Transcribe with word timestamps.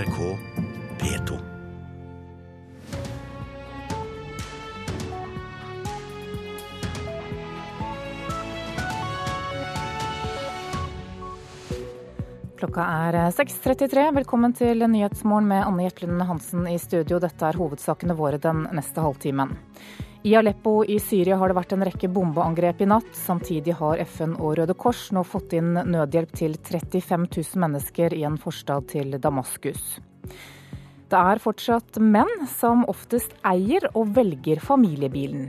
NRK 0.00 0.38
P2. 0.98 1.38
Klokka 12.56 12.80
er 12.80 13.18
6.33. 13.32 14.14
Velkommen 14.14 14.52
til 14.56 14.86
Nyhetsmorgen 14.88 15.48
med 15.48 15.66
Anne 15.66 15.84
Jetlund 15.84 16.22
Hansen 16.22 16.64
i 16.68 16.78
studio. 16.80 17.20
Dette 17.20 17.50
er 17.50 17.60
hovedsakene 17.60 18.16
våre 18.16 18.40
den 18.40 18.70
neste 18.72 19.04
halvtimen. 19.04 19.52
I 20.22 20.36
Aleppo 20.36 20.84
i 20.84 20.98
Syria 21.00 21.38
har 21.40 21.48
det 21.48 21.56
vært 21.56 21.70
en 21.72 21.84
rekke 21.86 22.08
bombeangrep 22.12 22.82
i 22.84 22.88
natt. 22.90 23.08
Samtidig 23.16 23.72
har 23.78 24.02
FN 24.04 24.34
og 24.36 24.58
Røde 24.58 24.74
Kors 24.76 25.06
nå 25.16 25.22
fått 25.24 25.54
inn 25.56 25.72
nødhjelp 25.72 26.34
til 26.36 26.58
35 26.60 27.24
000 27.38 27.62
mennesker 27.62 28.12
i 28.12 28.26
en 28.28 28.36
forstad 28.36 28.90
til 28.92 29.16
Damaskus. 29.16 29.96
Det 31.10 31.22
er 31.32 31.40
fortsatt 31.40 31.96
menn 32.04 32.44
som 32.52 32.84
oftest 32.92 33.32
eier 33.48 33.88
og 33.94 34.12
velger 34.18 34.60
familiebilen. 34.60 35.48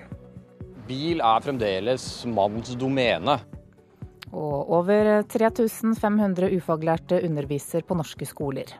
Bil 0.87 1.19
er 1.19 1.43
fremdeles 1.43 2.07
mannens 2.31 2.71
domene. 2.79 3.41
Og 4.31 4.71
over 4.79 5.11
3500 5.27 6.47
ufaglærte 6.55 7.19
underviser 7.27 7.83
på 7.83 7.99
norske 7.99 8.23
skoler. 8.29 8.71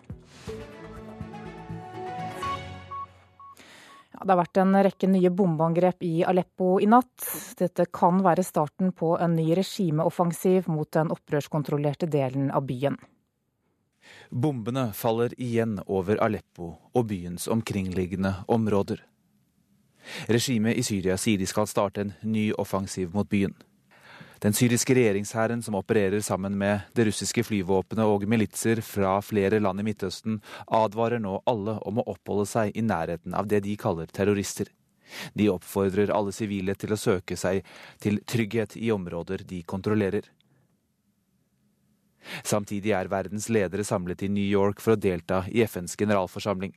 Det 4.24 4.34
har 4.34 4.40
vært 4.42 4.60
en 4.62 4.76
rekke 4.86 5.08
nye 5.10 5.32
bombeangrep 5.34 6.04
i 6.06 6.14
Aleppo 6.28 6.76
i 6.82 6.90
natt. 6.90 7.26
Dette 7.58 7.88
kan 7.94 8.22
være 8.26 8.46
starten 8.46 8.92
på 8.94 9.16
en 9.18 9.36
ny 9.38 9.52
regimeoffensiv 9.58 10.70
mot 10.72 10.90
den 10.94 11.12
opprørskontrollerte 11.14 12.10
delen 12.12 12.52
av 12.52 12.68
byen. 12.70 13.00
Bombene 14.30 14.92
faller 14.98 15.34
igjen 15.38 15.80
over 15.86 16.22
Aleppo 16.24 16.74
og 16.94 17.08
byens 17.10 17.48
omkringliggende 17.52 18.34
områder. 18.48 19.04
Regimet 20.28 20.78
i 20.78 20.84
Syria 20.84 21.18
sier 21.22 21.38
de 21.38 21.50
skal 21.50 21.70
starte 21.70 22.06
en 22.06 22.13
ny 22.24 22.50
offensiv 22.58 23.13
mot 23.13 23.30
byen. 23.30 23.54
Den 24.42 24.56
syriske 24.58 24.96
regjeringshæren, 24.98 25.62
som 25.62 25.76
opererer 25.78 26.22
sammen 26.26 26.56
med 26.58 26.88
det 26.98 27.06
russiske 27.06 27.44
flyvåpenet 27.46 28.10
og 28.10 28.24
militser 28.26 28.80
fra 28.82 29.20
flere 29.22 29.60
land 29.62 29.84
i 29.84 29.86
Midtøsten, 29.86 30.40
advarer 30.66 31.22
nå 31.22 31.36
alle 31.46 31.76
om 31.86 32.00
å 32.02 32.08
oppholde 32.16 32.48
seg 32.50 32.74
i 32.74 32.82
nærheten 32.82 33.36
av 33.38 33.46
det 33.52 33.60
de 33.68 33.76
kaller 33.78 34.10
terrorister. 34.10 34.72
De 35.38 35.46
oppfordrer 35.52 36.10
alle 36.16 36.34
sivile 36.34 36.74
til 36.74 36.96
å 36.96 36.98
søke 36.98 37.38
seg 37.38 37.62
til 38.02 38.18
trygghet 38.26 38.74
i 38.82 38.90
områder 38.96 39.44
de 39.46 39.62
kontrollerer. 39.62 40.26
Samtidig 42.42 42.96
er 42.98 43.12
verdens 43.12 43.46
ledere 43.50 43.86
samlet 43.86 44.24
i 44.26 44.30
New 44.30 44.46
York 44.46 44.82
for 44.82 44.96
å 44.96 45.02
delta 45.04 45.44
i 45.52 45.62
FNs 45.68 45.94
generalforsamling. 46.00 46.74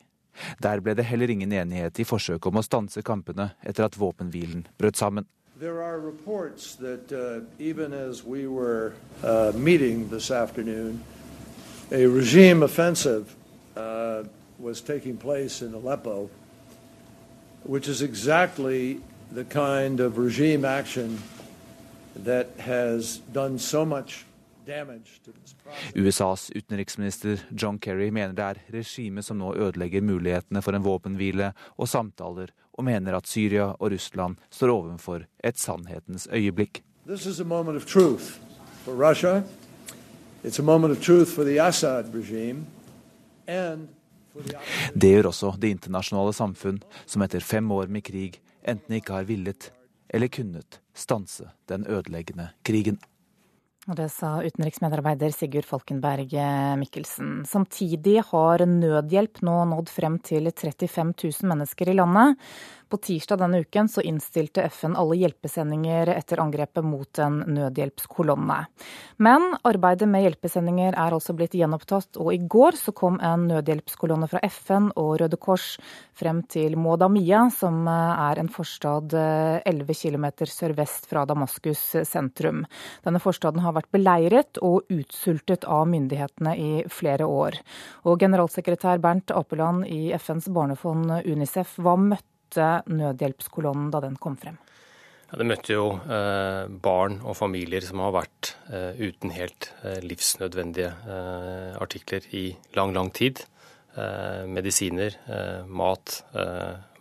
Der 0.61 0.83
ble 0.85 0.97
det 0.98 1.07
heller 1.09 1.31
ingen 1.31 1.53
enighet 1.53 2.01
i 2.01 2.05
forsøket 2.09 2.51
om 2.51 2.61
å 2.61 2.67
stanse 2.67 3.05
kampene 3.07 3.55
etter 3.62 3.87
at 3.87 3.97
våpenhvilen 3.97 4.67
brøt 4.77 5.01
sammen. 5.01 5.29
There 5.60 5.83
are 5.83 6.00
reports 6.00 6.74
that 6.77 7.12
uh, 7.12 7.47
even 7.62 7.92
as 7.92 8.24
we 8.24 8.48
were 8.48 8.92
uh, 9.22 9.52
meeting 9.55 10.08
this 10.08 10.33
afternoon, 10.33 11.00
a 11.92 12.06
regime 12.06 12.64
offensive 12.64 13.33
uh, 13.77 14.24
was 14.58 14.80
taking 14.80 15.16
place 15.16 15.62
in 15.62 15.72
Aleppo, 15.72 16.28
which 17.62 17.86
is 17.86 18.02
exactly 18.02 19.00
the 19.30 19.44
kind 19.44 20.00
of 20.00 20.19
regime 20.19 20.64
action 20.64 21.22
that 22.16 22.48
has 22.58 23.18
done 23.33 23.58
so 23.58 23.84
much. 23.84 24.24
USAs 25.94 26.50
utenriksminister 26.50 27.39
John 27.52 27.78
Kerry 27.78 28.11
mener 28.11 28.33
det 28.33 28.44
er 28.44 28.61
regimet 28.72 29.24
som 29.24 29.36
nå 29.36 29.50
ødelegger 29.55 30.00
mulighetene 30.00 30.62
for 30.62 30.72
en 30.72 30.84
våpenhvile 30.84 31.52
og 31.77 31.89
samtaler, 31.89 32.48
og 32.75 32.84
mener 32.84 33.17
at 33.17 33.28
Syria 33.30 33.72
og 33.78 33.92
Russland 33.92 34.36
står 34.50 34.72
overfor 34.75 35.25
et 35.44 35.58
sannhetens 35.58 36.29
øyeblikk. 36.33 36.83
Det 44.95 45.11
gjør 45.11 45.30
også 45.30 45.55
det 45.61 45.70
internasjonale 45.70 46.35
samfunn, 46.35 46.83
som 47.07 47.23
etter 47.23 47.40
fem 47.40 47.70
år 47.73 47.86
med 47.86 48.02
krig 48.05 48.40
enten 48.67 48.96
ikke 48.98 49.14
har 49.14 49.29
villet 49.29 49.70
eller 50.14 50.29
kunnet 50.29 50.80
stanse 50.95 51.48
den 51.68 51.86
ødeleggende 51.86 52.48
krigen. 52.64 52.98
Og 53.84 53.98
Det 53.98 54.06
sa 54.08 54.39
utenriksmedarbeider 54.40 55.33
Sigurd 55.34 55.67
Falkenberg 55.68 56.30
Mikkelsen. 56.80 57.42
Samtidig 57.45 58.22
har 58.30 58.64
nødhjelp 58.64 59.42
nå 59.45 59.58
nådd 59.68 59.92
frem 59.92 60.17
til 60.24 60.48
35 60.48 61.12
000 61.20 61.50
mennesker 61.50 61.90
i 61.92 61.96
landet. 61.98 62.40
På 62.94 62.98
tirsdag 62.98 63.38
denne 63.38 63.58
uken 63.58 63.88
så 63.88 64.05
innstilte 64.06 64.62
FN 64.62 64.92
alle 64.94 65.16
hjelpesendinger 65.18 66.12
etter 66.12 66.38
angrepet 66.38 66.84
mot 66.86 67.18
en 67.18 67.40
nødhjelpskolonne. 67.56 68.58
Men 69.18 69.48
arbeidet 69.66 70.06
med 70.06 70.22
hjelpesendinger 70.22 70.94
er 70.94 71.16
altså 71.16 71.34
blitt 71.34 71.56
gjenopptatt, 71.58 72.14
og 72.22 72.28
i 72.30 72.38
går 72.38 72.78
så 72.78 72.92
kom 72.94 73.16
en 73.18 73.48
nødhjelpskolonne 73.50 74.28
fra 74.30 74.38
FN 74.46 74.92
og 74.94 75.16
Røde 75.24 75.40
Kors 75.42 75.72
frem 76.14 76.44
til 76.46 76.77
Modamia, 76.78 77.48
som 77.50 77.80
er 77.90 78.38
en 78.38 78.50
forstad 78.55 79.16
11 79.18 79.90
km 79.98 80.28
sørvest 80.52 81.08
fra 81.11 81.24
Damaskus 81.26 81.82
sentrum. 82.06 82.62
Denne 83.02 83.22
forstaden 83.24 83.64
har 83.64 83.74
vært 83.74 83.90
beleiret 83.90 84.61
og 84.62 84.86
utsultet 84.86 85.66
av 85.66 85.90
myndighetene 85.90 86.55
i 86.55 86.70
flere 86.86 87.26
år. 87.26 87.58
Og 88.06 88.22
generalsekretær 88.22 89.02
Bernt 89.02 89.34
Apeland 89.34 89.82
i 89.90 90.14
FNs 90.14 90.46
barnefond 90.55 91.11
UNICEF, 91.24 91.74
hva 91.82 91.96
møtte 91.98 92.30
nødhjelpskolonnen 92.91 93.91
da 93.95 94.01
den 94.05 94.17
kom 94.20 94.39
frem? 94.41 94.59
Ja, 95.35 95.39
det 95.41 95.48
møtte 95.51 95.75
jo 95.75 95.87
eh, 95.98 96.69
barn 96.85 97.17
og 97.27 97.35
familier 97.35 97.83
som 97.83 97.98
har 98.05 98.13
vært 98.15 98.53
eh, 98.70 99.01
uten 99.01 99.33
helt 99.35 99.70
eh, 99.83 99.98
livsnødvendige 100.05 100.92
eh, 100.92 101.73
artikler 101.83 102.29
i 102.39 102.45
lang, 102.77 102.92
lang 102.95 103.11
tid. 103.11 103.42
Eh, 103.98 104.45
medisiner, 104.47 105.17
eh, 105.27 105.65
mat, 105.67 106.20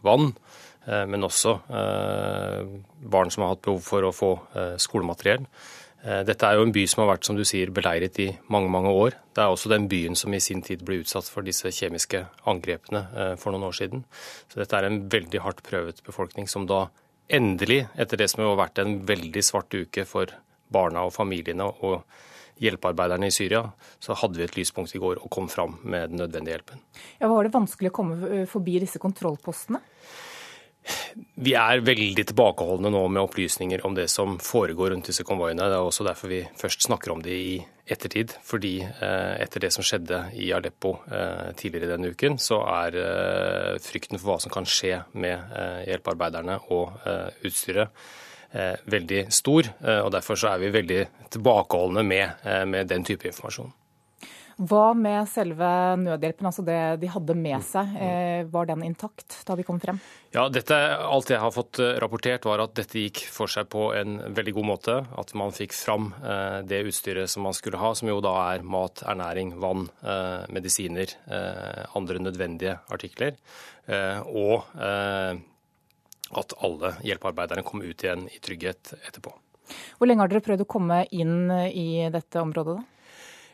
vann. 0.02 0.34
Men 0.84 1.24
også 1.24 1.54
barn 1.64 3.30
som 3.32 3.46
har 3.46 3.54
hatt 3.54 3.62
behov 3.64 3.86
for 3.86 4.04
å 4.04 4.10
få 4.12 4.32
skolemateriell. 4.84 5.46
Dette 6.04 6.44
er 6.44 6.58
jo 6.58 6.66
en 6.66 6.74
by 6.76 6.82
som 6.92 7.00
har 7.04 7.14
vært 7.14 7.28
som 7.30 7.38
du 7.38 7.46
sier, 7.48 7.70
beleiret 7.72 8.18
i 8.20 8.26
mange 8.52 8.68
mange 8.72 8.92
år. 8.92 9.16
Det 9.32 9.40
er 9.40 9.54
også 9.54 9.72
den 9.72 9.86
byen 9.88 10.18
som 10.20 10.34
i 10.36 10.42
sin 10.44 10.60
tid 10.66 10.84
ble 10.84 10.98
utsatt 11.00 11.30
for 11.32 11.48
disse 11.48 11.72
kjemiske 11.72 12.26
angrepene 12.52 13.06
for 13.40 13.56
noen 13.56 13.70
år 13.70 13.78
siden. 13.78 14.04
Så 14.52 14.60
dette 14.60 14.76
er 14.76 14.90
en 14.90 15.00
veldig 15.08 15.40
hardt 15.46 15.64
prøvet 15.64 16.04
befolkning 16.04 16.50
som 16.52 16.68
da 16.68 16.90
endelig, 17.32 17.86
etter 17.96 18.20
det 18.20 18.28
som 18.34 18.44
har 18.44 18.60
vært 18.60 18.84
en 18.84 18.98
veldig 19.08 19.44
svart 19.48 19.72
uke 19.72 20.04
for 20.10 20.36
barna 20.74 21.06
og 21.08 21.16
familiene 21.16 21.70
og 21.72 22.02
hjelpearbeiderne 22.64 23.28
i 23.28 23.34
Syria, 23.34 23.64
så 24.04 24.16
hadde 24.18 24.40
vi 24.40 24.46
et 24.46 24.58
lyspunkt 24.58 24.94
i 24.96 25.02
går 25.02 25.22
og 25.24 25.32
kom 25.34 25.50
fram 25.52 25.80
med 25.84 26.12
den 26.12 26.22
nødvendige 26.22 26.58
hjelpen. 26.58 26.84
Ja, 27.20 27.30
Var 27.32 27.48
det 27.48 27.56
vanskelig 27.56 27.92
å 27.92 27.96
komme 27.96 28.46
forbi 28.50 28.80
disse 28.84 29.02
kontrollpostene? 29.02 29.82
Vi 31.44 31.54
er 31.58 31.84
veldig 31.86 32.26
tilbakeholdne 32.30 32.92
nå 32.94 33.02
med 33.12 33.24
opplysninger 33.24 33.84
om 33.88 33.96
det 33.98 34.10
som 34.12 34.38
foregår 34.42 34.94
rundt 34.94 35.10
disse 35.10 35.26
konvoiene. 35.28 35.68
Det 35.70 35.78
er 35.78 35.86
også 35.86 36.06
derfor 36.08 36.32
vi 36.32 36.42
først 36.60 36.88
snakker 36.88 37.14
om 37.14 37.22
det 37.24 37.36
i 37.36 37.54
ettertid. 37.90 38.34
Fordi 38.48 38.74
etter 38.84 39.64
det 39.64 39.72
som 39.76 39.86
skjedde 39.86 40.20
i 40.40 40.52
Aleppo 40.56 40.96
tidligere 41.60 41.94
denne 41.94 42.14
uken, 42.14 42.40
så 42.42 42.62
er 42.68 42.98
frykten 43.84 44.20
for 44.20 44.34
hva 44.34 44.40
som 44.44 44.54
kan 44.54 44.68
skje 44.70 45.02
med 45.20 45.56
hjelpearbeiderne 45.90 46.60
og 46.76 46.98
utstyret 47.48 47.92
veldig 48.86 49.28
stor. 49.34 49.72
Og 50.04 50.12
derfor 50.14 50.40
så 50.40 50.54
er 50.54 50.64
vi 50.64 50.74
veldig 50.74 51.00
tilbakeholdne 51.34 52.06
med, 52.08 52.44
med 52.70 52.92
den 52.92 53.08
type 53.08 53.28
informasjon. 53.30 53.74
Hva 54.58 54.94
med 54.94 55.26
selve 55.32 55.68
nødhjelpen, 55.98 56.46
altså 56.46 56.64
det 56.66 56.78
de 57.02 57.10
hadde 57.10 57.36
med 57.38 57.64
seg, 57.66 57.96
var 58.54 58.68
den 58.70 58.84
intakt 58.86 59.40
da 59.48 59.56
de 59.58 59.66
kom 59.66 59.80
frem? 59.82 59.98
Ja, 60.36 60.46
dette, 60.54 60.78
Alt 61.04 61.32
jeg 61.34 61.42
har 61.42 61.54
fått 61.54 61.80
rapportert, 62.02 62.46
var 62.46 62.62
at 62.62 62.76
dette 62.78 63.02
gikk 63.02 63.24
for 63.34 63.50
seg 63.50 63.70
på 63.74 63.88
en 63.98 64.20
veldig 64.36 64.54
god 64.60 64.68
måte. 64.70 64.98
At 65.18 65.34
man 65.38 65.54
fikk 65.56 65.74
fram 65.74 66.12
det 66.70 66.84
utstyret 66.86 67.32
som 67.34 67.48
man 67.48 67.58
skulle 67.58 67.82
ha, 67.82 67.94
som 67.98 68.12
jo 68.12 68.20
da 68.24 68.36
er 68.54 68.66
mat, 68.66 69.02
ernæring, 69.10 69.56
vann, 69.62 69.88
medisiner, 70.54 71.18
andre 71.98 72.22
nødvendige 72.22 72.78
artikler. 72.94 73.38
Og 74.30 74.70
at 76.34 76.58
alle 76.66 76.96
hjelpearbeiderne 77.06 77.66
kom 77.66 77.82
ut 77.82 78.06
igjen 78.06 78.30
i 78.30 78.40
trygghet 78.42 78.96
etterpå. 79.02 79.34
Hvor 79.98 80.10
lenge 80.10 80.26
har 80.26 80.32
dere 80.32 80.46
prøvd 80.46 80.64
å 80.66 80.70
komme 80.70 81.04
inn 81.14 81.50
i 81.70 82.10
dette 82.14 82.42
området, 82.42 82.78
da? 82.78 82.90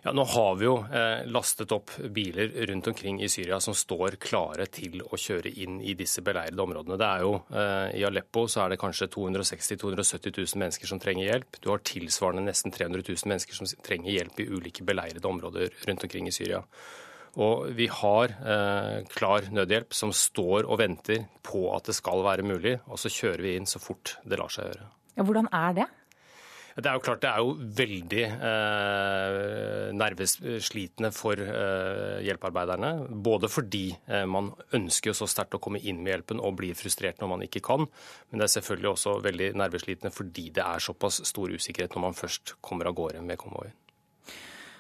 Ja, 0.02 0.14
Nå 0.16 0.24
har 0.24 0.54
vi 0.56 0.64
jo 0.64 0.78
eh, 0.96 1.26
lastet 1.28 1.74
opp 1.76 1.92
biler 2.16 2.54
rundt 2.70 2.88
omkring 2.88 3.18
i 3.22 3.28
Syria 3.30 3.58
som 3.60 3.76
står 3.76 4.16
klare 4.24 4.70
til 4.72 5.02
å 5.04 5.20
kjøre 5.20 5.52
inn 5.60 5.82
i 5.84 5.96
disse 6.00 6.24
beleirede 6.24 6.64
områdene. 6.64 6.96
Det 7.00 7.10
er 7.10 7.26
jo, 7.26 7.34
eh, 7.52 7.98
I 8.00 8.06
Aleppo 8.08 8.46
så 8.48 8.64
er 8.64 8.74
det 8.74 8.80
kanskje 8.80 9.10
260 9.12 9.76
000-270 9.82 10.40
000 10.40 10.64
mennesker 10.64 10.92
som 10.94 11.04
trenger 11.04 11.28
hjelp. 11.28 11.60
Du 11.60 11.68
har 11.74 11.84
tilsvarende 11.84 12.46
nesten 12.48 12.72
300 12.72 13.04
000 13.10 13.34
mennesker 13.34 13.60
som 13.60 13.68
trenger 13.84 14.16
hjelp 14.16 14.40
i 14.40 14.48
ulike 14.48 14.88
beleirede 14.88 15.28
områder 15.28 15.76
rundt 15.90 16.08
omkring 16.08 16.32
i 16.32 16.36
Syria. 16.36 16.64
Og 17.40 17.68
vi 17.76 17.90
har 17.92 18.32
eh, 18.40 19.04
klar 19.12 19.52
nødhjelp 19.52 19.94
som 19.94 20.16
står 20.16 20.64
og 20.64 20.80
venter 20.80 21.28
på 21.46 21.68
at 21.76 21.92
det 21.92 22.00
skal 22.00 22.24
være 22.24 22.48
mulig, 22.48 22.78
og 22.88 23.04
så 23.04 23.12
kjører 23.12 23.44
vi 23.44 23.58
inn 23.60 23.68
så 23.70 23.84
fort 23.84 24.16
det 24.24 24.40
lar 24.40 24.52
seg 24.54 24.72
gjøre. 24.72 24.90
Ja, 25.20 25.28
hvordan 25.28 25.52
er 25.52 25.82
det? 25.84 25.92
Det 26.80 26.90
er 26.90 26.96
jo 26.96 27.04
klart 27.04 27.24
det 27.24 27.30
er 27.30 27.44
jo 27.44 27.56
veldig 27.80 28.22
eh, 28.26 29.90
nerveslitende 30.00 31.12
for 31.16 31.42
eh, 31.44 32.20
hjelpearbeiderne. 32.24 32.92
Både 33.10 33.50
fordi 33.52 33.86
eh, 34.08 34.26
man 34.30 34.52
ønsker 34.78 35.16
så 35.18 35.28
sterkt 35.30 35.58
å 35.58 35.62
komme 35.64 35.82
inn 35.82 36.00
med 36.04 36.14
hjelpen 36.14 36.44
og 36.44 36.56
blir 36.62 36.78
frustrert 36.80 37.20
når 37.20 37.34
man 37.34 37.46
ikke 37.48 37.64
kan. 37.66 37.88
Men 38.30 38.42
det 38.42 38.48
er 38.48 38.56
selvfølgelig 38.60 38.94
også 38.94 39.18
veldig 39.26 39.52
nerveslitende 39.60 40.16
fordi 40.16 40.50
det 40.56 40.66
er 40.66 40.88
såpass 40.88 41.22
stor 41.28 41.52
usikkerhet 41.52 41.98
når 41.98 42.08
man 42.10 42.18
først 42.18 42.56
kommer 42.64 42.90
av 42.90 42.98
gårde 43.00 43.24
med 43.26 43.42
konvoien. 43.42 43.76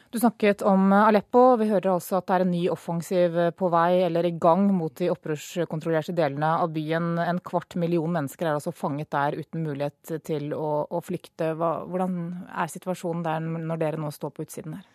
Du 0.09 0.19
snakket 0.19 0.61
om 0.65 0.93
Aleppo. 0.93 1.55
Vi 1.61 1.67
hører 1.69 1.91
altså 1.91 2.17
at 2.17 2.25
det 2.25 2.35
er 2.39 2.43
en 2.45 2.49
ny 2.49 2.63
offensiv 2.73 3.35
på 3.53 3.67
vei 3.69 3.99
eller 4.07 4.25
i 4.25 4.31
gang 4.41 4.63
mot 4.73 4.95
de 4.97 5.11
opprørskontrollerte 5.13 6.15
delene 6.17 6.49
av 6.63 6.71
byen. 6.73 7.11
En 7.21 7.41
kvart 7.45 7.77
million 7.77 8.09
mennesker 8.15 8.47
er 8.47 8.57
altså 8.57 8.73
fanget 8.73 9.11
der 9.13 9.37
uten 9.37 9.67
mulighet 9.67 10.15
til 10.25 10.55
å, 10.57 10.87
å 10.89 11.01
flykte. 11.05 11.51
Hva, 11.59 11.83
hvordan 11.85 12.17
er 12.49 12.73
situasjonen 12.73 13.21
der 13.27 13.45
når 13.69 13.83
dere 13.83 14.01
nå 14.01 14.09
står 14.15 14.33
på 14.33 14.47
utsiden 14.47 14.79
her? 14.79 14.89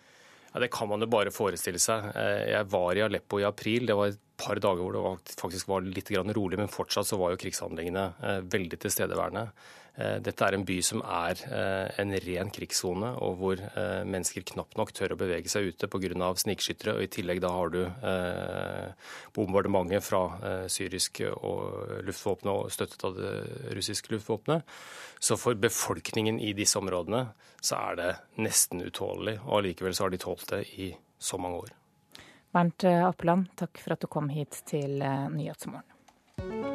Ja, 0.51 0.65
det 0.65 0.73
kan 0.75 0.91
man 0.91 1.03
jo 1.03 1.11
bare 1.11 1.35
forestille 1.35 1.79
seg. 1.83 2.11
Eh, 2.19 2.51
jeg 2.51 2.71
var 2.75 2.99
i 2.99 3.07
Aleppo 3.07 3.39
i 3.39 3.47
april. 3.47 3.87
Det 3.87 3.95
var 3.99 4.11
et 4.11 4.21
par 4.39 4.59
dager 4.59 4.83
hvor 4.83 4.99
det 4.99 5.39
faktisk 5.39 5.71
var 5.71 5.87
litt 5.87 6.11
rolig, 6.11 6.59
men 6.59 6.75
fortsatt 6.75 7.07
så 7.07 7.23
var 7.23 7.37
jo 7.37 7.41
krigshandlingene 7.43 8.05
eh, 8.19 8.43
veldig 8.51 8.83
tilstedeværende. 8.83 9.47
Eh, 9.95 10.17
dette 10.19 10.43
er 10.43 10.57
en 10.57 10.65
by 10.67 10.77
som 10.83 11.03
er 11.07 11.39
eh, 11.47 12.01
en 12.03 12.15
ren 12.25 12.49
krigssone, 12.55 13.13
og 13.23 13.37
hvor 13.39 13.61
eh, 13.63 14.01
mennesker 14.03 14.43
knapt 14.49 14.75
nok 14.81 14.91
tør 14.97 15.15
å 15.15 15.19
bevege 15.21 15.51
seg 15.51 15.71
ute 15.71 15.89
pga. 15.91 16.31
snikskyttere. 16.43 16.97
Og 16.97 17.07
I 17.07 17.13
tillegg 17.15 17.43
da 17.45 17.53
har 17.55 17.71
du 17.71 17.81
bombardementet 19.35 20.05
fra 20.05 20.67
syrisk 20.71 21.21
luftvåpenet 21.21 22.53
og 22.53 22.73
støttet 22.75 23.07
av 23.07 23.17
det 23.19 23.33
russiske 23.77 24.11
luftvåpenet. 24.15 24.67
Så 25.21 25.39
for 25.41 25.55
befolkningen 25.55 26.41
i 26.41 26.53
disse 26.53 26.79
områdene 26.79 27.27
så 27.63 27.79
er 27.93 28.01
det 28.01 28.11
nesten 28.43 28.83
utålelig. 28.83 29.39
Og 29.47 29.61
allikevel 29.61 29.95
så 29.95 30.07
har 30.07 30.15
de 30.15 30.23
tålt 30.23 30.51
det 30.51 30.65
i 30.75 30.93
så 31.19 31.39
mange 31.39 31.65
år. 31.65 31.75
Bernt 32.55 32.87
Appeland, 32.87 33.51
takk 33.59 33.83
for 33.83 33.97
at 33.97 34.03
du 34.03 34.11
kom 34.11 34.31
hit 34.31 34.63
til 34.71 35.03
Nyhetsmorgen. 35.03 36.74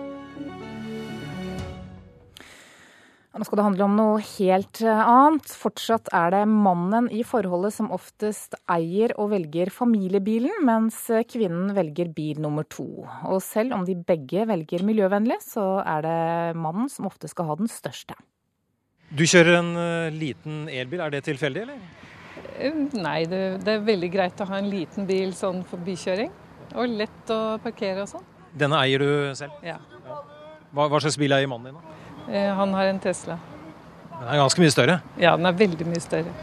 Nå 3.29 3.45
skal 3.45 3.59
det 3.59 3.65
handle 3.67 3.85
om 3.85 3.93
noe 3.93 4.21
helt 4.25 4.79
eh, 4.81 5.01
annet. 5.05 5.51
Fortsatt 5.61 6.09
er 6.17 6.33
det 6.33 6.41
mannen 6.49 7.11
i 7.13 7.21
forholdet 7.27 7.75
som 7.75 7.91
oftest 7.93 8.57
eier 8.73 9.13
og 9.21 9.29
velger 9.35 9.69
familiebilen, 9.73 10.63
mens 10.65 10.97
kvinnen 11.29 11.75
velger 11.77 12.09
bil 12.15 12.41
nummer 12.41 12.65
to. 12.65 12.87
Og 13.29 13.37
selv 13.45 13.77
om 13.77 13.85
de 13.85 13.93
begge 13.93 14.47
velger 14.49 14.81
miljøvennlig, 14.87 15.37
så 15.45 15.67
er 15.85 16.07
det 16.07 16.17
mannen 16.57 16.89
som 16.89 17.05
ofte 17.11 17.29
skal 17.29 17.51
ha 17.51 17.59
den 17.59 17.69
største. 17.69 18.17
Du 19.13 19.23
kjører 19.29 19.59
en 19.59 19.71
uh, 19.77 20.09
liten 20.13 20.65
elbil, 20.69 21.05
er 21.05 21.13
det 21.13 21.23
tilfeldig, 21.29 21.67
eller? 21.67 21.85
Eh, 22.57 22.81
nei, 22.97 23.23
det, 23.29 23.61
det, 23.61 23.77
er 23.77 23.87
veldig 23.87 24.11
greit 24.13 24.41
å 24.41 24.49
ha 24.49 24.57
en 24.57 24.73
liten 24.73 25.05
bil 25.09 25.37
sånn 25.37 25.61
for 25.69 25.81
bykjøring. 25.85 26.33
Og 26.77 26.97
lett 26.97 27.33
å 27.33 27.39
parkere 27.61 28.05
og 28.05 28.11
sånn. 28.11 28.27
Denne 28.57 28.81
eier 28.81 29.05
du 29.05 29.37
selv? 29.37 29.53
Ja. 29.65 29.77
Hva, 30.73 30.89
hva 30.89 30.97
slags 31.01 31.17
bil 31.21 31.33
eier 31.37 31.49
mannen 31.49 31.71
din? 31.71 31.77
da? 31.77 31.98
Eh, 32.29 32.53
han 32.55 32.73
har 32.73 32.85
en 32.85 32.99
Tesla. 32.99 33.39
Den 34.19 34.27
er 34.27 34.41
ganske 34.41 34.61
mye 34.61 34.73
større? 34.73 34.95
Ja, 35.17 35.35
den 35.37 35.47
er 35.47 35.55
veldig 35.57 35.85
mye 35.87 36.01
større. 36.03 36.33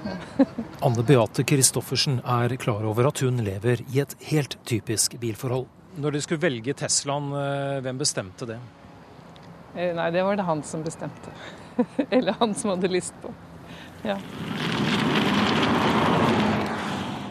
Anne 0.87 1.05
Beate 1.07 1.45
Christoffersen 1.47 2.19
er 2.25 2.57
klar 2.61 2.87
over 2.89 3.11
at 3.11 3.21
hun 3.23 3.43
lever 3.45 3.85
i 3.93 4.01
et 4.03 4.17
helt 4.31 4.57
typisk 4.67 5.19
bilforhold. 5.21 5.69
Når 6.01 6.17
du 6.17 6.21
skulle 6.25 6.43
velge 6.43 6.75
Teslaen, 6.77 7.31
eh, 7.37 7.79
hvem 7.85 8.01
bestemte 8.01 8.49
det? 8.49 8.59
Eh, 9.77 9.93
nei, 9.97 10.11
det 10.11 10.25
var 10.25 10.41
det 10.41 10.49
han 10.49 10.65
som 10.65 10.83
bestemte. 10.85 11.33
Eller 12.11 12.37
han 12.41 12.57
som 12.57 12.73
hadde 12.75 12.91
lyst 12.91 13.15
på. 13.23 13.33
Ja. 14.07 14.19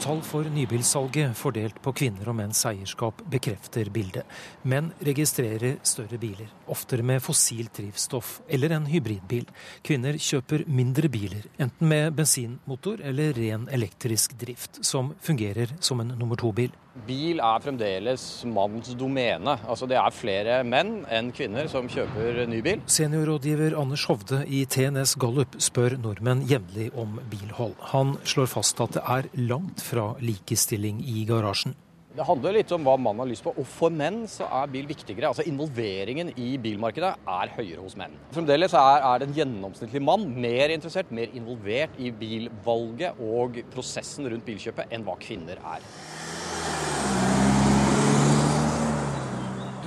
Tall 0.05 0.19
for 0.21 0.45
nybilsalget 0.53 1.31
fordelt 1.33 1.79
på 1.81 1.89
kvinner 1.97 2.27
og 2.29 2.35
menns 2.37 2.59
eierskap 2.69 3.23
bekrefter 3.33 3.87
bildet. 3.89 4.21
Menn 4.69 4.91
registrerer 5.01 5.79
større 5.81 6.19
biler, 6.21 6.51
oftere 6.69 7.01
med 7.01 7.23
fossilt 7.25 7.73
drivstoff 7.79 8.35
eller 8.45 8.75
en 8.75 8.85
hybridbil. 8.85 9.49
Kvinner 9.81 10.19
kjøper 10.21 10.67
mindre 10.69 11.09
biler, 11.09 11.49
enten 11.57 11.89
med 11.89 12.13
bensinmotor 12.19 13.01
eller 13.01 13.33
ren 13.33 13.65
elektrisk 13.73 14.37
drift, 14.37 14.83
som 14.85 15.15
fungerer 15.25 15.73
som 15.81 16.05
en 16.05 16.13
nummer 16.19 16.37
to-bil. 16.37 16.69
Bil 17.03 17.41
er 17.43 17.59
fremdeles 17.59 18.23
mannens 18.47 18.93
domene. 18.95 19.57
Altså 19.67 19.87
Det 19.89 19.97
er 19.99 20.15
flere 20.15 20.61
menn 20.63 21.01
enn 21.11 21.33
kvinner 21.35 21.67
som 21.67 21.89
kjøper 21.91 22.45
ny 22.47 22.61
bil. 22.63 22.83
Seniorrådgiver 22.87 23.75
Anders 23.81 24.05
Hovde 24.07 24.45
i 24.47 24.63
TNS 24.63 25.17
Gallup 25.19 25.57
spør 25.59 25.97
nordmenn 25.99 26.45
jevnlig 26.47 26.93
om 26.95 27.19
bilhold. 27.31 27.75
Han 27.91 28.15
slår 28.23 28.47
fast 28.53 28.79
at 28.79 28.95
det 28.95 29.03
er 29.03 29.27
langt 29.51 29.83
fra 29.83 30.13
likestilling 30.23 31.03
i 31.03 31.25
garasjen. 31.27 31.75
Det 32.15 32.23
handler 32.23 32.53
litt 32.55 32.71
om 32.71 32.85
hva 32.87 32.93
mann 32.95 33.19
har 33.19 33.27
lyst 33.27 33.43
på, 33.43 33.51
og 33.51 33.65
for 33.67 33.91
menn 33.91 34.21
så 34.31 34.47
er 34.61 34.69
bil 34.71 34.85
viktigere. 34.87 35.33
Altså 35.33 35.43
Involveringen 35.49 36.29
i 36.39 36.53
bilmarkedet 36.63 37.09
er 37.27 37.51
høyere 37.57 37.83
hos 37.83 37.97
menn. 37.99 38.15
Fremdeles 38.31 38.71
er, 38.79 39.03
er 39.03 39.25
den 39.25 39.35
gjennomsnittlige 39.35 40.07
mann 40.07 40.23
mer 40.31 40.71
interessert, 40.71 41.11
mer 41.11 41.33
involvert 41.35 41.99
i 41.99 42.13
bilvalget 42.15 43.19
og 43.19 43.59
prosessen 43.73 44.31
rundt 44.31 44.47
bilkjøpet 44.47 44.95
enn 44.95 45.03
hva 45.03 45.19
kvinner 45.19 45.59
er. 45.59 45.83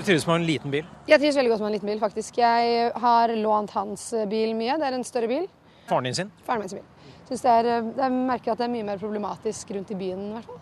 Trives 0.08 0.26
med 0.28 0.40
en 0.40 0.46
liten 0.48 0.72
bil? 0.72 0.88
Jeg 1.08 1.20
trives 1.20 1.36
veldig 1.38 1.52
godt 1.52 1.62
med 1.64 1.70
en 1.70 1.76
liten 1.76 1.92
bil, 1.92 2.00
faktisk. 2.02 2.40
Jeg 2.40 2.92
har 3.04 3.34
lånt 3.36 3.74
hans 3.76 4.08
bil 4.30 4.54
mye. 4.58 4.78
Det 4.80 4.88
er 4.88 4.96
en 4.96 5.06
større 5.06 5.30
bil. 5.30 5.44
Faren 5.88 6.08
din 6.08 6.16
sin? 6.16 6.32
Faren 6.46 6.64
min 6.64 6.72
sin 6.72 6.80
bil. 6.80 7.14
Synes 7.28 7.44
det 7.44 7.52
er, 7.52 7.70
jeg 7.98 8.12
merker 8.16 8.54
at 8.54 8.60
det 8.60 8.66
er 8.66 8.72
mye 8.72 8.88
mer 8.88 9.00
problematisk 9.00 9.70
rundt 9.76 9.92
i 9.92 9.98
byen, 10.00 10.30
i 10.30 10.34
hvert 10.38 10.48
fall. 10.48 10.60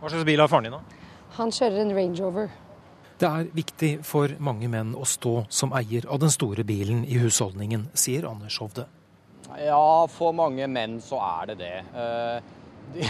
Hva 0.00 0.10
slags 0.10 0.26
bil 0.26 0.42
har 0.42 0.50
faren 0.50 0.66
din, 0.66 0.74
da? 0.74 1.02
Han 1.38 1.54
kjører 1.54 1.80
en 1.82 1.94
Range 1.94 2.22
Rover. 2.22 2.50
Det 3.18 3.28
er 3.30 3.46
viktig 3.54 3.90
for 4.06 4.34
mange 4.42 4.68
menn 4.70 4.90
å 4.98 5.06
stå 5.06 5.44
som 5.54 5.74
eier 5.78 6.06
av 6.10 6.18
den 6.22 6.32
store 6.34 6.66
bilen 6.66 7.04
i 7.06 7.20
husholdningen, 7.22 7.88
sier 7.94 8.26
Anders 8.26 8.58
Hovde. 8.62 8.88
Ja, 9.62 10.06
for 10.10 10.34
mange 10.34 10.66
menn 10.70 10.98
så 11.02 11.20
er 11.22 11.52
det 11.52 11.56
det. 11.62 11.76
Uh, 11.94 12.42
de 12.94 13.06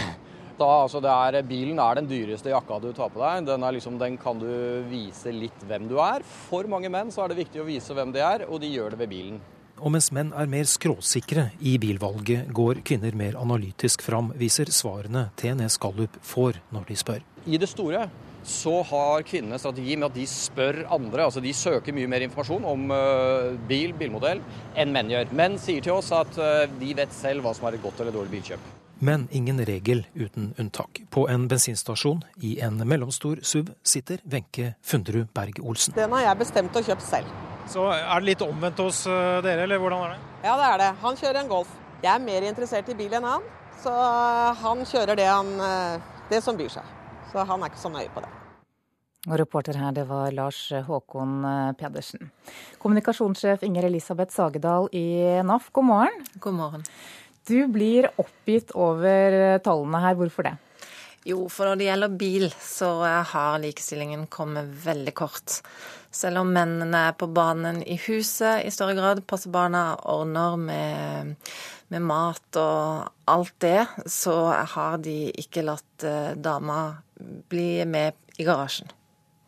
da, 0.59 0.69
altså 0.85 1.01
er, 1.03 1.39
bilen 1.47 1.79
er 1.81 1.99
den 1.99 2.07
dyreste 2.09 2.53
jakka 2.53 2.79
du 2.83 2.91
tar 2.95 3.11
på 3.13 3.21
deg. 3.21 3.47
Den, 3.49 3.65
liksom, 3.75 3.99
den, 4.01 4.17
kan 4.21 4.39
du 4.39 4.49
vise 4.89 5.33
litt 5.33 5.65
hvem 5.67 5.89
du 5.89 5.97
er. 6.03 6.25
For 6.49 6.67
mange 6.71 6.91
menn 6.91 7.11
så 7.13 7.25
er 7.25 7.33
det 7.33 7.43
viktig 7.43 7.63
å 7.63 7.67
vise 7.67 7.95
hvem 7.95 8.13
de 8.15 8.23
er, 8.23 8.47
og 8.49 8.61
de 8.63 8.71
gjør 8.71 8.95
det 8.95 9.03
ved 9.03 9.11
bilen. 9.11 9.43
Og 9.83 9.91
mens 9.91 10.07
menn 10.15 10.29
er 10.31 10.47
mer 10.47 10.67
skråsikre 10.71 11.49
i 11.59 11.75
bilvalget, 11.83 12.47
går 12.55 12.79
kvinner 12.87 13.15
mer 13.19 13.35
analytisk 13.35 14.05
fram, 14.05 14.31
viser 14.39 14.71
svarene 14.71 15.27
TNS 15.35 15.75
Gallup 15.83 16.15
får 16.23 16.61
når 16.71 16.87
de 16.87 16.97
spør. 17.01 17.25
I 17.45 17.59
det 17.59 17.67
store 17.69 18.05
så 18.45 18.77
har 18.85 19.25
kvinnene 19.25 19.57
strategi 19.59 19.97
med 19.97 20.07
at 20.11 20.15
de 20.15 20.25
spør 20.29 20.83
andre. 20.93 21.25
altså 21.25 21.41
De 21.41 21.53
søker 21.53 21.95
mye 21.97 22.07
mer 22.07 22.23
informasjon 22.27 22.65
om 22.69 22.87
uh, 22.93 23.51
bil, 23.67 23.91
bilmodell, 23.97 24.43
enn 24.77 24.93
menn 24.95 25.11
gjør. 25.11 25.33
Menn 25.35 25.59
sier 25.59 25.83
til 25.83 25.97
oss 25.97 26.13
at 26.15 26.39
uh, 26.39 26.63
de 26.79 26.95
vet 26.95 27.13
selv 27.13 27.43
hva 27.43 27.55
som 27.57 27.67
er 27.67 27.79
et 27.79 27.83
godt 27.83 28.05
eller 28.05 28.15
dårlig 28.15 28.37
bilkjøp. 28.37 28.84
Men 28.99 29.27
ingen 29.31 29.65
regel 29.65 30.05
uten 30.13 30.53
unntak. 30.57 31.01
På 31.09 31.29
en 31.29 31.47
bensinstasjon 31.47 32.23
i 32.41 32.59
en 32.59 32.87
mellomstor 32.87 33.39
SUV 33.43 33.73
sitter 33.83 34.21
Wenche 34.23 34.73
Funderud 34.81 35.27
Berg-Olsen. 35.33 35.93
Den 35.97 36.15
har 36.15 36.29
jeg 36.29 36.39
bestemt 36.45 36.77
å 36.79 36.83
kjøpe 36.85 37.03
selv. 37.03 37.33
Så 37.67 37.89
er 37.91 38.21
det 38.21 38.29
litt 38.29 38.45
omvendt 38.45 38.79
hos 38.79 39.03
eh, 39.09 39.41
dere, 39.43 39.65
eller 39.65 39.81
hvordan 39.81 40.05
er 40.05 40.15
det? 40.15 40.31
Ja, 40.45 40.55
det 40.59 40.69
er 40.69 40.81
det. 40.83 40.89
Han 41.01 41.19
kjører 41.19 41.41
en 41.41 41.51
Golf. 41.51 41.75
Jeg 42.03 42.11
er 42.13 42.23
mer 42.23 42.45
interessert 42.45 42.89
i 42.93 42.95
bil 42.97 43.13
enn 43.17 43.25
han, 43.25 43.45
så 43.81 43.91
han 44.61 44.85
kjører 44.85 45.17
det, 45.17 45.27
han, 45.27 45.51
eh, 45.65 46.23
det 46.29 46.43
som 46.45 46.57
byr 46.57 46.71
seg. 46.77 46.95
Så 47.33 47.43
han 47.49 47.63
er 47.63 47.73
ikke 47.73 47.81
så 47.81 47.91
nøye 47.91 48.11
på 48.13 48.23
det. 48.23 48.31
Og 49.25 49.39
reporter 49.41 49.77
her, 49.81 49.89
det 49.97 50.05
var 50.05 50.29
Lars 50.37 50.61
Håkon 50.85 51.39
eh, 51.49 51.73
Pedersen. 51.79 52.29
Kommunikasjonssjef 52.79 53.65
Inger 53.65 53.89
Elisabeth 53.89 54.35
Sagedal 54.37 54.87
i 54.93 55.05
NAF, 55.43 55.71
god 55.73 55.89
morgen. 55.89 56.25
God 56.39 56.59
morgen. 56.61 56.85
Du 57.45 57.67
blir 57.69 58.07
oppgitt 58.21 58.71
over 58.73 59.59
tallene 59.65 60.01
her. 60.01 60.15
Hvorfor 60.17 60.47
det? 60.47 60.55
Jo, 61.25 61.47
for 61.49 61.65
når 61.65 61.79
det 61.79 61.85
gjelder 61.87 62.17
bil, 62.21 62.43
så 62.61 62.89
har 63.05 63.61
likestillingen 63.61 64.27
kommet 64.29 64.69
veldig 64.83 65.13
kort. 65.17 65.59
Selv 66.13 66.43
om 66.43 66.51
mennene 66.53 66.99
er 67.09 67.15
på 67.17 67.27
banen 67.33 67.81
i 67.81 67.97
huset 68.05 68.61
i 68.61 68.69
større 68.73 68.93
grad, 68.97 69.23
passer 69.27 69.49
barna, 69.53 69.95
ordner 70.09 70.53
med, 70.61 71.33
med 71.93 72.05
mat 72.05 72.59
og 72.61 73.09
alt 73.33 73.55
det, 73.65 73.81
så 74.05 74.37
har 74.75 75.01
de 75.01 75.17
ikke 75.41 75.65
latt 75.65 76.05
eh, 76.05 76.37
dama 76.37 76.93
bli 77.49 77.83
med 77.89 78.15
i 78.37 78.45
garasjen. 78.45 78.93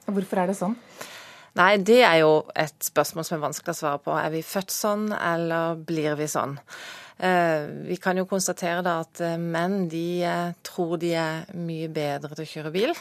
Hvorfor 0.09 0.41
er 0.41 0.49
det 0.49 0.57
sånn? 0.57 0.75
Nei, 1.57 1.71
det 1.81 2.01
er 2.05 2.19
jo 2.21 2.33
et 2.57 2.77
spørsmål 2.85 3.25
som 3.25 3.37
er 3.37 3.47
vanskelig 3.47 3.73
å 3.73 3.79
svare 3.79 4.01
på. 4.01 4.13
Er 4.17 4.33
vi 4.33 4.43
født 4.45 4.73
sånn, 4.73 5.11
eller 5.13 5.79
blir 5.87 6.17
vi 6.19 6.27
sånn? 6.29 6.57
Eh, 7.17 7.65
vi 7.89 7.95
kan 7.97 8.17
jo 8.17 8.27
konstatere 8.29 8.83
da 8.85 8.99
at 9.01 9.21
eh, 9.25 9.39
menn 9.41 9.87
de 9.89 10.21
eh, 10.21 10.51
tror 10.65 10.99
de 11.01 11.15
er 11.17 11.47
mye 11.57 11.87
bedre 11.89 12.35
til 12.37 12.43
å 12.43 12.51
kjøre 12.51 12.73
bil. 12.75 12.93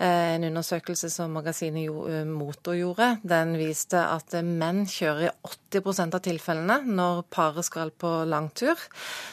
En 0.00 0.46
undersøkelse 0.46 1.10
som 1.12 1.34
magasinet 1.34 1.90
Motor 2.30 2.76
gjorde, 2.78 3.08
den 3.26 3.56
viste 3.58 3.98
at 4.00 4.32
menn 4.46 4.84
kjører 4.88 5.26
i 5.26 5.32
80% 5.74 6.16
av 6.16 6.22
tilfellene 6.24 6.78
når 6.86 7.24
paret 7.32 7.66
skal 7.66 7.90
på 7.90 8.12
langtur. 8.30 8.78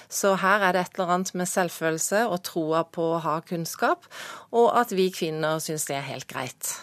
Så 0.09 0.33
her 0.41 0.65
er 0.65 0.75
det 0.75 0.83
et 0.83 0.97
eller 0.97 1.13
annet 1.15 1.33
med 1.37 1.49
selvfølelse 1.51 2.25
og 2.27 2.41
troa 2.47 2.83
på 2.83 3.13
å 3.13 3.21
ha 3.23 3.37
kunnskap, 3.47 4.09
og 4.51 4.73
at 4.81 4.91
vi 4.97 5.11
kvinner 5.13 5.61
syns 5.63 5.87
det 5.87 5.99
er 5.99 6.09
helt 6.09 6.27
greit. 6.29 6.73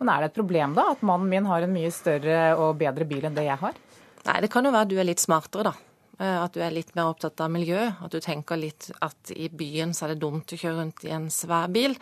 Men 0.00 0.10
er 0.14 0.24
det 0.24 0.32
et 0.32 0.40
problem 0.40 0.74
da, 0.78 0.88
at 0.94 1.04
mannen 1.06 1.28
min 1.30 1.46
har 1.50 1.66
en 1.66 1.76
mye 1.76 1.92
større 1.94 2.56
og 2.56 2.80
bedre 2.80 3.06
bil 3.08 3.28
enn 3.28 3.36
det 3.36 3.46
jeg 3.46 3.60
har? 3.60 3.78
Nei, 4.26 4.40
det 4.44 4.50
kan 4.52 4.64
jo 4.64 4.72
være 4.72 4.88
at 4.88 4.92
du 4.92 4.98
er 5.00 5.08
litt 5.08 5.22
smartere, 5.22 5.70
da. 5.70 5.89
Eh, 6.20 6.38
at 6.44 6.52
du 6.52 6.60
er 6.60 6.74
litt 6.74 6.92
mer 6.96 7.08
opptatt 7.10 7.40
av 7.40 7.52
miljø. 7.52 7.80
At 8.04 8.12
du 8.12 8.20
tenker 8.22 8.60
litt 8.60 8.90
at 9.00 9.32
i 9.32 9.48
byen 9.48 9.94
så 9.96 10.06
er 10.06 10.14
det 10.14 10.22
dumt 10.24 10.52
å 10.52 10.58
kjøre 10.60 10.82
rundt 10.82 11.04
i 11.08 11.14
en 11.16 11.30
svær 11.32 11.70
bil. 11.72 11.96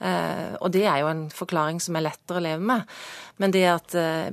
Eh, 0.00 0.54
og 0.56 0.72
det 0.74 0.86
er 0.88 1.02
jo 1.02 1.10
en 1.12 1.26
forklaring 1.34 1.82
som 1.84 1.98
er 1.98 2.08
lettere 2.08 2.40
å 2.40 2.46
leve 2.46 2.70
med. 2.72 2.86
Men 3.42 3.52
det 3.54 3.66
at 3.68 3.96
eh, 3.98 4.30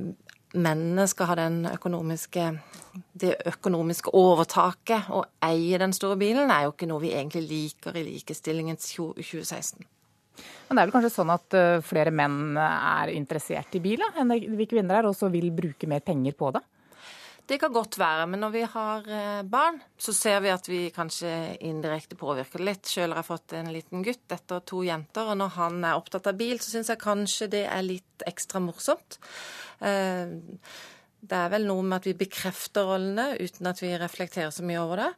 mennene 0.56 1.04
skal 1.10 1.28
ha 1.28 1.48
økonomiske, 1.74 2.46
det 3.12 3.34
økonomiske 3.50 4.14
overtaket 4.16 5.10
og 5.12 5.26
eie 5.44 5.82
den 5.82 5.92
store 5.92 6.16
bilen, 6.16 6.48
er 6.50 6.64
jo 6.64 6.72
ikke 6.72 6.88
noe 6.88 7.04
vi 7.04 7.12
egentlig 7.12 7.44
liker 7.50 7.98
i 7.98 8.06
likestillingens 8.06 8.88
2016. 8.94 9.84
Men 10.66 10.78
det 10.78 10.80
er 10.80 10.88
vel 10.88 10.94
kanskje 10.94 11.12
sånn 11.12 11.32
at 11.32 11.54
flere 11.86 12.12
menn 12.12 12.56
er 12.60 13.12
interessert 13.12 13.76
i 13.76 13.80
bil 13.80 14.02
enn 14.18 14.32
vi 14.32 14.66
kvinner 14.68 14.98
er, 14.98 15.08
og 15.08 15.16
så 15.16 15.30
vil 15.32 15.48
bruke 15.54 15.88
mer 15.88 16.02
penger 16.04 16.34
på 16.36 16.50
det? 16.56 16.64
Det 17.46 17.60
kan 17.62 17.70
godt 17.70 17.94
være, 18.00 18.24
men 18.26 18.40
når 18.42 18.52
vi 18.56 18.62
har 18.66 19.04
eh, 19.06 19.42
barn, 19.46 19.78
så 20.02 20.10
ser 20.16 20.40
vi 20.42 20.50
at 20.50 20.66
vi 20.66 20.80
kanskje 20.94 21.30
indirekte 21.68 22.18
påvirker 22.18 22.58
det 22.58 22.66
litt. 22.66 22.90
Sjøl 22.90 23.14
har 23.14 23.22
jeg 23.22 23.28
fått 23.28 23.54
en 23.54 23.70
liten 23.70 24.02
gutt 24.06 24.34
etter 24.34 24.64
to 24.66 24.82
jenter, 24.82 25.30
og 25.30 25.38
når 25.38 25.52
han 25.54 25.78
er 25.86 25.94
opptatt 25.94 26.26
av 26.26 26.40
bil, 26.40 26.58
så 26.58 26.74
syns 26.74 26.90
jeg 26.90 27.02
kanskje 27.04 27.48
det 27.52 27.62
er 27.70 27.86
litt 27.86 28.26
ekstra 28.26 28.62
morsomt. 28.64 29.20
Eh, 29.78 30.34
det 31.26 31.38
er 31.38 31.54
vel 31.54 31.68
noe 31.70 31.86
med 31.86 32.00
at 32.00 32.10
vi 32.10 32.16
bekrefter 32.18 32.90
rollene 32.90 33.28
uten 33.38 33.70
at 33.70 33.78
vi 33.82 33.94
reflekterer 33.94 34.50
så 34.54 34.66
mye 34.66 34.82
over 34.82 35.04
det. 35.04 35.08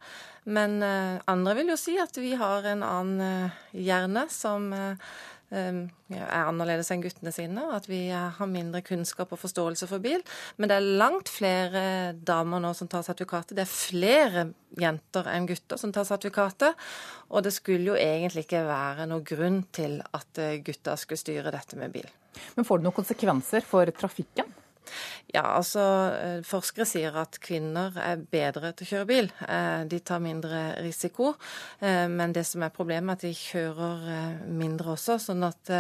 Men 0.52 0.78
eh, 0.84 1.16
andre 1.32 1.56
vil 1.56 1.72
jo 1.72 1.80
si 1.80 1.96
at 2.00 2.20
vi 2.20 2.34
har 2.36 2.68
en 2.68 2.84
annen 2.84 3.56
hjerne 3.72 4.28
som 4.32 4.68
er 5.50 6.44
annerledes 6.44 6.90
enn 6.92 7.02
guttene 7.04 7.32
sine, 7.32 7.62
og 7.70 7.78
at 7.78 7.88
vi 7.88 8.02
eh, 8.12 8.28
har 8.36 8.50
mindre 8.50 8.82
kunnskap 8.84 9.32
og 9.32 9.40
forståelse 9.40 9.88
for 9.90 10.04
bil. 10.04 10.20
Men 10.56 10.70
det 10.70 10.76
er 10.76 11.00
langt 11.00 11.32
flere 11.32 11.82
damer 12.14 12.62
nå 12.62 12.74
som 12.76 12.90
tar 12.90 13.06
sertifikatet. 13.06 13.56
Det 13.56 13.64
er 13.64 13.72
flere 13.72 14.46
jenter 14.78 15.30
enn 15.32 15.48
gutter 15.48 15.80
som 15.80 15.94
tar 15.94 16.06
sertifikatet. 16.08 16.88
Og 17.32 17.44
det 17.46 17.54
skulle 17.56 17.94
jo 17.94 17.98
egentlig 17.98 18.44
ikke 18.46 18.66
være 18.68 19.08
noen 19.08 19.26
grunn 19.26 19.62
til 19.72 20.00
at 20.04 20.28
gutta 20.28 20.62
gutter 20.68 21.00
skulle 21.00 21.24
styre 21.24 21.52
dette 21.54 21.78
med 21.80 21.92
bil. 21.96 22.08
Men 22.56 22.66
får 22.68 22.78
det 22.78 22.86
noen 22.86 22.98
konsekvenser 23.00 23.64
for 23.66 23.88
trafikken? 23.96 24.52
Ja, 25.28 25.42
altså 25.58 25.82
eh, 26.16 26.38
Forskere 26.46 26.86
sier 26.88 27.16
at 27.20 27.36
kvinner 27.44 27.96
er 28.00 28.20
bedre 28.32 28.70
til 28.76 28.86
å 28.86 28.90
kjøre 28.92 29.08
bil. 29.08 29.30
Eh, 29.44 29.82
de 29.90 30.00
tar 30.00 30.22
mindre 30.24 30.62
risiko. 30.84 31.34
Eh, 31.80 32.06
men 32.08 32.32
det 32.36 32.46
som 32.48 32.64
er 32.64 32.74
problemet, 32.74 33.12
er 33.12 33.18
at 33.18 33.26
de 33.26 33.32
kjører 33.36 34.06
mindre 34.48 34.94
også, 34.94 35.18
sånn 35.22 35.44
at 35.46 35.72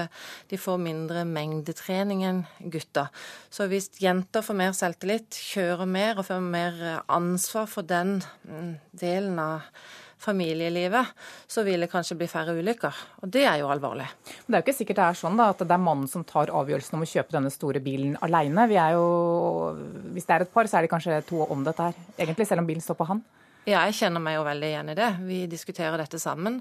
de 0.50 0.58
får 0.60 0.80
mindre 0.82 1.24
mengdetrening 1.28 2.24
enn 2.28 2.42
gutter. 2.72 3.08
Så 3.50 3.68
hvis 3.70 3.90
jenter 4.02 4.44
får 4.44 4.58
mer 4.60 4.76
selvtillit, 4.76 5.38
kjører 5.52 5.88
mer 5.88 6.20
og 6.20 6.28
får 6.28 6.44
mer 6.44 6.82
ansvar 7.06 7.70
for 7.70 7.88
den 7.88 8.18
mm, 8.44 8.74
delen 9.00 9.40
av 9.42 9.64
familielivet, 10.18 11.14
så 11.46 11.62
vil 11.66 11.84
det 11.84 11.90
kanskje 11.92 12.16
bli 12.18 12.28
færre 12.30 12.56
ulykker. 12.58 13.00
Og 13.22 13.32
det 13.32 13.44
er 13.46 13.60
jo 13.62 13.70
alvorlig. 13.72 14.08
Men 14.44 14.48
det 14.48 14.58
er 14.58 14.62
jo 14.62 14.66
ikke 14.66 14.78
sikkert 14.80 15.00
det 15.00 15.06
er 15.06 15.20
sånn 15.22 15.38
da, 15.38 15.48
at 15.54 15.64
det 15.64 15.76
er 15.76 15.86
mannen 15.86 16.10
som 16.10 16.26
tar 16.26 16.52
avgjørelsen 16.54 16.98
om 16.98 17.06
å 17.06 17.10
kjøpe 17.14 17.36
denne 17.36 17.54
store 17.54 17.82
bilen 17.84 18.18
alene. 18.26 18.68
Vi 18.70 18.78
er 18.82 18.98
jo, 18.98 19.08
hvis 20.14 20.28
det 20.28 20.36
er 20.36 20.46
et 20.46 20.54
par, 20.54 20.70
så 20.70 20.78
er 20.78 20.86
det 20.86 20.92
kanskje 20.92 21.22
to 21.28 21.44
om 21.46 21.66
dette 21.66 21.90
her, 21.90 22.06
egentlig, 22.18 22.48
selv 22.50 22.64
om 22.64 22.70
bilen 22.70 22.84
står 22.84 22.98
på 22.98 23.10
han. 23.12 23.24
Ja, 23.68 23.82
jeg 23.84 23.98
kjenner 23.98 24.22
meg 24.22 24.38
jo 24.38 24.44
veldig 24.46 24.68
igjen 24.70 24.90
i 24.92 24.96
det. 24.96 25.08
Vi 25.28 25.38
diskuterer 25.50 26.00
dette 26.00 26.16
sammen. 26.22 26.54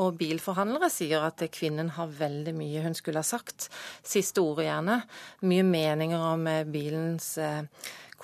Og 0.00 0.14
bilforhandlere 0.16 0.88
sier 0.88 1.26
at 1.26 1.42
kvinnen 1.52 1.90
har 1.98 2.14
veldig 2.20 2.54
mye 2.56 2.84
hun 2.86 2.96
skulle 2.96 3.20
ha 3.20 3.26
sagt. 3.26 3.66
Siste 4.00 4.40
ordet, 4.40 4.70
gjerne. 4.70 5.02
Mye 5.44 5.66
meninger 5.68 6.24
om 6.30 6.48
bilens 6.72 7.34
eh, 7.36 7.66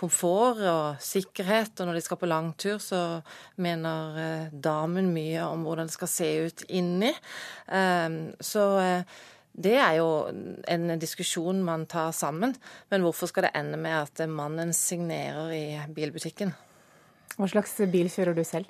komfort 0.00 0.62
og 0.64 1.02
sikkerhet. 1.04 1.74
Og 1.80 1.88
når 1.88 1.98
de 1.98 2.04
skal 2.04 2.20
på 2.20 2.30
langtur, 2.30 2.78
så 2.82 3.20
mener 3.60 4.22
eh, 4.22 4.54
damen 4.54 5.12
mye 5.14 5.44
om 5.48 5.66
hvordan 5.66 5.90
det 5.90 5.96
skal 5.96 6.12
se 6.12 6.30
ut 6.46 6.64
inni. 6.68 7.12
Ehm, 7.68 8.22
så 8.40 8.64
eh, 8.80 9.20
det 9.60 9.76
er 9.76 9.98
jo 9.98 10.08
en 10.70 10.96
diskusjon 11.00 11.62
man 11.66 11.86
tar 11.90 12.14
sammen. 12.16 12.54
Men 12.90 13.04
hvorfor 13.04 13.30
skal 13.30 13.48
det 13.48 13.54
ende 13.58 13.80
med 13.80 13.98
at 13.98 14.26
mannen 14.30 14.72
signerer 14.76 15.52
i 15.54 15.64
bilbutikken? 15.94 16.54
Hva 17.36 17.48
slags 17.50 17.76
bil 17.90 18.10
kjører 18.12 18.36
du 18.36 18.44
selv? 18.46 18.68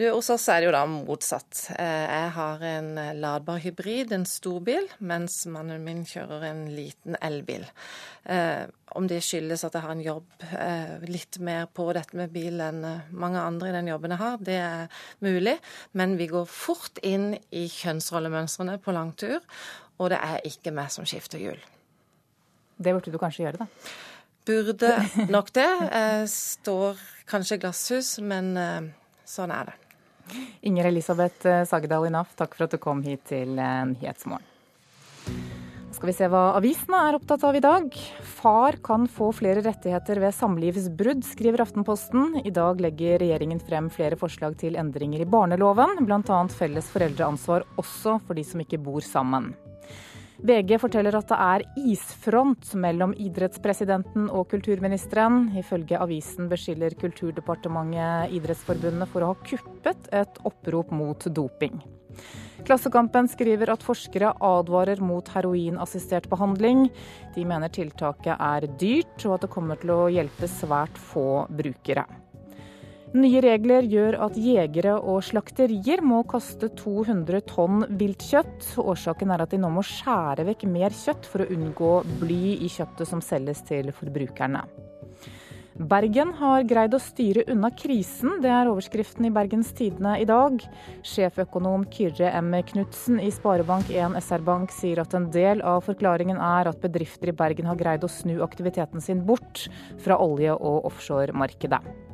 Du, 0.00 0.06
hos 0.08 0.30
oss 0.32 0.46
er 0.48 0.62
det 0.62 0.70
jo 0.70 0.72
da 0.72 0.86
motsatt. 0.88 1.58
Eh, 1.74 2.04
jeg 2.08 2.28
har 2.32 2.62
en 2.64 2.86
ladbar 3.20 3.58
hybrid, 3.60 4.14
en 4.16 4.22
storbil, 4.24 4.86
mens 5.04 5.42
mannen 5.52 5.82
min 5.84 6.06
kjører 6.08 6.46
en 6.48 6.62
liten 6.72 7.18
elbil. 7.20 7.66
Eh, 8.24 8.62
om 8.96 9.04
det 9.10 9.18
skyldes 9.26 9.66
at 9.66 9.74
jeg 9.76 9.84
har 9.84 9.92
en 9.92 10.00
jobb 10.00 10.46
eh, 10.56 10.94
litt 11.04 11.36
mer 11.44 11.66
på 11.68 11.84
dette 11.92 12.16
med 12.16 12.32
bil 12.32 12.62
enn 12.64 12.80
mange 13.12 13.42
andre 13.42 13.68
i 13.68 13.74
den 13.74 13.90
jobben 13.90 14.14
jeg 14.14 14.22
har, 14.22 14.38
det 14.46 14.56
er 14.56 15.02
mulig. 15.26 15.58
Men 15.92 16.16
vi 16.16 16.30
går 16.30 16.48
fort 16.48 17.02
inn 17.04 17.34
i 17.52 17.66
kjønnsrollemønstrene 17.68 18.78
på 18.80 18.94
langtur, 18.96 19.44
og 20.00 20.14
det 20.14 20.22
er 20.30 20.48
ikke 20.48 20.72
meg 20.78 20.88
som 20.94 21.04
skifter 21.04 21.42
hjul. 21.42 21.60
Det 22.80 22.96
burde 22.96 23.12
du 23.12 23.20
kanskje 23.20 23.44
gjøre, 23.44 23.66
da? 23.66 23.92
Burde 24.48 24.94
nok 25.36 25.52
det. 25.60 25.68
Jeg 25.68 26.32
står 26.38 27.04
kanskje 27.28 27.60
i 27.60 27.64
glasshus, 27.66 28.14
men 28.24 28.54
Sånn 29.30 29.52
er 29.54 29.68
det. 29.68 29.89
Inger 30.66 30.90
Elisabeth 30.90 31.46
eh, 31.48 31.64
Sagedal 31.68 32.08
i 32.08 32.14
NAF, 32.14 32.34
takk 32.38 32.56
for 32.56 32.66
at 32.66 32.74
du 32.76 32.80
kom 32.82 33.02
hit 33.06 33.24
til 33.30 33.58
eh, 33.58 33.84
Nyhetsmorgen. 33.94 34.46
Skal 35.90 36.06
vi 36.06 36.14
se 36.16 36.28
hva 36.32 36.42
avisene 36.56 36.98
er 37.08 37.16
opptatt 37.18 37.42
av 37.44 37.56
i 37.58 37.60
dag. 37.60 37.96
Far 38.38 38.78
kan 38.80 39.08
få 39.10 39.32
flere 39.36 39.60
rettigheter 39.66 40.20
ved 40.22 40.32
samlivsbrudd, 40.32 41.24
skriver 41.26 41.64
Aftenposten. 41.66 42.38
I 42.40 42.52
dag 42.54 42.80
legger 42.80 43.18
regjeringen 43.20 43.60
frem 43.60 43.90
flere 43.92 44.16
forslag 44.16 44.56
til 44.62 44.78
endringer 44.80 45.20
i 45.20 45.28
barneloven, 45.28 46.06
bl.a. 46.06 46.38
felles 46.54 46.88
foreldreansvar 46.94 47.66
også 47.82 48.20
for 48.24 48.38
de 48.38 48.46
som 48.46 48.62
ikke 48.64 48.80
bor 48.80 49.04
sammen. 49.04 49.50
VG 50.40 50.78
forteller 50.80 51.16
at 51.18 51.28
det 51.28 51.36
er 51.44 51.62
isfront 51.92 52.70
mellom 52.80 53.12
idrettspresidenten 53.20 54.30
og 54.32 54.46
kulturministeren. 54.48 55.50
Ifølge 55.60 55.98
avisen 56.00 56.48
beskylder 56.48 56.96
Kulturdepartementet 57.00 58.32
Idrettsforbundet 58.38 59.10
for 59.12 59.24
å 59.26 59.34
ha 59.34 59.40
kuppet 59.44 60.08
et 60.16 60.40
opprop 60.48 60.94
mot 60.96 61.28
doping. 61.36 61.76
Klassekampen 62.64 63.28
skriver 63.30 63.72
at 63.72 63.84
forskere 63.84 64.32
advarer 64.44 65.00
mot 65.04 65.28
heroinassistert 65.34 66.28
behandling. 66.32 66.88
De 67.36 67.44
mener 67.48 67.72
tiltaket 67.72 68.34
er 68.36 68.68
dyrt, 68.80 69.20
og 69.26 69.36
at 69.36 69.46
det 69.46 69.52
kommer 69.52 69.80
til 69.80 69.94
å 69.96 70.08
hjelpe 70.12 70.48
svært 70.48 71.00
få 71.10 71.44
brukere. 71.52 72.08
Nye 73.10 73.40
regler 73.42 73.88
gjør 73.90 74.14
at 74.22 74.36
jegere 74.38 74.92
og 74.94 75.24
slakterier 75.26 75.98
må 76.06 76.20
kaste 76.30 76.68
200 76.78 77.40
tonn 77.50 77.82
viltkjøtt. 77.98 78.76
Årsaken 78.78 79.32
er 79.34 79.42
at 79.42 79.50
de 79.50 79.58
nå 79.58 79.70
må 79.74 79.82
skjære 79.82 80.44
vekk 80.46 80.62
mer 80.70 80.94
kjøtt 80.94 81.26
for 81.26 81.42
å 81.42 81.48
unngå 81.50 81.88
bly 82.20 82.52
i 82.62 82.68
kjøttet 82.70 83.10
som 83.10 83.22
selges 83.24 83.64
til 83.66 83.90
forbrukerne. 83.96 84.62
Bergen 85.90 86.36
har 86.38 86.62
greid 86.68 86.94
å 86.94 87.00
styre 87.02 87.42
unna 87.50 87.72
krisen, 87.74 88.36
det 88.44 88.50
er 88.52 88.68
overskriften 88.70 89.26
i 89.26 89.32
Bergens 89.34 89.72
Tidende 89.74 90.12
i 90.20 90.26
dag. 90.28 90.60
Sjeføkonom 91.06 91.88
Kyrre 91.90 92.30
M. 92.36 92.52
Knutsen 92.68 93.18
i 93.24 93.32
Sparebank1 93.34 94.14
SR-Bank 94.20 94.70
sier 94.76 95.00
at 95.02 95.16
en 95.18 95.26
del 95.34 95.64
av 95.66 95.80
forklaringen 95.88 96.38
er 96.38 96.70
at 96.70 96.78
bedrifter 96.84 97.32
i 97.32 97.36
Bergen 97.42 97.72
har 97.72 97.80
greid 97.80 98.06
å 98.06 98.12
snu 98.12 98.36
aktiviteten 98.46 99.02
sin 99.02 99.24
bort 99.26 99.66
fra 100.04 100.20
olje- 100.20 100.54
og 100.54 100.86
offshoremarkedet. 100.92 102.09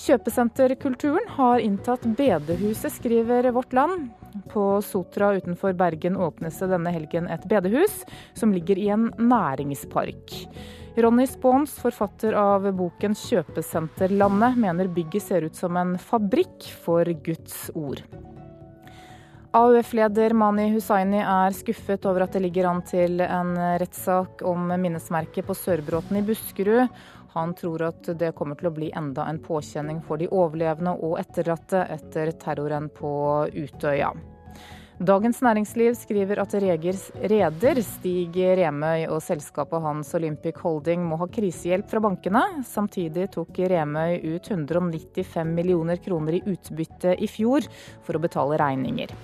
Kjøpesenterkulturen 0.00 1.26
har 1.36 1.60
inntatt 1.60 2.06
bedehuset, 2.16 2.92
skriver 2.94 3.50
Vårt 3.52 3.74
Land. 3.76 4.08
På 4.48 4.80
Sotra 4.82 5.34
utenfor 5.36 5.74
Bergen 5.76 6.16
åpnes 6.16 6.56
det 6.62 6.70
denne 6.70 6.92
helgen 6.94 7.28
et 7.28 7.44
bedehus, 7.50 7.98
som 8.32 8.54
ligger 8.54 8.80
i 8.80 8.88
en 8.94 9.10
næringspark. 9.18 10.32
Ronny 10.96 11.26
Spons, 11.28 11.76
forfatter 11.82 12.32
av 12.32 12.70
boken 12.72 13.12
'Kjøpesenterlandet', 13.14 14.56
mener 14.56 14.88
bygget 14.88 15.22
ser 15.22 15.44
ut 15.44 15.56
som 15.56 15.76
en 15.76 15.98
fabrikk 15.98 16.70
for 16.84 17.04
Guds 17.04 17.68
ord. 17.74 18.00
AUF-leder 19.52 20.30
Mani 20.32 20.68
Hussaini 20.70 21.18
er 21.26 21.54
skuffet 21.58 22.04
over 22.06 22.22
at 22.22 22.36
det 22.36 22.44
ligger 22.44 22.68
an 22.70 22.84
til 22.86 23.18
en 23.24 23.56
rettssak 23.82 24.44
om 24.46 24.68
minnesmerket 24.78 25.48
på 25.48 25.56
Sørbråten 25.58 26.20
i 26.20 26.22
Buskerud. 26.22 26.86
Han 27.34 27.54
tror 27.54 27.86
at 27.90 28.10
det 28.18 28.32
kommer 28.38 28.58
til 28.58 28.70
å 28.70 28.74
bli 28.74 28.90
enda 28.96 29.28
en 29.30 29.38
påkjenning 29.42 30.02
for 30.06 30.18
de 30.18 30.28
overlevende 30.34 30.96
og 30.98 31.18
etterlatte 31.22 31.84
etter 31.94 32.34
terroren 32.42 32.90
på 32.94 33.12
Utøya. 33.54 34.12
Dagens 35.00 35.38
Næringsliv 35.40 35.94
skriver 35.96 36.42
at 36.42 36.52
Regers 36.60 37.06
reder 37.32 37.78
Stig 37.86 38.34
Remøy 38.36 39.06
og 39.06 39.22
selskapet 39.24 39.80
hans 39.80 40.10
Olympic 40.18 40.60
Holding 40.60 41.06
må 41.08 41.16
ha 41.22 41.28
krisehjelp 41.32 41.88
fra 41.88 42.02
bankene. 42.04 42.42
Samtidig 42.68 43.30
tok 43.32 43.62
Remøy 43.72 44.18
ut 44.34 44.50
195 44.52 45.54
millioner 45.56 46.02
kroner 46.04 46.36
i 46.36 46.42
utbytte 46.52 47.16
i 47.16 47.30
fjor 47.32 47.64
for 48.04 48.18
å 48.18 48.26
betale 48.26 48.60
regninger. 48.60 49.16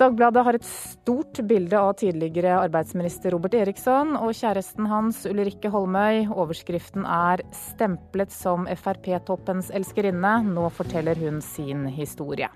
Dagbladet 0.00 0.44
har 0.46 0.56
et 0.56 0.64
stort 0.64 1.42
bilde 1.44 1.76
av 1.76 1.90
tidligere 2.00 2.54
arbeidsminister 2.62 3.34
Robert 3.34 3.52
Eriksson 3.58 4.14
og 4.16 4.30
kjæresten 4.32 4.86
hans 4.88 5.26
Ulrikke 5.28 5.68
Holmøy. 5.68 6.24
Overskriften 6.32 7.04
er 7.04 7.42
'Stemplet 7.52 8.32
som 8.32 8.64
Frp-toppens 8.64 9.68
elskerinne'. 9.68 10.54
Nå 10.54 10.70
forteller 10.72 11.20
hun 11.20 11.42
sin 11.42 11.84
historie. 11.84 12.48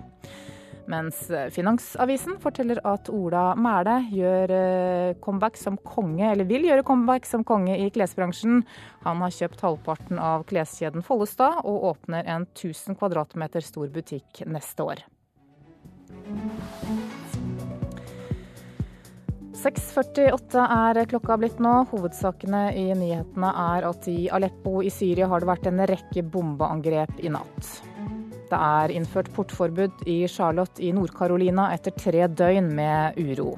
Mens 0.89 1.31
Finansavisen 1.53 2.39
forteller 2.41 2.81
at 2.85 3.11
Ola 3.11 3.55
Mæle 3.55 4.09
gjør 4.09 4.51
eh, 4.51 5.15
comeback 5.21 5.57
som 5.57 5.77
konge, 5.77 6.25
eller 6.31 6.45
vil 6.45 6.65
gjøre 6.65 6.83
comeback 6.83 7.27
som 7.27 7.45
konge 7.45 7.77
i 7.77 7.91
klesbransjen. 7.91 8.65
Han 9.05 9.21
har 9.21 9.31
kjøpt 9.31 9.61
halvparten 9.61 10.19
av 10.19 10.45
kleskjeden 10.45 11.03
Follestad 11.03 11.61
og 11.65 11.85
åpner 11.93 12.25
en 12.25 12.47
1000 12.55 12.97
kvadratmeter 12.97 13.61
stor 13.61 13.89
butikk 13.89 14.47
neste 14.47 14.81
år. 14.83 15.05
6.48 19.65 20.61
er 20.61 20.99
klokka 21.09 21.39
blitt 21.41 21.61
nå. 21.63 21.73
Hovedsakene 21.89 22.67
i 22.77 22.91
nyhetene 22.99 23.49
er 23.63 23.87
at 23.89 24.09
i 24.13 24.27
Aleppo 24.29 24.83
i 24.85 24.91
Syria 24.93 25.31
har 25.31 25.41
det 25.41 25.49
vært 25.49 25.69
en 25.71 25.81
rekke 25.89 26.25
bombeangrep 26.35 27.23
i 27.25 27.31
natt. 27.33 27.71
Det 28.51 28.59
er 28.59 28.93
innført 28.93 29.31
portforbud 29.33 30.05
i 30.11 30.19
Charlotte 30.29 30.85
i 30.85 30.93
Nord-Carolina 30.93 31.71
etter 31.73 31.97
tre 31.97 32.27
døgn 32.29 32.69
med 32.77 33.17
uro. 33.17 33.55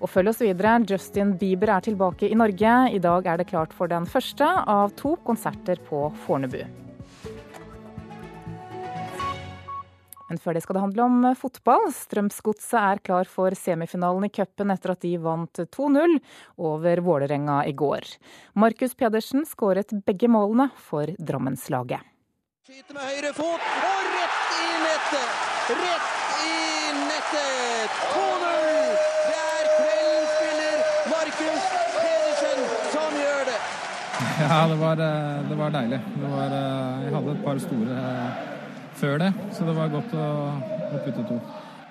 Og 0.00 0.12
følg 0.12 0.34
oss 0.34 0.44
videre. 0.44 0.76
Justin 0.84 1.32
Bieber 1.40 1.72
er 1.72 1.88
tilbake 1.88 2.28
i 2.28 2.36
Norge. 2.36 2.76
I 2.92 3.00
dag 3.00 3.32
er 3.32 3.40
det 3.40 3.48
klart 3.48 3.72
for 3.72 3.88
den 3.88 4.04
første 4.04 4.44
av 4.44 4.92
to 5.00 5.16
konserter 5.24 5.80
på 5.88 6.04
Fornebu. 6.26 6.89
Men 10.30 10.38
før 10.38 10.54
det 10.54 10.62
skal 10.62 10.76
det 10.78 10.84
handle 10.84 11.06
om 11.08 11.24
fotball. 11.34 11.88
Strømsgodset 11.90 12.76
er 12.78 13.00
klar 13.02 13.26
for 13.26 13.54
semifinalen 13.58 14.28
i 14.28 14.30
cupen 14.30 14.70
etter 14.70 14.94
at 14.94 15.02
de 15.02 15.16
vant 15.18 15.62
2-0 15.74 16.20
over 16.70 17.02
Vålerenga 17.02 17.64
i 17.66 17.74
går. 17.74 18.06
Markus 18.54 18.94
Pedersen 18.94 19.42
skåret 19.48 19.90
begge 20.06 20.30
målene 20.30 20.68
for 20.78 21.10
Drammenslaget. 21.18 22.06
Skyter 22.62 22.94
med 22.94 23.02
høyre 23.02 23.32
fot 23.34 23.64
og 23.88 24.06
rett 24.14 24.54
i 24.54 24.68
nettet! 24.84 25.32
Rett 25.80 26.38
i 26.46 26.54
nettet! 27.00 27.98
2-0! 28.14 28.94
Det 29.26 29.40
er 29.40 29.72
kveldens 29.74 30.36
spiller 30.36 30.78
Markus 31.10 31.66
Pedersen 31.96 32.62
som 32.94 33.18
gjør 33.18 33.50
det. 33.50 33.58
Ja, 34.46 34.62
det 34.70 34.78
var, 34.78 35.04
eh, 35.08 35.42
det 35.50 35.58
var 35.58 35.74
deilig. 35.74 36.00
Det 36.22 36.32
var, 36.36 36.56
eh, 36.60 37.04
jeg 37.08 37.14
hadde 37.18 37.34
et 37.34 37.44
par 37.48 37.62
store 37.66 37.98
eh, 37.98 38.59
før 39.00 39.20
det, 39.24 39.32
så 39.56 39.66
det 39.66 39.74
var 39.76 39.92
godt 39.92 40.14
å, 40.14 40.28
å 40.92 41.02
putte 41.06 41.26
to. 41.28 41.40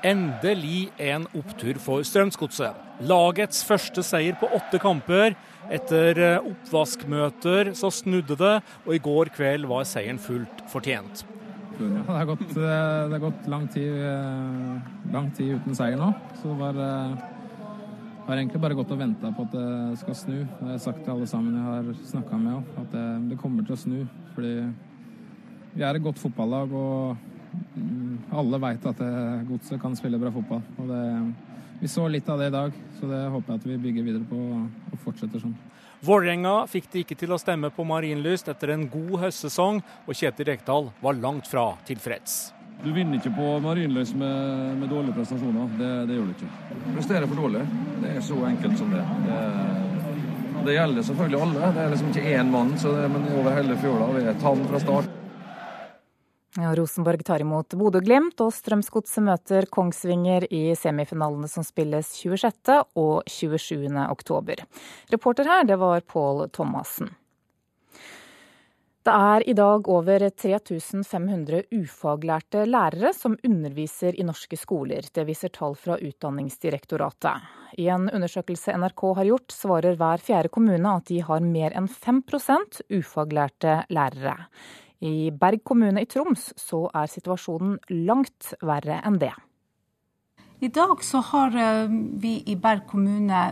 Endelig 0.06 0.88
en 1.02 1.26
opptur 1.36 1.76
for 1.84 2.06
Strømsgodset. 2.08 2.78
Lagets 3.04 3.66
første 3.68 4.04
seier 4.06 4.38
på 4.40 4.48
åtte 4.56 4.80
kamper. 4.80 5.36
Etter 5.70 6.22
eh, 6.24 6.48
oppvaskmøter 6.48 7.74
så 7.78 7.92
snudde 7.92 8.38
det, 8.40 8.54
og 8.86 8.96
i 8.96 9.02
går 9.04 9.34
kveld 9.36 9.68
var 9.70 9.84
seieren 9.88 10.22
fullt 10.22 10.64
fortjent. 10.72 11.26
Ja, 11.80 11.90
det, 11.90 12.06
har 12.08 12.30
gått, 12.32 12.48
eh, 12.48 13.04
det 13.12 13.18
har 13.18 13.26
gått 13.26 13.52
lang 13.52 13.68
tid, 13.76 13.92
eh, 13.92 15.12
lang 15.14 15.30
tid, 15.36 15.60
uten 15.60 15.76
seier 15.76 16.00
nå, 16.00 16.10
så 16.40 16.48
det 16.48 16.58
var, 16.64 16.82
har 18.28 18.40
egentlig 18.40 18.64
bare 18.64 18.80
gått 18.80 18.96
og 18.96 19.04
venta 19.04 19.34
på 19.36 19.50
at 19.50 19.56
det 19.58 20.00
skal 20.00 20.18
snu. 20.22 20.38
Det 20.40 20.64
har 20.64 20.78
jeg 20.78 20.86
sagt 20.88 21.04
til 21.04 21.18
alle 21.18 21.28
sammen 21.28 21.60
jeg 21.60 21.68
har 21.70 22.06
snakka 22.16 22.40
med 22.40 22.76
at 22.86 22.94
det, 22.96 23.08
det 23.34 23.42
kommer 23.44 23.68
til 23.68 23.76
å 23.76 23.84
snu. 23.84 23.98
fordi 24.36 24.54
vi 25.74 25.86
er 25.86 25.96
et 25.96 26.04
godt 26.04 26.20
fotballag, 26.22 26.74
og 26.74 28.36
alle 28.40 28.60
veit 28.62 28.86
at 28.90 29.02
Godset 29.48 29.82
kan 29.82 29.96
spille 29.98 30.20
bra 30.22 30.32
fotball. 30.34 30.62
Og 30.82 30.92
det, 30.92 31.04
vi 31.80 31.90
så 31.92 32.06
litt 32.12 32.30
av 32.30 32.42
det 32.42 32.52
i 32.52 32.56
dag, 32.58 32.78
så 33.00 33.10
det 33.10 33.24
håper 33.34 33.54
jeg 33.54 33.62
at 33.62 33.68
vi 33.70 33.82
bygger 33.88 34.08
videre 34.08 34.30
på 34.30 34.40
og 34.60 35.02
fortsetter 35.06 35.42
sånn. 35.42 35.58
Vålerenga 36.06 36.62
fikk 36.72 36.86
det 36.94 37.02
ikke 37.04 37.18
til 37.20 37.34
å 37.36 37.40
stemme 37.42 37.72
på 37.76 37.84
Marienlyst 37.88 38.48
etter 38.52 38.72
en 38.72 38.86
god 38.92 39.18
høstsesong, 39.26 39.82
og 40.08 40.16
Kjetil 40.16 40.48
Rekdal 40.48 40.90
var 41.04 41.20
langt 41.20 41.50
fra 41.52 41.74
tilfreds. 41.88 42.54
Du 42.80 42.94
vinner 42.96 43.20
ikke 43.20 43.34
på 43.36 43.48
Marienlyst 43.60 44.16
med, 44.16 44.78
med, 44.80 44.88
dårlige 44.88 45.18
prestasjoner. 45.18 45.68
Det, 45.76 45.90
det, 46.08 46.16
gjør 46.16 46.30
du 46.30 46.36
ikke. 46.38 46.52
Presterer 46.96 47.28
for 47.28 47.44
dårlig. 47.44 47.66
Det 48.00 48.14
er 48.16 48.24
så 48.24 48.40
enkelt 48.48 48.80
som 48.80 48.96
det. 48.96 49.04
det. 49.28 49.44
Det, 50.64 50.76
gjelder 50.78 51.08
selvfølgelig 51.10 51.42
alle. 51.44 51.72
Det 51.76 51.84
er 51.84 51.94
liksom 51.96 52.14
ikke 52.14 52.36
én 52.40 52.56
mann, 52.56 52.76
det, 52.80 53.08
men 53.12 53.26
det 53.26 53.34
er 53.34 53.42
over 53.44 53.60
hele 53.60 53.80
fjøla. 53.84 54.12
Vi 54.16 54.28
er 54.32 54.44
tann 54.46 54.68
fra 54.72 54.84
start. 54.86 55.19
Ja, 56.60 56.76
Rosenborg 56.76 57.24
tar 57.24 57.40
imot 57.40 57.72
Bodø-Glimt, 57.80 58.42
og 58.44 58.50
Strømsgodset 58.52 59.24
møter 59.24 59.68
Kongsvinger 59.72 60.44
i 60.52 60.74
semifinalene 60.76 61.48
som 61.48 61.64
spilles 61.64 62.10
26. 62.20 62.74
og 63.00 63.30
27. 63.32 63.86
oktober. 64.10 64.66
Reporter 65.14 65.48
her, 65.48 65.64
det 65.70 65.78
var 65.80 66.04
Pål 66.04 66.50
Thomassen. 66.52 67.14
Det 69.08 69.14
er 69.16 69.46
i 69.48 69.56
dag 69.56 69.88
over 69.88 70.26
3500 70.28 71.64
ufaglærte 71.72 72.66
lærere 72.68 73.14
som 73.16 73.38
underviser 73.48 74.20
i 74.20 74.28
norske 74.28 74.60
skoler. 74.60 75.08
Det 75.16 75.24
viser 75.30 75.56
tall 75.56 75.78
fra 75.80 75.96
Utdanningsdirektoratet. 75.96 77.48
I 77.80 77.88
en 77.88 78.10
undersøkelse 78.12 78.76
NRK 78.76 79.06
har 79.22 79.32
gjort, 79.32 79.56
svarer 79.56 79.96
hver 79.96 80.20
fjerde 80.20 80.52
kommune 80.52 80.92
at 80.92 81.08
de 81.08 81.24
har 81.24 81.40
mer 81.40 81.80
enn 81.80 81.88
5% 81.88 82.84
ufaglærte 83.00 83.80
lærere. 83.96 84.36
I 85.00 85.32
Berg 85.32 85.64
kommune 85.64 86.02
i 86.04 86.08
Troms 86.10 86.50
så 86.60 86.88
er 86.94 87.08
situasjonen 87.08 87.78
langt 88.08 88.54
verre 88.62 89.00
enn 89.08 89.20
det. 89.22 89.34
I 90.60 90.68
dag 90.76 91.00
så 91.08 91.22
har 91.24 91.56
eh, 91.56 91.92
vi 92.20 92.34
i 92.52 92.58
Berg 92.60 92.84
kommune 92.90 93.44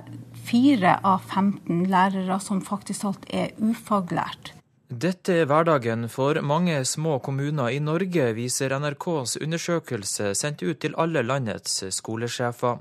fire 0.49 0.97
av 1.07 1.23
15 1.23 1.85
lærere 1.87 2.39
som 2.43 2.59
faktisk 2.59 3.05
alt 3.07 3.29
er 3.31 3.53
ufaglært. 3.63 4.51
Dette 4.87 5.33
er 5.41 5.47
hverdagen 5.47 6.05
for 6.11 6.39
mange 6.43 6.75
små 6.87 7.17
kommuner 7.23 7.71
i 7.75 7.79
Norge, 7.83 8.29
viser 8.35 8.75
NRKs 8.79 9.37
undersøkelse 9.43 10.33
sendt 10.35 10.63
ut 10.63 10.79
til 10.83 10.95
alle 10.99 11.23
landets 11.23 11.81
skolesjefer. 11.95 12.79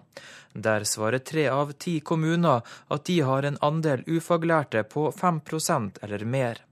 Der 0.54 0.86
svarer 0.86 1.22
tre 1.22 1.48
av 1.50 1.72
ti 1.78 1.98
kommuner 2.00 2.62
at 2.94 3.06
de 3.06 3.20
har 3.26 3.46
en 3.46 3.58
andel 3.62 4.02
ufaglærte 4.06 4.84
på 4.90 5.10
5% 5.14 5.98
eller 6.02 6.24
mer. 6.24 6.62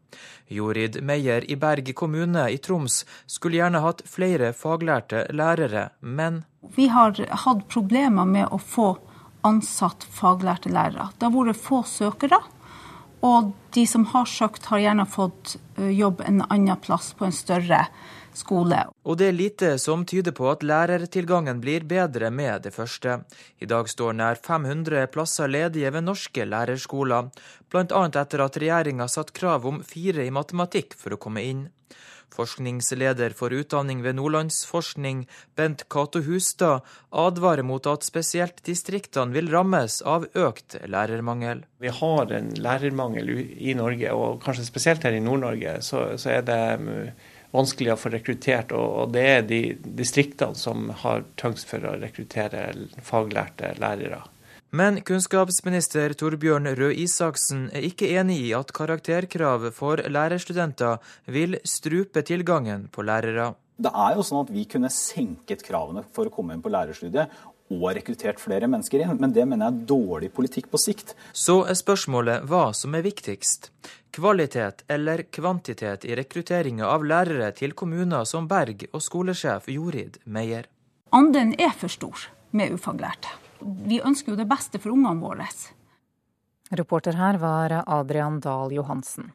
Jorid 0.48 1.00
Meyer 1.02 1.44
i 1.50 1.56
Berg 1.56 1.94
kommune 1.96 2.48
i 2.52 2.58
Troms 2.58 3.02
skulle 3.26 3.60
gjerne 3.60 3.82
hatt 3.84 4.02
flere 4.08 4.52
faglærte 4.56 5.26
lærere, 5.32 5.90
men 6.00 6.44
Vi 6.76 6.88
har 6.88 7.18
hatt 7.44 7.68
problemer 7.68 8.24
med 8.24 8.48
å 8.48 8.58
få 8.58 8.94
ansatt 9.44 10.04
faglærte 10.04 10.72
lærere. 10.72 11.10
Det 11.18 11.28
har 11.28 11.34
vært 11.34 11.60
få 11.60 11.82
søkere. 11.84 12.40
Og 13.24 13.52
de 13.72 13.86
som 13.88 14.04
har 14.12 14.26
søkt, 14.28 14.66
har 14.68 14.80
gjerne 14.80 15.06
fått 15.08 15.56
jobb 15.76 16.20
en 16.24 16.42
annen 16.48 16.80
plass 16.80 17.12
på 17.16 17.28
en 17.28 17.36
større 17.36 17.86
skole. 17.86 18.12
Og 19.04 19.18
det 19.20 19.28
er 19.30 19.36
lite 19.36 19.68
som 19.82 20.04
tyder 20.08 20.34
på 20.34 20.48
at 20.50 20.64
lærertilgangen 20.66 21.60
blir 21.62 21.86
bedre 21.88 22.30
med 22.34 22.66
det 22.66 22.74
første. 22.74 23.20
I 23.62 23.68
dag 23.70 23.88
står 23.90 24.16
nær 24.18 24.40
500 24.42 25.06
plasser 25.14 25.50
ledige 25.50 25.92
ved 25.94 26.06
norske 26.08 26.46
lærerskoler, 26.48 27.30
bl.a. 27.70 28.02
etter 28.10 28.42
at 28.44 28.58
regjeringa 28.58 29.06
satt 29.10 29.32
krav 29.36 29.66
om 29.70 29.82
fire 29.86 30.26
i 30.26 30.34
matematikk 30.34 30.98
for 30.98 31.14
å 31.14 31.20
komme 31.20 31.46
inn. 31.46 31.64
Forskningsleder 32.34 33.34
for 33.38 33.54
utdanning 33.54 34.00
ved 34.02 34.16
Nordlandsforskning, 34.18 35.24
Bent 35.54 35.84
Cato 35.92 36.22
Hustad, 36.26 36.82
advarer 37.14 37.62
mot 37.62 37.86
at 37.86 38.06
spesielt 38.06 38.58
distriktene 38.66 39.34
vil 39.36 39.52
rammes 39.52 40.00
av 40.02 40.26
økt 40.34 40.80
lærermangel. 40.90 41.62
Vi 41.78 41.92
har 41.94 42.34
en 42.34 42.50
lærermangel 42.58 43.30
i 43.38 43.76
Norge, 43.78 44.10
og 44.10 44.42
kanskje 44.42 44.66
spesielt 44.66 45.06
her 45.06 45.14
i 45.14 45.22
Nord-Norge 45.22 45.78
så, 45.86 46.08
så 46.18 46.34
er 46.34 46.42
det 46.48 46.60
vanskelig 47.54 47.94
å 47.94 47.98
få 48.00 48.12
rekruttert, 48.14 48.74
og 48.74 49.14
det 49.14 49.24
er 49.30 49.48
de 49.48 49.62
distriktene 50.02 50.58
som 50.58 50.90
har 51.04 51.24
tyngst 51.40 51.68
for 51.70 51.86
å 51.86 51.96
rekruttere 52.02 52.66
faglærte 53.06 53.74
lærere. 53.80 54.22
Men 54.74 54.98
kunnskapsminister 55.06 56.16
Torbjørn 56.18 56.72
Røe 56.74 56.96
Isaksen 57.04 57.68
er 57.70 57.84
ikke 57.86 58.08
enig 58.18 58.40
i 58.48 58.54
at 58.58 58.72
karakterkrav 58.74 59.68
for 59.76 60.02
lærerstudenter 60.02 60.98
vil 61.30 61.60
strupe 61.62 62.24
tilgangen 62.26 62.88
på 62.90 63.04
lærere. 63.06 63.52
Det 63.78 63.90
er 63.90 64.16
jo 64.18 64.24
sånn 64.26 64.44
at 64.44 64.50
Vi 64.54 64.64
kunne 64.70 64.90
senket 64.90 65.62
kravene 65.66 66.02
for 66.14 66.26
å 66.26 66.34
komme 66.34 66.54
inn 66.54 66.62
på 66.62 66.70
lærerstudiet 66.74 67.30
og 67.72 67.86
har 67.88 67.96
rekruttert 67.98 68.40
flere 68.42 68.68
mennesker 68.68 69.04
inn, 69.04 69.14
men 69.20 69.32
det 69.32 69.46
mener 69.48 69.66
jeg 69.70 69.74
er 69.74 69.86
dårlig 69.88 70.30
politikk 70.36 70.68
på 70.72 70.80
sikt. 70.80 71.14
Så 71.32 71.62
er 71.68 71.78
spørsmålet 71.78 72.44
hva 72.48 72.66
som 72.76 72.94
er 72.96 73.06
viktigst. 73.06 73.70
Kvalitet 74.14 74.84
eller 74.88 75.24
kvantitet 75.32 76.04
i 76.06 76.14
rekrutteringa 76.14 76.86
av 76.86 77.06
lærere 77.08 77.50
til 77.56 77.74
kommuner 77.74 78.28
som 78.28 78.46
Berg 78.50 78.86
og 78.92 79.02
skolesjef 79.02 79.70
Jorid 79.72 80.20
Meyer. 80.24 80.68
Andelen 81.14 81.54
er 81.58 81.72
for 81.78 81.92
stor 81.92 82.28
med 82.54 82.76
ufaglærte. 82.76 83.32
Vi 83.88 84.00
ønsker 84.04 84.34
jo 84.34 84.38
det 84.38 84.48
beste 84.50 84.78
for 84.78 84.92
ungene 84.94 85.22
våre. 85.22 85.48
Reporter 86.74 87.16
her 87.16 87.38
var 87.40 87.80
Adrian 87.86 88.40
Dahl 88.44 88.72
Johansen. 88.74 89.32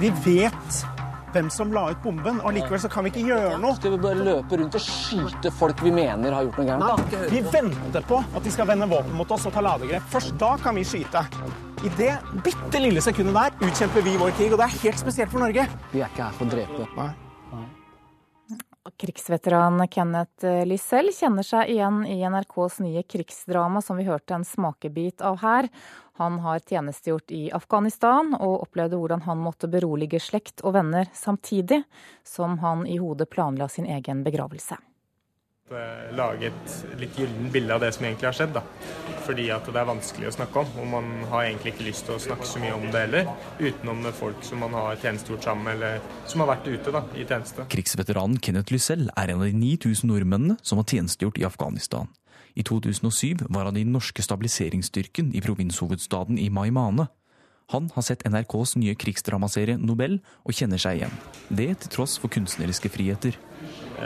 Vi 0.00 0.10
vet 0.26 0.95
hvem 1.36 1.50
som 1.52 1.72
la 1.74 1.90
ut 1.92 2.00
bomben, 2.04 2.40
og 2.40 2.54
likevel 2.56 2.80
så 2.80 2.90
kan 2.92 3.04
vi 3.06 3.12
ikke 3.12 3.26
gjøre 3.28 3.58
noe. 3.60 3.76
Skal 3.76 3.94
vi 3.96 4.00
bare 4.06 4.24
løpe 4.24 4.60
rundt 4.62 4.78
og 4.78 4.84
skyte 4.84 5.52
folk 5.58 5.84
vi 5.84 5.92
mener 5.94 6.36
har 6.36 6.48
gjort 6.48 6.62
noe 6.62 6.68
gærent? 6.70 7.18
Vi 7.32 7.42
venter 7.52 8.08
på 8.08 8.22
at 8.24 8.46
de 8.46 8.54
skal 8.54 8.70
vende 8.72 8.88
våpen 8.90 9.14
mot 9.18 9.36
oss 9.36 9.46
og 9.48 9.54
ta 9.56 9.64
ladegrep. 9.64 10.08
Først 10.12 10.36
da 10.40 10.54
kan 10.62 10.78
vi 10.78 10.86
skyte. 10.88 11.26
I 11.84 11.92
det 11.98 12.14
bitte 12.46 12.80
lille 12.80 13.04
sekundet 13.04 13.36
der 13.36 13.68
utkjemper 13.68 14.06
vi 14.06 14.16
vår 14.16 14.34
krig, 14.38 14.50
og 14.54 14.62
det 14.62 14.70
er 14.70 14.82
helt 14.86 15.04
spesielt 15.04 15.32
for 15.34 15.44
Norge. 15.44 15.68
Vi 15.92 16.02
er 16.02 16.10
ikke 16.10 16.30
her 16.30 16.36
for 16.40 16.48
å 16.48 16.56
drepe. 16.56 16.90
Nei. 16.96 17.12
Krigsveteran 18.96 19.82
Kenneth 19.92 20.46
Lysell 20.64 21.10
kjenner 21.12 21.44
seg 21.44 21.70
igjen 21.74 22.00
i 22.08 22.18
NRKs 22.24 22.78
nye 22.80 23.02
krigsdrama 23.04 23.82
som 23.84 24.00
vi 24.00 24.06
hørte 24.08 24.34
en 24.34 24.46
smakebit 24.48 25.20
av 25.20 25.38
her. 25.42 25.68
Han 26.16 26.38
har 26.44 26.64
tjenestegjort 26.64 27.30
i 27.36 27.42
Afghanistan 27.52 28.32
og 28.38 28.62
opplevde 28.66 28.96
hvordan 28.96 29.26
han 29.28 29.42
måtte 29.44 29.68
berolige 29.68 30.20
slekt 30.24 30.64
og 30.64 30.78
venner 30.78 31.10
samtidig 31.12 31.82
som 32.24 32.56
han 32.64 32.86
i 32.88 32.96
hodet 33.02 33.28
planla 33.30 33.68
sin 33.68 33.86
egen 33.86 34.24
begravelse. 34.24 34.80
Lage 35.66 36.46
et 36.46 36.74
litt 37.00 37.16
gyllent 37.18 37.48
bilde 37.50 37.74
av 37.74 37.80
det 37.82 37.88
som 37.96 38.04
egentlig 38.06 38.28
har 38.28 38.36
skjedd. 38.38 38.52
Da. 38.54 38.62
Fordi 39.26 39.48
at 39.50 39.66
det 39.66 39.80
er 39.80 39.88
vanskelig 39.88 40.28
å 40.30 40.34
snakke 40.36 40.62
om. 40.62 40.76
Og 40.78 40.86
man 40.92 41.08
har 41.32 41.48
egentlig 41.48 41.72
ikke 41.74 41.88
lyst 41.88 42.06
til 42.06 42.14
å 42.14 42.22
snakke 42.22 42.46
så 42.46 42.62
mye 42.62 42.76
om 42.76 42.86
det 42.94 43.02
heller. 43.08 43.32
Utenom 43.58 44.06
folk 44.14 44.46
som 44.46 44.62
man 44.62 44.76
har 44.78 45.00
tjenestegjort 45.02 45.48
sammen 45.48 45.66
med, 45.66 45.80
eller 45.80 46.30
som 46.30 46.44
har 46.44 46.52
vært 46.52 46.70
ute 46.70 46.94
da, 46.94 47.02
i 47.18 47.26
tjeneste. 47.26 47.66
Krigsveteranen 47.74 48.38
Kenneth 48.38 48.74
Lysell 48.74 49.08
er 49.16 49.34
en 49.34 49.42
av 49.42 49.50
de 49.50 49.58
9000 49.58 50.06
nordmennene 50.12 50.58
som 50.62 50.78
har 50.78 50.86
tjenestegjort 50.86 51.42
i 51.42 51.48
Afghanistan. 51.48 52.14
I 52.56 52.62
2007 52.64 53.48
var 53.50 53.66
han 53.66 53.76
i 53.76 53.82
den 53.82 53.92
norske 53.92 54.22
stabiliseringsstyrken 54.22 55.34
i 55.34 55.42
provinshovedstaden 55.44 56.38
i 56.38 56.46
Maimane. 56.48 57.10
Han 57.74 57.90
har 57.96 58.04
sett 58.06 58.22
NRKs 58.22 58.76
nye 58.78 58.94
krigsdramaserie 58.94 59.74
Nobel 59.82 60.20
og 60.46 60.54
kjenner 60.54 60.78
seg 60.78 61.00
igjen. 61.00 61.16
Det 61.50 61.72
til 61.82 61.94
tross 61.98 62.14
for 62.22 62.30
kunstneriske 62.30 62.92
friheter. 62.94 63.34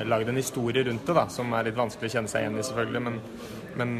Lagd 0.07 0.29
en 0.31 0.39
historie 0.39 0.85
rundt 0.87 1.07
det, 1.07 1.17
da, 1.17 1.27
som 1.33 1.53
er 1.57 1.67
litt 1.67 1.79
vanskelig 1.79 2.11
å 2.11 2.15
kjenne 2.19 2.31
seg 2.31 2.45
igjen 2.45 2.59
i, 2.61 2.67
selvfølgelig. 2.67 3.03
Men, 3.07 3.17
men 3.81 3.97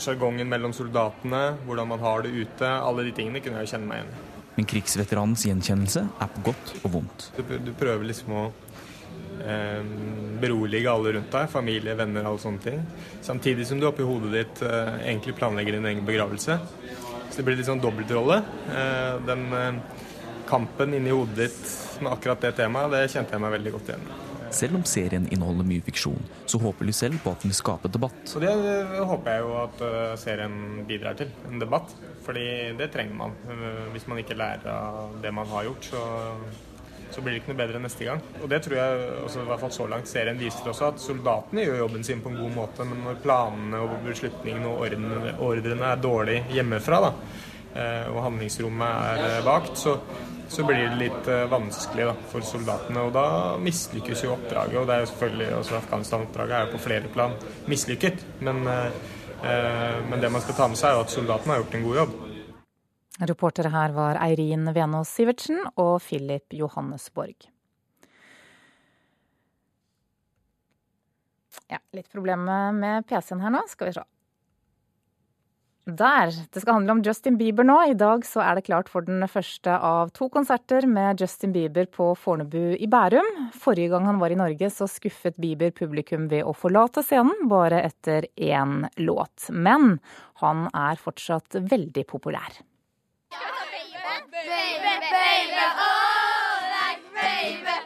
sjargongen 0.00 0.46
uh, 0.46 0.52
mellom 0.52 0.74
soldatene, 0.76 1.42
hvordan 1.66 1.90
man 1.94 2.04
har 2.04 2.26
det 2.26 2.34
ute, 2.36 2.68
alle 2.68 3.06
de 3.08 3.14
tingene 3.16 3.42
kunne 3.42 3.64
jeg 3.64 3.74
kjenne 3.74 3.90
meg 3.90 4.02
igjen 4.02 4.12
i. 4.12 4.28
Men 4.52 4.68
krigsveteranens 4.68 5.46
gjenkjennelse 5.48 6.04
er 6.20 6.32
på 6.34 6.44
godt 6.50 6.74
og 6.82 6.90
vondt. 6.98 7.30
Du, 7.38 7.42
du 7.64 7.72
prøver 7.78 8.04
liksom 8.10 8.34
å 8.36 8.42
eh, 9.46 9.84
berolige 10.42 10.90
alle 10.92 11.14
rundt 11.16 11.32
deg, 11.32 11.48
familie, 11.52 11.94
venner, 11.96 12.26
alle 12.28 12.42
sånne 12.42 12.64
ting. 12.64 12.82
Samtidig 13.24 13.66
som 13.68 13.80
du 13.80 13.88
oppi 13.88 14.04
hodet 14.06 14.32
ditt 14.34 14.64
eh, 14.66 14.92
egentlig 15.06 15.36
planlegger 15.38 15.78
din 15.78 15.88
egen 15.92 16.04
begravelse. 16.08 16.58
Så 17.30 17.40
det 17.40 17.46
blir 17.46 17.56
litt 17.56 17.70
sånn 17.70 17.82
dobbeltrolle. 17.82 18.42
Eh, 18.76 19.14
den 19.28 19.46
eh, 19.56 19.80
kampen 20.48 20.98
inni 20.98 21.14
hodet 21.14 21.46
ditt 21.46 22.02
med 22.02 22.12
akkurat 22.12 22.44
det 22.44 22.52
temaet, 22.58 22.92
det 22.92 23.08
kjente 23.14 23.36
jeg 23.36 23.44
meg 23.44 23.56
veldig 23.56 23.74
godt 23.78 23.92
igjen 23.92 24.06
i. 24.06 24.20
Selv 24.52 24.76
om 24.76 24.84
serien 24.88 25.24
inneholder 25.32 25.66
mye 25.66 25.84
fiksjon, 25.84 26.20
så 26.46 26.60
håper 26.60 26.88
Lysell 26.88 27.16
på 27.22 27.32
at 27.32 27.44
den 27.44 27.52
vil 27.52 27.58
skape 27.58 27.90
debatt. 27.92 28.34
Og 28.36 28.44
det 28.44 28.52
håper 29.08 29.30
jeg 29.32 29.44
jo 29.44 29.54
at 29.62 29.84
uh, 29.84 29.94
serien 30.20 30.82
bidrar 30.88 31.16
til, 31.18 31.32
en 31.48 31.62
debatt. 31.62 31.94
Fordi 32.22 32.44
det 32.78 32.92
trenger 32.92 33.16
man. 33.18 33.32
Uh, 33.48 33.88
hvis 33.94 34.04
man 34.10 34.20
ikke 34.20 34.36
lærer 34.38 34.68
av 34.70 35.16
det 35.22 35.32
man 35.34 35.48
har 35.50 35.66
gjort, 35.70 35.88
så, 35.88 36.02
så 37.14 37.24
blir 37.24 37.34
det 37.34 37.42
ikke 37.42 37.54
noe 37.54 37.60
bedre 37.62 37.80
neste 37.82 38.08
gang. 38.08 38.20
Og 38.42 38.50
det 38.52 38.60
tror 38.66 38.76
jeg 38.78 39.06
også, 39.22 39.40
i 39.40 39.48
hvert 39.48 39.64
fall 39.64 39.74
så 39.78 39.86
langt 39.94 40.10
serien 40.10 40.40
viser 40.40 40.68
også, 40.74 40.92
at 40.92 41.00
soldatene 41.02 41.64
gjør 41.64 41.80
jobben 41.86 42.04
sin 42.06 42.20
på 42.24 42.32
en 42.32 42.42
god 42.44 42.52
måte. 42.58 42.88
Men 42.88 43.02
når 43.06 43.22
planene 43.24 43.80
og 43.86 43.96
beslutningene 44.04 44.68
og 44.68 44.84
ordrene, 44.84 45.32
ordrene 45.48 45.94
er 45.94 46.04
dårlig 46.04 46.38
hjemmefra, 46.52 47.00
da, 47.08 47.14
og 47.72 48.18
handlingsrommet 48.26 49.22
er 49.22 49.46
vagt, 49.46 49.78
så 49.80 49.96
så 50.52 50.64
blir 50.66 50.76
det 50.76 50.96
litt 51.00 51.28
vanskelig 51.48 52.06
da, 52.10 52.12
for 52.28 52.44
soldatene. 52.44 53.06
Og 53.06 53.14
da 53.14 53.24
mislykkes 53.62 54.24
jo 54.26 54.34
oppdraget. 54.34 54.76
Og 54.82 54.88
det 54.88 54.94
er 54.94 55.04
jo 55.04 55.08
selvfølgelig 55.12 55.48
også 55.58 55.78
Afghanistan-oppdraget 55.78 56.56
er 56.56 56.66
jo 56.66 56.74
på 56.74 56.82
flere 56.82 57.12
plan 57.14 57.36
mislykket. 57.72 58.20
Men, 58.44 58.60
eh, 58.68 60.02
men, 60.10 60.20
det 60.20 60.32
man 60.32 60.44
skal 60.44 60.58
ta 60.58 60.68
med 60.68 60.80
seg, 60.80 60.92
er 60.92 61.06
at 61.06 61.14
soldatene 61.14 61.54
har 61.54 61.64
gjort 61.64 61.78
en 61.78 61.88
god 61.88 61.98
jobb. 62.02 62.14
Reportere 63.32 63.72
her 63.72 63.96
var 63.96 64.20
Eirin 64.26 64.68
Venås 64.74 65.16
Sivertsen 65.16 65.64
og 65.76 65.94
Philip 66.04 66.52
Johannesborg. 66.58 67.48
Ja, 71.72 71.80
litt 71.96 72.12
problemer 72.12 72.72
med 72.76 73.06
PC-en 73.08 73.40
her 73.40 73.52
nå. 73.56 73.64
Skal 73.72 73.88
vi 73.88 73.96
se. 73.96 74.11
Der. 75.82 76.30
Det 76.54 76.60
skal 76.62 76.76
handle 76.76 76.92
om 76.94 77.00
Justin 77.02 77.34
Bieber 77.38 77.66
nå. 77.66 77.74
I 77.90 77.96
dag 77.98 78.22
så 78.22 78.38
er 78.44 78.54
det 78.54 78.68
klart 78.68 78.86
for 78.88 79.02
den 79.02 79.24
første 79.26 79.74
av 79.74 80.12
to 80.14 80.28
konserter 80.30 80.86
med 80.86 81.18
Justin 81.18 81.50
Bieber 81.50 81.88
på 81.90 82.12
Fornebu 82.14 82.76
i 82.78 82.86
Bærum. 82.86 83.50
Forrige 83.50 83.90
gang 83.90 84.06
han 84.06 84.20
var 84.22 84.30
i 84.30 84.38
Norge 84.38 84.70
så 84.70 84.86
skuffet 84.86 85.40
Bieber 85.42 85.74
publikum 85.74 86.28
ved 86.30 86.46
å 86.46 86.54
forlate 86.54 87.02
scenen 87.02 87.48
bare 87.50 87.82
etter 87.82 88.28
én 88.38 88.86
låt. 89.02 89.50
Men 89.50 89.98
han 90.38 90.68
er 90.70 91.02
fortsatt 91.02 91.58
veldig 91.58 92.06
populær. 92.06 92.62
Baby, 93.32 94.94
baby, 95.10 95.66
oh, 95.82 96.62
like 96.78 97.10
baby, 97.10 97.58
baby, 97.66 97.81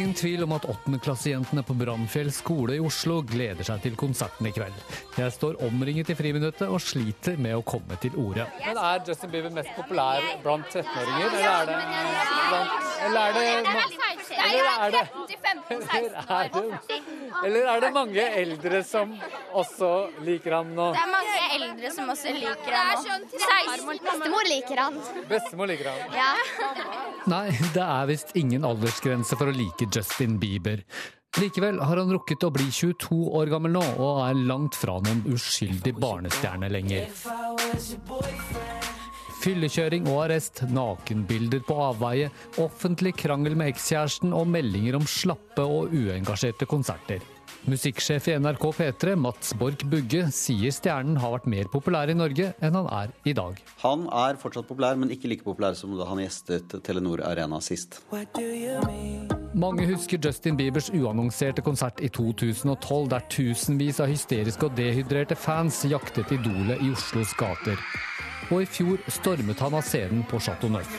Ingen 0.00 0.14
tvil 0.14 0.42
om 0.42 0.52
at 0.56 0.64
åttendeklassejentene 0.64 1.60
på 1.62 1.74
Brannfjell 1.76 2.30
skole 2.32 2.78
i 2.78 2.80
Oslo 2.80 3.18
gleder 3.28 3.66
seg 3.68 3.82
til 3.84 3.98
konserten 4.00 4.48
i 4.48 4.52
kveld. 4.56 4.78
Jeg 5.18 5.34
står 5.34 5.58
omringet 5.66 6.08
i 6.14 6.16
friminuttet 6.16 6.72
og 6.72 6.80
sliter 6.80 7.36
med 7.36 7.58
å 7.58 7.60
komme 7.68 7.98
til 8.00 8.16
orde. 8.16 8.46
Men 8.64 8.80
Er 8.80 9.04
Justin 9.04 9.34
Bieber 9.34 9.52
mest 9.58 9.74
populær 9.76 10.24
blant 10.40 10.72
13-åringer, 10.72 11.36
eller 11.36 11.52
er 11.52 11.68
det 11.68 11.76
blant 12.48 12.88
Eller 13.04 13.20
er 13.20 13.36
det 13.36 13.44
Eller 14.40 14.72
er 14.72 14.96
det 14.96 15.04
eller 17.44 17.66
er 17.66 17.80
det, 17.80 17.88
er 17.88 17.94
mange 17.94 18.24
eldre 18.40 18.80
som 18.84 19.12
også 19.56 19.90
liker 20.26 20.56
han 20.58 20.72
nå? 20.76 20.90
Det 20.96 21.02
er 21.02 21.10
mange 21.12 21.44
eldre 21.56 21.92
som 21.94 22.10
også 22.12 22.34
liker 22.36 22.76
han 22.76 23.04
nå. 23.06 23.16
16. 23.30 24.00
Bestemor 24.04 24.48
liker 24.48 24.82
han. 24.82 24.98
Bestemor 25.30 25.70
liker 25.70 25.90
han. 25.92 26.16
Ja. 26.16 26.30
Nei, 27.30 27.46
det 27.74 27.84
er 27.84 28.10
visst 28.10 28.34
ingen 28.38 28.66
aldersgrense 28.66 29.38
for 29.38 29.50
å 29.50 29.56
like 29.56 29.88
Justin 29.94 30.38
Bieber. 30.42 30.84
Likevel 31.38 31.78
har 31.78 32.00
han 32.00 32.10
rukket 32.10 32.42
å 32.42 32.50
bli 32.50 32.66
22 32.74 33.20
år 33.38 33.52
gammel 33.52 33.76
nå, 33.76 33.84
og 34.02 34.22
er 34.24 34.38
langt 34.48 34.74
fra 34.78 34.96
noen 34.98 35.22
uskyldig 35.30 35.92
barnestjerne 36.02 36.70
lenger. 36.72 37.06
Fyllekjøring 39.40 40.08
og 40.10 40.24
arrest, 40.26 40.64
nakenbilder 40.68 41.62
på 41.64 41.76
avveie, 41.80 42.28
offentlig 42.60 43.14
krangel 43.22 43.54
med 43.56 43.70
ekskjæresten 43.72 44.34
og 44.36 44.50
meldinger 44.52 44.98
om 44.98 45.06
slappe 45.08 45.64
og 45.64 45.94
uengasjerte 45.96 46.68
konserter. 46.68 47.22
Musikksjef 47.70 48.28
i 48.30 48.36
NRK 48.40 48.66
P3, 48.76 49.16
Mats 49.20 49.54
Borch 49.56 49.84
Bugge, 49.88 50.26
sier 50.34 50.72
stjernen 50.74 51.18
har 51.20 51.34
vært 51.38 51.48
mer 51.52 51.72
populær 51.72 52.12
i 52.12 52.16
Norge 52.16 52.52
enn 52.58 52.78
han 52.82 52.88
er 53.00 53.12
i 53.28 53.36
dag. 53.36 53.60
Han 53.84 54.08
er 54.12 54.40
fortsatt 54.40 54.68
populær, 54.68 54.96
men 55.00 55.12
ikke 55.14 55.30
like 55.32 55.46
populær 55.46 55.76
som 55.78 55.92
da 55.96 56.08
han 56.10 56.24
gjestet 56.24 56.80
Telenor 56.84 57.24
Arena 57.28 57.62
sist. 57.64 58.02
Mange 59.52 59.82
husker 59.88 60.18
Justin 60.22 60.54
Biebers 60.56 60.92
uannonserte 60.94 61.62
konsert 61.62 61.98
i 62.00 62.08
2012, 62.08 63.08
der 63.10 63.24
tusenvis 63.32 63.98
av 63.98 64.06
hysteriske 64.06 64.68
og 64.68 64.76
dehydrerte 64.78 65.34
fans 65.34 65.80
jaktet 65.90 66.30
idolet 66.36 66.78
i 66.78 66.92
Oslos 66.94 67.32
gater. 67.34 67.80
Og 68.52 68.62
i 68.62 68.68
fjor 68.70 69.02
stormet 69.10 69.58
han 69.58 69.74
av 69.74 69.82
scenen 69.82 70.22
på 70.30 70.38
Chateau 70.38 70.70
Neuf. 70.70 70.92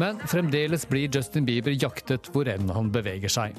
Men 0.00 0.22
fremdeles 0.30 0.86
blir 0.88 1.10
Justin 1.12 1.44
Bieber 1.44 1.74
jaktet 1.74 2.30
hvor 2.32 2.48
enn 2.48 2.70
han 2.72 2.88
beveger 2.94 3.32
seg. 3.34 3.58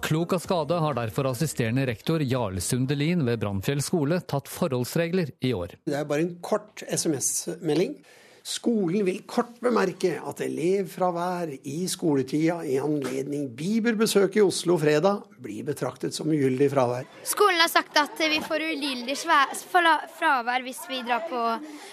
Klok 0.00 0.32
av 0.38 0.40
skade 0.40 0.78
har 0.80 0.96
derfor 0.96 1.28
assisterende 1.28 1.84
rektor 1.90 2.24
Jarle 2.24 2.62
Sundelin 2.64 3.26
ved 3.26 3.42
Brannfjell 3.42 3.84
skole 3.84 4.22
tatt 4.24 4.48
forholdsregler 4.48 5.34
i 5.44 5.52
år. 5.52 5.76
Det 5.84 5.98
er 5.98 6.08
bare 6.08 6.24
en 6.24 6.38
kort 6.40 6.86
SMS-melding. 6.88 7.98
Skolen 8.46 9.04
vil 9.04 9.20
kort 9.28 9.58
bemerke 9.60 10.14
at 10.16 10.40
elevfravær 10.40 11.50
i 11.68 11.76
skoletida 11.90 12.60
i 12.64 12.78
anledning 12.80 13.50
Bieber-besøk 13.56 14.38
i 14.38 14.44
Oslo 14.44 14.78
fredag 14.80 15.26
blir 15.44 15.66
betraktet 15.68 16.16
som 16.16 16.30
ugyldig 16.32 16.70
fravær. 16.72 17.04
Skolen 17.28 17.60
har 17.60 17.68
sagt 17.68 17.96
at 18.00 18.16
vi 18.16 18.40
får 18.44 18.64
ugyldig 18.70 19.16
fravær 19.20 20.64
hvis 20.64 20.80
vi 20.88 21.02
drar 21.04 21.26
på 21.28 21.42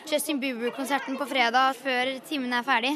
Justin 0.08 0.40
Bieber-konserten 0.44 1.20
på 1.20 1.28
fredag 1.28 1.76
før 1.82 2.16
timen 2.30 2.56
er 2.56 2.64
ferdig. 2.68 2.96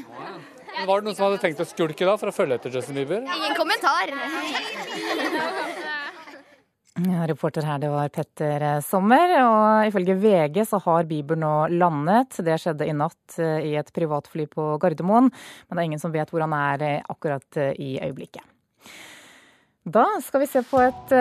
Var 0.72 0.88
det 0.88 1.04
noen 1.04 1.18
som 1.18 1.28
hadde 1.28 1.42
tenkt 1.44 1.60
å 1.60 1.68
skulke 1.68 2.08
da, 2.08 2.16
for 2.16 2.32
å 2.32 2.36
følge 2.36 2.56
etter 2.56 2.72
Justin 2.72 2.96
Bieber? 3.02 3.26
Ingen 3.28 3.58
kommentar. 3.60 4.16
Ja, 7.00 7.24
reporter 7.28 7.64
her, 7.64 7.80
det 7.80 7.90
var 7.90 8.10
Petter 8.12 8.62
eh, 8.62 8.80
Sommer. 8.84 9.32
Og 9.40 9.88
ifølge 9.88 10.18
VG 10.20 10.66
så 10.68 10.80
har 10.84 11.08
Bieber 11.08 11.40
nå 11.40 11.54
landet. 11.72 12.36
Det 12.44 12.58
skjedde 12.60 12.88
i 12.90 12.96
natt 12.96 13.38
eh, 13.40 13.70
i 13.72 13.78
et 13.80 13.94
privatfly 13.96 14.50
på 14.52 14.74
Gardermoen. 14.82 15.30
Men 15.32 15.78
det 15.78 15.80
er 15.80 15.88
ingen 15.88 16.04
som 16.04 16.12
vet 16.12 16.34
hvor 16.34 16.44
han 16.44 16.56
er 16.58 16.84
eh, 16.84 17.06
akkurat 17.08 17.62
i 17.80 17.96
øyeblikket. 18.04 18.44
Da 19.82 20.04
skal 20.22 20.44
vi 20.44 20.52
se 20.52 20.62
på 20.68 20.78
et 20.78 21.14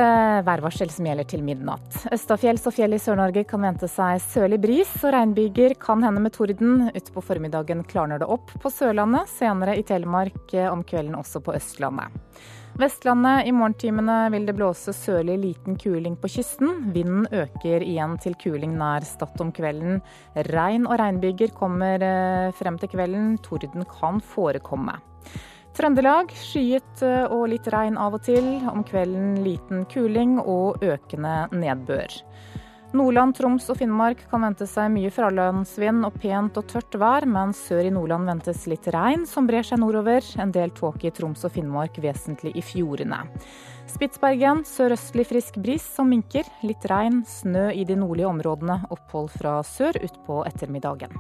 værvarsel 0.44 0.90
som 0.92 1.06
gjelder 1.09 1.24
til 1.30 1.40
midnatt. 1.40 1.94
Østafjells 2.12 2.66
og 2.68 2.74
fjell 2.76 2.92
i 2.92 2.98
Sør-Norge 3.00 3.46
kan 3.48 3.64
vente 3.64 3.88
seg 3.88 4.20
sørlig 4.20 4.59
bris, 4.61 4.90
og 5.00 5.14
regnbyger 5.14 5.78
kan 5.80 6.04
hende 6.04 6.20
med 6.20 6.35
torden. 6.37 6.90
Utpå 6.92 7.24
formiddagen 7.24 7.80
klarner 7.88 8.20
det 8.20 8.28
opp 8.28 8.52
på 8.61 8.74
Sørlandet, 8.74 9.33
senere 9.33 9.78
i 9.80 9.87
Telemark, 9.88 10.52
om 10.68 10.85
kvelden 10.85 11.16
også 11.16 11.40
på 11.46 11.56
Østlandet. 11.56 12.12
Vestlandet 12.81 13.45
i 13.45 13.53
morgentimene 13.53 14.31
vil 14.33 14.47
det 14.49 14.55
blåse 14.57 14.95
sørlig 14.97 15.35
liten 15.43 15.75
kuling 15.77 16.14
på 16.16 16.31
kysten. 16.33 16.87
Vinden 16.95 17.27
øker 17.29 17.85
igjen 17.85 18.14
til 18.23 18.37
kuling 18.40 18.73
nær 18.79 19.05
Stad 19.05 19.37
om 19.45 19.51
kvelden. 19.53 19.99
Regn 20.49 20.87
og 20.88 20.97
regnbyger 21.03 21.53
kommer 21.59 22.01
eh, 22.01 22.49
frem 22.57 22.79
til 22.81 22.88
kvelden. 22.95 23.35
Torden 23.45 23.85
kan 23.90 24.23
forekomme. 24.25 24.97
Trøndelag 25.77 26.33
skyet 26.33 27.05
eh, 27.05 27.27
og 27.29 27.51
litt 27.53 27.69
regn 27.69 28.01
av 28.01 28.16
og 28.16 28.25
til. 28.25 28.49
Om 28.73 28.87
kvelden 28.88 29.43
liten 29.45 29.85
kuling 29.93 30.38
og 30.40 30.81
økende 30.81 31.51
nedbør. 31.53 32.16
Nordland, 32.90 33.37
Troms 33.38 33.68
og 33.70 33.76
Finnmark 33.79 34.24
kan 34.33 34.42
vente 34.42 34.66
seg 34.66 34.88
mye 34.90 35.12
fralandsvind 35.14 36.03
og 36.09 36.16
pent 36.18 36.57
og 36.59 36.66
tørt 36.72 36.96
vær, 36.98 37.22
men 37.22 37.53
sør 37.55 37.87
i 37.87 37.92
Nordland 37.94 38.26
ventes 38.26 38.64
litt 38.66 38.88
regn 38.90 39.22
som 39.31 39.46
brer 39.46 39.62
seg 39.62 39.79
nordover. 39.79 40.26
En 40.42 40.50
del 40.50 40.72
tåke 40.74 41.07
i 41.07 41.12
Troms 41.14 41.46
og 41.46 41.55
Finnmark, 41.55 42.00
vesentlig 42.03 42.50
i 42.59 42.64
fjordene. 42.66 43.20
Spitsbergen 43.90 44.64
sørøstlig 44.66 45.29
frisk 45.31 45.61
bris 45.62 45.87
som 45.87 46.11
minker. 46.11 46.50
Litt 46.66 46.83
regn, 46.90 47.22
snø 47.31 47.68
i 47.70 47.87
de 47.87 47.94
nordlige 48.00 48.33
områdene. 48.33 48.81
Opphold 48.90 49.31
fra 49.38 49.61
sør 49.62 49.94
utpå 50.03 50.42
ettermiddagen. 50.50 51.14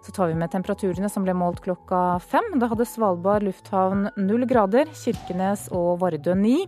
Så 0.00 0.14
tar 0.16 0.32
vi 0.32 0.38
med 0.40 0.48
temperaturene 0.54 1.12
som 1.12 1.26
ble 1.26 1.34
målt 1.36 1.60
klokka 1.66 2.16
fem. 2.24 2.54
Da 2.56 2.70
hadde 2.72 2.88
Svalbard 2.88 3.44
lufthavn 3.44 4.08
null 4.16 4.48
grader, 4.48 4.88
Kirkenes 4.96 5.68
og 5.68 5.98
Vardø 6.00 6.32
ni. 6.38 6.62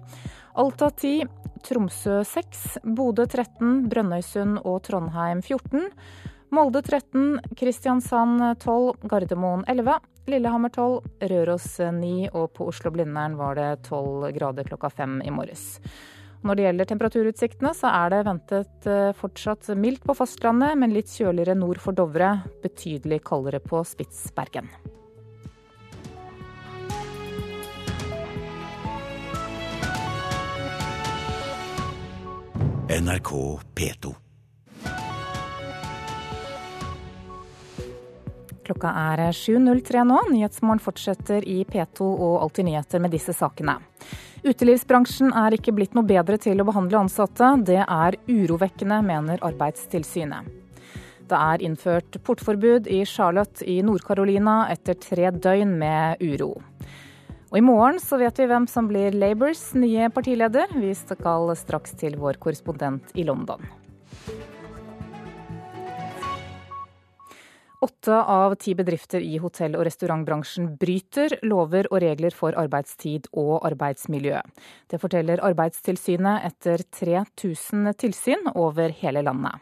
Alta 0.61 0.91
10, 0.91 1.25
Tromsø 1.67 2.21
6, 2.27 2.81
Bodø 2.97 3.27
13, 3.27 3.89
Brønnøysund 3.91 4.61
og 4.65 4.83
Trondheim 4.87 5.43
14. 5.43 5.89
Molde 6.51 6.83
13, 6.83 7.55
Kristiansand 7.59 8.43
12, 8.59 9.07
Gardermoen 9.11 9.63
11, 9.71 9.99
Lillehammer 10.31 10.73
12, 10.75 11.11
Røros 11.31 11.69
9 11.79 12.31
og 12.33 12.49
på 12.57 12.67
Oslo-Blindern 12.73 13.37
var 13.39 13.59
det 13.59 13.69
12 13.87 14.33
grader 14.35 14.67
klokka 14.67 14.91
fem 14.91 15.21
i 15.23 15.31
morges. 15.35 15.77
Når 16.41 16.57
det 16.57 16.65
gjelder 16.65 16.89
temperaturutsiktene, 16.89 17.75
så 17.77 17.91
er 17.93 18.15
det 18.15 18.23
ventet 18.27 18.89
eh, 18.89 19.11
fortsatt 19.17 19.69
mildt 19.77 20.07
på 20.09 20.17
fastlandet, 20.17 20.79
men 20.81 20.95
litt 20.97 21.13
kjøligere 21.13 21.59
nord 21.59 21.83
for 21.83 21.97
Dovre. 21.97 22.39
Betydelig 22.65 23.21
kaldere 23.29 23.61
på 23.61 23.83
Spitsbergen. 23.85 24.73
NRK 32.91 33.61
P2. 33.75 34.15
Klokka 38.67 38.91
er 38.91 39.23
7.03 39.31 40.03
nå. 40.09 40.17
Nyhetsmorgen 40.33 40.83
fortsetter 40.83 41.47
i 41.47 41.61
P2 41.71 42.09
og 42.09 42.41
Alltid 42.43 42.67
nyheter 42.67 43.03
med 43.03 43.15
disse 43.15 43.35
sakene. 43.37 43.77
Utelivsbransjen 44.43 45.31
er 45.39 45.55
ikke 45.55 45.77
blitt 45.77 45.95
noe 45.95 46.09
bedre 46.09 46.41
til 46.43 46.59
å 46.59 46.67
behandle 46.67 47.05
ansatte. 47.05 47.53
Det 47.63 47.79
er 47.85 48.19
urovekkende, 48.27 48.99
mener 49.07 49.39
Arbeidstilsynet. 49.47 50.51
Det 51.31 51.39
er 51.39 51.63
innført 51.63 52.19
portforbud 52.27 52.91
i 52.91 53.05
Charlotte 53.07 53.63
i 53.71 53.79
Nord-Carolina 53.87 54.65
etter 54.75 54.99
tre 54.99 55.31
døgn 55.31 55.79
med 55.79 56.27
uro. 56.27 56.57
Og 57.51 57.59
i 57.59 57.65
morgen 57.67 57.97
så 57.99 58.15
vet 58.21 58.37
vi 58.39 58.47
hvem 58.47 58.69
som 58.71 58.87
blir 58.87 59.17
Labours 59.19 59.73
nye 59.75 60.07
partileder. 60.15 60.71
Vi 60.79 60.93
skal 60.95 61.51
straks 61.59 61.97
til 61.99 62.15
vår 62.21 62.39
korrespondent 62.39 63.11
i 63.19 63.25
London. 63.27 63.65
Åtte 67.83 68.13
av 68.15 68.55
ti 68.61 68.75
bedrifter 68.79 69.25
i 69.25 69.41
hotell- 69.43 69.75
og 69.75 69.83
restaurantbransjen 69.89 70.69
bryter 70.79 71.39
lover 71.43 71.89
og 71.91 72.03
regler 72.05 72.37
for 72.37 72.55
arbeidstid 72.55 73.27
og 73.33 73.65
arbeidsmiljø. 73.67 74.43
Det 74.87 75.01
forteller 75.01 75.43
Arbeidstilsynet 75.43 76.45
etter 76.53 76.85
3000 77.01 77.97
tilsyn 77.99 78.53
over 78.55 78.95
hele 79.01 79.25
landet. 79.27 79.59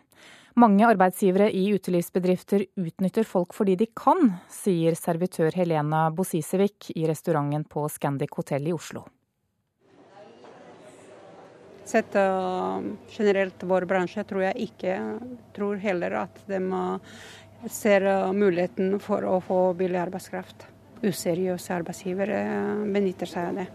Mange 0.58 0.86
arbeidsgivere 0.88 1.52
i 1.54 1.68
utelivsbedrifter 1.70 2.64
utnytter 2.82 3.22
folk 3.22 3.52
fordi 3.54 3.76
de 3.78 3.86
kan, 3.94 4.32
sier 4.50 4.96
servitør 4.98 5.54
Helena 5.54 6.08
Bosisevik 6.10 6.88
i 6.96 7.04
restauranten 7.06 7.62
på 7.70 7.84
Scandic 7.94 8.34
hotell 8.34 8.66
i 8.66 8.72
Oslo. 8.74 9.04
Sett 11.86 12.16
uh, 12.18 12.82
generelt 13.14 13.62
vår 13.70 13.86
bransje 13.88 14.24
tror 14.26 14.48
jeg 14.48 14.66
ikke 14.66 14.96
tror 15.54 15.78
heller 15.84 16.18
at 16.24 16.42
de 16.50 16.58
uh, 16.58 17.22
ser 17.70 18.08
uh, 18.10 18.34
muligheten 18.34 18.98
for 19.04 19.22
å 19.30 19.38
få 19.44 19.60
billig 19.78 20.02
arbeidskraft. 20.02 20.66
Useriøse 21.06 21.76
arbeidsgivere 21.78 22.42
benytter 22.90 23.30
seg 23.30 23.52
av 23.52 23.62
det. 23.62 23.68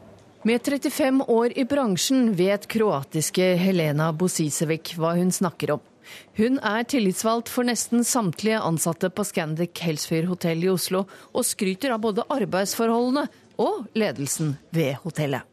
Med 0.43 0.67
35 0.67 1.23
år 1.31 1.55
i 1.55 1.63
bransjen 1.63 2.27
vet 2.35 2.67
kroatiske 2.67 3.53
Helena 3.63 4.11
Bosisevic 4.11 4.97
hva 4.99 5.15
hun 5.15 5.31
snakker 5.31 5.77
om. 5.79 5.89
Hun 6.39 6.59
er 6.65 6.85
tillitsvalgt 6.89 7.51
for 7.51 7.67
nesten 7.67 8.05
samtlige 8.07 8.61
ansatte 8.63 9.11
på 9.13 9.25
Scandic 9.27 9.77
Helsfyr 9.85 10.27
hotell 10.29 10.65
i 10.65 10.71
Oslo, 10.73 11.05
og 11.33 11.47
skryter 11.47 11.95
av 11.95 12.03
både 12.05 12.27
arbeidsforholdene 12.33 13.27
og 13.61 13.89
ledelsen 13.97 14.55
ved 14.73 14.95
hotellet. 15.03 15.49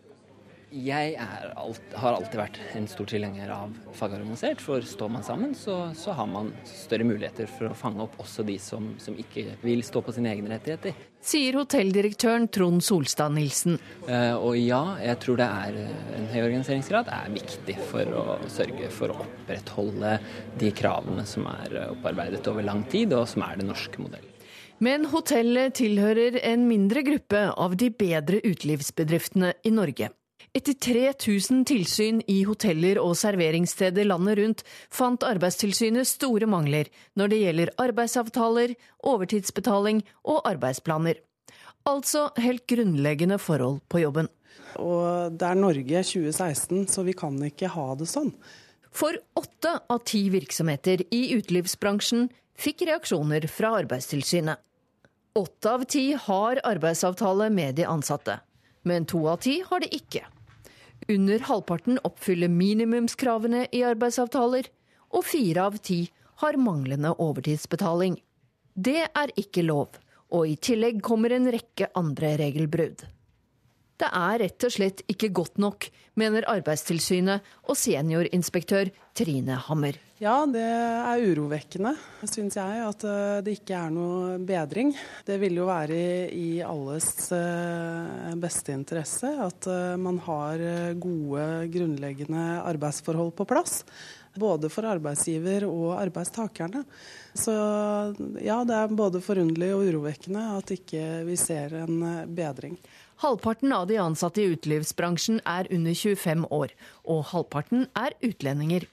Jeg 0.71 1.17
alt, 1.19 1.95
har 1.99 2.15
alltid 2.15 2.39
vært 2.39 2.59
en 2.79 2.85
stor 2.87 3.09
tilhenger 3.11 3.51
av 3.51 3.73
fagorganisert. 3.99 4.61
For 4.63 4.85
står 4.87 5.09
man 5.11 5.25
sammen, 5.27 5.55
så, 5.59 5.89
så, 5.99 6.15
har 6.15 6.29
man 6.31 6.53
større 6.69 7.07
muligheter 7.09 7.51
for 7.51 7.73
å 7.73 7.75
fange 7.75 8.05
opp 8.05 8.15
også 8.23 8.47
de 8.47 8.55
som, 8.63 8.93
som 9.03 9.19
ikke 9.19 9.57
vil 9.65 9.83
stå 9.87 10.03
på 10.07 10.15
sine 10.15 10.31
egne 10.31 10.53
rettigheter. 10.55 10.95
Sier 11.21 11.59
hotelldirektøren 11.61 12.47
Trond 12.49 12.81
Solstad 12.85 13.35
Nilsen. 13.35 13.77
Uh, 14.07 14.35
og 14.41 14.57
ja, 14.57 14.81
jeg 15.05 15.19
tror 15.21 15.41
det 15.41 15.47
er 15.47 15.79
eh, 15.83 16.15
en 16.17 16.29
høy 16.33 16.41
organiseringsgrad 16.47 17.11
er 17.13 17.29
viktig 17.35 17.77
for 17.91 18.17
å 18.17 18.39
sørge 18.49 18.89
for 18.95 19.13
å 19.13 19.21
opprettholde 19.27 20.17
de 20.61 20.73
kravene 20.77 21.27
som 21.29 21.45
er 21.53 21.77
opparbeidet 21.91 22.41
over 22.49 22.65
lang 22.65 22.87
tid, 22.89 23.13
og 23.17 23.29
som 23.29 23.45
er 23.45 23.61
den 23.61 23.69
norske 23.71 24.01
modellen. 24.01 24.31
Men 24.81 25.05
hotellet 25.13 25.77
tilhører 25.77 26.39
en 26.41 26.65
mindre 26.65 27.05
gruppe 27.05 27.43
av 27.53 27.77
de 27.77 27.91
bedre 27.93 28.41
utelivsbedriftene 28.41 29.53
i 29.69 29.75
Norge. 29.77 30.09
Etter 30.51 30.75
3000 30.75 31.61
tilsyn 31.71 32.17
i 32.27 32.41
hoteller 32.43 32.99
og 32.99 33.13
serveringssteder 33.15 34.09
landet 34.09 34.39
rundt, 34.41 34.63
fant 34.91 35.23
Arbeidstilsynet 35.23 36.09
store 36.11 36.49
mangler 36.51 36.89
når 37.15 37.31
det 37.31 37.39
gjelder 37.45 37.71
arbeidsavtaler, 37.79 38.73
overtidsbetaling 39.07 40.01
og 40.27 40.41
arbeidsplaner. 40.51 41.21
Altså 41.87 42.33
helt 42.43 42.67
grunnleggende 42.67 43.39
forhold 43.39 43.79
på 43.87 44.03
jobben. 44.03 44.27
Og 44.83 45.39
det 45.39 45.47
er 45.47 45.61
Norge 45.61 46.03
2016, 46.03 46.89
så 46.91 47.07
vi 47.07 47.15
kan 47.15 47.39
ikke 47.47 47.71
ha 47.71 47.87
det 47.95 48.11
sånn. 48.11 48.35
For 48.91 49.15
åtte 49.39 49.77
av 49.87 50.03
ti 50.03 50.25
virksomheter 50.35 51.07
i 51.15 51.23
utelivsbransjen 51.37 52.27
fikk 52.59 52.89
reaksjoner 52.91 53.47
fra 53.47 53.77
Arbeidstilsynet. 53.85 54.59
Åtte 55.39 55.79
av 55.79 55.87
ti 55.87 56.09
har 56.27 56.59
arbeidsavtale 56.67 57.53
med 57.55 57.79
de 57.79 57.87
ansatte, 57.87 58.41
men 58.83 59.07
to 59.07 59.23
av 59.31 59.39
ti 59.47 59.61
har 59.63 59.87
det 59.87 59.95
ikke. 59.95 60.27
Under 61.09 61.39
halvparten 61.49 61.99
oppfyller 62.05 62.51
minimumskravene 62.53 63.67
i 63.73 63.83
arbeidsavtaler, 63.87 64.69
og 65.11 65.25
fire 65.27 65.65
av 65.71 65.79
ti 65.83 66.03
har 66.43 66.59
manglende 66.61 67.15
overtidsbetaling. 67.19 68.19
Det 68.75 69.07
er 69.09 69.33
ikke 69.41 69.65
lov, 69.67 69.97
og 70.31 70.47
i 70.47 70.59
tillegg 70.61 71.01
kommer 71.05 71.35
en 71.35 71.51
rekke 71.53 71.91
andre 71.99 72.37
regelbrudd. 72.41 73.03
Det 74.01 74.09
er 74.17 74.39
rett 74.41 74.65
og 74.65 74.73
slett 74.73 75.03
ikke 75.13 75.33
godt 75.37 75.59
nok, 75.61 75.91
mener 76.17 76.47
Arbeidstilsynet 76.49 77.45
og 77.69 77.77
seniorinspektør 77.77 78.89
Trine 79.17 79.59
Hammer. 79.67 79.99
Ja, 80.21 80.43
det 80.45 80.61
er 80.61 81.23
urovekkende, 81.33 81.95
syns 82.29 82.59
jeg, 82.59 82.81
at 82.85 83.05
eh, 83.09 83.39
det 83.41 83.55
ikke 83.57 83.79
er 83.79 83.93
noe 83.95 84.35
bedring. 84.45 84.91
Det 85.25 85.39
vil 85.41 85.57
jo 85.57 85.65
være 85.65 85.97
i 86.37 86.61
alles 86.61 87.09
eh, 87.33 88.35
beste 88.37 88.75
interesse 88.77 89.31
at 89.47 89.71
eh, 89.73 89.95
man 89.97 90.19
har 90.27 90.61
gode, 91.01 91.47
grunnleggende 91.73 92.45
arbeidsforhold 92.69 93.33
på 93.41 93.49
plass. 93.49 93.81
Både 94.37 94.69
for 94.69 94.91
arbeidsgiver 94.93 95.65
og 95.71 95.97
arbeidstakerne. 96.03 96.85
Så 97.33 97.57
ja, 98.45 98.61
det 98.69 98.77
er 98.77 98.93
både 98.93 99.25
forunderlig 99.25 99.73
og 99.73 99.89
urovekkende 99.89 100.45
at 100.61 100.77
ikke 100.77 101.25
vi 101.33 101.41
ser 101.41 101.79
en 101.81 102.29
bedring. 102.29 102.77
Halvparten 103.25 103.73
av 103.73 103.89
de 103.89 103.97
ansatte 104.05 104.45
i 104.45 104.53
utelivsbransjen 104.53 105.41
er 105.49 105.73
under 105.73 105.97
25 105.97 106.49
år, 106.61 106.77
og 107.09 107.29
halvparten 107.33 107.89
er 107.97 108.21
utlendinger. 108.21 108.85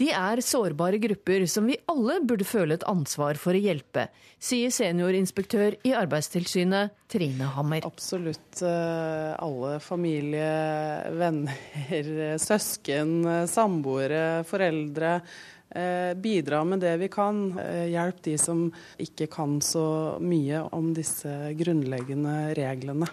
De 0.00 0.10
er 0.10 0.42
sårbare 0.44 0.98
grupper 1.02 1.46
som 1.50 1.68
vi 1.70 1.78
alle 1.90 2.20
burde 2.26 2.46
føle 2.48 2.78
et 2.78 2.86
ansvar 2.90 3.38
for 3.40 3.56
å 3.56 3.62
hjelpe, 3.62 4.08
sier 4.42 4.72
seniorinspektør 4.74 5.78
i 5.86 5.94
Arbeidstilsynet 5.96 6.94
Trine 7.10 7.48
Hammer. 7.54 7.86
Absolutt 7.86 8.62
eh, 8.66 9.32
alle 9.38 9.78
familie, 9.84 10.52
venner, 11.22 12.38
søsken, 12.42 13.46
samboere, 13.50 14.44
foreldre 14.48 15.18
Eh, 15.74 16.14
bidra 16.14 16.64
med 16.64 16.80
det 16.80 16.96
vi 16.96 17.08
kan. 17.08 17.58
Eh, 17.58 17.88
hjelp 17.90 18.22
de 18.22 18.36
som 18.38 18.68
ikke 19.02 19.26
kan 19.26 19.58
så 19.64 20.20
mye 20.22 20.60
om 20.76 20.92
disse 20.94 21.30
grunnleggende 21.58 22.54
reglene. 22.54 23.08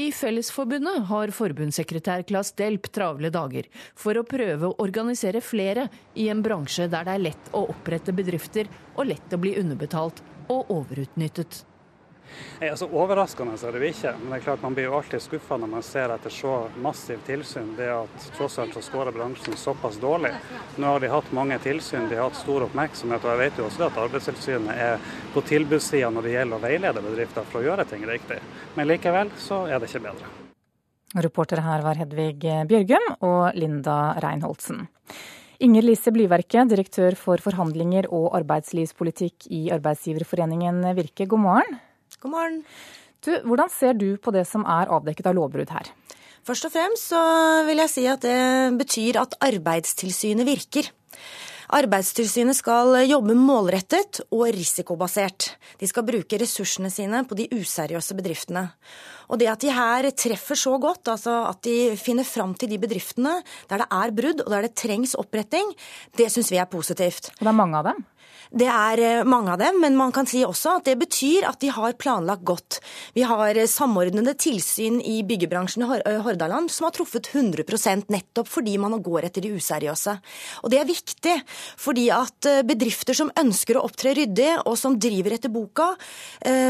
I 0.00 0.06
Fellesforbundet 0.16 1.02
har 1.10 1.30
forbundssekretær 1.36 2.22
Claes 2.24 2.54
Delp 2.56 2.86
travle 2.96 3.28
dager 3.32 3.66
for 3.92 4.16
å 4.16 4.22
prøve 4.24 4.70
å 4.70 4.76
organisere 4.80 5.42
flere 5.44 5.84
i 6.16 6.30
en 6.32 6.40
bransje 6.44 6.86
der 6.88 7.04
det 7.04 7.16
er 7.18 7.24
lett 7.26 7.50
å 7.52 7.66
opprette 7.74 8.14
bedrifter 8.16 8.70
og 8.94 9.10
lett 9.10 9.36
å 9.36 9.40
bli 9.42 9.52
underbetalt 9.60 10.24
og 10.48 10.72
overutnyttet. 10.72 11.66
Nei, 12.60 12.68
altså 12.70 12.86
Overraskende 12.86 13.56
er 13.56 13.76
det 13.76 13.90
ikke, 13.92 14.12
men 14.20 14.30
det 14.32 14.38
er 14.38 14.44
klart 14.46 14.64
man 14.64 14.76
blir 14.76 14.86
jo 14.88 14.96
alltid 14.98 15.24
skuffa 15.24 15.58
når 15.60 15.70
man 15.72 15.86
ser 15.86 16.14
etter 16.14 16.32
så 16.34 16.54
massiv 16.84 17.22
tilsyn, 17.26 17.72
det 17.78 17.88
at 17.92 18.28
tross 18.36 18.58
alt 18.62 18.76
så 18.76 18.84
skårer 18.84 19.14
bransjen 19.16 19.56
såpass 19.58 19.98
dårlig. 20.02 20.32
Nå 20.76 20.92
har 20.94 21.02
de 21.02 21.10
hatt 21.12 21.32
mange 21.36 21.58
tilsyn, 21.64 22.08
de 22.10 22.20
har 22.20 22.30
hatt 22.30 22.38
stor 22.40 22.68
oppmerksomhet, 22.68 23.24
og 23.24 23.34
jeg 23.34 23.42
vet 23.42 23.60
jo 23.60 23.66
også 23.68 23.88
at 23.88 24.00
Arbeidstilsynet 24.04 24.84
er 24.86 25.12
på 25.34 25.44
tilbudssida 25.48 26.12
når 26.12 26.28
det 26.28 26.36
gjelder 26.36 26.58
å 26.58 26.64
veilede 26.66 27.04
bedrifter 27.08 27.50
for 27.50 27.62
å 27.62 27.66
gjøre 27.66 27.88
ting 27.90 28.06
riktig. 28.08 28.40
Men 28.78 28.90
likevel 28.92 29.34
så 29.42 29.64
er 29.68 29.82
det 29.82 29.90
ikke 29.90 30.06
bedre. 30.08 30.32
Reportere 31.12 31.60
her 31.60 31.82
var 31.84 31.98
Hedvig 32.00 32.40
Bjørgum 32.40 33.10
og 33.20 33.58
Linda 33.58 34.14
Reinholdsen. 34.24 34.86
Inger 35.62 35.84
Lise 35.84 36.10
Blyverke, 36.10 36.64
direktør 36.66 37.14
for 37.14 37.38
forhandlinger 37.38 38.08
og 38.10 38.32
arbeidslivspolitikk 38.40 39.46
i 39.54 39.68
Arbeidsgiverforeningen 39.70 40.80
Virke, 40.96 41.28
god 41.30 41.42
morgen. 41.44 41.76
God 42.20 42.34
morgen. 42.34 42.62
Du, 43.22 43.30
hvordan 43.46 43.70
ser 43.70 43.94
du 43.94 44.16
på 44.18 44.32
det 44.34 44.44
som 44.50 44.64
er 44.66 44.90
avdekket 44.90 45.28
av 45.30 45.36
lovbrudd 45.38 45.70
her? 45.70 45.92
Først 46.42 46.66
og 46.66 46.72
fremst 46.74 47.12
så 47.12 47.22
vil 47.68 47.78
jeg 47.84 47.92
si 47.92 48.04
at 48.10 48.24
det 48.24 48.74
betyr 48.80 49.20
at 49.20 49.36
Arbeidstilsynet 49.46 50.48
virker. 50.48 50.88
Arbeidstilsynet 51.72 52.58
skal 52.58 52.98
jobbe 53.06 53.36
målrettet 53.38 54.20
og 54.34 54.48
risikobasert. 54.52 55.52
De 55.80 55.88
skal 55.88 56.04
bruke 56.04 56.40
ressursene 56.42 56.90
sine 56.92 57.22
på 57.24 57.38
de 57.38 57.46
useriøse 57.54 58.16
bedriftene. 58.18 58.66
Og 59.32 59.40
det 59.40 59.48
at 59.48 59.62
de 59.62 59.72
her 59.72 60.10
treffer 60.12 60.58
så 60.58 60.74
godt, 60.82 61.08
altså 61.14 61.38
at 61.48 61.62
de 61.64 61.94
finner 61.96 62.28
fram 62.28 62.52
til 62.58 62.74
de 62.74 62.80
bedriftene 62.82 63.38
der 63.70 63.84
det 63.84 63.88
er 63.88 64.16
brudd 64.18 64.42
og 64.44 64.50
der 64.52 64.66
det 64.66 64.74
trengs 64.76 65.14
oppretting, 65.16 65.72
det 66.18 66.28
syns 66.34 66.52
vi 66.52 66.60
er 66.60 66.68
positivt. 66.68 67.32
Og 67.38 67.46
det 67.46 67.52
er 67.54 67.60
mange 67.62 67.80
av 67.80 67.88
dem? 67.88 68.04
Det 68.52 68.68
er 68.68 69.00
eh, 69.00 69.24
mange 69.24 69.54
av 69.54 69.60
dem, 69.62 69.78
men 69.80 69.94
man 69.96 70.12
kan 70.12 70.26
si 70.28 70.42
også 70.44 70.74
at 70.76 70.88
det 70.90 70.98
betyr 71.00 71.46
at 71.48 71.56
de 71.62 71.70
har 71.72 71.94
planlagt 71.96 72.44
godt. 72.44 72.80
Vi 73.16 73.24
har 73.24 73.56
eh, 73.56 73.68
samordnede 73.70 74.34
tilsyn 74.36 74.98
i 75.00 75.22
byggebransjen 75.24 75.86
i 75.86 76.00
eh, 76.02 76.18
Hordaland 76.20 76.68
som 76.72 76.84
har 76.84 76.92
truffet 76.92 77.30
100% 77.32 78.10
nettopp 78.12 78.50
fordi 78.52 78.74
man 78.82 78.98
går 79.00 79.28
etter 79.28 79.46
de 79.46 79.54
useriøse. 79.56 80.14
Og 80.60 80.72
det 80.72 80.82
er 80.82 80.90
viktig, 80.90 81.36
fordi 81.80 82.10
at 82.12 82.48
bedrifter 82.68 83.16
som 83.16 83.30
ønsker 83.40 83.78
å 83.78 83.86
opptre 83.86 84.12
ryddig 84.18 84.50
og 84.66 84.76
som 84.76 84.98
driver 85.00 85.36
etter 85.38 85.52
boka, 85.52 85.86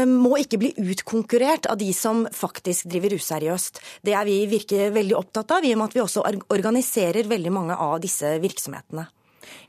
må 0.07 0.37
ikke 0.39 0.59
bli 0.61 0.71
utkonkurrert 0.79 1.67
av 1.71 1.79
de 1.81 1.89
som 1.95 2.23
faktisk 2.31 2.87
driver 2.91 3.15
useriøst. 3.17 3.81
Det 4.05 4.15
er 4.15 4.27
vi 4.27 4.37
virker 4.51 4.93
veldig 4.95 5.17
opptatt 5.19 5.57
av, 5.57 5.65
i 5.65 5.73
og 5.75 5.81
med 5.81 5.91
at 5.91 5.97
vi 5.97 6.03
også 6.05 6.23
organiserer 6.53 7.27
veldig 7.29 7.53
mange 7.53 7.77
av 7.79 7.99
disse 8.03 8.37
virksomhetene. 8.43 9.07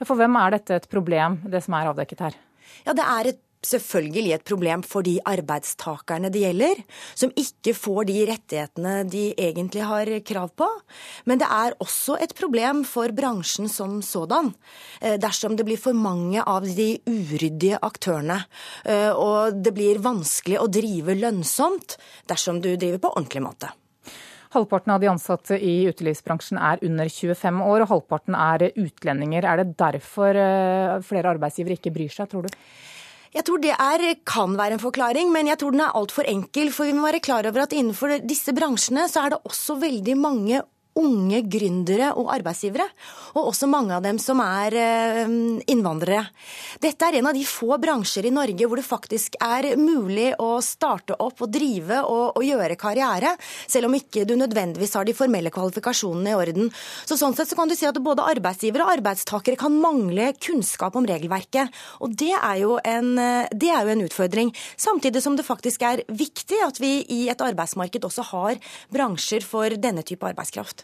Ja, 0.01 0.09
for 0.09 0.21
hvem 0.21 0.37
er 0.41 0.57
dette 0.57 0.79
et 0.81 0.91
problem, 0.91 1.41
det 1.51 1.65
som 1.65 1.77
er 1.79 1.91
avdekket 1.93 2.27
her? 2.27 2.39
Ja, 2.85 2.93
det 2.97 3.05
er 3.05 3.33
et 3.33 3.43
selvfølgelig 3.65 4.35
et 4.37 4.47
problem 4.47 4.83
for 4.87 5.05
de 5.07 5.17
arbeidstakerne 5.29 6.31
det 6.33 6.43
gjelder, 6.45 6.81
som 7.17 7.33
ikke 7.39 7.75
får 7.77 8.09
de 8.11 8.17
rettighetene 8.31 8.95
de 9.11 9.25
egentlig 9.33 9.85
har 9.89 10.11
krav 10.27 10.53
på. 10.59 10.69
Men 11.29 11.41
det 11.43 11.49
er 11.51 11.77
også 11.83 12.19
et 12.23 12.35
problem 12.37 12.85
for 12.89 13.13
bransjen 13.17 13.71
som 13.73 14.01
sådan, 14.03 14.53
eh, 15.01 15.17
dersom 15.17 15.57
det 15.57 15.67
blir 15.67 15.81
for 15.81 15.93
mange 15.93 16.43
av 16.43 16.63
de 16.63 16.99
uryddige 17.07 17.79
aktørene. 17.81 18.45
Eh, 18.85 19.13
og 19.13 19.63
det 19.63 19.75
blir 19.75 19.99
vanskelig 19.99 20.61
å 20.61 20.71
drive 20.71 21.15
lønnsomt 21.15 21.97
dersom 22.29 22.61
du 22.61 22.77
driver 22.77 22.99
på 22.99 23.17
ordentlig 23.17 23.43
måte. 23.43 23.73
Halvparten 24.55 24.95
av 24.95 25.03
de 25.03 25.11
ansatte 25.11 25.59
i 25.59 25.85
utelivsbransjen 25.91 26.61
er 26.63 26.83
under 26.87 27.11
25 27.11 27.63
år, 27.67 27.85
og 27.85 27.91
halvparten 27.91 28.37
er 28.39 28.69
utlendinger. 28.71 29.47
Er 29.51 29.63
det 29.63 29.73
derfor 29.81 30.39
eh, 30.39 30.99
flere 31.07 31.33
arbeidsgivere 31.35 31.79
ikke 31.81 31.95
bryr 31.95 32.13
seg, 32.15 32.31
tror 32.31 32.47
du? 32.47 32.61
Jeg 33.35 33.43
tror 33.49 33.59
det 33.59 33.73
er, 33.75 34.03
kan 34.23 34.53
være 34.55 34.77
en 34.77 34.83
forklaring, 34.83 35.33
men 35.35 35.51
jeg 35.51 35.59
tror 35.59 35.75
den 35.75 35.83
er 35.83 35.97
altfor 35.99 36.29
enkel. 36.31 36.71
For 36.71 36.87
vi 36.87 36.95
må 36.95 37.09
være 37.09 37.23
klar 37.25 37.49
over 37.51 37.65
at 37.65 37.75
innenfor 37.75 38.21
disse 38.23 38.55
bransjene 38.55 39.09
så 39.11 39.25
er 39.25 39.35
det 39.35 39.41
også 39.51 39.75
veldig 39.83 40.15
mange 40.21 40.63
unge 40.99 41.41
gründere 41.51 42.13
og 42.19 42.31
arbeidsgivere, 42.35 42.87
og 43.35 43.51
også 43.51 43.67
mange 43.71 43.97
av 43.97 44.05
dem 44.05 44.19
som 44.23 44.41
er 44.45 44.77
eh, 44.79 45.33
innvandrere. 45.73 46.23
Dette 46.83 47.09
er 47.09 47.19
en 47.19 47.31
av 47.31 47.37
de 47.37 47.43
få 47.49 47.79
bransjer 47.83 48.29
i 48.29 48.35
Norge 48.35 48.69
hvor 48.69 48.79
det 48.79 48.87
faktisk 48.87 49.39
er 49.43 49.73
mulig 49.81 50.31
å 50.43 50.61
starte 50.65 51.17
opp 51.19 51.43
og 51.45 51.51
drive 51.55 52.01
og, 52.05 52.39
og 52.39 52.47
gjøre 52.47 52.79
karriere, 52.79 53.35
selv 53.67 53.91
om 53.91 53.99
ikke 53.99 54.27
du 54.29 54.37
nødvendigvis 54.39 54.95
har 54.99 55.09
de 55.09 55.17
formelle 55.17 55.53
kvalifikasjonene 55.55 56.35
i 56.35 56.39
orden. 56.39 56.71
Så 57.05 57.19
Sånn 57.25 57.35
sett 57.39 57.49
så 57.49 57.57
kan 57.57 57.71
du 57.71 57.77
si 57.79 57.87
at 57.89 57.97
både 58.05 58.27
arbeidsgivere 58.35 58.85
og 58.85 58.99
arbeidstakere 58.99 59.57
kan 59.57 59.73
mangle 59.81 60.33
kunnskap 60.37 60.99
om 60.99 61.07
regelverket. 61.09 61.73
Og 62.05 62.13
det 62.13 62.35
er 62.37 62.59
jo 62.61 62.77
en, 62.85 63.15
det 63.49 63.71
er 63.71 63.87
jo 63.87 63.95
en 63.95 64.05
utfordring. 64.05 64.53
Samtidig 64.77 65.23
som 65.25 65.39
det 65.39 65.47
faktisk 65.47 65.87
er 65.89 66.05
viktig 66.11 66.61
at 66.67 66.81
vi 66.83 66.99
i 67.09 67.23
et 67.33 67.45
arbeidsmarked 67.45 68.05
også 68.05 68.27
har 68.35 68.61
bransjer 68.93 69.47
for 69.47 69.79
denne 69.81 70.05
type 70.05 70.27
arbeidskraft. 70.29 70.84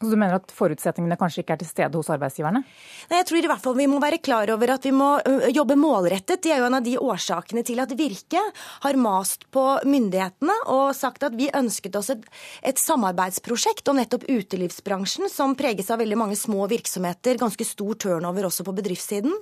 Så 0.00 0.08
du 0.08 0.16
mener 0.16 0.38
at 0.38 0.52
forutsetningene 0.56 1.16
kanskje 1.20 1.42
ikke 1.42 1.52
er 1.58 1.60
til 1.60 1.68
stede 1.68 1.98
hos 1.98 2.08
arbeidsgiverne? 2.08 2.62
Nei, 3.10 3.18
jeg 3.18 3.26
tror 3.28 3.36
i 3.44 3.48
hvert 3.50 3.60
fall 3.60 3.74
vi 3.76 3.86
må 3.92 3.98
være 4.00 4.16
klar 4.24 4.48
over 4.48 4.70
at 4.72 4.86
vi 4.86 4.94
må 4.96 5.08
jobbe 5.52 5.74
målrettet. 5.76 6.40
Det 6.40 6.54
er 6.54 6.62
jo 6.62 6.68
en 6.70 6.76
av 6.78 6.86
de 6.86 6.94
årsakene 6.96 7.60
til 7.68 7.82
at 7.84 7.92
Virke 7.98 8.40
har 8.80 8.96
mast 8.96 9.44
på 9.52 9.64
myndighetene 9.84 10.54
og 10.72 10.94
sagt 10.96 11.26
at 11.28 11.36
vi 11.36 11.50
ønsket 11.52 11.98
oss 12.00 12.08
et, 12.14 12.22
et 12.64 12.80
samarbeidsprosjekt 12.80 13.90
om 13.92 14.00
nettopp 14.00 14.24
utelivsbransjen, 14.24 15.28
som 15.28 15.52
preges 15.58 15.92
av 15.92 16.00
veldig 16.00 16.16
mange 16.22 16.40
små 16.40 16.64
virksomheter, 16.72 17.36
ganske 17.36 17.68
stor 17.68 18.00
turnover 18.00 18.48
også 18.48 18.64
på 18.64 18.76
bedriftssiden. 18.80 19.36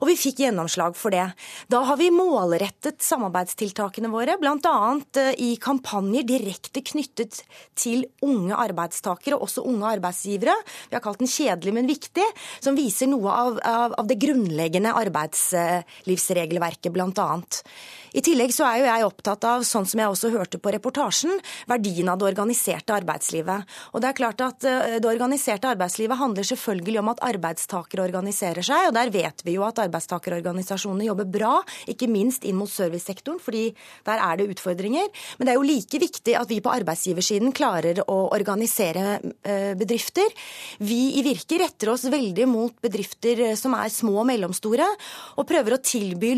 Og 0.00 0.08
vi 0.08 0.16
fikk 0.16 0.40
gjennomslag 0.46 0.96
for 0.96 1.12
det. 1.12 1.26
Da 1.68 1.82
har 1.84 2.00
vi 2.00 2.08
målrettet 2.16 3.04
samarbeidstiltakene 3.04 4.08
våre, 4.16 4.40
bl.a. 4.40 4.74
i 5.36 5.52
kampanjer 5.60 6.24
direkte 6.32 6.80
knyttet 6.94 7.42
til 7.76 8.08
unge 8.24 8.56
arbeidstakere, 8.56 9.36
også 9.36 9.68
unge 9.68 9.84
arbeidstakere 9.84 9.97
arbeidsgivere. 9.98 10.54
Vi 10.88 10.96
har 10.96 11.04
kalt 11.04 11.20
den 11.22 11.30
kjedelig, 11.30 11.74
men 11.76 11.90
viktig, 11.90 12.24
som 12.64 12.78
viser 12.78 13.10
noe 13.10 13.34
av, 13.34 13.60
av, 13.66 13.98
av 14.00 14.08
det 14.08 14.18
grunnleggende 14.22 14.94
arbeidslivsregelverket, 15.02 16.92
bl.a. 16.94 17.28
I 18.16 18.22
tillegg 18.24 18.52
så 18.54 18.66
er 18.68 18.80
jo 18.80 18.88
jeg 18.88 19.06
opptatt 19.06 19.44
av, 19.48 19.64
sånn 19.66 19.86
som 19.88 20.00
jeg 20.00 20.12
også 20.12 20.30
hørte 20.32 20.60
på 20.62 20.72
reportasjen, 20.74 21.34
verdien 21.68 22.08
av 22.08 22.20
det 22.20 22.28
organiserte 22.30 22.94
arbeidslivet. 22.96 23.68
Og 23.92 24.02
det 24.02 24.10
er 24.10 24.18
klart 24.18 24.44
at 24.44 24.66
eh, 24.68 24.96
Det 24.98 25.08
organiserte 25.08 25.68
arbeidslivet 25.68 26.18
handler 26.18 26.46
selvfølgelig 26.46 27.00
om 27.02 27.10
at 27.12 27.22
arbeidstakere 27.28 28.04
organiserer 28.06 28.64
seg, 28.64 28.88
og 28.88 28.96
der 28.96 29.12
vet 29.14 29.44
vi 29.46 29.56
jo 29.58 29.66
at 29.66 29.80
arbeidstakerorganisasjonene 29.84 31.08
jobber 31.08 31.28
bra, 31.38 31.52
ikke 31.90 32.08
minst 32.10 32.46
inn 32.48 32.58
mot 32.58 32.70
servicesektoren, 32.70 33.40
fordi 33.42 33.68
der 34.06 34.22
er 34.24 34.40
det 34.40 34.48
utfordringer. 34.54 35.10
Men 35.38 35.48
det 35.48 35.54
er 35.54 35.60
jo 35.60 35.68
like 35.68 36.02
viktig 36.02 36.36
at 36.38 36.50
vi 36.50 36.60
på 36.64 36.72
arbeidsgiversiden 36.72 37.54
klarer 37.56 38.02
å 38.06 38.18
organisere 38.34 39.18
bedrifter 39.78 40.26
eh. 40.28 40.46
Vi 40.78 41.18
i 41.18 41.22
Virke 41.26 41.58
retter 41.60 41.90
oss 41.92 42.06
veldig 42.10 42.46
mot 42.50 42.74
bedrifter 42.82 43.40
som 43.58 43.74
er 43.78 43.90
små 43.92 44.20
og 44.22 44.28
mellomstore, 44.28 44.86
og 45.36 45.48
prøver 45.48 45.76
å 45.76 45.80
tilby 45.82 46.34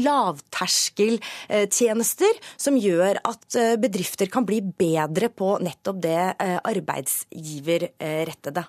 lavterskeltjenester 1.61 2.33
som 2.57 2.77
gjør 2.79 3.19
at 3.25 3.57
bedrifter 3.81 4.27
kan 4.31 4.47
bli 4.47 4.61
bedre 4.63 5.29
på 5.29 5.59
nettopp 5.63 6.03
det 6.03 6.35
arbeidsgiverrettede. 6.41 8.65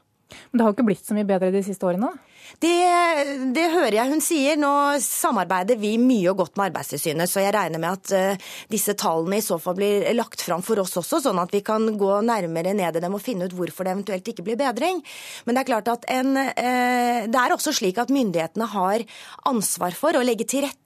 Men 0.51 0.57
det 0.57 0.63
har 0.63 0.69
jo 0.71 0.75
ikke 0.77 0.87
blitt 0.87 1.05
så 1.05 1.13
mye 1.15 1.27
bedre 1.27 1.51
de 1.51 1.63
siste 1.63 1.85
årene? 1.85 2.11
Det, 2.59 3.51
det, 3.55 3.67
hører 3.71 3.97
jeg 3.99 4.11
hun 4.11 4.23
sier. 4.23 4.59
Nå 4.59 4.71
samarbeider 5.03 5.79
vi 5.79 5.93
mye 6.01 6.31
og 6.33 6.41
godt 6.41 6.57
med 6.59 6.71
Arbeidstilsynet, 6.71 7.29
så 7.31 7.43
jeg 7.43 7.53
regner 7.55 7.81
med 7.81 7.95
at 7.95 8.13
uh, 8.15 8.51
disse 8.71 8.95
tallene 8.99 9.39
i 9.39 9.45
så 9.45 9.59
fall 9.61 9.77
blir 9.77 10.07
lagt 10.17 10.43
fram 10.43 10.63
for 10.65 10.81
oss 10.83 10.97
også, 10.99 11.21
sånn 11.23 11.41
at 11.41 11.53
vi 11.53 11.63
kan 11.65 11.87
gå 11.99 12.19
nærmere 12.27 12.75
ned 12.77 12.99
i 12.99 13.03
dem 13.03 13.17
og 13.17 13.23
finne 13.23 13.47
ut 13.47 13.55
hvorfor 13.55 13.87
det 13.87 13.95
eventuelt 13.95 14.31
ikke 14.33 14.45
blir 14.47 14.59
bedring. 14.59 15.01
Men 15.45 15.57
det 15.57 15.63
er 15.63 15.71
klart 15.71 15.91
at 15.93 16.07
en, 16.11 16.35
uh, 16.35 17.19
det 17.31 17.41
er 17.45 17.55
også 17.55 17.75
slik 17.77 18.01
at 18.01 18.13
myndighetene 18.13 18.69
har 18.75 19.05
ansvar 19.49 19.95
for 19.97 20.17
å 20.17 20.25
legge 20.25 20.49
til 20.49 20.65
rette 20.67 20.79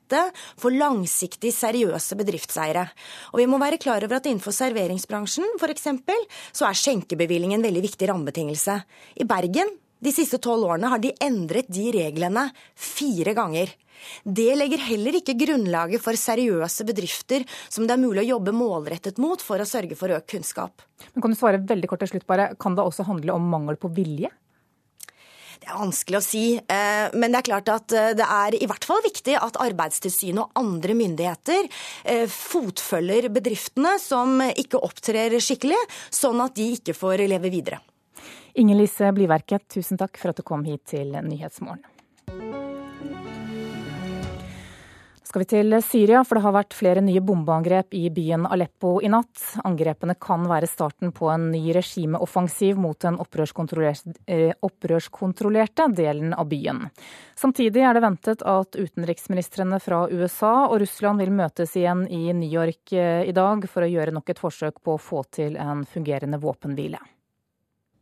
for 0.61 0.69
langsiktig 0.69 1.49
seriøse 1.55 2.17
bedriftseiere. 2.19 2.83
Og 3.33 3.41
vi 3.41 3.47
må 3.49 3.57
være 3.61 3.81
klar 3.81 4.05
over 4.05 4.19
at 4.19 4.29
innenfor 4.29 4.53
serveringsbransjen 4.53 5.57
f.eks. 5.57 5.89
så 6.53 6.69
er 6.69 6.77
skjenkebevillingen 6.77 7.57
en 7.57 7.65
veldig 7.65 7.83
viktig 7.87 8.11
rammebetingelse. 8.11 8.77
I 9.17 9.27
Bergen 9.27 9.73
de 10.03 10.11
siste 10.13 10.39
tolv 10.43 10.67
årene 10.67 10.91
har 10.91 11.01
de 11.01 11.13
endret 11.23 11.69
de 11.71 11.89
reglene 11.95 12.49
fire 12.75 13.33
ganger. 13.37 13.71
Det 14.23 14.51
legger 14.57 14.83
heller 14.89 15.17
ikke 15.19 15.37
grunnlaget 15.39 16.03
for 16.03 16.19
seriøse 16.19 16.85
bedrifter 16.87 17.45
som 17.69 17.87
det 17.87 17.95
er 17.95 18.03
mulig 18.03 18.25
å 18.25 18.31
jobbe 18.35 18.53
målrettet 18.55 19.21
mot 19.23 19.41
for 19.41 19.61
å 19.61 19.67
sørge 19.67 19.97
for 19.97 20.13
økt 20.13 20.29
kunnskap. 20.35 20.83
Men 21.13 21.23
kan 21.23 21.33
du 21.33 21.39
svare 21.39 21.63
veldig 21.63 21.89
kort 21.89 22.03
til 22.03 22.15
slutt 22.15 22.27
bare, 22.27 22.53
Kan 22.59 22.75
det 22.75 22.83
også 22.83 23.07
handle 23.07 23.33
om 23.33 23.47
mangel 23.49 23.79
på 23.79 23.91
vilje? 23.95 24.29
Det 25.55 25.71
er 25.71 25.79
vanskelig 25.79 26.19
å 26.19 26.21
si, 26.21 26.43
eh, 26.59 27.07
men 27.15 27.31
det 27.31 27.39
er 27.39 27.47
klart 27.47 27.69
at 27.73 27.93
eh, 27.95 28.11
det 28.13 28.25
er 28.27 28.57
i 28.59 28.67
hvert 28.69 28.85
fall 28.85 29.01
viktig 29.01 29.37
at 29.39 29.57
Arbeidstilsynet 29.63 30.43
og 30.43 30.59
andre 30.59 30.93
myndigheter 30.93 31.65
eh, 32.03 32.27
fotfølger 32.29 33.31
bedriftene 33.33 33.95
som 33.97 34.43
ikke 34.51 34.83
opptrer 34.83 35.39
skikkelig, 35.39 35.79
sånn 36.13 36.43
at 36.43 36.53
de 36.59 36.69
ikke 36.75 36.93
får 36.93 37.25
leve 37.31 37.49
videre. 37.49 37.81
Inger 38.55 38.79
Lise 38.79 39.11
Bliverket, 39.15 39.67
tusen 39.67 39.99
takk 39.99 40.17
for 40.21 40.31
at 40.31 40.39
du 40.39 40.45
kom 40.47 40.63
hit 40.67 40.85
til 40.93 41.11
Nyhetsmorgen. 41.11 41.83
skal 45.35 45.43
vi 45.43 45.47
til 45.51 45.75
Syria, 45.83 46.21
for 46.23 46.37
det 46.37 46.45
har 46.45 46.53
vært 46.55 46.75
flere 46.77 47.01
nye 47.03 47.19
bombeangrep 47.19 47.91
i 47.97 48.05
byen 48.13 48.45
Aleppo 48.47 49.01
i 49.03 49.09
natt. 49.11 49.41
Angrepene 49.67 50.13
kan 50.15 50.45
være 50.47 50.69
starten 50.71 51.11
på 51.11 51.27
en 51.27 51.49
ny 51.51 51.73
regimeoffensiv 51.75 52.79
mot 52.79 52.95
den 53.03 53.17
eh, 53.19 54.53
opprørskontrollerte 54.63 55.89
delen 55.91 56.31
av 56.31 56.47
byen. 56.47 56.85
Samtidig 57.35 57.83
er 57.83 57.93
det 57.97 58.05
ventet 58.05 58.45
at 58.47 58.79
utenriksministrene 58.79 59.81
fra 59.83 60.05
USA 60.07 60.69
og 60.69 60.79
Russland 60.85 61.19
vil 61.19 61.35
møtes 61.35 61.75
igjen 61.75 62.07
i 62.07 62.31
New 62.31 62.47
York 62.47 62.95
eh, 62.95 63.27
i 63.27 63.35
dag 63.35 63.67
for 63.67 63.83
å 63.83 63.91
gjøre 63.91 64.15
nok 64.15 64.31
et 64.31 64.39
forsøk 64.39 64.79
på 64.79 64.95
å 64.95 65.03
få 65.03 65.25
til 65.35 65.59
en 65.59 65.83
fungerende 65.83 66.39
våpenhvile. 66.39 67.03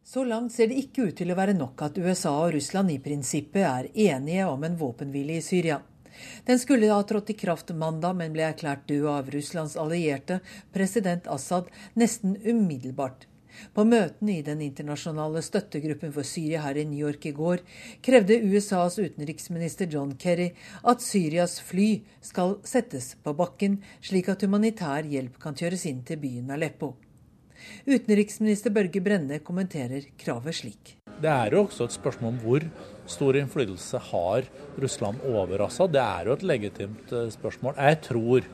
Så 0.05 0.23
langt 0.27 0.51
ser 0.51 0.67
det 0.67 0.75
ikke 0.81 1.07
ut 1.07 1.15
til 1.15 1.31
å 1.31 1.35
være 1.39 1.55
nok 1.55 1.81
at 1.85 1.97
USA 1.97 2.33
og 2.43 2.53
Russland 2.57 2.91
i 2.91 2.99
prinsippet 2.99 3.63
er 3.63 3.85
enige 4.11 4.45
om 4.51 4.63
en 4.67 4.75
våpenhvile 4.77 5.37
i 5.39 5.43
Syria. 5.45 5.77
Den 6.45 6.59
skulle 6.59 6.89
ha 6.91 7.03
trådt 7.07 7.31
i 7.31 7.35
kraft 7.39 7.71
mandag, 7.71 8.17
men 8.19 8.33
ble 8.35 8.43
erklært 8.49 8.83
død 8.89 9.05
av 9.09 9.29
Russlands 9.33 9.77
allierte, 9.79 10.41
president 10.75 11.29
Assad, 11.31 11.71
nesten 11.95 12.35
umiddelbart. 12.43 13.29
På 13.73 13.85
møtene 13.87 14.35
i 14.39 14.43
den 14.45 14.61
internasjonale 14.65 15.41
støttegruppen 15.45 16.11
for 16.11 16.27
Syria 16.27 16.65
her 16.65 16.81
i 16.81 16.85
New 16.89 16.99
York 16.99 17.29
i 17.29 17.35
går 17.37 17.63
krevde 18.03 18.41
USAs 18.43 18.97
utenriksminister 18.99 19.87
John 19.87 20.15
Kerry 20.19 20.49
at 20.83 21.05
Syrias 21.05 21.59
fly 21.63 22.01
skal 22.19 22.57
settes 22.67 23.13
på 23.23 23.37
bakken, 23.37 23.79
slik 24.01 24.33
at 24.33 24.43
humanitær 24.43 25.07
hjelp 25.07 25.39
kan 25.39 25.55
kjøres 25.55 25.87
inn 25.87 26.03
til 26.03 26.19
byen 26.25 26.51
Aleppo. 26.57 26.95
Utenriksminister 27.85 28.73
Børge 28.73 29.01
Brende 29.03 29.39
kommenterer 29.43 30.05
kravet 30.19 30.59
slik. 30.59 30.95
Det 31.21 31.29
er 31.31 31.53
jo 31.53 31.65
også 31.65 31.87
et 31.87 31.95
spørsmål 31.95 32.33
om 32.33 32.39
hvor 32.43 32.65
stor 33.09 33.37
innflytelse 33.39 33.99
har 34.11 34.47
Russland 34.81 35.21
over 35.29 35.65
Assad. 35.67 35.93
Det 35.93 36.01
er 36.03 36.29
jo 36.29 36.37
et 36.37 36.47
legitimt 36.47 37.13
eh, 37.13 37.29
spørsmål. 37.33 37.77
Jeg 37.77 38.01
tror 38.07 38.47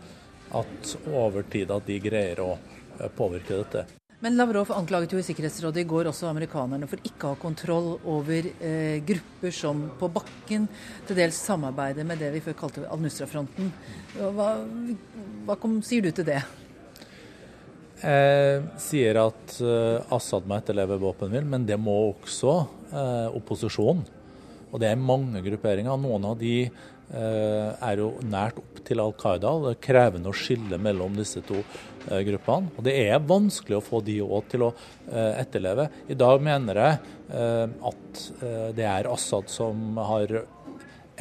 at 0.60 0.97
over 1.14 1.45
tid 1.49 1.72
at 1.72 1.88
de 1.88 2.01
greier 2.03 2.41
å 2.43 2.51
eh, 2.57 3.10
påvirke 3.16 3.62
dette. 3.62 3.86
Men 4.20 4.36
Lavrov 4.36 4.74
anklaget 4.76 5.14
jo 5.16 5.20
i 5.22 5.24
Sikkerhetsrådet 5.24 5.86
i 5.86 5.88
går 5.88 6.10
også 6.10 6.28
amerikanerne 6.28 6.89
for 6.91 6.99
ikke 7.07 7.30
å 7.30 7.36
ha 7.36 7.39
kontroll 7.39 7.93
over 8.03 8.49
eh, 8.60 8.99
grupper 9.07 9.53
som 9.55 9.86
på 9.99 10.10
bakken 10.12 10.66
til 11.07 11.22
dels 11.22 11.39
samarbeider 11.39 12.07
med 12.07 12.20
det 12.20 12.34
vi 12.34 12.41
før 12.43 12.57
kalte 12.60 12.84
Al-Nusra-fronten. 12.91 13.72
Hva, 14.20 14.49
hva 15.47 15.55
kom, 15.62 15.80
sier 15.86 16.03
du 16.03 16.12
til 16.12 16.28
det? 16.28 16.41
Jeg 18.00 18.62
sier 18.80 19.18
at 19.20 19.58
eh, 19.60 20.14
Assad 20.16 20.45
må 20.47 20.56
etterleve 20.56 21.00
våpenhvilen, 21.02 21.50
men 21.52 21.66
det 21.68 21.76
må 21.82 21.95
også 22.14 22.54
eh, 22.93 23.28
opposisjonen. 23.36 24.06
Og 24.70 24.80
det 24.80 24.88
er 24.91 25.02
mange 25.02 25.41
grupperinger. 25.43 25.97
Noen 26.00 26.28
av 26.30 26.36
de 26.38 26.68
uh, 26.70 27.70
er 27.74 27.97
jo 27.97 28.12
nært 28.22 28.60
opp 28.62 28.76
til 28.86 29.02
Al 29.02 29.16
Qaida. 29.18 29.54
Det 29.64 29.72
er 29.72 29.80
krevende 29.82 30.30
å 30.30 30.38
skille 30.38 30.78
mellom 30.78 31.16
disse 31.18 31.41
to 31.47 31.64
gruppene. 32.06 32.70
Og 32.78 32.86
det 32.86 32.93
er 33.02 33.26
vanskelig 33.26 33.80
å 33.80 33.82
få 33.82 34.04
de 34.06 34.20
òg 34.22 34.52
til 34.54 34.68
å 34.68 34.70
etterleve. 35.10 35.88
I 36.06 36.20
dag 36.22 36.45
mener 36.45 36.82
jeg 36.84 37.00
at 37.89 38.22
det 38.78 38.86
er 38.91 39.10
Assad 39.10 39.50
som 39.50 39.97
har 39.97 40.36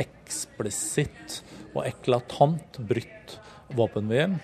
eksplisitt 0.04 1.40
og 1.72 1.86
eklatant 1.88 2.82
brutt 2.92 3.38
våpenhvilen. 3.72 4.36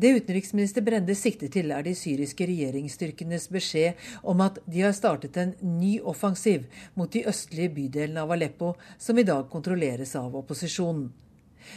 Det 0.00 0.14
utenriksminister 0.16 0.80
Brende 0.80 1.12
sikter 1.12 1.50
til, 1.52 1.74
er 1.76 1.84
de 1.84 1.92
syriske 1.98 2.46
regjeringsstyrkenes 2.48 3.50
beskjed 3.52 3.98
om 4.32 4.40
at 4.40 4.56
de 4.64 4.80
har 4.80 4.94
startet 4.96 5.36
en 5.36 5.52
ny 5.60 5.98
offensiv 6.00 6.64
mot 6.96 7.10
de 7.12 7.26
østlige 7.28 7.74
bydelene 7.76 8.22
av 8.24 8.32
Aleppo, 8.32 8.70
som 8.96 9.20
i 9.20 9.26
dag 9.28 9.50
kontrolleres 9.52 10.14
av 10.16 10.38
opposisjonen. 10.40 11.10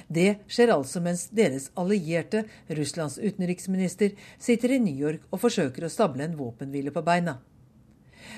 Det 0.08 0.38
skjer 0.48 0.72
altså 0.72 1.02
mens 1.04 1.26
deres 1.36 1.68
allierte, 1.76 2.46
Russlands 2.72 3.20
utenriksminister, 3.20 4.16
sitter 4.40 4.78
i 4.78 4.80
New 4.86 4.96
York 4.96 5.28
og 5.30 5.44
forsøker 5.44 5.84
å 5.84 5.92
stable 5.92 6.24
en 6.24 6.40
våpenhvile 6.40 6.96
på 6.96 7.04
beina. 7.04 7.42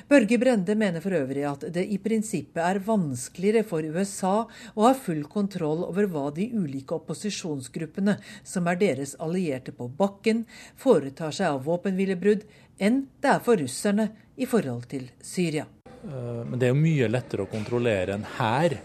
Børge 0.09 0.37
Brende 0.41 0.75
mener 0.77 1.03
for 1.03 1.15
øvrig 1.17 1.45
at 1.49 1.65
det 1.75 1.85
i 1.91 1.97
prinsippet 2.01 2.61
er 2.63 2.81
vanskeligere 2.85 3.65
for 3.67 3.85
USA 3.85 4.35
å 4.45 4.85
ha 4.87 4.93
full 4.97 5.23
kontroll 5.31 5.85
over 5.87 6.09
hva 6.11 6.27
de 6.35 6.47
ulike 6.53 6.97
opposisjonsgruppene, 6.97 8.17
som 8.43 8.69
er 8.69 8.79
deres 8.81 9.15
allierte 9.23 9.73
på 9.75 9.89
bakken, 9.97 10.45
foretar 10.77 11.33
seg 11.35 11.55
av 11.55 11.65
våpenhvilebrudd, 11.67 12.45
enn 12.77 13.05
det 13.23 13.31
er 13.31 13.43
for 13.45 13.61
russerne 13.61 14.09
i 14.35 14.47
forhold 14.49 14.87
til 14.91 15.09
Syria. 15.23 15.65
Eh, 16.05 16.41
men 16.45 16.59
det 16.59 16.69
er 16.69 16.75
jo 16.75 16.83
mye 16.85 17.11
lettere 17.11 17.45
å 17.45 17.51
kontrollere 17.51 18.17
en 18.17 18.25
hær, 18.37 18.77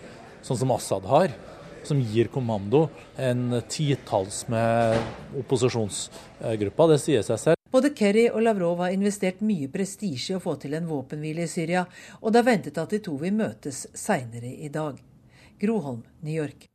sånn 0.46 0.60
som 0.62 0.74
Assad 0.76 1.08
har, 1.10 1.34
som 1.84 2.00
gir 2.00 2.28
kommando, 2.32 2.86
enn 3.16 3.60
titalls 3.68 4.44
med 4.52 5.00
opposisjonsgrupper. 5.44 6.94
Det 6.94 7.00
sier 7.02 7.26
seg 7.26 7.42
selv. 7.44 7.59
Både 7.70 7.92
Kerry 7.94 8.26
og 8.30 8.42
Lavrov 8.42 8.80
har 8.82 8.94
investert 8.94 9.44
mye 9.46 9.68
prestisje 9.70 10.34
i 10.34 10.38
å 10.38 10.42
få 10.42 10.56
til 10.58 10.74
en 10.74 10.88
våpenhvile 10.90 11.46
i 11.46 11.50
Syria, 11.50 11.84
og 12.18 12.34
det 12.34 12.42
er 12.42 12.48
ventet 12.50 12.82
at 12.82 12.90
de 12.90 13.02
to 13.06 13.14
vil 13.20 13.36
møtes 13.36 13.84
seinere 13.94 14.50
i 14.50 14.72
dag. 14.74 14.98
Groholm, 15.60 16.02
New 16.26 16.34
York. 16.34 16.69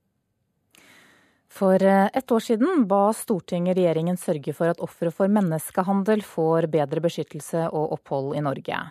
For 1.56 1.84
eh, 1.84 2.10
ett 2.14 2.32
år 2.32 2.39
siden 2.39 2.84
ba 2.88 3.14
Stortinget 3.16 3.78
regjeringen 3.78 4.18
sørge 4.20 4.51
for 4.58 4.74
at 4.74 4.82
ofre 4.84 5.12
for 5.16 5.32
menneskehandel 5.32 6.24
får 6.28 6.68
bedre 6.74 6.99
beskyttelse 7.06 7.70
og 7.70 7.93
opphold 7.95 8.34
i 8.36 8.43
Norge. 8.43 8.82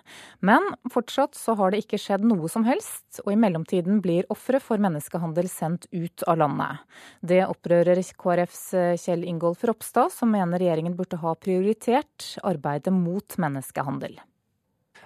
Men 0.40 0.70
fortsatt 0.92 1.36
så 1.36 1.58
har 1.60 1.74
det 1.74 1.82
ikke 1.84 2.00
skjedd 2.00 2.24
noe 2.24 2.48
som 2.48 2.64
helst, 2.64 3.20
og 3.26 3.34
i 3.34 3.38
mellomtiden 3.40 4.00
blir 4.04 4.24
ofre 4.32 4.62
for 4.64 4.80
menneskehandel 4.80 5.50
sendt 5.52 5.90
ut 5.92 6.24
av 6.24 6.40
landet. 6.40 6.80
Det 7.20 7.42
opprører 7.44 8.00
KrFs 8.00 8.66
eh, 8.80 8.92
Kjell 8.96 9.28
Ingolf 9.28 9.66
Ropstad, 9.68 10.14
som 10.16 10.32
mener 10.32 10.62
regjeringen 10.62 10.96
burde 10.96 11.20
ha 11.20 11.36
prioritert 11.36 12.32
arbeidet 12.48 12.96
mot 12.96 13.36
menneskehandel. 13.44 14.16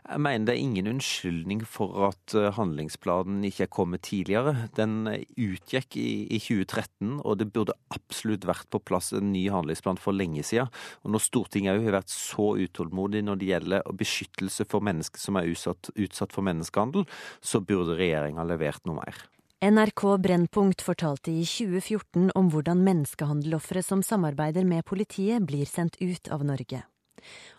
Jeg 0.09 0.23
mener 0.25 0.49
det 0.49 0.55
er 0.55 0.63
ingen 0.63 0.87
unnskyldning 0.89 1.63
for 1.69 2.07
at 2.07 2.33
eh, 2.39 2.49
handlingsplanen 2.57 3.43
ikke 3.45 3.67
er 3.67 3.73
kommet 3.73 4.07
tidligere. 4.09 4.55
Den 4.79 5.05
utgikk 5.37 5.99
i, 6.01 6.25
i 6.33 6.41
2013, 6.41 7.19
og 7.21 7.37
det 7.37 7.51
burde 7.53 7.77
absolutt 7.93 8.49
vært 8.49 8.71
på 8.73 8.81
plass 8.89 9.13
en 9.13 9.29
ny 9.35 9.45
handlingsplan 9.53 10.01
for 10.01 10.17
lenge 10.17 10.47
siden. 10.49 10.73
Og 11.05 11.13
når 11.13 11.27
Stortinget 11.27 11.77
òg 11.77 11.91
har 11.91 11.99
vært 12.01 12.15
så 12.15 12.55
utålmodig 12.57 13.27
når 13.29 13.41
det 13.43 13.53
gjelder 13.53 13.95
beskyttelse 14.01 14.65
for 14.73 14.89
mennesker 14.89 15.21
som 15.21 15.37
er 15.37 15.53
utsatt, 15.53 15.93
utsatt 15.93 16.33
for 16.33 16.47
menneskehandel, 16.49 17.05
så 17.45 17.61
burde 17.61 18.01
regjeringa 18.01 18.49
levert 18.49 18.89
noe 18.89 19.03
mer. 19.03 19.27
NRK 19.61 20.03
Brennpunkt 20.25 20.85
fortalte 20.87 21.33
i 21.35 21.43
2014 21.45 22.31
om 22.39 22.49
hvordan 22.55 22.81
menneskehandelofre 22.87 23.83
som 23.85 24.05
samarbeider 24.07 24.65
med 24.65 24.87
politiet, 24.89 25.43
blir 25.45 25.69
sendt 25.69 25.99
ut 26.01 26.31
av 26.33 26.47
Norge. 26.47 26.87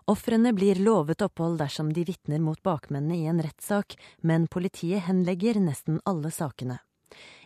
Ofrene 0.10 0.54
blir 0.54 0.82
lovet 0.84 1.22
opphold 1.22 1.60
dersom 1.62 1.94
de 1.94 2.04
vitner 2.08 2.40
mot 2.44 2.62
bakmennene 2.64 3.18
i 3.18 3.26
en 3.32 3.42
rettssak, 3.44 3.98
men 4.22 4.48
politiet 4.48 5.08
henlegger 5.08 5.60
nesten 5.64 6.00
alle 6.06 6.32
sakene. 6.32 6.80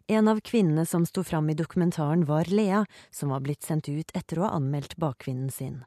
En 0.07 0.27
av 0.27 0.41
kvinnene 0.43 0.85
som 0.85 1.05
sto 1.05 1.23
fram 1.23 1.49
i 1.49 1.55
dokumentaren 1.55 2.25
var 2.27 2.51
Lea, 2.51 2.85
som 3.11 3.29
var 3.29 3.39
blitt 3.39 3.63
sendt 3.63 3.89
ut 3.89 4.11
etter 4.13 4.39
å 4.39 4.47
ha 4.47 4.55
anmeldt 4.57 4.97
bakkvinnen 4.99 5.51
sin. 5.51 5.81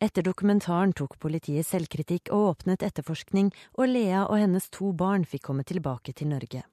Etter 0.00 0.24
dokumentaren 0.24 0.92
tok 0.96 1.18
politiet 1.20 1.66
selvkritikk 1.68 2.32
og 2.32 2.48
åpnet 2.52 2.82
etterforskning, 2.82 3.52
og 3.78 3.88
Lea 3.88 4.24
og 4.26 4.40
hennes 4.40 4.68
to 4.72 4.92
barn 4.92 5.24
fikk 5.28 5.46
komme 5.48 5.64
tilbake 5.68 6.16
til 6.16 6.32
Norge. 6.32 6.64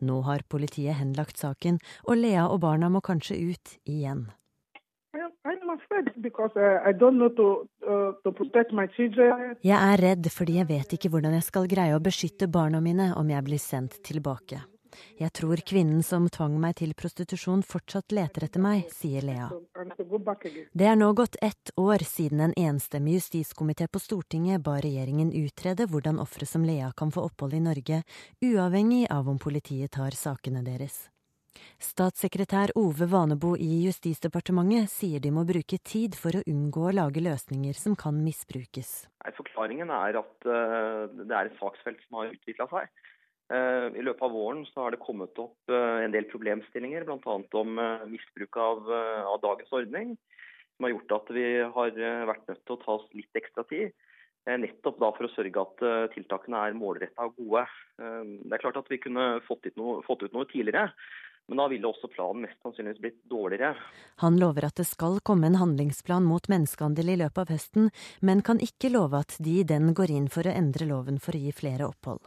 Nå 0.00 0.20
har 0.28 0.44
politiet 0.48 0.98
henlagt 1.00 1.40
saken, 1.40 1.80
og 2.04 2.20
Lea 2.20 2.46
og 2.48 2.60
barna 2.64 2.88
må 2.92 3.02
kanskje 3.04 3.38
ut 3.52 3.76
igjen. 3.84 4.28
Jeg 9.62 9.78
er 9.78 10.00
redd 10.02 10.30
fordi 10.34 10.56
jeg 10.58 10.68
vet 10.70 10.94
ikke 10.96 11.10
hvordan 11.12 11.36
jeg 11.38 11.46
skal 11.46 11.68
greie 11.70 11.94
å 11.94 12.02
beskytte 12.02 12.48
barna 12.50 12.80
mine 12.82 13.12
om 13.20 13.30
jeg 13.30 13.46
blir 13.46 13.62
sendt 13.62 14.00
tilbake. 14.06 14.58
Jeg 15.20 15.32
tror 15.36 15.60
kvinnen 15.60 16.02
som 16.02 16.28
tvang 16.32 16.56
meg 16.60 16.78
til 16.80 16.94
prostitusjon 16.96 17.62
fortsatt 17.66 18.14
leter 18.16 18.46
etter 18.46 18.62
meg, 18.64 18.86
sier 18.92 19.24
Lea. 19.24 19.48
Det 20.72 20.88
er 20.88 20.96
nå 20.96 21.10
gått 21.16 21.36
ett 21.44 21.72
år 21.80 22.04
siden 22.04 22.40
en 22.46 22.54
enstemmig 22.56 23.18
justiskomité 23.18 23.88
på 23.92 24.02
Stortinget 24.02 24.64
ba 24.64 24.78
regjeringen 24.80 25.34
utrede 25.36 25.88
hvordan 25.90 26.20
ofre 26.22 26.48
som 26.48 26.64
Lea 26.64 26.92
kan 26.96 27.12
få 27.12 27.26
opphold 27.28 27.58
i 27.58 27.64
Norge, 27.64 28.02
uavhengig 28.44 29.04
av 29.12 29.28
om 29.28 29.38
politiet 29.38 29.92
tar 29.96 30.16
sakene 30.16 30.64
deres. 30.64 31.06
Statssekretær 31.82 32.72
Ove 32.80 33.06
Vanebo 33.10 33.52
i 33.60 33.82
Justisdepartementet 33.84 34.88
sier 34.88 35.20
de 35.20 35.32
må 35.34 35.44
bruke 35.48 35.78
tid 35.84 36.16
for 36.16 36.38
å 36.38 36.44
unngå 36.48 36.86
å 36.88 36.94
lage 36.96 37.20
løsninger 37.24 37.76
som 37.76 37.96
kan 37.98 38.16
misbrukes. 38.24 39.06
Forklaringen 39.36 39.92
er 39.92 40.18
at 40.22 40.48
eh, 40.48 41.02
det 41.20 41.34
er 41.36 41.50
et 41.50 41.60
saksfelt 41.60 42.00
som 42.06 42.20
har 42.20 42.32
utvikla 42.32 42.68
seg. 42.72 42.88
Eh, 43.52 43.88
I 44.00 44.06
løpet 44.06 44.24
av 44.24 44.32
våren 44.34 44.64
har 44.78 44.94
det 44.94 45.02
kommet 45.02 45.36
opp 45.42 45.72
eh, 45.72 46.00
en 46.06 46.14
del 46.14 46.28
problemstillinger, 46.32 47.04
bl.a. 47.08 47.36
om 47.60 47.82
misbruk 48.12 48.56
av, 48.62 48.88
av, 48.92 49.36
dagens 49.44 49.76
ordning. 49.82 50.16
Som 50.76 50.88
har 50.88 50.96
gjort 50.96 51.16
at 51.20 51.30
vi 51.32 51.46
har 51.76 52.02
vært 52.28 52.50
nødt 52.50 52.64
til 52.64 52.76
å 52.76 52.82
ta 52.82 52.98
oss 52.98 53.06
litt 53.16 53.38
ekstra 53.38 53.64
tid. 53.68 53.94
Nettopp 54.46 55.00
for 55.00 55.26
å 55.26 55.30
sørge 55.32 55.62
at 55.62 56.12
tiltakene 56.12 56.58
er 56.68 56.76
målretta 56.76 57.24
og 57.26 57.38
gode. 57.40 57.62
Det 57.96 58.52
er 58.52 58.62
klart 58.62 58.76
at 58.78 58.90
vi 58.92 59.00
kunne 59.02 59.40
fått 59.48 59.64
ut, 59.64 59.72
noe, 59.80 60.02
fått 60.06 60.22
ut 60.22 60.36
noe 60.36 60.46
tidligere. 60.52 60.92
Men 61.48 61.60
da 61.62 61.68
ville 61.70 61.86
også 61.86 62.08
planen 62.10 62.42
mest 62.42 62.58
sannsynligvis 62.64 63.02
blitt 63.02 63.18
dårligere. 63.30 63.76
Han 64.22 64.38
lover 64.40 64.66
at 64.66 64.80
det 64.80 64.86
skal 64.88 65.20
komme 65.22 65.46
en 65.46 65.58
handlingsplan 65.60 66.26
mot 66.26 66.48
menneskehandel 66.50 67.12
i 67.12 67.18
løpet 67.22 67.44
av 67.44 67.52
høsten, 67.54 67.90
men 68.20 68.42
kan 68.42 68.58
ikke 68.62 68.90
love 68.90 69.20
at 69.22 69.36
de 69.38 69.60
i 69.60 69.66
den 69.66 69.94
går 69.94 70.10
inn 70.10 70.26
for 70.32 70.46
å 70.46 70.56
endre 70.56 70.88
loven 70.90 71.22
for 71.22 71.38
å 71.38 71.42
gi 71.44 71.54
flere 71.54 71.86
opphold. 71.86 72.24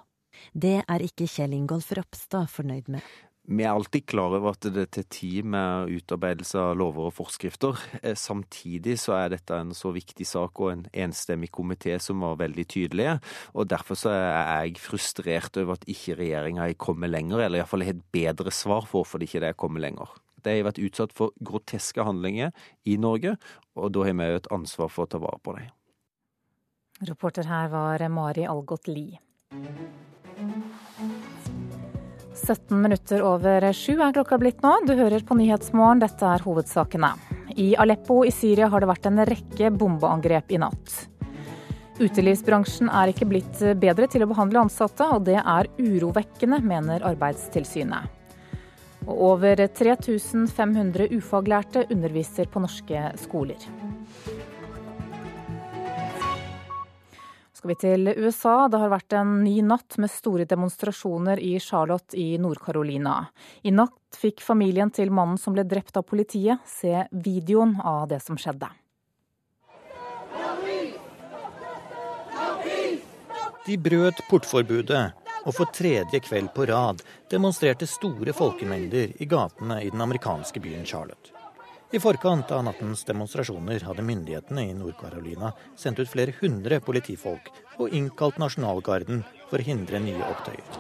Det 0.53 0.78
er 0.88 1.03
ikke 1.03 1.28
Kjell 1.28 1.57
Ingolf 1.57 1.91
Ropstad 1.97 2.47
fornøyd 2.53 2.88
med. 2.95 3.03
Vi 3.50 3.64
er 3.66 3.72
alltid 3.74 4.06
klar 4.06 4.36
over 4.38 4.52
at 4.52 4.66
det 4.70 4.84
tar 4.93 5.06
tid 5.10 5.47
med 5.50 5.89
utarbeidelse 5.89 6.60
av 6.62 6.76
lover 6.78 7.08
og 7.08 7.16
forskrifter. 7.18 7.80
Eh, 8.04 8.14
samtidig 8.14 9.00
så 9.02 9.16
er 9.18 9.32
dette 9.34 9.58
en 9.58 9.72
så 9.74 9.89
viktig 9.95 10.28
sak 10.30 10.62
og 10.62 10.70
en 10.76 10.84
enstemmig 10.93 11.50
komité 11.50 11.95
som 11.97 12.22
var 12.22 12.38
veldig 12.43 12.68
tydelige. 12.70 13.16
og 13.58 13.72
Derfor 13.72 13.97
så 13.97 14.14
er 14.14 14.68
jeg 14.68 14.78
frustrert 14.84 15.58
over 15.58 15.80
at 15.80 15.88
ikke 15.89 16.20
regjeringa 16.20 16.68
har 16.68 16.78
kommet 16.78 17.10
lenger, 17.10 17.41
eller 17.41 17.64
iallfall 17.64 17.88
har 17.88 17.97
et 17.97 18.06
bedre 18.14 18.54
svar 18.54 18.86
for 18.86 19.02
hvorfor 19.02 19.18
det 19.18 19.32
ikke 19.32 19.47
er 19.47 19.58
kommet 19.58 19.82
lenger. 19.82 20.14
De 20.45 20.54
har 20.54 20.70
vært 20.70 20.84
utsatt 20.86 21.16
for 21.18 21.34
groteske 21.41 22.06
handlinger 22.06 22.54
i 22.86 23.00
Norge, 23.02 23.34
og 23.74 23.89
da 23.97 24.06
har 24.06 24.14
vi 24.14 24.30
et 24.30 24.52
ansvar 24.54 24.93
for 24.93 25.08
å 25.08 25.10
ta 25.10 25.18
vare 25.18 25.41
på 25.41 25.58
dem. 25.58 25.74
Reporter 27.10 27.50
her 27.50 27.74
var 27.74 28.06
Mari 28.14 28.45
Algot 28.45 28.88
Lie. 28.88 29.18
17 32.39 32.81
minutter 32.81 33.21
over 33.25 33.65
sju 33.75 33.99
er 33.99 34.13
klokka 34.15 34.37
blitt 34.39 34.63
nå. 34.63 34.71
Du 34.87 34.93
hører 34.97 35.23
på 35.25 35.35
Nyhetsmorgen, 35.37 36.01
dette 36.03 36.25
er 36.25 36.43
hovedsakene. 36.45 37.11
I 37.59 37.73
Aleppo 37.79 38.21
i 38.25 38.31
Syria 38.33 38.69
har 38.71 38.81
det 38.81 38.89
vært 38.89 39.09
en 39.09 39.21
rekke 39.27 39.71
bombeangrep 39.75 40.53
i 40.55 40.59
natt. 40.63 40.95
Utelivsbransjen 41.99 42.87
er 42.95 43.11
ikke 43.11 43.27
blitt 43.27 43.59
bedre 43.81 44.07
til 44.07 44.23
å 44.23 44.29
behandle 44.31 44.63
ansatte, 44.63 45.03
og 45.03 45.25
det 45.27 45.39
er 45.41 45.67
urovekkende, 45.81 46.61
mener 46.63 47.03
Arbeidstilsynet. 47.09 48.15
Og 49.09 49.23
over 49.33 49.65
3500 49.67 51.09
ufaglærte 51.17 51.85
underviser 51.91 52.47
på 52.51 52.63
norske 52.63 53.03
skoler. 53.19 53.67
Skal 57.60 57.74
vi 57.74 57.76
til 57.76 58.07
USA. 58.16 58.70
Det 58.72 58.80
har 58.80 58.91
vært 58.93 59.14
en 59.20 59.39
ny 59.43 59.57
natt 59.68 59.97
med 59.99 60.12
store 60.12 60.45
demonstrasjoner 60.47 61.41
i 61.43 61.57
Charlotte 61.60 62.16
i 62.16 62.38
Nord-Carolina. 62.39 63.26
I 63.68 63.74
natt 63.76 64.16
fikk 64.16 64.39
familien 64.45 64.91
til 64.95 65.12
mannen 65.12 65.36
som 65.38 65.57
ble 65.57 65.66
drept 65.68 65.99
av 65.99 66.05
politiet, 66.07 66.64
se 66.64 67.03
videoen 67.12 67.76
av 67.84 68.07
det 68.14 68.22
som 68.24 68.39
skjedde. 68.39 68.70
De 73.68 73.76
brøt 73.76 74.24
portforbudet, 74.30 75.03
og 75.43 75.55
for 75.55 75.76
tredje 75.76 76.24
kveld 76.24 76.53
på 76.55 76.70
rad 76.72 77.03
demonstrerte 77.32 77.88
store 77.91 78.34
folkemengder 78.36 79.20
i 79.20 79.28
gatene 79.28 79.82
i 79.84 79.91
den 79.91 80.07
amerikanske 80.07 80.64
byen 80.64 80.88
Charlotte. 80.88 81.38
I 81.91 81.99
forkant 81.99 82.51
av 82.51 82.63
nattens 82.63 83.01
demonstrasjoner 83.03 83.81
hadde 83.81 84.03
myndighetene 84.05 84.61
i 84.69 84.73
Nord-Carolina 84.77 85.49
sendt 85.75 85.97
ut 85.99 86.11
flere 86.11 86.35
hundre 86.37 86.77
politifolk 86.85 87.49
og 87.81 87.95
innkalt 87.97 88.37
nasjonalgarden 88.37 89.23
for 89.49 89.57
å 89.57 89.65
hindre 89.65 89.97
nye 90.03 90.21
opptøyer. 90.21 90.77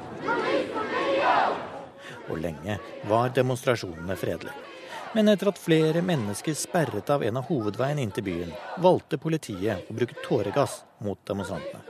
Og 2.29 2.37
lenge 2.43 2.77
var 3.09 3.33
demonstrasjonene 3.33 4.19
fredelige. 4.21 4.53
Men 5.17 5.33
etter 5.33 5.49
at 5.49 5.57
flere 5.57 6.05
mennesker 6.05 6.53
sperret 6.53 7.09
av 7.09 7.25
en 7.25 7.41
av 7.41 7.49
hovedveiene 7.49 8.05
inn 8.05 8.13
til 8.13 8.29
byen, 8.29 8.53
valgte 8.77 9.17
politiet 9.17 9.89
å 9.89 9.97
bruke 9.97 10.21
tåregass 10.27 10.83
mot 11.01 11.25
demonstrantene. 11.25 11.81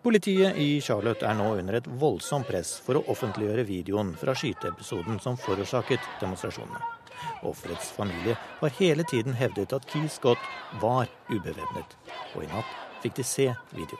Politiet 0.00 0.56
i 0.56 0.80
Charlotte 0.80 1.28
er 1.28 1.36
nå 1.36 1.52
under 1.58 1.76
et 1.76 1.92
voldsomt 2.00 2.48
press 2.48 2.78
for 2.80 2.96
å 2.96 3.04
offentliggjøre 3.12 3.68
videoen 3.68 4.16
fra 4.16 4.32
skyteepisoden 4.32 5.20
som 5.20 5.36
forårsaket 5.36 6.14
demonstrasjonene. 6.22 6.96
Offerets 7.42 7.90
familie 7.96 8.36
har 8.60 8.74
hele 8.78 9.04
tiden 9.04 9.34
hevdet 9.34 9.72
at 9.72 9.86
Key 9.90 10.08
Scott 10.08 10.38
var 10.82 11.06
ubevæpnet, 11.30 11.96
og 12.34 12.42
i 12.44 12.50
natt 12.50 12.74
fikk 13.02 13.16
de 13.16 13.24
se 13.24 13.54
video. 13.70 13.98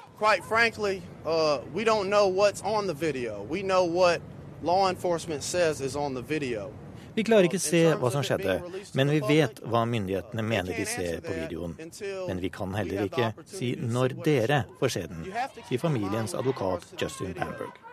Frankly, 0.49 1.01
uh, 1.25 1.61
video. 6.29 6.73
Vi 7.17 7.25
klarer 7.25 7.47
ikke 7.49 7.61
se 7.63 7.79
hva 7.97 8.11
som 8.13 8.25
skjedde, 8.27 8.59
men 8.99 9.09
vi 9.09 9.23
vet 9.25 9.63
hva 9.65 9.87
myndighetene 9.89 10.43
mener 10.45 10.77
de 10.77 10.85
ser 10.85 11.23
på 11.25 11.33
videoen. 11.33 11.73
Men 12.29 12.43
vi 12.43 12.51
kan 12.53 12.75
heller 12.77 13.07
ikke 13.07 13.33
si 13.49 13.73
når 13.81 14.19
dere 14.27 14.65
får 14.81 14.97
se 14.99 15.07
den, 15.09 15.25
sier 15.69 15.81
familiens 15.81 16.37
advokat 16.37 16.85
Justin 17.01 17.33
Bamberg. 17.39 17.86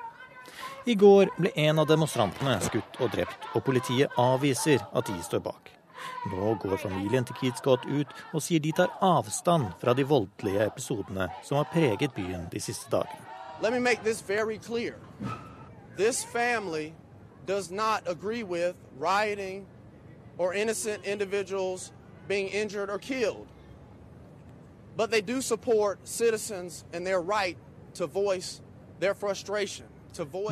I 0.85 0.95
går 0.95 1.29
ble 1.37 1.51
en 1.55 1.79
av 1.79 1.87
demonstrantene 1.87 2.57
skutt 2.59 2.97
og 2.99 3.13
drept, 3.13 3.45
og 3.55 3.63
politiet 3.63 4.11
avviser 4.19 4.81
at 4.91 5.07
de 5.07 5.15
står 5.23 5.39
bak. 5.45 5.69
Nå 6.27 6.57
går 6.59 6.75
familien 6.77 7.23
til 7.23 7.37
Keith 7.39 7.61
Scott 7.61 7.85
ut 7.87 8.09
og 8.33 8.43
sier 8.43 8.59
de 8.59 8.73
tar 8.75 8.91
avstand 8.99 9.69
fra 9.79 9.93
de 9.95 10.03
voldelige 10.03 10.65
episodene 10.65 11.29
som 11.47 11.61
har 11.61 11.69
preget 11.71 12.11
byen 12.17 12.49
de 12.51 12.59
siste 12.59 12.91
dagene. 12.91 13.23
Let 13.61 13.71
me 13.71 13.79
make 13.79 14.03
this 14.03 14.19
very 14.19 14.57
clear. 14.57 14.99
This 15.95 16.23
family 16.23 16.93
does 17.45 17.71
not 17.71 18.03
agree 18.05 18.43
with 18.43 18.75
rioting 18.99 19.65
or 20.37 20.53
innocent 20.53 21.05
individuals 21.05 21.93
being 22.27 22.49
injured 22.49 22.89
or 22.89 22.99
killed. 22.99 23.47
But 24.97 25.11
they 25.11 25.21
do 25.21 25.41
support 25.41 25.99
citizens 26.03 26.83
and 26.93 27.07
their 27.07 27.21
right 27.21 27.57
to 27.95 28.05
voice 28.05 28.59
their 28.99 29.13
frustration. 29.13 29.92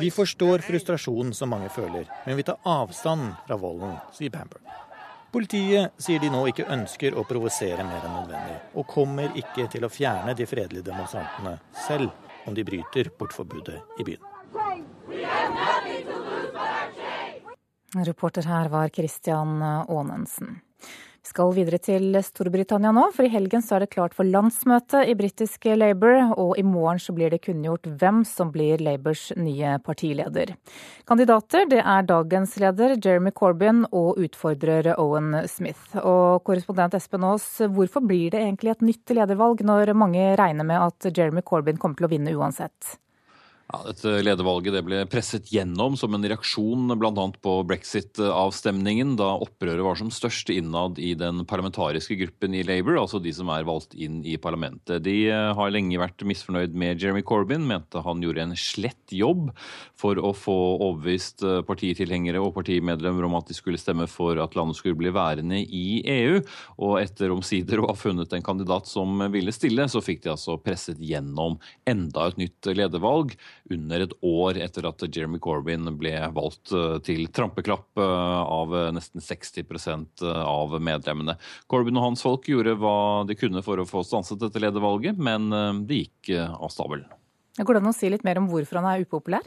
Vi 0.00 0.10
forstår 0.10 0.58
frustrasjonen 0.58 1.34
som 1.34 1.50
mange 1.50 1.68
føler, 1.68 2.08
men 2.26 2.36
vi 2.36 2.42
tar 2.42 2.58
avstand 2.66 3.34
fra 3.46 3.56
volden, 3.56 3.94
sier 4.14 4.30
Bamberg. 4.34 4.64
Politiet 5.32 5.94
sier 6.02 6.20
de 6.20 6.28
nå 6.28 6.42
ikke 6.50 6.66
ønsker 6.68 7.14
å 7.16 7.22
provosere 7.24 7.86
mer 7.88 8.02
enn 8.04 8.16
nødvendig, 8.18 8.56
og 8.76 8.88
kommer 8.90 9.32
ikke 9.38 9.64
til 9.72 9.86
å 9.86 9.90
fjerne 9.92 10.34
de 10.36 10.46
fredelige 10.50 10.84
demonstrantene, 10.90 11.54
selv 11.86 12.10
om 12.44 12.56
de 12.56 12.64
bryter 12.68 13.08
portforbudet 13.16 13.78
i 14.02 14.06
byen. 14.10 14.28
Reporter 17.92 18.46
her 18.48 18.68
var 18.72 18.92
Christian 18.92 19.62
Aanensen. 19.62 20.58
Vi 21.22 21.30
skal 21.30 21.52
videre 21.54 21.78
til 21.78 22.16
Storbritannia 22.26 22.90
nå, 22.90 23.04
for 23.14 23.22
i 23.22 23.30
helgen 23.30 23.62
så 23.62 23.76
er 23.76 23.84
det 23.84 23.92
klart 23.92 24.14
for 24.16 24.26
landsmøte 24.26 25.04
i 25.06 25.14
britiske 25.14 25.76
Labour, 25.78 26.32
og 26.34 26.56
i 26.58 26.64
morgen 26.66 26.98
så 26.98 27.14
blir 27.14 27.30
det 27.30 27.44
kunngjort 27.44 27.86
hvem 28.00 28.24
som 28.26 28.50
blir 28.50 28.82
Labours 28.82 29.28
nye 29.38 29.76
partileder. 29.86 30.50
Kandidater 31.06 31.70
det 31.70 31.78
er 31.78 32.08
dagens 32.10 32.56
leder 32.58 32.96
Jeremy 32.96 33.30
Corbyn 33.38 33.84
og 33.92 34.18
utfordrer 34.18 34.90
Owen 34.96 35.44
Smith. 35.46 35.94
Og 36.02 36.42
korrespondent 36.42 36.98
Espen 36.98 37.28
Aas, 37.30 37.46
hvorfor 37.70 38.02
blir 38.02 38.34
det 38.34 38.42
egentlig 38.42 38.74
et 38.74 38.84
nytt 38.90 39.14
ledervalg 39.14 39.62
når 39.62 39.94
mange 39.94 40.26
regner 40.42 40.66
med 40.66 40.90
at 40.90 41.12
Jeremy 41.14 41.46
Corbyn 41.46 41.78
kommer 41.78 42.02
til 42.02 42.10
å 42.10 42.14
vinne 42.16 42.34
uansett? 42.34 42.96
Ja, 43.72 43.78
dette 43.86 44.10
ledervalget 44.20 44.74
det 44.76 44.82
ble 44.84 44.98
presset 45.08 45.46
gjennom 45.48 45.94
som 45.96 46.12
en 46.12 46.26
reaksjon 46.28 46.92
bl.a. 47.00 47.22
på 47.40 47.52
brexit-avstemningen, 47.64 49.14
da 49.16 49.30
opprøret 49.40 49.80
var 49.86 49.96
som 49.96 50.10
størst 50.12 50.50
innad 50.52 50.98
i 51.00 51.14
den 51.16 51.40
parlamentariske 51.48 52.18
gruppen 52.20 52.52
i 52.52 52.60
Labour, 52.68 52.98
altså 53.00 53.16
de 53.24 53.32
som 53.32 53.48
er 53.48 53.64
valgt 53.64 53.96
inn 53.96 54.18
i 54.28 54.34
parlamentet. 54.36 55.00
De 55.06 55.14
eh, 55.30 55.52
har 55.56 55.72
lenge 55.72 55.96
vært 56.02 56.20
misfornøyd 56.28 56.76
med 56.76 57.00
Jeremy 57.00 57.22
Corbyn, 57.24 57.64
mente 57.70 58.02
han 58.04 58.20
gjorde 58.20 58.44
en 58.44 58.52
slett 58.60 59.14
jobb 59.16 59.48
for 59.96 60.20
å 60.20 60.34
få 60.36 60.58
overbevist 60.74 61.40
eh, 61.40 61.62
partitilhengere 61.64 62.44
og 62.44 62.52
partimedlemmer 62.58 63.24
om 63.24 63.38
at 63.40 63.48
de 63.48 63.56
skulle 63.56 63.80
stemme 63.80 64.04
for 64.04 64.36
at 64.44 64.58
landet 64.58 64.82
skulle 64.82 65.00
bli 65.00 65.14
værende 65.16 65.62
i 65.64 66.02
EU. 66.18 66.42
Og 66.84 66.98
etter 67.00 67.32
omsider 67.32 67.80
å 67.80 67.88
ha 67.88 67.96
funnet 67.96 68.36
en 68.36 68.44
kandidat 68.44 68.92
som 68.92 69.24
ville 69.32 69.56
stille, 69.56 69.88
så 69.88 70.04
fikk 70.04 70.26
de 70.28 70.34
altså 70.36 70.60
presset 70.60 71.00
gjennom 71.00 71.56
enda 71.88 72.28
et 72.28 72.44
nytt 72.44 72.72
ledervalg 72.76 73.32
under 73.70 74.04
et 74.04 74.14
år 74.26 74.58
etter 74.62 74.86
at 74.88 75.04
Jeremy 75.06 75.38
Corbyn 75.42 75.86
ble 75.98 76.14
valgt 76.34 76.72
eh, 76.74 76.98
til 77.06 77.26
trampeklapp 77.34 78.00
eh, 78.00 78.40
av 78.42 78.74
nesten 78.96 79.22
60% 79.22 80.24
av 80.26 80.76
medlemmene. 80.82 81.36
Corbyn 81.70 82.00
og 82.00 82.08
hans 82.10 82.24
folk 82.24 82.48
gjorde 82.50 82.76
hva 82.80 83.22
de 83.28 83.38
kunne 83.38 83.62
for 83.64 83.80
å 83.80 83.88
få 83.88 84.04
stanset 84.06 84.40
dette 84.42 84.62
ledervalget, 84.62 85.18
men 85.18 85.50
eh, 85.52 85.82
det 85.86 86.04
gikk 86.04 86.34
av 86.42 86.72
stabelen. 86.74 87.10
Går 87.58 87.76
det 87.76 87.82
an 87.82 87.90
å 87.90 87.96
si 87.96 88.08
litt 88.08 88.24
mer 88.24 88.40
om 88.40 88.48
hvorfor 88.48 88.80
han 88.80 88.88
er 88.88 89.04
upopulær? 89.04 89.44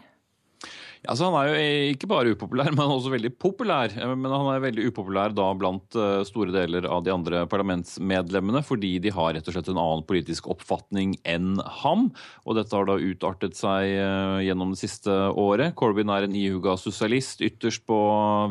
Altså, 1.09 1.27
han 1.29 1.35
er 1.39 1.49
jo 1.49 1.91
ikke 1.93 2.09
bare 2.09 2.33
upopulær, 2.33 2.71
men 2.75 2.91
også 2.91 3.11
veldig 3.13 3.31
populær. 3.41 3.93
Men 4.15 4.31
han 4.33 4.49
er 4.53 4.63
veldig 4.63 4.87
upopulær 4.89 5.33
da 5.35 5.47
blant 5.57 5.97
eh, 5.99 6.23
store 6.27 6.53
deler 6.55 6.87
av 6.89 7.03
de 7.05 7.13
andre 7.13 7.43
parlamentsmedlemmene, 7.51 8.63
fordi 8.65 8.95
de 9.03 9.13
har 9.15 9.35
rett 9.35 9.49
og 9.49 9.55
slett 9.55 9.71
en 9.71 9.81
annen 9.81 10.05
politisk 10.07 10.49
oppfatning 10.53 11.15
enn 11.27 11.59
ham. 11.81 12.09
Og 12.45 12.59
dette 12.59 12.75
har 12.75 12.89
da 12.89 12.97
utartet 12.99 13.57
seg 13.57 13.91
eh, 13.93 14.39
gjennom 14.47 14.73
det 14.73 14.81
siste 14.81 15.13
året. 15.35 15.75
Corbyn 15.77 16.13
er 16.13 16.27
en 16.27 16.37
ihuga 16.37 16.77
sosialist 16.81 17.43
ytterst 17.45 17.85
på 17.89 17.99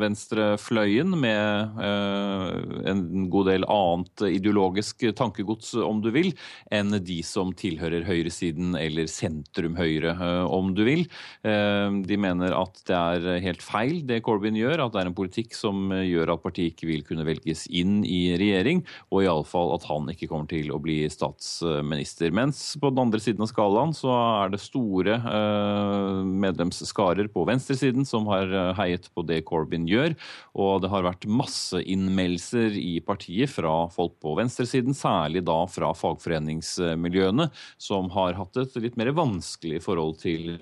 venstrefløyen, 0.02 1.14
med 1.24 1.80
eh, 1.84 2.90
en 2.90 3.28
god 3.32 3.50
del 3.50 3.68
annet 3.70 4.26
ideologisk 4.28 5.06
tankegods, 5.18 5.74
om 5.84 6.00
du 6.04 6.10
vil, 6.14 6.32
enn 6.74 6.94
de 7.04 7.20
som 7.26 7.52
tilhører 7.56 8.06
høyresiden 8.06 8.74
eller 8.78 9.08
sentrum-høyre, 9.10 10.14
om 10.44 10.72
du 10.76 10.82
vil. 10.86 11.04
De 11.44 12.16
mener 12.20 12.43
mener 12.44 12.56
at 12.58 12.80
det 12.88 12.96
er 12.96 13.42
helt 13.44 13.62
feil 13.64 14.02
det 14.06 14.20
Corbyn 14.24 14.56
gjør, 14.58 14.84
at 14.84 14.94
det 14.94 15.02
er 15.02 15.10
en 15.10 15.16
politikk 15.16 15.54
som 15.56 15.92
gjør 15.92 16.34
at 16.34 16.42
partiet 16.44 16.74
ikke 16.74 16.88
vil 16.88 17.04
kunne 17.06 17.26
velges 17.26 17.66
inn 17.72 18.02
i 18.04 18.36
regjering, 18.40 18.82
og 19.10 19.24
iallfall 19.24 19.74
at 19.76 19.86
han 19.88 20.10
ikke 20.12 20.28
kommer 20.30 20.48
til 20.50 20.72
å 20.74 20.80
bli 20.82 21.02
statsminister. 21.12 22.34
Mens 22.34 22.76
på 22.80 22.90
den 22.92 23.02
andre 23.04 23.20
siden 23.22 23.44
av 23.44 23.50
skalaen 23.50 23.94
så 23.96 24.12
er 24.14 24.54
det 24.54 24.62
store 24.62 25.18
eh, 25.18 26.20
medlemsskarer 26.44 27.30
på 27.32 27.46
venstresiden 27.48 28.06
som 28.08 28.28
har 28.32 28.50
eh, 28.50 28.72
heiet 28.78 29.10
på 29.14 29.24
det 29.26 29.42
Corbyn 29.48 29.88
gjør, 29.90 30.16
og 30.54 30.84
det 30.84 30.92
har 30.92 31.06
vært 31.06 31.28
masseinnmeldelser 31.28 32.76
i 32.80 32.98
partiet 33.04 33.52
fra 33.52 33.84
folk 33.94 34.18
på 34.22 34.36
venstresiden, 34.38 34.96
særlig 34.96 35.44
da 35.46 35.62
fra 35.70 35.92
fagforeningsmiljøene, 35.96 37.48
som 37.80 38.10
har 38.14 38.36
hatt 38.38 38.60
et 38.60 38.76
litt 38.82 39.00
mer 39.00 39.14
vanskelig 39.16 39.82
forhold 39.84 40.20
til 40.22 40.54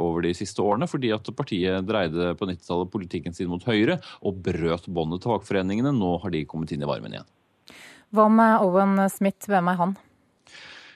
over 0.00 0.24
de 0.26 0.32
siste 0.36 0.62
årene, 0.62 0.88
fordi 0.90 1.12
at 1.14 1.28
partiet 1.36 1.86
dreide 1.86 2.32
på 2.38 2.48
90-tallet 2.50 2.90
politikken 2.92 3.36
sin 3.36 3.50
mot 3.50 3.62
Høyre 3.68 4.00
og 4.24 4.40
brøt 4.44 4.88
båndet 4.90 5.22
til 5.22 5.34
fagforeningene. 5.34 5.94
Nå 5.94 6.16
har 6.22 6.34
de 6.34 6.44
kommet 6.48 6.74
inn 6.74 6.82
i 6.82 6.88
varmen 6.88 7.14
igjen. 7.14 7.30
Hva 8.14 8.28
med 8.30 8.62
Owen 8.62 8.98
Smith, 9.10 9.48
hvem 9.50 9.70
er 9.72 9.80
han? 9.80 9.96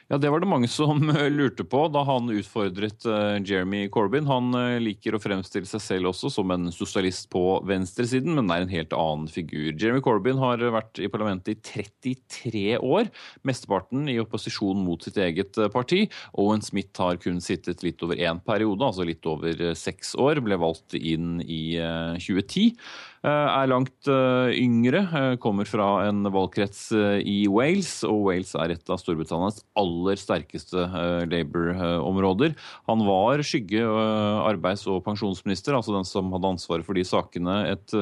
Ja, 0.08 0.16
Det 0.16 0.30
var 0.32 0.40
det 0.40 0.48
mange 0.48 0.68
som 0.72 1.02
lurte 1.38 1.66
på 1.68 1.82
da 1.92 2.00
han 2.08 2.30
utfordret 2.32 3.04
uh, 3.04 3.36
Jeremy 3.44 3.90
Corbyn. 3.92 4.24
Han 4.24 4.54
uh, 4.56 4.78
liker 4.80 5.12
å 5.12 5.20
fremstille 5.20 5.68
seg 5.68 5.82
selv 5.84 6.08
også 6.08 6.30
som 6.32 6.48
en 6.54 6.70
sosialist 6.72 7.26
på 7.28 7.42
venstresiden, 7.68 8.32
men 8.38 8.48
er 8.48 8.64
en 8.64 8.72
helt 8.72 8.96
annen 8.96 9.26
figur. 9.28 9.74
Jeremy 9.74 10.00
Corbyn 10.06 10.40
har 10.40 10.64
vært 10.72 11.02
i 11.04 11.10
parlamentet 11.12 11.52
i 11.52 11.82
33 12.14 12.78
år, 12.80 13.12
mesteparten 13.44 14.08
i 14.08 14.16
opposisjon 14.22 14.80
mot 14.80 15.04
sitt 15.04 15.20
eget 15.20 15.60
parti. 15.76 16.06
Owen 16.40 16.64
Smith 16.64 16.96
har 17.04 17.20
kun 17.20 17.44
sittet 17.44 17.84
litt 17.84 18.00
over 18.00 18.16
én 18.16 18.40
periode, 18.40 18.80
altså 18.88 19.04
litt 19.04 19.28
over 19.28 19.60
seks 19.76 20.14
år, 20.16 20.40
ble 20.40 20.56
valgt 20.56 20.96
inn 20.96 21.42
i 21.44 21.76
2010. 22.16 22.80
Eh, 23.26 23.30
er 23.50 23.66
langt 23.66 24.06
eh, 24.06 24.52
yngre, 24.54 25.00
eh, 25.02 25.32
kommer 25.42 25.66
fra 25.66 26.06
en 26.06 26.22
valgkrets 26.30 26.92
i 27.26 27.48
Wales, 27.50 28.04
og 28.06 28.28
Wales 28.28 28.52
er 28.54 28.76
et 28.76 28.92
av 28.92 29.00
Storbritannias 29.00 29.64
aller 29.78 30.20
sterkeste 30.20 30.84
Labour-områder. 31.26 32.54
Han 32.86 33.02
var 33.06 33.42
skygge 33.46 33.82
arbeids- 33.82 34.86
og 34.90 35.02
pensjonsminister, 35.06 35.74
altså 35.74 35.96
den 35.96 36.06
som 36.06 36.30
hadde 36.34 36.52
ansvaret 36.54 36.86
for 36.86 36.94
de 36.94 37.04
sakene 37.06 37.56
et, 37.72 37.94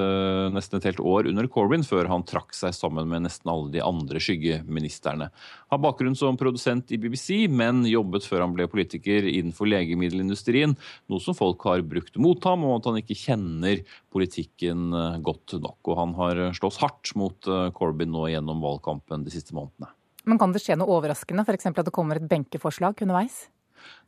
nesten 0.52 0.80
et 0.80 0.90
helt 0.90 1.00
år 1.00 1.30
under 1.30 1.48
Corbyn, 1.52 1.84
før 1.86 2.10
han 2.10 2.26
trakk 2.28 2.52
seg 2.56 2.74
sammen 2.76 3.08
med 3.08 3.24
nesten 3.24 3.50
alle 3.52 3.72
de 3.72 3.82
andre 3.84 4.20
skyggeministerne. 4.22 5.30
Har 5.72 5.82
bakgrunn 5.82 6.16
som 6.18 6.36
produsent 6.38 6.92
i 6.92 7.00
BBC, 7.00 7.46
men 7.48 7.84
jobbet 7.88 8.28
før 8.28 8.44
han 8.44 8.56
ble 8.56 8.68
politiker 8.70 9.26
innenfor 9.26 9.70
legemiddelindustrien, 9.70 10.76
noe 11.10 11.24
som 11.24 11.36
folk 11.36 11.64
har 11.68 11.84
brukt 11.86 12.20
mot 12.20 12.42
ham, 12.48 12.66
og 12.68 12.80
at 12.80 12.90
han 12.90 13.00
ikke 13.00 13.18
kjenner 13.18 13.82
politikken 14.16 14.88
godt 15.24 15.58
nok. 15.60 15.78
Og 15.86 16.00
han 16.00 16.16
har 16.18 16.42
slåss 16.56 16.80
hardt 16.82 17.12
mot 17.20 17.50
eh, 17.50 17.68
Corbyn 17.76 18.12
nå 18.14 18.26
gjennom 18.32 18.64
valgkampen 18.64 19.26
de 19.26 19.34
siste 19.34 19.56
månedene. 19.56 19.92
Men 20.26 20.40
kan 20.42 20.50
det 20.50 20.64
skje 20.64 20.74
noe 20.80 20.90
overraskende, 20.96 21.44
f.eks. 21.46 21.68
at 21.70 21.84
det 21.86 21.94
kommer 21.94 22.18
et 22.18 22.26
benkeforslag 22.26 22.98
underveis? 23.04 23.44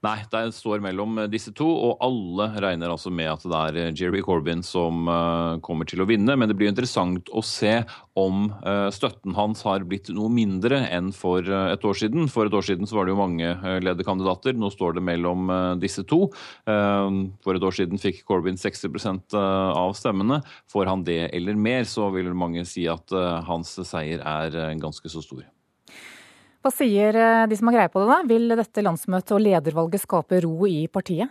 Nei, 0.07 0.21
det 0.31 0.53
står 0.55 0.79
mellom 0.79 1.17
disse 1.27 1.51
to, 1.59 1.67
og 1.67 2.03
alle 2.07 2.45
regner 2.63 2.93
altså 2.93 3.11
med 3.11 3.33
at 3.33 3.43
det 3.43 3.63
er 3.83 3.97
Jerry 3.99 4.21
Corbyn 4.23 4.61
som 4.63 5.09
uh, 5.11 5.59
kommer 5.65 5.89
til 5.91 6.05
å 6.05 6.07
vinne. 6.07 6.37
Men 6.39 6.47
det 6.47 6.55
blir 6.59 6.71
interessant 6.71 7.27
å 7.35 7.43
se 7.43 7.81
om 8.19 8.47
uh, 8.63 8.87
støtten 8.95 9.35
hans 9.35 9.65
har 9.67 9.83
blitt 9.91 10.13
noe 10.15 10.31
mindre 10.31 10.85
enn 10.87 11.11
for 11.17 11.43
uh, 11.43 11.73
et 11.73 11.83
år 11.83 11.99
siden. 11.99 12.31
For 12.31 12.47
et 12.47 12.55
år 12.55 12.69
siden 12.71 12.87
så 12.87 13.01
var 13.01 13.09
det 13.09 13.17
jo 13.17 13.19
mange 13.25 13.51
lederkandidater. 13.83 14.55
Nå 14.55 14.71
står 14.71 15.01
det 15.01 15.07
mellom 15.09 15.51
disse 15.83 16.05
to. 16.07 16.29
For 16.69 17.57
et 17.57 17.65
år 17.67 17.75
siden 17.75 18.01
fikk 18.01 18.23
Corbyn 18.29 18.59
60% 18.61 19.35
av 19.39 19.97
stemmene. 19.99 20.41
Får 20.71 20.91
han 20.91 21.03
det 21.07 21.25
eller 21.35 21.59
mer, 21.59 21.89
så 21.91 22.07
vil 22.15 22.31
mange 22.39 22.63
si 22.69 22.87
at 22.91 23.15
hans 23.49 23.79
seier 23.89 24.23
er 24.23 24.79
ganske 24.79 25.11
så 25.11 25.25
stor. 25.25 25.47
Hva 26.65 26.73
sier 26.75 27.15
eh, 27.15 27.45
de 27.47 27.59
som 27.59 27.71
har 27.71 27.77
greie 27.77 27.93
på 27.93 28.03
det, 28.03 28.09
da? 28.11 28.23
Vil 28.27 28.57
dette 28.59 28.83
landsmøtet 28.83 29.37
og 29.37 29.45
ledervalget 29.45 30.03
skape 30.03 30.41
ro 30.43 30.67
i 30.67 30.81
partiet? 30.91 31.31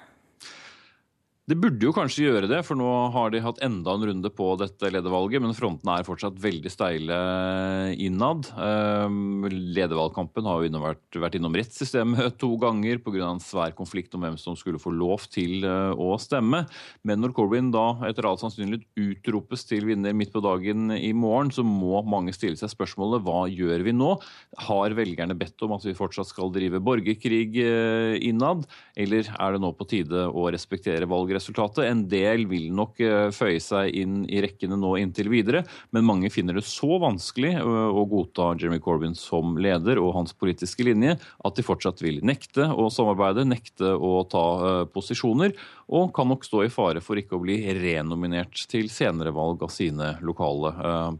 Det 1.47 1.55
burde 1.55 1.79
jo 1.79 1.93
kanskje 1.95 2.25
gjøre 2.25 2.47
det, 2.51 2.57
for 2.67 2.75
nå 2.75 2.85
har 3.13 3.29
de 3.31 3.39
hatt 3.39 3.61
enda 3.63 3.93
en 3.95 4.01
runde 4.09 4.29
på 4.35 4.49
dette 4.59 4.89
ledervalget, 4.91 5.39
men 5.39 5.53
frontene 5.55 5.93
er 5.95 6.03
fortsatt 6.03 6.35
veldig 6.43 6.71
steile 6.73 7.19
innad. 8.03 8.49
Ehm, 8.59 9.45
ledervalgkampen 9.47 10.43
har 10.43 10.65
jo 10.65 10.81
vært, 10.83 11.05
vært 11.15 11.37
innom 11.39 11.55
rettssystemet 11.55 12.35
to 12.41 12.49
ganger 12.59 12.99
pga. 12.99 13.29
en 13.29 13.39
svær 13.39 13.71
konflikt 13.77 14.17
om 14.17 14.25
hvem 14.25 14.35
som 14.35 14.57
skulle 14.59 14.81
få 14.83 14.91
lov 14.91 15.23
til 15.31 15.63
eh, 15.63 15.93
å 15.95 16.17
stemme. 16.19 16.65
Men 17.07 17.23
når 17.23 17.31
Corbyn 17.39 17.71
da 17.71 17.85
etter 18.09 18.27
all 18.27 18.41
sannsynlighet 18.43 18.83
utropes 18.99 19.63
til 19.71 19.87
vinner 19.87 20.11
midt 20.11 20.35
på 20.35 20.43
dagen 20.43 20.91
i 20.97 21.13
morgen, 21.15 21.53
så 21.55 21.63
må 21.63 22.03
mange 22.03 22.35
stille 22.35 22.59
seg 22.59 22.75
spørsmålet 22.75 23.23
hva 23.23 23.45
gjør 23.47 23.87
vi 23.87 23.95
nå? 23.95 24.17
Har 24.67 24.97
velgerne 24.99 25.39
bedt 25.39 25.63
om 25.63 25.77
at 25.79 25.87
vi 25.87 25.95
fortsatt 25.95 26.27
skal 26.27 26.51
drive 26.51 26.83
borgerkrig 26.83 27.55
eh, 27.63 28.19
innad, 28.27 28.67
eller 28.99 29.31
er 29.31 29.55
det 29.55 29.63
nå 29.63 29.71
på 29.79 29.87
tide 29.95 30.27
å 30.27 30.49
respektere 30.51 31.07
valgresultatet? 31.07 31.36
Valgresultatet. 31.37 31.85
En 31.85 32.07
del 32.09 32.45
vil 32.49 32.71
nok 32.73 32.99
eh, 32.99 33.29
føye 33.31 33.59
seg 33.61 33.93
inn 33.95 34.25
i 34.29 34.41
rekkene 34.43 34.77
nå 34.77 34.97
inntil 34.97 35.29
videre, 35.29 35.63
men 35.91 36.05
mange 36.05 36.29
finner 36.33 36.57
det 36.57 36.65
så 36.65 36.99
vanskelig 36.99 37.55
eh, 37.57 37.63
å 37.63 38.05
godta 38.09 38.55
Jeremy 38.57 38.79
Corbyn 38.79 39.15
som 39.15 39.57
leder 39.57 39.99
og 40.01 40.15
hans 40.15 40.33
politiske 40.33 40.83
linje 40.83 41.17
at 41.17 41.55
de 41.55 41.65
fortsatt 41.65 42.01
vil 42.01 42.21
nekte 42.25 42.67
å 42.67 42.89
samarbeide, 42.89 43.47
nekte 43.47 43.93
å 43.93 44.23
ta 44.29 44.45
eh, 44.57 44.83
posisjoner, 44.91 45.53
og 45.87 46.13
kan 46.15 46.27
nok 46.29 46.45
stå 46.45 46.65
i 46.65 46.71
fare 46.73 47.01
for 47.03 47.19
ikke 47.19 47.37
å 47.37 47.43
bli 47.43 47.59
renominert 47.77 48.65
til 48.71 48.89
senere 48.91 49.33
valg 49.35 49.63
av 49.63 49.71
sine 49.73 50.13
lokale 50.25 50.73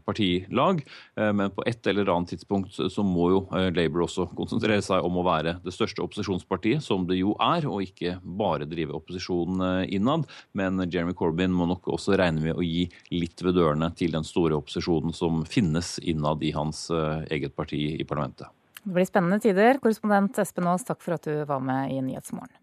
partilag. 0.06 0.82
Men 1.16 1.52
på 1.54 1.64
et 1.68 1.86
eller 1.88 2.10
annet 2.12 2.34
tidspunkt 2.34 2.76
så 2.76 3.04
må 3.06 3.30
jo 3.32 3.40
Labour 3.74 4.04
også 4.06 4.28
konsentrere 4.36 4.84
seg 4.84 5.04
om 5.04 5.16
å 5.20 5.24
være 5.26 5.56
det 5.64 5.72
største 5.74 6.04
opposisjonspartiet, 6.04 6.84
som 6.84 7.06
det 7.08 7.20
jo 7.20 7.34
er, 7.40 7.64
og 7.68 7.86
ikke 7.86 8.18
bare 8.22 8.68
drive 8.68 8.96
opposisjon 8.98 9.62
innad 9.88 10.28
men 10.52 10.90
Jeremy 10.90 11.14
Corbyn 11.14 11.52
må 11.54 11.66
nok 11.68 11.88
også 11.94 12.16
regne 12.18 12.42
med 12.42 12.58
å 12.58 12.64
gi 12.64 12.86
litt 13.14 13.42
ved 13.44 13.58
dørene 13.58 13.90
til 13.98 14.14
den 14.14 14.26
store 14.26 14.58
opposisjonen 14.58 15.14
som 15.16 15.44
finnes 15.48 15.96
innad 15.98 16.42
i 16.44 16.52
hans 16.56 16.88
eget 17.30 17.56
parti 17.56 17.80
i 17.98 18.06
parlamentet. 18.08 18.48
Det 18.82 18.94
blir 18.94 19.08
spennende 19.08 19.40
tider. 19.42 19.80
Korrespondent 19.82 20.38
Espen 20.40 20.68
Aas, 20.70 20.86
takk 20.86 21.02
for 21.04 21.18
at 21.18 21.26
du 21.26 21.44
var 21.48 21.60
med 21.64 21.92
i 21.92 22.00
Nyhetsmorgen. 22.04 22.56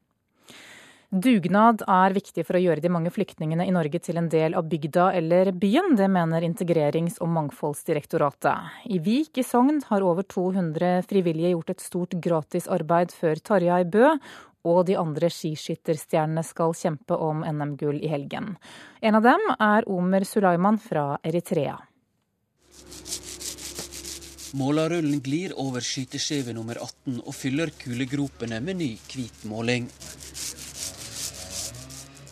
Dugnad 1.16 1.80
er 1.88 2.12
viktig 2.12 2.44
for 2.44 2.58
å 2.58 2.60
gjøre 2.60 2.82
de 2.84 2.90
mange 2.92 3.12
flyktningene 3.14 3.64
i 3.64 3.72
Norge 3.72 4.02
til 4.04 4.18
en 4.20 4.26
del 4.28 4.52
av 4.60 4.66
bygda 4.68 5.06
eller 5.16 5.54
byen. 5.56 5.94
Det 5.96 6.10
mener 6.12 6.44
Integrerings- 6.44 7.22
og 7.24 7.30
mangfoldsdirektoratet. 7.32 8.82
I 8.92 9.00
Vik 9.00 9.40
i 9.40 9.46
Sogn 9.48 9.80
har 9.88 10.04
over 10.04 10.28
200 10.28 11.06
frivillige 11.08 11.54
gjort 11.54 11.72
et 11.72 11.86
stort 11.86 12.18
gratisarbeid 12.20 13.16
før 13.16 13.40
Tarjei 13.40 13.86
Bø 13.88 14.10
og 14.68 14.82
de 14.90 14.98
andre 15.00 15.30
skiskytterstjernene 15.32 16.44
skal 16.44 16.76
kjempe 16.76 17.16
om 17.16 17.48
NM-gull 17.48 18.04
i 18.04 18.12
helgen. 18.12 18.58
En 19.00 19.16
av 19.16 19.24
dem 19.24 19.48
er 19.56 19.88
Omer 19.88 20.28
Sulaiman 20.28 20.82
fra 20.84 21.14
Eritrea. 21.24 21.78
Målarullen 24.60 25.24
glir 25.24 25.56
over 25.64 25.80
skyteskive 25.80 26.52
nummer 26.56 26.76
18 26.76 27.24
og 27.24 27.34
fyller 27.36 27.72
kulegropene 27.80 28.60
med 28.60 28.84
ny 28.84 28.92
hvit 29.08 29.48
måling. 29.48 29.88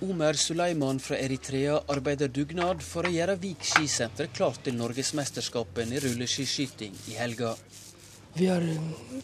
Omer 0.04 0.34
Suleiman 0.34 1.00
fra 1.00 1.16
Eritrea 1.16 1.78
arbeider 1.88 2.28
dugnad 2.28 2.82
for 2.84 3.08
å 3.08 3.12
gjøre 3.14 3.38
Vik 3.40 3.62
skisenter 3.64 4.28
klart 4.36 4.60
til 4.66 4.76
norgesmesterskapet 4.76 5.94
i 5.96 6.02
rulleskiskyting 6.04 6.98
i 7.08 7.16
helga. 7.16 7.54
Vi 8.36 8.50
har 8.50 8.66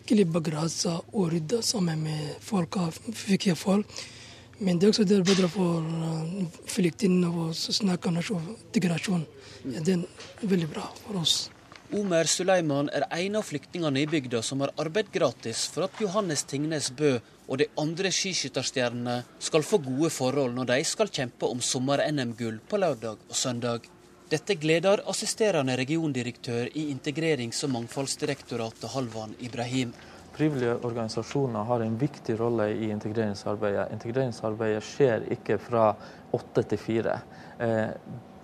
klippa 0.07 0.39
gresset 0.45 1.09
og 1.11 1.34
rydda 1.34 1.59
sammen 1.65 2.05
med 2.05 2.38
folka, 2.45 2.86
fikk 2.95 3.49
jeg 3.49 3.59
folk. 3.59 3.91
Men 4.59 4.80
det 4.80 4.88
er 4.88 4.93
også 4.93 5.07
det 5.09 5.17
bedre 5.27 5.49
for 5.51 5.84
flyktningene 6.71 7.27
å 7.27 7.49
snakke 7.55 8.13
norsk 8.15 8.38
integrasjon. 8.38 9.25
Det 9.65 9.97
er 9.97 10.47
veldig 10.53 10.69
bra 10.71 10.86
for 11.01 11.19
oss. 11.25 11.49
Omer 11.95 12.30
Suleiman 12.30 12.91
er 12.95 13.07
en 13.17 13.36
av 13.41 13.47
flyktningene 13.49 14.05
i 14.05 14.07
bygda 14.07 14.43
som 14.45 14.63
har 14.63 14.71
arbeidet 14.80 15.11
gratis 15.11 15.65
for 15.73 15.89
at 15.89 15.99
Johannes 15.99 16.45
Tingnes 16.47 16.88
Bø 16.95 17.17
og 17.50 17.58
de 17.58 17.66
andre 17.82 18.12
skiskytterstjernene 18.14 19.24
skal 19.41 19.66
få 19.66 19.82
gode 19.82 20.12
forhold 20.14 20.54
når 20.54 20.70
de 20.70 20.84
skal 20.86 21.10
kjempe 21.10 21.50
om 21.50 21.64
sommer-NM-gull 21.66 22.62
på 22.70 22.78
lørdag 22.78 23.26
og 23.26 23.36
søndag. 23.36 23.89
Dette 24.30 24.54
gleder 24.62 25.02
assisterende 25.10 25.74
regiondirektør 25.80 26.70
i 26.78 26.86
Integrerings- 26.93 27.64
og 27.66 27.74
mangfoldsdirektoratet 27.74 28.91
Halvan 28.93 29.34
Ibrahim. 29.41 29.95
Frivillige 30.38 30.76
organisasjoner 30.86 31.66
har 31.66 31.82
en 31.82 31.97
viktig 32.00 32.36
rolle 32.39 32.70
i 32.72 32.91
integreringsarbeidet. 32.93 33.89
Integreringsarbeidet 33.91 34.84
skjer 34.86 35.26
ikke 35.34 35.58
fra 35.60 35.88
åtte 36.38 36.64
til 36.70 36.80
fire. 36.80 37.16
Eh, 37.60 37.89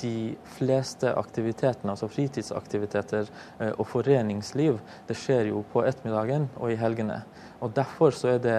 de 0.02 0.34
fleste 0.58 1.14
aktivitetene, 1.14 1.94
altså 1.94 2.10
fritidsaktiviteter 2.12 3.30
eh, 3.30 3.72
og 3.78 3.86
foreningsliv, 3.88 4.82
det 5.08 5.16
skjer 5.22 5.54
jo 5.54 5.62
på 5.72 5.86
ettermiddagen 5.86 6.50
og 6.58 6.74
i 6.74 6.80
helgene. 6.82 7.22
Og 7.62 7.78
Derfor 7.78 8.12
så 8.12 8.34
er 8.34 8.42
det 8.44 8.58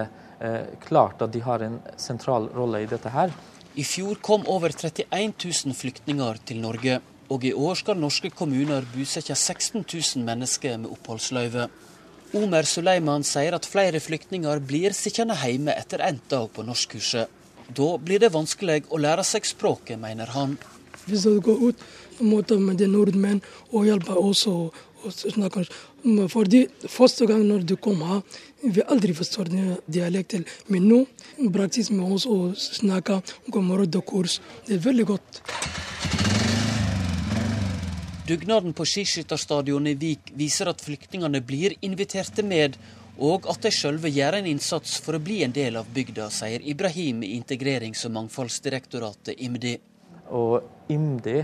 klart 0.83 1.21
at 1.25 1.31
de 1.33 1.39
har 1.41 1.63
en 1.65 1.79
sentral 1.97 2.49
rolle 2.53 2.83
i 2.83 2.89
dette 2.89 3.09
her. 3.09 3.31
I 3.77 3.83
fjor 3.85 4.19
kom 4.21 4.45
over 4.49 4.73
31 4.73 5.33
000 5.37 5.77
flyktninger 5.77 6.39
til 6.45 6.61
Norge. 6.61 6.99
Og 7.29 7.43
i 7.43 7.51
år 7.53 7.75
skal 7.75 7.99
norske 7.99 8.31
kommuner 8.31 8.85
bosette 8.93 9.35
16 9.35 9.83
000 9.83 10.23
mennesker 10.25 10.77
med 10.79 10.93
oppholdsløyve. 10.95 11.67
Omer 12.37 12.67
Suleiman 12.67 13.23
sier 13.27 13.55
at 13.55 13.67
flere 13.67 13.99
flyktninger 14.03 14.61
blir 14.63 14.95
sittende 14.95 15.35
hjemme 15.41 15.75
etter 15.75 16.01
endt 16.07 16.25
dag 16.31 16.47
på 16.55 16.65
norskkurset. 16.67 17.29
Da 17.67 17.87
blir 17.99 18.23
det 18.23 18.31
vanskelig 18.33 18.85
å 18.89 18.99
lære 18.99 19.25
seg 19.27 19.45
språket, 19.47 19.99
mener 19.99 20.31
han. 20.33 20.55
Hvis 21.07 21.27
du 21.27 21.39
går 21.43 21.69
ut 21.69 21.85
møter 22.23 22.59
med 22.59 22.81
nordmenn 22.89 23.43
og 23.71 23.87
hjelper 23.87 24.17
oss 24.19 24.45
å 24.49 24.71
Fordi 26.33 26.63
første 26.89 27.27
gang 27.29 27.43
når 27.45 27.65
du 27.67 27.75
kom 27.77 28.01
her, 28.01 28.21
vi 28.63 28.81
aldri 28.87 29.13
forstår 29.13 29.51
dialekten. 29.85 30.45
Men 30.67 30.87
nå 30.89 31.03
praksis 31.53 31.91
med 31.93 32.17
oss 32.17 32.25
å 32.25 32.53
snakke 32.55 33.21
om 33.53 33.73
kurs. 34.01 34.39
Det 34.65 34.75
er 34.75 34.85
veldig 34.85 35.05
godt. 35.05 35.41
Dugnaden 38.27 38.73
på 38.75 38.83
skiskytterstadionet 38.83 39.93
i 39.93 39.99
Vik 40.01 40.33
viser 40.35 40.67
at 40.67 40.81
flyktningene 40.83 41.39
blir 41.39 41.77
inviterte 41.79 42.43
med, 42.43 42.75
og 43.23 43.47
at 43.47 43.63
de 43.63 43.71
sjølve 43.71 44.11
gjør 44.11 44.41
en 44.41 44.49
innsats 44.51 44.97
for 44.99 45.15
å 45.15 45.21
bli 45.23 45.37
en 45.45 45.53
del 45.55 45.79
av 45.79 45.87
bygda, 45.95 46.27
sier 46.35 46.65
Ibrahim 46.67 47.23
i 47.23 47.37
Integrerings- 47.37 48.03
og 48.03 48.11
mangfoldsdirektoratet 48.17 49.39
IMDi. 49.47 49.77
Og 50.35 50.91
IMDi 50.91 51.39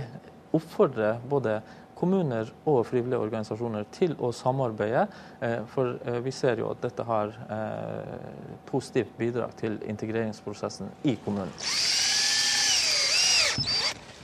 oppfordrer 0.53 1.23
både 1.29 1.61
kommuner 2.03 2.49
og 2.67 2.83
frivillige 2.87 3.21
organisasjoner 3.23 3.87
til 3.95 4.15
å 4.19 4.33
samarbeide. 4.35 5.05
Eh, 5.39 5.59
for 5.71 5.95
eh, 6.03 6.19
vi 6.25 6.33
ser 6.35 6.59
jo 6.59 6.71
at 6.73 6.83
dette 6.83 7.05
har 7.07 7.31
eh, 7.31 8.59
positivt 8.67 9.15
bidrag 9.19 9.55
til 9.61 9.79
integreringsprosessen 9.87 10.91
i 11.07 11.15
kommunen. 11.23 11.53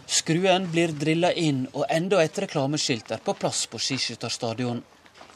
Skruen 0.09 0.65
blir 0.69 0.91
drilla 0.97 1.31
inn, 1.37 1.63
og 1.71 1.85
enda 1.89 2.19
et 2.23 2.37
reklameskilt 2.43 3.13
er 3.15 3.21
på 3.23 3.35
plass 3.39 3.63
på 3.71 3.79
skiskytterstadion. 3.81 4.81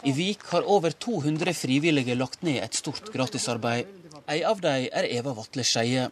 I 0.03 0.11
Vik 0.11 0.43
har 0.51 0.67
over 0.67 0.91
200 0.91 1.53
frivillige 1.55 2.17
lagt 2.19 2.43
ned 2.43 2.59
et 2.65 2.75
stort 2.75 3.07
gratisarbeid. 3.13 3.87
En 4.27 4.43
av 4.49 4.59
dem 4.63 4.89
er 4.91 5.07
Eva 5.13 5.31
Vatle 5.37 5.63
Skeie. 5.67 6.09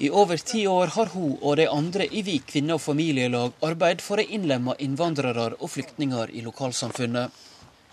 I 0.00 0.10
over 0.10 0.36
ti 0.36 0.60
år 0.70 0.92
har 0.94 1.08
hun 1.10 1.32
og 1.42 1.56
de 1.58 1.64
andre 1.66 2.04
i 2.06 2.20
Vik 2.22 2.44
kvinne- 2.52 2.76
og 2.76 2.84
familielag 2.84 3.56
arbeidet 3.66 4.04
for 4.04 4.22
å 4.22 4.26
innlemme 4.36 4.76
innvandrere 4.78 5.56
og 5.58 5.72
flyktninger 5.72 6.30
i 6.38 6.42
lokalsamfunnet. 6.44 7.32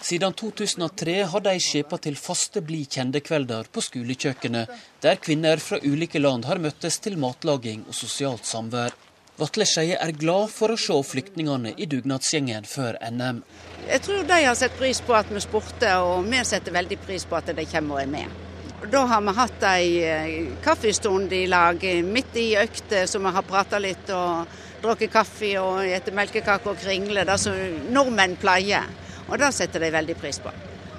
Siden 0.06 0.36
2003 0.38 1.16
har 1.32 1.42
de 1.42 1.56
skjepa 1.58 1.98
til 1.98 2.20
faste 2.20 2.62
Bli 2.62 2.84
kjende-kvelder 2.86 3.72
på 3.74 3.82
skolekjøkkenet, 3.82 4.70
der 5.02 5.18
kvinner 5.18 5.58
fra 5.58 5.82
ulike 5.82 6.22
land 6.22 6.46
har 6.46 6.62
møttes 6.62 7.02
til 7.02 7.18
matlaging 7.18 7.88
og 7.88 7.98
sosialt 7.98 8.46
samvær. 8.46 8.94
Vatle 9.42 9.66
Skeie 9.66 9.98
er 9.98 10.14
glad 10.14 10.54
for 10.54 10.76
å 10.76 10.78
se 10.78 11.02
flyktningene 11.10 11.74
i 11.74 11.90
dugnadsgjengen 11.90 12.70
før 12.70 13.02
NM. 13.02 13.42
Jeg 13.90 14.06
tror 14.06 14.28
de 14.30 14.44
har 14.46 14.56
sett 14.56 14.78
pris 14.78 15.02
på 15.02 15.18
at 15.18 15.34
vi 15.34 15.42
spurte, 15.42 15.98
og 16.06 16.30
vi 16.30 16.46
setter 16.46 16.78
veldig 16.84 17.02
pris 17.02 17.26
på 17.26 17.42
at 17.42 17.50
de 17.50 17.66
kommer 17.74 17.98
og 17.98 18.06
er 18.06 18.14
med. 18.20 18.44
Da 18.92 19.06
har 19.10 19.22
vi 19.22 19.34
hatt 19.34 19.64
ei 19.66 19.88
eh, 20.06 20.48
kaffestund 20.64 21.34
i 21.34 21.46
lag 21.50 21.82
midt 22.06 22.36
i 22.38 22.52
økta, 22.60 23.08
så 23.08 23.20
vi 23.20 23.32
har 23.34 23.46
prata 23.48 23.80
litt 23.82 24.10
og 24.14 24.46
drukket 24.84 25.12
kaffe 25.14 25.56
og 25.58 25.80
spist 25.82 26.14
melkekake 26.14 26.70
og 26.70 26.78
kringle, 26.84 27.26
det 27.26 27.38
som 27.42 27.58
nordmenn 27.90 28.36
pleier. 28.38 28.86
Og 29.26 29.40
det 29.42 29.50
setter 29.58 29.82
de 29.82 29.90
veldig 29.96 30.16
pris 30.22 30.38
på. 30.40 30.54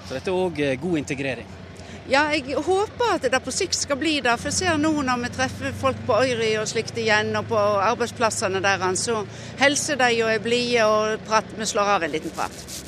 Så 0.09 0.17
dette 0.17 0.33
er 0.33 0.41
òg 0.41 0.59
eh, 0.63 0.75
god 0.83 0.99
integrering? 0.99 1.55
Ja, 2.11 2.29
jeg 2.31 2.55
håper 2.63 3.17
at 3.17 3.25
det 3.31 3.41
på 3.43 3.55
sikt 3.55 3.75
skal 3.75 3.99
bli 3.99 4.21
det. 4.23 4.35
For 4.39 4.51
jeg 4.51 4.59
ser 4.61 4.83
nå 4.83 4.93
når 5.03 5.25
vi 5.25 5.33
treffer 5.35 5.79
folk 5.79 6.03
på 6.07 6.19
Øyri 6.23 6.53
og 6.61 6.69
slikt 6.71 6.99
igjen, 7.03 7.35
og 7.39 7.49
på 7.51 7.59
arbeidsplassene 7.59 8.63
deres, 8.63 9.07
så 9.09 9.23
hilser 9.63 9.99
de 10.03 10.13
og 10.23 10.35
er 10.35 10.43
blide 10.43 10.91
og 10.91 11.27
prater. 11.27 11.59
vi 11.59 11.67
slår 11.67 11.97
av 11.97 12.07
en 12.07 12.15
liten 12.15 12.35
prat. 12.35 12.86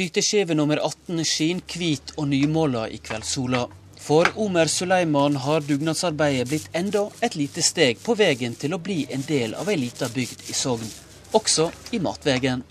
Skyteskive 0.00 0.54
nummer 0.56 0.78
18 0.80 1.18
skin 1.28 1.58
hvit 1.68 2.14
og 2.16 2.30
nymåla 2.30 2.86
i 2.88 2.96
kveldssola. 3.04 3.66
For 4.00 4.30
Omer 4.40 4.70
Suleiman 4.72 5.34
har 5.36 5.60
dugnadsarbeidet 5.60 6.46
blitt 6.48 6.70
enda 6.72 7.02
et 7.20 7.36
lite 7.36 7.60
steg 7.60 8.00
på 8.00 8.14
veien 8.16 8.54
til 8.56 8.72
å 8.72 8.78
bli 8.80 9.02
en 9.12 9.20
del 9.28 9.52
av 9.60 9.68
ei 9.68 9.76
lita 9.76 10.08
bygd 10.08 10.46
i 10.48 10.56
Sogn, 10.56 10.88
også 11.36 11.66
i 11.92 12.00
matveien. 12.00 12.62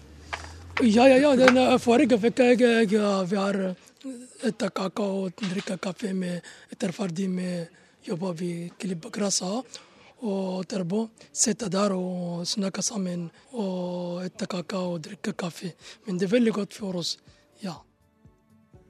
Ja, 0.82 1.05
ja, 1.05 1.19
ja. 1.21 1.36
Den 1.38 1.77
forrige 1.77 2.17
fikk 2.17 2.41
jeg, 2.41 2.89
Vi 2.89 3.38
har 3.38 3.61
spist 3.77 4.65
kake 4.73 5.05
og 5.05 5.30
drikket 5.38 5.86
kaffe 5.86 6.09
etter 6.09 6.91
ferdig 6.97 7.30
med 7.30 7.67
jobba 8.09 8.34
vi 8.34 8.71
klipper 8.80 9.13
gresset. 9.13 9.80
Og 10.20 10.65
etterpå 10.65 11.05
sitte 11.32 11.70
der 11.72 11.93
og 11.95 12.45
snakke 12.47 12.84
sammen 12.84 13.30
og 13.53 14.26
spise 14.28 14.49
kake 14.51 14.78
og 14.78 15.01
drikke 15.07 15.34
kaffe. 15.34 15.74
Men 16.05 16.17
det 16.20 16.28
er 16.28 16.36
veldig 16.36 16.53
godt 16.53 16.76
for 16.76 16.99
oss, 16.99 17.17
ja. 17.63 17.78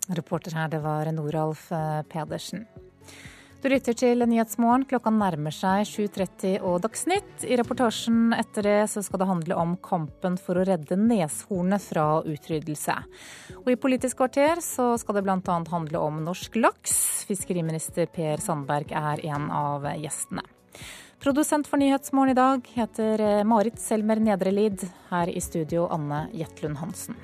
Reporter 0.10 0.56
her, 0.58 0.70
det 0.70 0.82
var 0.82 1.10
Noralf 1.14 1.72
eh, 1.72 2.02
Pedersen. 2.10 2.66
Du 3.60 3.68
lytter 3.68 3.92
til 3.94 4.24
Nyhetsmorgen. 4.24 4.86
Klokka 4.88 5.12
nærmer 5.12 5.52
seg 5.52 5.84
7.30 5.84 6.62
og 6.64 6.78
Dagsnytt. 6.86 7.44
I 7.44 7.58
reportasjen 7.60 8.32
etter 8.38 8.64
det 8.64 8.78
så 8.88 9.04
skal 9.04 9.20
det 9.20 9.28
handle 9.28 9.58
om 9.60 9.74
kampen 9.84 10.38
for 10.40 10.58
å 10.58 10.64
redde 10.64 10.96
neshornet 10.96 11.84
fra 11.84 12.06
utryddelse. 12.24 12.96
Og 13.60 13.68
i 13.74 13.78
Politisk 13.84 14.22
kvarter 14.22 14.64
så 14.64 14.94
skal 15.02 15.20
det 15.20 15.26
bl.a. 15.28 15.58
handle 15.74 16.06
om 16.06 16.24
norsk 16.24 16.56
laks. 16.56 16.96
Fiskeriminister 17.28 18.08
Per 18.16 18.40
Sandberg 18.40 18.96
er 18.96 19.26
en 19.28 19.52
av 19.52 19.92
gjestene. 20.00 20.48
Produsent 21.20 21.68
for 21.68 21.78
Nyhetsmorgen 21.78 22.32
i 22.32 22.34
dag 22.34 22.68
heter 22.74 23.22
eh, 23.22 23.44
Marit 23.44 23.80
Selmer 23.80 24.16
Nedrelid. 24.16 24.88
Her 25.10 25.30
i 25.30 25.42
studio 25.42 25.88
Anne 25.88 26.28
Jetlund 26.34 26.78
Hansen. 26.78 27.16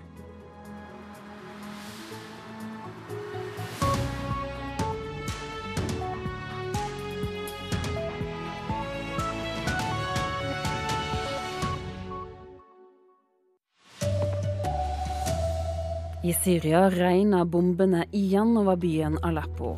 I 16.25 16.33
Syria 16.33 16.87
regner 16.89 17.45
bombene 17.45 18.07
igjen 18.17 18.55
over 18.57 18.79
byen 18.81 19.19
Aleppo. 19.21 19.75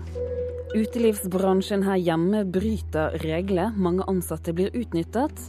Utelivsbransjen 0.71 1.81
her 1.83 1.97
hjemme 1.99 2.45
bryter 2.47 3.17
regler. 3.19 3.73
Mange 3.75 4.05
ansatte 4.07 4.53
blir 4.55 4.71
utnyttet. 4.71 5.41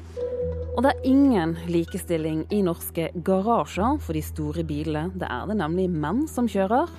Og 0.74 0.82
det 0.82 0.90
er 0.90 1.06
ingen 1.06 1.54
likestilling 1.70 2.40
i 2.50 2.64
norske 2.66 3.12
garasjer 3.14 4.00
for 4.02 4.18
de 4.18 4.24
store 4.26 4.64
bilene. 4.66 5.12
Det 5.14 5.30
er 5.30 5.46
det 5.46 5.60
nemlig 5.60 5.86
menn 5.92 6.24
som 6.26 6.50
kjører. 6.50 6.90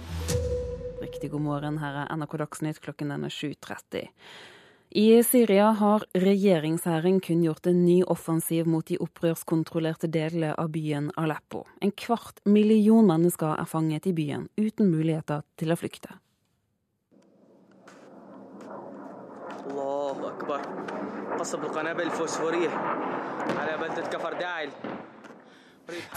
Riktig 1.03 1.33
god 1.35 1.43
morgen, 1.49 1.81
her 1.83 2.05
er 2.05 2.15
NRK 2.15 2.37
Dagsnytt 2.45 2.79
klokken 2.85 3.11
er 3.17 3.27
7.30. 3.27 4.07
I 4.89 5.21
Syria 5.21 5.67
har 5.77 6.01
regjeringshæren 6.17 7.19
kunngjort 7.21 7.67
en 7.69 7.83
ny 7.85 7.99
offensiv 8.09 8.65
mot 8.65 8.87
de 8.89 8.95
opprørskontrollerte 8.97 10.07
delene 10.09 10.55
av 10.57 10.71
byen 10.73 11.11
Aleppo. 11.13 11.61
En 11.77 11.91
kvart 11.93 12.39
million 12.49 13.05
mennesker 13.05 13.53
er 13.53 13.69
fanget 13.69 14.07
i 14.09 14.13
byen, 14.17 14.47
uten 14.57 14.89
muligheter 14.89 15.43
til 15.61 15.69
å 15.69 15.77
flykte. 15.77 16.09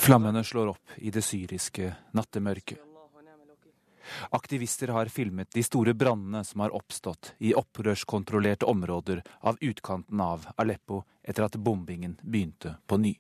Flammene 0.01 0.45
slår 0.49 0.73
opp 0.73 0.97
i 0.97 1.13
det 1.13 1.25
syriske 1.29 1.93
nattemørket. 2.17 2.92
Aktivister 4.31 4.93
har 4.95 5.11
filmet 5.13 5.51
de 5.55 5.63
store 5.63 5.95
brannene 5.95 6.45
som 6.45 6.65
har 6.65 6.75
oppstått 6.75 7.35
i 7.39 7.55
opprørskontrollerte 7.59 8.67
områder 8.67 9.23
av 9.41 9.61
utkanten 9.61 10.21
av 10.21 10.49
Aleppo 10.57 11.03
etter 11.23 11.47
at 11.47 11.59
bombingen 11.59 12.19
begynte 12.23 12.77
på 12.87 12.99
ny. 12.99 13.15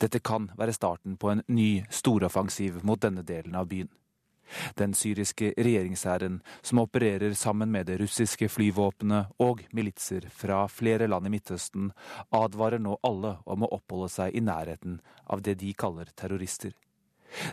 Dette 0.00 0.22
kan 0.24 0.48
være 0.56 0.72
starten 0.72 1.18
på 1.20 1.30
en 1.30 1.44
ny 1.46 1.84
storoffensiv 1.92 2.80
mot 2.84 3.00
denne 3.00 3.22
delen 3.26 3.54
av 3.54 3.68
byen. 3.68 3.90
Den 4.78 4.94
syriske 4.94 5.52
regjeringshæren, 5.58 6.40
som 6.62 6.78
opererer 6.78 7.34
sammen 7.34 7.72
med 7.74 7.88
det 7.90 7.98
russiske 8.00 8.48
flyvåpenet 8.48 9.34
og 9.42 9.64
militser 9.74 10.28
fra 10.30 10.62
flere 10.70 11.08
land 11.10 11.26
i 11.26 11.32
Midtøsten, 11.34 11.90
advarer 12.30 12.78
nå 12.82 12.98
alle 13.02 13.36
om 13.44 13.66
å 13.66 13.72
oppholde 13.74 14.12
seg 14.12 14.38
i 14.38 14.44
nærheten 14.46 15.00
av 15.26 15.42
det 15.42 15.58
de 15.62 15.74
kaller 15.74 16.12
terrorister. 16.14 16.76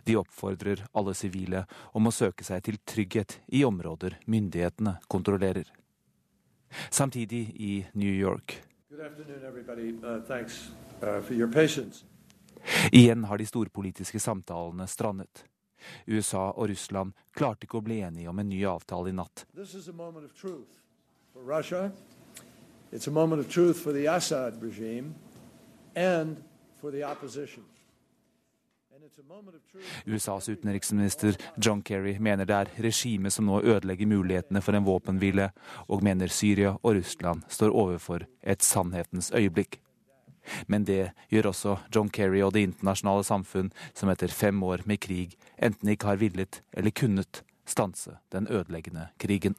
De 0.03 0.17
oppfordrer 0.17 0.85
alle 0.93 1.13
sivile 1.17 1.65
om 1.93 2.07
å 2.07 2.13
søke 2.13 2.43
seg 2.43 2.63
til 2.65 2.77
trygghet 2.85 3.39
i 3.53 3.63
områder 3.67 4.19
myndighetene 4.25 4.97
kontrollerer. 5.07 5.67
Samtidig 6.89 7.43
i 7.55 7.85
New 7.93 8.13
York. 8.13 8.63
Uh, 8.91 8.99
uh, 11.01 11.31
Igjen 12.91 13.23
har 13.23 13.37
de 13.37 13.45
storpolitiske 13.45 14.19
samtalene 14.19 14.87
strandet. 14.87 15.45
USA 16.05 16.51
og 16.51 16.69
Russland 16.71 17.11
klarte 17.35 17.67
ikke 17.67 17.77
å 17.81 17.85
bli 17.85 17.99
enige 18.05 18.29
om 18.31 18.39
en 18.39 18.49
ny 18.49 18.63
avtale 18.65 19.09
i 19.11 19.15
natt. 19.15 19.45
It's 22.93 23.07
a 23.07 23.11
moment 23.11 23.41
of 23.41 23.49
truth 23.49 23.79
for 23.79 23.91
the 23.91 24.05
Assad 24.05 24.61
regime 24.61 25.15
and 25.95 26.37
for 26.79 26.91
the 26.91 27.03
opposition. 27.03 27.63
USAs 30.05 30.49
utenriksminister 30.49 31.35
John 31.57 31.81
Kerry 31.81 32.15
mener 32.19 32.47
det 32.49 32.55
er 32.55 32.71
regimet 32.81 33.33
som 33.33 33.45
nå 33.45 33.59
ødelegger 33.61 34.09
mulighetene 34.09 34.61
for 34.61 34.73
en 34.73 34.85
våpenhvile, 34.87 35.51
og 35.87 36.03
mener 36.03 36.31
Syria 36.33 36.75
og 36.81 36.95
Russland 36.97 37.43
står 37.49 37.75
overfor 37.75 38.25
et 38.41 38.65
sannhetens 38.65 39.31
øyeblikk. 39.31 39.79
Men 40.67 40.83
det 40.83 41.13
gjør 41.31 41.51
også 41.53 41.77
John 41.95 42.09
Kerry 42.09 42.41
og 42.43 42.53
det 42.53 42.65
internasjonale 42.67 43.23
samfunn, 43.23 43.71
som 43.93 44.09
etter 44.09 44.33
fem 44.33 44.63
år 44.63 44.83
med 44.85 44.99
krig 44.99 45.37
enten 45.57 45.93
ikke 45.93 46.09
har 46.09 46.21
villet 46.21 46.61
eller 46.73 46.91
kunnet 46.91 47.43
stanse 47.65 48.17
den 48.31 48.47
ødeleggende 48.49 49.07
krigen. 49.19 49.55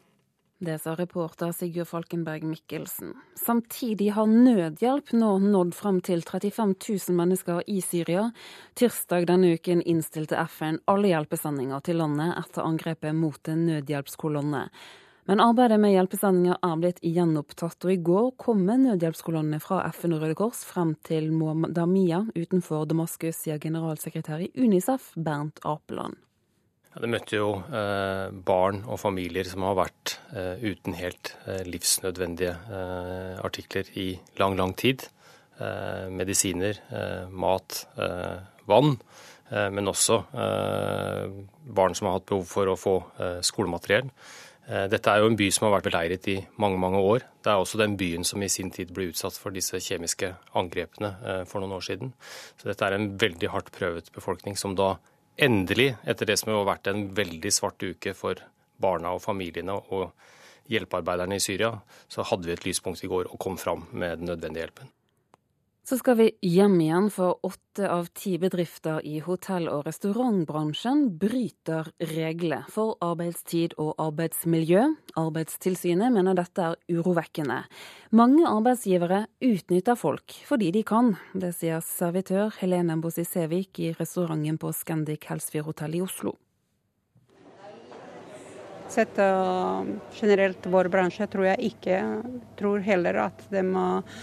Det 0.65 0.79
sa 0.79 0.95
reporter 0.97 1.53
Sigurd 1.53 1.89
Falkenberg 1.89 2.43
Mikkelsen. 2.43 3.13
Samtidig 3.35 4.13
har 4.17 4.27
nødhjelp 4.27 5.11
nå 5.13 5.35
nådd 5.39 5.75
fram 5.77 5.99
til 6.01 6.23
35 6.25 6.73
000 6.89 7.17
mennesker 7.19 7.61
i 7.69 7.83
Syria. 7.85 8.31
Tirsdag 8.73 9.27
denne 9.29 9.51
uken 9.59 9.83
innstilte 9.83 10.39
FN 10.49 10.79
alle 10.89 11.11
hjelpesendinger 11.11 11.85
til 11.85 12.01
landet 12.01 12.33
etter 12.41 12.65
angrepet 12.65 13.13
mot 13.19 13.53
en 13.53 13.67
nødhjelpskolonne. 13.69 14.65
Men 15.29 15.45
arbeidet 15.45 15.81
med 15.85 15.93
hjelpesendinger 15.99 16.57
er 16.57 16.81
blitt 16.81 17.05
gjenopptatt, 17.05 17.85
og 17.85 17.93
i 17.93 18.01
går 18.09 18.33
kom 18.41 18.65
nødhjelpskolonnene 18.65 19.61
fra 19.61 19.83
FN 19.93 20.17
og 20.17 20.25
Røde 20.25 20.39
Kors 20.41 20.65
frem 20.65 20.95
til 21.05 21.29
Mohammadamia 21.33 22.25
utenfor 22.33 22.89
Damaskus, 22.89 23.43
sier 23.45 23.61
generalsekretær 23.61 24.49
i 24.49 24.53
Unicef, 24.57 25.13
Bernt 25.17 25.61
Apeland. 25.65 26.17
Ja, 26.95 27.01
det 27.03 27.09
møtte 27.11 27.39
jo 27.41 27.49
eh, 27.75 28.29
barn 28.47 28.85
og 28.87 29.01
familier 29.03 29.49
som 29.51 29.65
har 29.67 29.75
vært 29.81 30.13
eh, 30.31 30.63
uten 30.63 30.95
helt 30.95 31.33
eh, 31.43 31.65
livsnødvendige 31.67 32.53
eh, 32.55 33.41
artikler 33.43 33.91
i 33.99 34.13
lang, 34.39 34.55
lang 34.55 34.77
tid. 34.79 35.03
Eh, 35.59 36.07
medisiner, 36.15 36.79
eh, 36.95 37.27
mat, 37.31 37.83
vann. 38.71 38.97
men 39.55 39.87
også 39.87 40.17
barn 41.77 41.95
som 41.95 42.07
har 42.09 42.15
hatt 42.17 42.25
behov 42.27 42.47
for 42.49 42.71
å 42.73 42.77
få 42.81 42.95
skolemateriell. 43.45 44.09
Dette 44.91 45.13
er 45.13 45.21
jo 45.21 45.29
en 45.29 45.37
by 45.37 45.51
som 45.53 45.67
har 45.67 45.75
vært 45.77 45.91
beleiret 45.91 46.29
i 46.33 46.39
mange 46.59 46.81
mange 46.81 46.99
år. 46.99 47.27
Det 47.45 47.53
er 47.53 47.61
også 47.61 47.79
den 47.79 47.99
byen 48.01 48.25
som 48.25 48.43
i 48.43 48.49
sin 48.49 48.73
tid 48.73 48.91
ble 48.97 49.11
utsatt 49.13 49.37
for 49.39 49.55
disse 49.55 49.79
kjemiske 49.85 50.33
angrepene 50.57 51.45
for 51.47 51.61
noen 51.61 51.77
år 51.77 51.85
siden. 51.87 52.15
Så 52.57 52.71
dette 52.71 52.89
er 52.89 52.97
en 52.97 53.11
veldig 53.21 53.53
hardt 53.53 53.71
prøvet 53.77 54.09
befolkning 54.17 54.57
som 54.59 54.75
da 54.81 54.95
endelig, 55.37 55.95
etter 56.07 56.29
det 56.29 56.39
som 56.41 56.53
har 56.53 56.67
vært 56.69 56.91
en 56.91 57.07
veldig 57.15 57.53
svart 57.53 57.83
uke 57.83 58.15
for 58.17 58.41
barna 58.81 59.15
og 59.15 59.23
familiene 59.23 59.77
og 59.77 60.13
hjelpearbeiderne 60.71 61.39
i 61.39 61.43
Syria, 61.43 61.73
så 62.09 62.25
hadde 62.27 62.49
vi 62.49 62.55
et 62.57 62.67
lyspunkt 62.67 63.05
i 63.05 63.11
går 63.11 63.31
og 63.31 63.41
kom 63.41 63.59
fram 63.61 63.87
med 63.93 64.21
den 64.21 64.33
nødvendige 64.33 64.67
hjelpen. 64.67 64.93
Så 65.85 65.99
skal 66.01 66.17
vi 66.17 66.31
hjem 66.41 66.79
igjen, 66.81 67.11
for 67.13 67.37
åtte 67.45 67.85
av 67.93 68.07
ti 68.17 68.39
bedrifter 68.41 69.03
i 69.05 69.19
hotell- 69.21 69.69
og 69.69 69.83
restaurantbransjen 69.85 71.03
bryter 71.21 71.91
regler 72.09 72.63
for 72.73 72.95
arbeidstid 73.05 73.75
og 73.77 73.91
arbeidsmiljø. 74.01 74.87
Arbeidstilsynet 75.21 76.15
mener 76.15 76.39
dette 76.39 76.71
er 76.71 76.79
urovekkende. 76.89 77.59
Mange 78.17 78.47
arbeidsgivere 78.49 79.27
utnytter 79.45 80.01
folk 80.01 80.39
fordi 80.49 80.71
de 80.73 80.83
kan. 80.89 81.19
Det 81.37 81.53
sier 81.53 81.85
servitør 81.85 82.57
Helene 82.63 82.97
Bosisevik 83.05 83.83
i 83.85 83.93
restauranten 83.99 84.57
på 84.57 84.73
Scandic 84.73 85.29
Helsfyr 85.29 85.69
hotell 85.69 86.01
i 86.01 86.03
Oslo. 86.07 86.33
Sett 88.89 89.21
uh, 89.21 89.85
generelt 90.17 90.65
vår 90.71 90.89
bransje 90.89 91.29
tror 91.29 91.51
jeg 91.51 91.73
ikke 91.75 92.01
tror 92.57 92.81
heller 92.85 93.21
at 93.29 93.47
de 93.53 93.65
uh, 93.69 94.19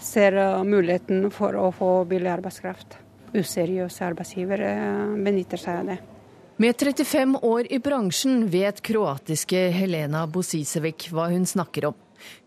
ser 0.00 0.36
uh, 0.38 0.62
muligheten 0.64 1.28
for 1.34 1.56
å 1.58 1.68
få 1.74 1.90
billig 2.08 2.30
arbeidskraft. 2.32 2.96
Useriøse 3.32 4.06
arbeidsgivere 4.06 4.72
uh, 4.78 5.18
benytter 5.20 5.60
seg 5.60 5.82
av 5.82 5.92
det. 5.92 5.98
Med 6.62 6.76
35 6.78 7.38
år 7.42 7.68
i 7.72 7.78
bransjen 7.82 8.46
vet 8.52 8.82
kroatiske 8.84 9.64
Helena 9.74 10.26
Bosisevic 10.30 11.08
hva 11.10 11.26
hun 11.32 11.46
snakker 11.48 11.88
om. 11.90 11.96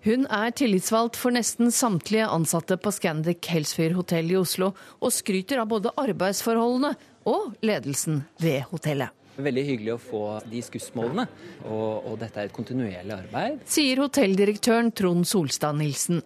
Hun 0.05 0.23
er 0.31 0.53
tillitsvalgt 0.55 1.17
for 1.19 1.35
nesten 1.35 1.73
samtlige 1.73 2.29
ansatte 2.31 2.77
på 2.79 2.93
Scandic 2.95 3.49
Helsfyr 3.51 3.95
hotell 3.97 4.29
i 4.31 4.37
Oslo, 4.39 4.71
og 5.01 5.11
skryter 5.11 5.59
av 5.63 5.71
både 5.73 5.91
arbeidsforholdene 5.99 6.93
og 7.27 7.57
ledelsen 7.65 8.21
ved 8.39 8.63
hotellet. 8.71 9.11
Veldig 9.35 9.63
hyggelig 9.67 9.95
å 9.97 9.99
få 9.99 10.21
de 10.47 10.61
skussmålene, 10.63 11.25
og, 11.67 12.07
og 12.07 12.15
dette 12.21 12.39
er 12.39 12.47
et 12.47 12.55
kontinuerlig 12.55 13.17
arbeid. 13.17 13.65
Sier 13.67 13.99
hotelldirektøren 14.05 14.93
Trond 14.95 15.27
Solstad 15.27 15.75
Nilsen. 15.75 16.23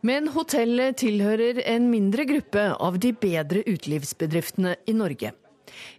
Men 0.00 0.30
hotellet 0.32 0.96
tilhører 1.02 1.60
en 1.68 1.90
mindre 1.92 2.24
gruppe 2.24 2.62
av 2.72 2.96
de 3.02 3.12
bedre 3.12 3.60
utelivsbedriftene 3.68 4.78
i 4.88 4.94
Norge. 4.96 5.34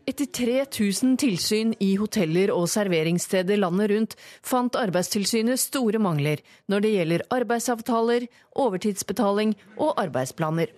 Etter 0.09 0.25
3000 0.25 1.13
tilsyn 1.21 1.75
i 1.79 1.93
hoteller 2.01 2.51
og 2.53 2.65
serveringssteder 2.71 3.59
landet 3.61 3.91
rundt, 3.93 4.15
fant 4.41 4.77
Arbeidstilsynet 4.79 5.61
store 5.61 6.01
mangler 6.01 6.41
når 6.71 6.83
det 6.83 6.93
gjelder 6.95 7.25
arbeidsavtaler, 7.37 8.25
overtidsbetaling 8.57 9.53
og 9.77 9.93
arbeidsplaner. 10.01 10.73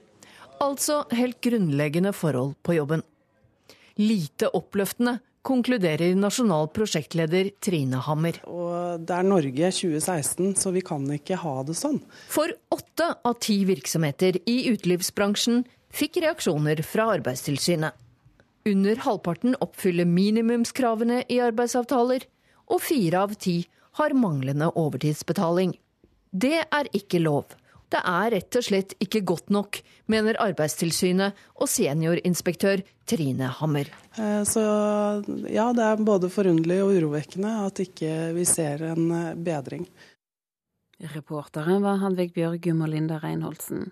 Altså 0.61 1.03
helt 1.15 1.39
grunnleggende 1.43 2.13
forhold 2.13 2.57
på 2.63 2.75
jobben. 2.75 3.03
Lite 3.97 4.51
oppløftende 4.51 5.19
konkluderer 5.43 6.15
nasjonal 6.15 6.69
prosjektleder 6.73 7.49
Trine 7.63 7.99
Hammer. 8.05 8.39
Og 8.47 9.03
det 9.03 9.15
er 9.15 9.27
Norge 9.27 9.71
2016, 9.75 10.55
så 10.59 10.71
vi 10.75 10.83
kan 10.85 11.03
ikke 11.15 11.39
ha 11.43 11.55
det 11.67 11.75
sånn. 11.77 11.99
For 12.31 12.53
åtte 12.73 13.09
av 13.27 13.37
ti 13.43 13.59
virksomheter 13.67 14.39
i 14.49 14.57
utelivsbransjen 14.71 15.65
fikk 15.93 16.21
reaksjoner 16.23 16.81
fra 16.87 17.11
Arbeidstilsynet. 17.17 17.99
Under 18.69 19.01
halvparten 19.03 19.57
oppfyller 19.59 20.07
minimumskravene 20.07 21.25
i 21.27 21.41
arbeidsavtaler, 21.43 22.23
og 22.71 22.79
fire 22.79 23.25
av 23.25 23.33
ti 23.35 23.57
har 23.99 24.15
manglende 24.15 24.69
overtidsbetaling. 24.79 25.75
Det 26.31 26.63
er 26.63 26.89
ikke 26.95 27.19
lov. 27.21 27.51
Det 27.93 28.01
er 28.01 28.31
rett 28.33 28.57
og 28.57 28.65
slett 28.65 28.95
ikke 29.03 29.21
godt 29.21 29.51
nok, 29.53 29.77
mener 30.09 30.39
Arbeidstilsynet 30.41 31.37
og 31.61 31.69
seniorinspektør 31.69 32.81
Trine 33.09 33.51
Hammer. 33.59 33.91
Eh, 34.17 34.41
så 34.49 34.63
ja, 35.51 35.67
det 35.77 35.85
er 35.85 36.01
både 36.01 36.31
forunderlig 36.33 36.79
og 36.81 36.95
urovekkende 36.97 37.51
at 37.67 37.83
ikke 37.83 38.31
vi 38.33 38.47
ser 38.49 38.81
en 38.93 39.11
eh, 39.13 39.35
bedring. 39.37 39.85
Reportere 41.13 41.77
var 41.83 42.01
Hanvig 42.01 42.31
Bjørgum 42.33 42.81
og 42.85 42.93
Linda 42.95 43.19
Reinholdsen. 43.21 43.91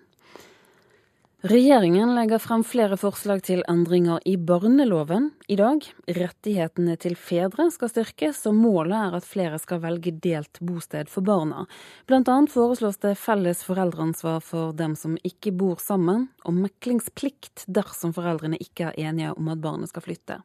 Regjeringen 1.42 2.14
legger 2.14 2.38
frem 2.38 2.62
flere 2.62 2.94
forslag 2.94 3.40
til 3.42 3.64
endringer 3.66 4.20
i 4.30 4.36
barneloven 4.38 5.24
i 5.50 5.56
dag. 5.58 5.82
Rettighetene 6.06 6.94
til 7.02 7.16
fedre 7.18 7.66
skal 7.74 7.90
styrkes, 7.90 8.44
og 8.46 8.54
målet 8.54 8.94
er 8.94 9.16
at 9.18 9.26
flere 9.26 9.58
skal 9.58 9.80
velge 9.82 10.12
delt 10.22 10.60
bosted 10.62 11.10
for 11.10 11.26
barna. 11.26 11.64
Blant 12.06 12.30
annet 12.30 12.54
foreslås 12.54 13.02
det 13.02 13.16
felles 13.18 13.64
foreldreansvar 13.66 14.38
for 14.46 14.70
dem 14.78 14.94
som 14.94 15.18
ikke 15.26 15.50
bor 15.50 15.82
sammen, 15.82 16.28
og 16.46 16.60
meklingsplikt 16.60 17.66
dersom 17.66 18.14
foreldrene 18.14 18.62
ikke 18.62 18.92
er 18.92 19.10
enige 19.10 19.34
om 19.34 19.50
at 19.50 19.66
barnet 19.66 19.90
skal 19.90 20.06
flytte. 20.06 20.38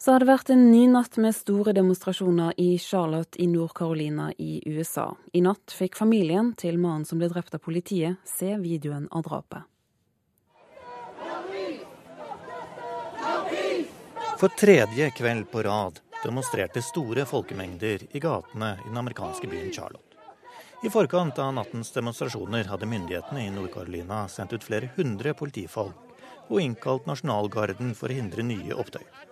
Så 0.00 0.12
har 0.12 0.22
det 0.22 0.28
vært 0.28 0.50
en 0.54 0.60
ny 0.70 0.84
natt 0.86 1.16
med 1.18 1.34
store 1.34 1.72
demonstrasjoner 1.74 2.54
i 2.62 2.76
Charlotte 2.78 3.40
i 3.42 3.48
Nord-Carolina 3.50 4.28
i 4.38 4.60
USA. 4.70 5.08
I 5.34 5.42
natt 5.42 5.74
fikk 5.74 5.98
familien 5.98 6.52
til 6.54 6.78
mannen 6.78 7.02
som 7.08 7.18
ble 7.18 7.26
drept 7.32 7.56
av 7.58 7.64
politiet, 7.64 8.20
se 8.22 8.52
videoen 8.62 9.08
av 9.10 9.24
drapet. 9.26 9.66
For 14.38 14.54
tredje 14.54 15.10
kveld 15.18 15.48
på 15.50 15.64
rad 15.66 15.98
demonstrerte 16.22 16.78
store 16.82 17.24
folkemengder 17.26 18.04
i 18.14 18.22
gatene 18.22 18.76
i 18.78 18.86
den 18.86 19.00
amerikanske 19.02 19.50
byen 19.50 19.72
Charlotte. 19.74 20.04
I 20.86 20.92
forkant 20.94 21.40
av 21.42 21.50
nattens 21.56 21.90
demonstrasjoner 21.90 22.70
hadde 22.70 22.86
myndighetene 22.86 23.48
i 23.48 23.50
Nord-Carolina 23.50 24.28
sendt 24.30 24.54
ut 24.54 24.62
flere 24.62 24.92
hundre 24.94 25.34
politifolk 25.34 26.46
og 26.46 26.60
innkalt 26.62 27.10
nasjonalgarden 27.10 27.96
for 27.98 28.06
å 28.06 28.20
hindre 28.20 28.46
nye 28.46 28.78
opptøyer. 28.78 29.27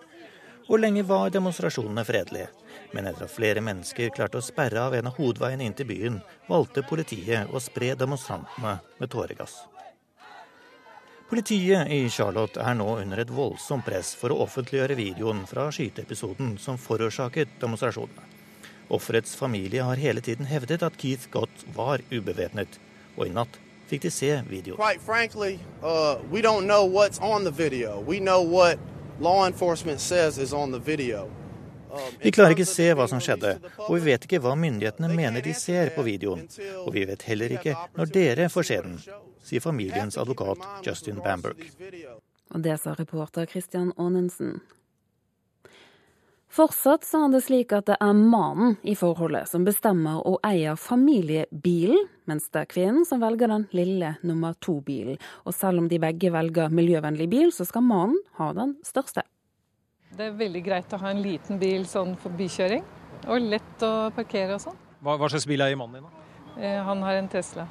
Og 0.67 0.81
lenge 0.81 1.03
var 1.07 1.31
demonstrasjonene 1.31 2.03
fredelige. 2.03 2.49
Men 2.91 3.07
etter 3.07 3.27
at 3.27 3.31
flere 3.31 3.63
mennesker 3.63 4.11
klarte 4.15 4.39
å 4.39 4.43
sperre 4.43 4.83
av 4.83 4.95
en 4.97 5.07
av 5.09 5.15
hovedveiene 5.19 5.63
inn 5.63 5.75
til 5.75 5.87
byen, 5.87 6.19
valgte 6.47 6.83
politiet 6.87 7.51
å 7.51 7.61
spre 7.63 7.93
demonstrantene 7.99 8.77
med 8.99 9.11
tåregass. 9.11 9.61
Politiet 11.27 11.89
i 11.91 12.07
Charlotte 12.09 12.61
er 12.63 12.75
nå 12.79 12.87
under 13.01 13.19
et 13.19 13.31
voldsomt 13.35 13.83
press 13.83 14.13
for 14.15 14.31
å 14.31 14.39
offentliggjøre 14.45 14.95
videoen 14.95 15.41
fra 15.47 15.65
skyteepisoden 15.75 16.53
som 16.63 16.79
forårsaket 16.79 17.57
demonstrasjonene. 17.59 18.23
Offerets 18.95 19.35
familie 19.35 19.83
har 19.83 19.99
hele 19.99 20.23
tiden 20.23 20.47
hevdet 20.47 20.83
at 20.87 20.95
Keith 20.99 21.27
Gott 21.31 21.65
var 21.75 21.99
ubevæpnet, 22.11 22.79
og 23.17 23.27
i 23.27 23.33
natt 23.35 23.59
fikk 23.91 24.05
de 24.07 24.11
se 24.11 24.31
videoen. 24.47 24.79
Quite 24.79 25.03
frankly, 25.03 25.59
uh, 25.83 26.15
we 26.31 26.41
don't 26.41 26.63
know 26.67 26.87
what's 26.87 27.19
on 27.19 27.43
the 27.43 27.51
video. 27.51 27.99
We 27.99 28.19
law 29.19 29.47
enforcement 29.47 29.99
says 29.99 30.37
is 30.37 30.53
on 30.53 30.71
the 30.71 30.79
video. 30.79 31.29
Vi 32.21 32.31
klarer 32.31 32.53
ikke 32.53 32.67
se 32.67 32.91
hva 32.93 33.07
som 33.09 33.21
skjedde, 33.23 33.55
og 33.87 33.95
vi 33.95 34.11
vet 34.11 34.25
ikke 34.27 34.41
hva 34.43 34.53
myndighetene 34.59 35.09
mener 35.15 35.41
de 35.41 35.53
ser 35.57 35.93
på 35.95 36.03
videoen. 36.05 36.43
Og 36.83 36.91
vi 36.93 37.05
vet 37.09 37.23
heller 37.29 37.55
ikke 37.57 37.75
når 37.97 38.11
dere 38.13 38.49
får 38.53 38.67
se 38.69 38.79
den, 38.85 38.97
sier 39.47 39.63
familiens 39.63 40.19
advokat 40.19 40.61
Justin 40.85 41.21
Bamberg. 41.23 41.63
Og 42.53 42.63
det 42.63 42.77
sa 42.79 42.93
reporter 42.95 43.47
Christian 43.49 43.93
Aanensen. 43.97 44.59
Fortsatt 46.47 47.03
så 47.03 47.25
er 47.25 47.33
det 47.33 47.41
slik 47.43 47.73
at 47.75 47.89
det 47.89 47.97
er 48.01 48.13
mannen 48.15 48.77
i 48.87 48.93
forholdet 48.97 49.49
som 49.51 49.65
bestemmer 49.67 50.21
og 50.25 50.39
eier 50.47 50.77
familiebilen, 50.79 52.07
mens 52.27 52.47
det 52.53 52.61
er 52.63 52.69
kvinnen 52.71 53.07
som 53.07 53.19
velger 53.21 53.51
den 53.51 53.65
lille 53.75 54.13
nummer 54.25 54.55
to-bilen. 54.63 55.19
Og 55.43 55.55
selv 55.55 55.83
om 55.83 55.89
de 55.91 55.99
begge 56.01 56.31
velger 56.33 56.71
miljøvennlig 56.73 57.27
bil, 57.31 57.51
så 57.53 57.67
skal 57.67 57.83
mannen 57.85 58.21
ha 58.39 58.53
den 58.55 58.77
største. 58.87 59.25
Det 60.15 60.29
er 60.29 60.39
veldig 60.39 60.63
greit 60.63 60.95
å 60.95 61.01
ha 61.01 61.11
en 61.11 61.19
liten 61.21 61.59
bil 61.59 61.83
sånn 61.87 62.15
for 62.21 62.33
bykjøring, 62.39 62.85
og 63.27 63.49
lett 63.51 63.83
å 63.83 63.91
parkere 64.15 64.55
og 64.55 64.63
sånn. 64.63 64.79
Hva, 65.03 65.17
hva, 65.19 65.27
slags 65.29 65.45
bil 65.49 65.61
er 65.61 65.75
mannen 65.77 65.99
din? 65.99 66.07
da? 66.07 66.63
Eh, 66.63 66.79
han 66.87 67.03
har 67.03 67.19
en 67.19 67.27
Tesla. 67.29 67.67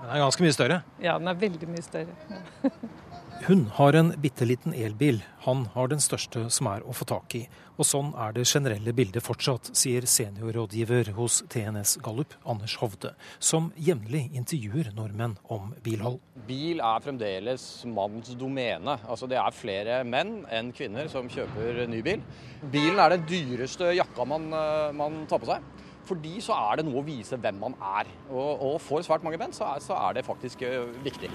Den 0.00 0.08
er 0.08 0.24
ganske 0.24 0.42
mye 0.42 0.56
større? 0.56 0.80
Ja, 1.04 1.18
den 1.20 1.28
er 1.28 1.36
veldig 1.38 1.68
mye 1.68 1.84
større. 1.84 2.16
Hun 3.40 3.70
har 3.72 3.96
en 3.96 4.10
bitte 4.20 4.44
liten 4.44 4.74
elbil, 4.76 5.22
han 5.46 5.62
har 5.72 5.88
den 5.88 6.02
største 6.04 6.42
som 6.52 6.66
er 6.68 6.82
å 6.84 6.92
få 6.92 7.06
tak 7.08 7.36
i. 7.38 7.46
Og 7.80 7.86
sånn 7.88 8.10
er 8.20 8.34
det 8.36 8.42
generelle 8.44 8.92
bildet 8.92 9.24
fortsatt, 9.24 9.70
sier 9.78 10.04
seniorrådgiver 10.04 11.14
hos 11.16 11.38
TNS 11.48 11.94
Gallup, 12.04 12.34
Anders 12.44 12.74
Hovde, 12.76 13.14
som 13.40 13.70
jevnlig 13.80 14.26
intervjuer 14.36 14.90
nordmenn 14.98 15.38
om 15.48 15.70
bilhold. 15.80 16.18
Bil 16.44 16.82
er 16.84 17.00
fremdeles 17.00 17.64
manns 17.88 18.34
domene. 18.36 18.98
Altså 19.08 19.30
Det 19.30 19.40
er 19.40 19.56
flere 19.56 20.02
menn 20.04 20.42
enn 20.52 20.74
kvinner 20.76 21.08
som 21.08 21.30
kjøper 21.32 21.86
ny 21.88 22.02
bil. 22.04 22.20
Bilen 22.68 23.00
er 23.00 23.16
den 23.16 23.24
dyreste 23.30 23.94
jakka 23.96 24.28
man, 24.28 24.52
eh, 24.52 24.92
man 24.92 25.24
tar 25.30 25.40
på 25.40 25.48
seg. 25.48 25.64
Fordi 26.04 26.36
så 26.44 26.52
er 26.52 26.80
det 26.80 26.88
noe 26.90 27.00
å 27.00 27.06
vise 27.06 27.40
hvem 27.40 27.64
man 27.64 27.80
er. 27.80 28.12
Og, 28.28 28.60
og 28.60 28.80
for 28.84 29.00
svært 29.00 29.24
mange 29.24 29.40
menn 29.40 29.56
så 29.56 29.72
er, 29.72 29.80
så 29.80 29.96
er 29.96 30.20
det 30.20 30.28
faktisk 30.28 30.68
eh, 30.68 30.84
viktig. 31.00 31.32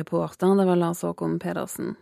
Reporter, 0.00 0.56
det 0.56 0.64
var 0.64 0.80
Lars 0.80 1.04
Håkon 1.04 1.36
Pedersen. 1.38 1.98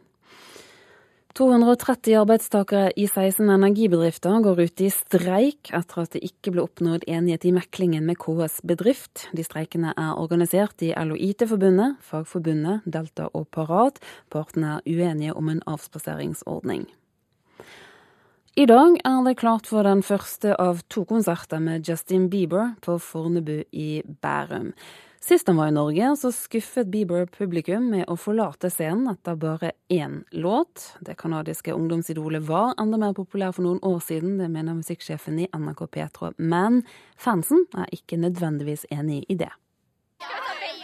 230 1.37 2.15
arbeidstakere 2.17 2.95
i 2.97 3.05
16 3.05 3.51
energibedrifter 3.53 4.39
går 4.41 4.61
ut 4.65 4.81
i 4.81 4.87
streik 4.89 5.69
etter 5.77 5.99
at 6.07 6.15
det 6.15 6.23
ikke 6.25 6.55
ble 6.55 6.63
oppnådd 6.65 7.05
enighet 7.05 7.45
i 7.45 7.53
meklingen 7.53 8.07
med 8.09 8.17
KS 8.23 8.63
Bedrift. 8.65 9.27
De 9.37 9.45
streikene 9.45 9.93
er 10.01 10.17
organisert 10.17 10.81
i 10.81 10.95
LO-IT-forbundet, 10.97 11.99
Fagforbundet, 12.01 12.87
Delta 12.89 13.29
og 13.37 13.51
Parat. 13.53 14.01
Partene 14.33 14.79
er 14.79 14.89
uenige 14.89 15.37
om 15.37 15.51
en 15.53 15.61
avspaseringsordning. 15.69 16.87
I 18.57 18.65
dag 18.65 18.97
er 19.05 19.21
det 19.27 19.37
klart 19.37 19.69
for 19.69 19.85
den 19.85 20.01
første 20.01 20.57
av 20.57 20.81
to 20.89 21.05
konserter 21.05 21.61
med 21.61 21.85
Justin 21.85 22.31
Bieber 22.33 22.79
på 22.81 22.97
Fornebu 22.97 23.59
i 23.77 24.01
Bærum. 24.25 24.73
Sist 25.29 25.47
han 25.47 25.57
var 25.57 25.69
i 25.69 25.73
Norge, 25.73 26.17
så 26.17 26.33
skuffet 26.33 26.87
Bieber 26.87 27.25
publikum 27.27 27.89
med 27.91 28.05
å 28.07 28.15
forlate 28.15 28.69
scenen 28.71 29.09
etter 29.11 29.35
bare 29.35 29.73
én 29.91 30.21
låt. 30.31 30.85
Det 31.03 31.17
canadiske 31.19 31.75
ungdomsidolet 31.75 32.45
var 32.47 32.77
enda 32.79 33.01
mer 33.03 33.17
populær 33.17 33.51
for 33.57 33.67
noen 33.67 33.81
år 33.83 33.99
siden, 34.07 34.37
det 34.39 34.47
mener 34.55 34.79
musikksjefen 34.79 35.41
i 35.43 35.49
NRK 35.51 35.83
Petro. 35.99 36.31
Men 36.39 36.85
fansen 37.19 37.67
er 37.75 37.91
ikke 37.91 38.21
nødvendigvis 38.23 38.87
enig 38.95 39.25
i 39.27 39.35
det. 39.43 39.51
Baby, 40.23 40.76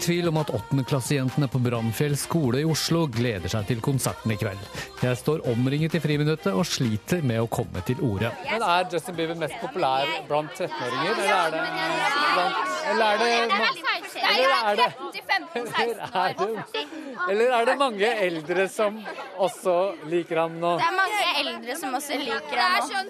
Ingen 0.00 0.16
tvil 0.16 0.28
om 0.28 0.36
at 0.40 0.50
åttendeklassejentene 0.50 1.46
på 1.52 1.58
Brannfjell 1.60 2.14
skole 2.16 2.62
i 2.62 2.64
Oslo 2.64 3.02
gleder 3.12 3.52
seg 3.52 3.66
til 3.68 3.82
konserten 3.84 4.32
i 4.32 4.36
kveld. 4.40 4.62
Jeg 5.04 5.18
står 5.20 5.42
omringet 5.52 5.92
i 5.92 6.00
friminuttet 6.00 6.54
og 6.56 6.64
sliter 6.64 7.20
med 7.20 7.42
å 7.42 7.48
komme 7.52 7.82
til 7.84 8.00
orde. 8.08 8.30
Men 8.48 8.64
Er 8.64 8.86
Justin 8.88 9.18
Bieber 9.18 9.36
mest 9.36 9.58
populær 9.60 10.08
blant 10.30 10.56
13-åringer, 10.56 11.20
eller 11.20 11.36
er 11.36 11.52
det 11.52 11.66
blant 12.32 12.56
Eller 12.94 13.04
er 13.10 13.20
det 13.20 13.28
Eller 14.30 14.56
er 14.70 14.80
det 14.80 14.88
eller 15.50 16.00
er 16.00 16.34
det, 16.38 16.48
eller 17.28 17.54
er 17.58 17.64
det 17.66 17.76
mange 17.78 18.10
eldre 18.24 18.68
som 18.72 18.96
også 19.36 19.76
liker 20.08 20.40
ham 20.46 20.56
nå? 20.62 20.76
Det 20.80 20.88
er 20.88 20.96
mange 20.96 21.28
eldre 21.42 21.76
som 21.82 22.00
også 22.00 22.22
liker 22.24 22.64
ham 22.64 22.88
nå. 22.88 23.04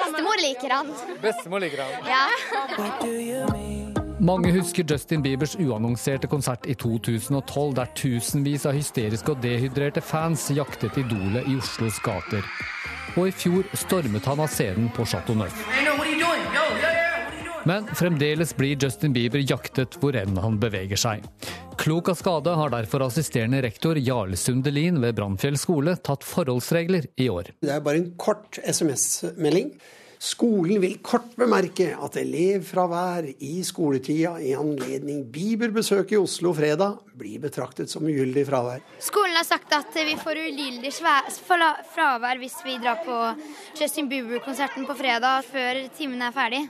Bestemor 0.00 0.40
liker 0.46 0.76
han. 0.78 0.96
Bestemor 1.28 1.66
liker 1.66 1.84
han. 1.84 1.92
Ja. 2.08 3.97
Mange 4.18 4.50
husker 4.50 4.82
Justin 4.82 5.22
Biebers 5.22 5.54
uannonserte 5.54 6.26
konsert 6.26 6.64
i 6.66 6.74
2012, 6.74 7.74
der 7.76 7.90
tusenvis 7.94 8.64
av 8.66 8.74
hysteriske 8.74 9.30
og 9.30 9.42
dehydrerte 9.44 10.02
fans 10.02 10.48
jaktet 10.50 10.96
idolet 10.98 11.46
i 11.46 11.54
Oslos 11.54 12.00
gater. 12.02 12.42
Og 13.14 13.28
i 13.30 13.34
fjor 13.34 13.68
stormet 13.78 14.26
han 14.26 14.42
av 14.42 14.50
scenen 14.50 14.88
på 14.96 15.06
Chateau 15.06 15.38
Neuf. 15.38 15.60
Men 17.68 17.86
fremdeles 17.94 18.56
blir 18.58 18.74
Justin 18.82 19.14
Bieber 19.14 19.44
jaktet 19.44 19.94
hvor 20.02 20.18
enn 20.18 20.40
han 20.42 20.58
beveger 20.58 20.98
seg. 20.98 21.22
Klok 21.78 22.10
av 22.10 22.18
skade 22.18 22.56
har 22.58 22.74
derfor 22.74 23.06
assisterende 23.06 23.62
rektor 23.62 24.00
Jarle 24.02 24.38
Sundelin 24.40 24.98
ved 25.04 25.14
Brannfjell 25.20 25.60
skole 25.60 25.94
tatt 25.94 26.26
forholdsregler 26.26 27.06
i 27.22 27.30
år. 27.30 27.52
Det 27.62 27.70
er 27.70 27.86
bare 27.86 28.02
en 28.02 28.10
kort 28.18 28.58
SMS-melding 28.66 29.76
Skolen 30.18 30.80
vil 30.82 30.96
kort 30.98 31.36
bemerke 31.38 31.92
at 31.94 32.16
elevfravær 32.18 33.28
i 33.38 33.52
skoletida 33.62 34.32
i 34.42 34.50
anledning 34.58 35.20
Bieber-besøk 35.30 36.10
i 36.10 36.18
Oslo 36.18 36.50
fredag 36.56 36.96
blir 37.18 37.38
betraktet 37.42 37.90
som 37.90 38.02
ugyldig 38.02 38.42
fravær. 38.48 38.82
Skolen 39.02 39.36
har 39.38 39.46
sagt 39.46 39.70
at 39.76 39.94
vi 39.94 40.16
får 40.18 40.40
ugyldig 40.48 40.90
fravær 40.98 42.40
hvis 42.42 42.56
vi 42.66 42.74
drar 42.82 42.98
på 43.04 43.18
Justin 43.78 44.10
Bieber-konserten 44.10 44.88
på 44.88 44.96
fredag 44.98 45.46
før 45.46 45.84
timen 45.94 46.24
er 46.26 46.34
ferdig. 46.34 46.64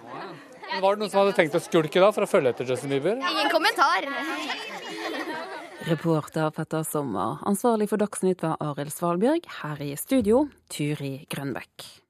Men 0.69 0.83
var 0.85 0.97
det 0.97 1.01
noen 1.01 1.13
som 1.15 1.23
hadde 1.23 1.37
tenkt 1.39 1.57
å 1.57 1.63
skulke 1.65 2.03
da 2.03 2.11
for 2.13 2.27
å 2.27 2.29
følge 2.29 2.53
etter 2.53 2.69
Justin 2.69 2.93
Bieber? 2.93 3.17
Ingen 3.17 3.49
kommentar. 3.55 4.05
Reporter 5.89 6.51
Petter 6.53 6.85
Sommer. 6.85 7.41
Ansvarlig 7.49 7.89
for 7.89 7.97
Dagsnytt 8.03 8.45
var 8.45 8.61
Arild 8.61 8.93
Svalbjørg. 8.93 9.49
Her 9.63 9.81
i 9.87 9.95
studio, 9.97 10.45
Turi 10.69 11.23
Grønbekk. 11.33 12.08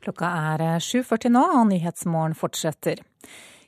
Klokka 0.00 0.32
er 0.54 0.66
7.40 0.80 1.32
nå, 1.34 1.44
og 1.60 1.66
Nyhetsmorgen 1.68 2.36
fortsetter. 2.38 3.02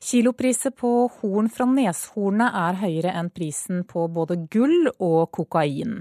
Kilopriset 0.03 0.75
på 0.75 0.89
horn 1.21 1.47
fra 1.53 1.63
neshornet 1.71 2.57
er 2.59 2.79
høyere 2.81 3.13
enn 3.21 3.29
prisen 3.31 3.85
på 3.87 4.09
både 4.11 4.41
gull 4.51 4.89
og 4.97 5.29
kokain. 5.37 6.01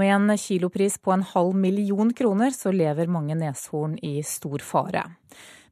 Med 0.00 0.12
en 0.14 0.32
kilopris 0.40 0.96
på 0.96 1.12
en 1.12 1.26
halv 1.34 1.52
million 1.66 2.14
kroner, 2.16 2.56
så 2.56 2.72
lever 2.72 3.12
mange 3.12 3.36
neshorn 3.36 3.98
i 4.00 4.22
stor 4.24 4.64
fare. 4.64 5.04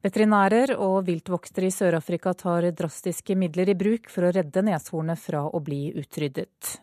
Veterinærer 0.05 0.75
og 0.75 1.07
viltvoktere 1.07 1.71
i 1.71 1.73
Sør-Afrika 1.73 2.35
tar 2.37 2.69
drastiske 2.75 3.39
midler 3.39 3.71
i 3.71 3.79
bruk 3.79 4.11
for 4.11 4.27
å 4.27 4.33
redde 4.35 4.67
neshornet 4.67 5.17
fra 5.17 5.45
å 5.47 5.63
bli 5.63 5.87
utryddet. 5.95 6.75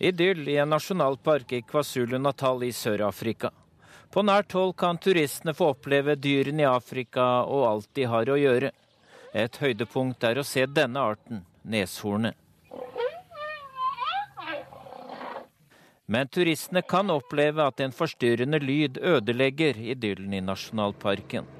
Idyll 0.00 0.48
i 0.48 0.56
en 0.56 0.70
nasjonalpark 0.72 1.52
i 1.52 1.58
KwaZulu-Natal 1.62 2.62
i 2.64 2.70
Sør-Afrika. 2.72 3.50
På 4.10 4.22
nært 4.24 4.54
hold 4.56 4.72
kan 4.80 4.96
turistene 4.96 5.52
få 5.52 5.74
oppleve 5.74 6.14
dyrene 6.16 6.64
i 6.64 6.68
Afrika 6.68 7.26
og 7.44 7.66
alt 7.68 7.90
de 7.98 8.06
har 8.08 8.32
å 8.32 8.38
gjøre. 8.40 8.70
Et 9.36 9.60
høydepunkt 9.60 10.24
er 10.24 10.40
å 10.40 10.46
se 10.46 10.64
denne 10.64 11.04
arten, 11.04 11.44
neshornet. 11.68 12.32
Men 16.08 16.32
turistene 16.32 16.80
kan 16.80 17.12
oppleve 17.12 17.68
at 17.68 17.84
en 17.84 17.92
forstyrrende 17.92 18.58
lyd 18.64 18.96
ødelegger 19.04 19.76
idyllen 19.92 20.32
i 20.32 20.40
nasjonalparken. 20.40 21.59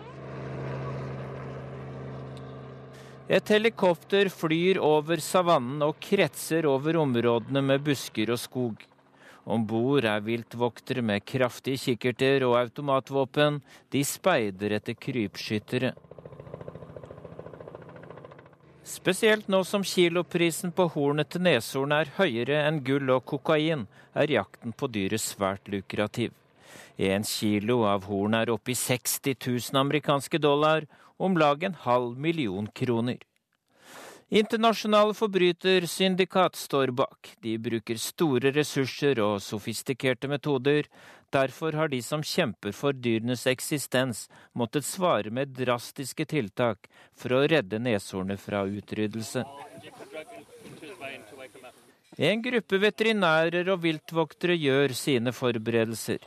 Et 3.30 3.50
helikopter 3.54 4.26
flyr 4.26 4.80
over 4.82 5.20
savannen 5.22 5.84
og 5.86 6.00
kretser 6.02 6.66
over 6.66 6.96
områdene 6.98 7.60
med 7.62 7.84
busker 7.86 8.32
og 8.34 8.40
skog. 8.42 8.80
Om 9.46 9.62
bord 9.70 10.02
er 10.02 10.24
viltvoktere 10.26 11.04
med 11.06 11.22
kraftige 11.22 11.78
kikkerter 11.78 12.42
og 12.48 12.56
automatvåpen. 12.58 13.60
De 13.94 14.02
speider 14.02 14.74
etter 14.80 14.98
krypskyttere. 14.98 15.92
Spesielt 18.82 19.46
nå 19.46 19.62
som 19.62 19.86
kiloprisen 19.86 20.74
på 20.74 20.88
hornet 20.96 21.30
til 21.30 21.46
neshorn 21.46 21.94
er 21.94 22.10
høyere 22.16 22.64
enn 22.66 22.82
gull 22.82 23.14
og 23.14 23.22
kokain, 23.30 23.86
er 24.10 24.34
jakten 24.34 24.74
på 24.74 24.90
dyret 24.90 25.22
svært 25.22 25.70
lukrativ. 25.70 26.34
En 26.98 27.22
kilo 27.22 27.84
av 27.86 28.10
horn 28.10 28.34
er 28.34 28.50
oppe 28.50 28.74
i 28.74 28.80
60 28.80 29.38
000 29.38 29.78
amerikanske 29.78 30.42
dollar, 30.42 30.88
om 31.20 31.36
lag 31.38 31.62
en 31.62 31.76
halv 31.84 32.18
million 32.18 32.66
kroner. 32.66 33.18
Internasjonale 34.32 35.14
forbrytersyndikat 35.14 36.56
står 36.56 36.92
bak. 36.94 37.32
De 37.42 37.56
bruker 37.58 37.98
store 37.98 38.52
ressurser 38.54 39.18
og 39.20 39.40
sofistikerte 39.42 40.28
metoder. 40.30 40.86
Derfor 41.34 41.74
har 41.74 41.90
de 41.90 41.98
som 42.02 42.22
kjemper 42.22 42.70
for 42.74 42.94
dyrenes 42.94 43.42
eksistens, 43.50 44.28
måttet 44.54 44.86
svare 44.86 45.34
med 45.34 45.50
drastiske 45.58 46.28
tiltak 46.30 46.86
for 47.18 47.34
å 47.34 47.42
redde 47.50 47.82
neshornet 47.82 48.38
fra 48.38 48.62
utryddelse. 48.70 49.42
En 52.20 52.42
gruppe 52.46 52.78
veterinærer 52.86 53.66
og 53.74 53.82
viltvoktere 53.82 54.54
gjør 54.54 54.94
sine 54.94 55.34
forberedelser. 55.34 56.22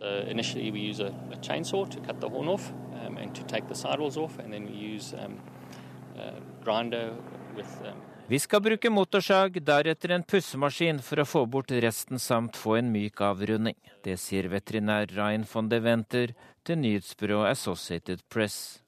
So 0.00 0.06
initially 0.26 0.70
we 0.70 0.80
use 0.80 1.00
a, 1.00 1.12
a 1.30 1.36
chainsaw 1.36 1.88
to 1.90 2.00
cut 2.00 2.20
the 2.20 2.28
horn 2.28 2.48
off 2.48 2.72
um, 3.04 3.18
and 3.18 3.34
to 3.34 3.42
take 3.44 3.68
the 3.68 3.74
sidewalls 3.74 4.16
off, 4.16 4.38
and 4.38 4.52
then 4.52 4.64
we 4.64 4.72
use 4.72 5.12
um, 5.12 5.38
Um, 6.20 8.02
Vi 8.28 8.38
skal 8.38 8.60
bruke 8.60 8.90
motorsag, 8.90 9.56
deretter 9.64 10.12
en 10.14 10.22
pussemaskin 10.22 11.00
for 11.02 11.22
å 11.22 11.26
få 11.26 11.44
bort 11.50 11.72
resten 11.82 12.20
samt 12.20 12.58
få 12.60 12.76
en 12.78 12.92
myk 12.92 13.22
avrunding. 13.24 13.78
Det 14.04 14.18
sier 14.20 14.50
veterinær 14.52 15.10
Rein 15.16 15.46
von 15.48 15.68
de 15.72 15.80
Wenter 15.82 16.34
til 16.64 16.78
nyhetsbyrået 16.84 17.56
Associated 17.56 18.22
Press. 18.28 18.82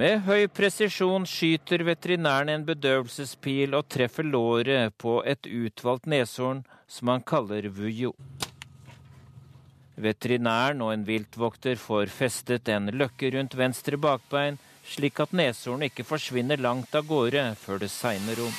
Med 0.00 0.22
høy 0.24 0.46
presisjon 0.48 1.26
skyter 1.28 1.82
veterinæren 1.84 2.48
en 2.48 2.62
bedøvelsespil 2.64 3.74
og 3.76 3.88
treffer 3.92 4.24
låret 4.24 4.94
på 5.02 5.18
et 5.28 5.44
utvalgt 5.44 6.06
neshorn 6.08 6.62
som 6.88 7.10
han 7.12 7.24
kaller 7.26 7.68
vujo. 7.68 8.14
Veterinæren 10.00 10.80
og 10.80 10.94
en 10.94 11.04
viltvokter 11.04 11.76
får 11.76 12.08
festet 12.14 12.70
en 12.72 12.88
løkke 12.94 13.34
rundt 13.34 13.58
venstre 13.60 14.00
bakbein, 14.00 14.56
slik 14.88 15.20
at 15.20 15.34
neshornet 15.36 15.90
ikke 15.90 16.08
forsvinner 16.08 16.56
langt 16.56 16.96
av 16.96 17.04
gårde 17.10 17.44
før 17.60 17.84
det 17.84 17.92
segner 17.92 18.40
om. 18.46 18.54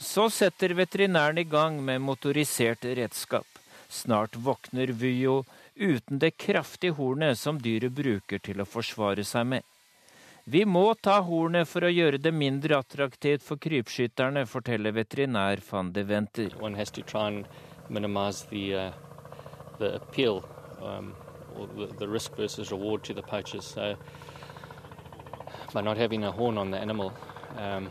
Så 0.00 0.30
setter 0.32 0.72
veterinæren 0.80 1.44
i 1.44 1.44
gang 1.44 1.76
med 1.84 2.00
motorisert 2.00 2.88
redskap. 2.88 3.44
Snart 3.92 4.38
våkner 4.40 4.96
Vyo 4.96 5.42
uten 5.74 6.18
det 6.18 6.36
kraftige 6.36 6.96
hornet 6.98 7.38
som 7.38 7.60
dyret 7.60 7.92
bruker 7.92 8.38
til 8.38 8.60
å 8.60 8.68
forsvare 8.68 9.24
seg 9.24 9.46
med. 9.46 9.62
Vi 10.44 10.64
må 10.66 10.88
ta 10.98 11.20
hornet 11.22 11.68
for 11.70 11.86
å 11.86 11.92
gjøre 11.92 12.18
det 12.18 12.32
mindre 12.34 12.80
attraktivt 12.82 13.44
for 13.46 13.60
krypskytterne, 13.62 14.42
forteller 14.46 14.94
veterinær 14.96 15.62
van 15.70 15.92
de 15.94 16.02
Wenter 16.02 16.56
minimize 17.88 18.46
the 18.50 18.74
uh, 18.74 18.92
the 19.78 19.94
appeal 19.96 20.44
um, 20.80 21.14
or 21.54 21.66
the, 21.66 21.86
the, 21.98 22.08
risk 22.08 22.36
versus 22.36 22.70
reward 22.70 23.02
to 23.04 23.12
the 23.12 23.22
poachers. 23.22 23.64
So 23.64 23.96
by 25.72 25.80
not 25.80 25.96
having 25.96 26.24
a 26.24 26.30
horn 26.32 26.58
on 26.58 26.70
the 26.70 26.78
animal, 26.78 27.12
um, 27.56 27.90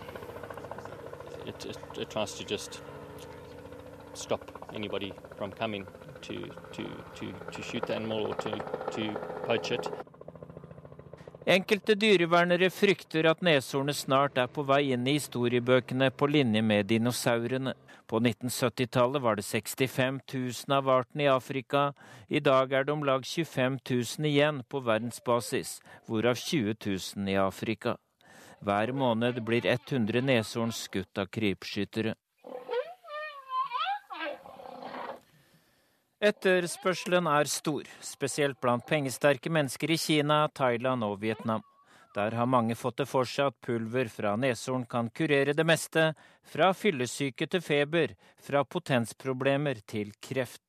it, 1.46 1.66
it, 1.66 1.78
it, 2.00 2.10
tries 2.10 2.34
to 2.36 2.44
just 2.44 2.82
stop 4.14 4.70
anybody 4.74 5.14
from 5.38 5.52
coming 5.52 5.86
to, 6.22 6.38
to, 6.74 6.84
to, 7.16 7.34
to 7.52 7.62
shoot 7.62 7.86
the 7.88 7.96
animal 7.96 8.28
or 8.28 8.36
to, 8.36 8.52
to 8.96 9.14
poach 9.46 9.72
it. 9.72 9.90
Enkelte 11.46 11.96
dyrevernere 11.98 12.70
frykter 12.70 13.26
at 13.26 13.40
neshornet 13.42 13.98
snart 13.98 14.38
er 14.38 14.50
på 14.54 14.62
vei 14.62 14.92
inn 14.94 15.08
i 15.10 15.16
historiebøkene 15.18 16.12
på 16.14 16.28
linje 16.30 16.62
med 16.62 16.86
dinosaurene. 16.92 17.74
På 18.06 18.20
1970-tallet 18.20 19.24
var 19.24 19.40
det 19.40 19.46
65 19.48 20.20
000 20.34 20.78
av 20.78 20.90
arten 20.90 21.22
i 21.22 21.28
Afrika. 21.32 21.94
I 22.30 22.40
dag 22.40 22.74
er 22.74 22.86
det 22.86 22.94
om 22.94 23.04
lag 23.08 23.26
25 23.26 23.80
000 23.90 24.30
igjen 24.30 24.62
på 24.70 24.84
verdensbasis, 24.86 25.80
hvorav 26.06 26.36
20 26.38 26.76
000 26.86 27.30
i 27.34 27.38
Afrika. 27.42 27.96
Hver 28.62 28.94
måned 28.94 29.42
blir 29.42 29.66
100 29.66 30.22
neshorn 30.22 30.76
skutt 30.76 31.18
av 31.18 31.32
krypskyttere. 31.34 32.14
Etterspørselen 36.22 37.26
er 37.26 37.48
stor, 37.50 37.88
spesielt 38.06 38.60
blant 38.62 38.84
pengesterke 38.86 39.50
mennesker 39.50 39.90
i 39.90 39.96
Kina, 39.98 40.44
Thailand 40.54 41.02
og 41.02 41.16
Vietnam. 41.24 41.64
Der 42.14 42.36
har 42.38 42.46
mange 42.46 42.76
fått 42.78 43.00
det 43.02 43.08
for 43.10 43.26
seg 43.26 43.50
at 43.50 43.58
pulver 43.66 44.06
fra 44.06 44.36
neshorn 44.38 44.84
kan 44.86 45.10
kurere 45.18 45.56
det 45.58 45.66
meste, 45.66 46.12
fra 46.46 46.68
fyllesyke 46.78 47.48
til 47.50 47.64
feber, 47.66 48.14
fra 48.38 48.62
potensproblemer 48.62 49.82
til 49.90 50.12
kreft. 50.22 50.62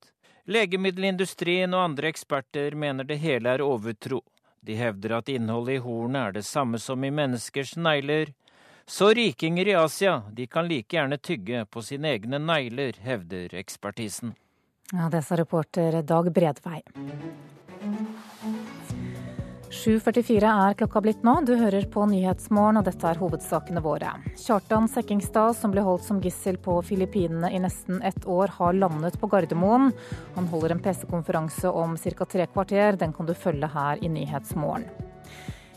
Legemiddelindustrien 0.49 1.77
og 1.77 1.85
andre 1.91 2.09
eksperter 2.15 2.73
mener 2.73 3.05
det 3.05 3.21
hele 3.21 3.53
er 3.53 3.65
overtro. 3.67 4.23
De 4.65 4.79
hevder 4.81 5.19
at 5.19 5.29
innholdet 5.29 5.83
i 5.83 5.83
hornet 5.85 6.23
er 6.23 6.39
det 6.39 6.47
samme 6.49 6.81
som 6.81 7.05
i 7.05 7.13
menneskers 7.13 7.75
negler. 7.77 8.33
Så 8.87 9.13
rikinger 9.13 9.69
i 9.69 9.77
Asia, 9.77 10.23
de 10.33 10.49
kan 10.49 10.65
like 10.71 10.97
gjerne 10.97 11.21
tygge 11.21 11.67
på 11.69 11.85
sine 11.85 12.17
egne 12.17 12.41
negler, 12.41 12.97
hevder 13.05 13.53
ekspertisen. 13.61 14.33
Ja, 14.91 15.09
Det 15.09 15.23
sa 15.23 15.37
reporter 15.37 16.03
Dag 16.03 16.33
Bredvei. 16.33 16.83
7.44 19.73 20.51
er 20.69 20.75
klokka 20.77 21.01
blitt 21.01 21.23
nå. 21.25 21.33
Du 21.49 21.55
hører 21.57 21.87
på 21.91 22.05
Nyhetsmorgen, 22.07 22.77
og 22.79 22.85
dette 22.87 23.09
er 23.09 23.19
hovedsakene 23.19 23.81
våre. 23.83 24.13
Kjartan 24.39 24.85
Sekkingstad, 24.87 25.57
som 25.57 25.73
ble 25.73 25.83
holdt 25.87 26.05
som 26.05 26.21
gissel 26.23 26.59
på 26.61 26.77
Filippinene 26.87 27.49
i 27.51 27.59
nesten 27.65 28.03
ett 28.05 28.27
år, 28.29 28.53
har 28.59 28.77
landet 28.77 29.17
på 29.19 29.31
Gardermoen. 29.33 29.91
Han 30.37 30.51
holder 30.53 30.77
en 30.77 30.85
pressekonferanse 30.85 31.73
om 31.73 31.97
ca. 31.97 32.25
tre 32.25 32.47
kvarter. 32.53 33.01
Den 33.01 33.17
kan 33.17 33.27
du 33.27 33.35
følge 33.35 33.73
her 33.73 34.05
i 34.05 34.13
Nyhetsmorgen. 34.13 34.87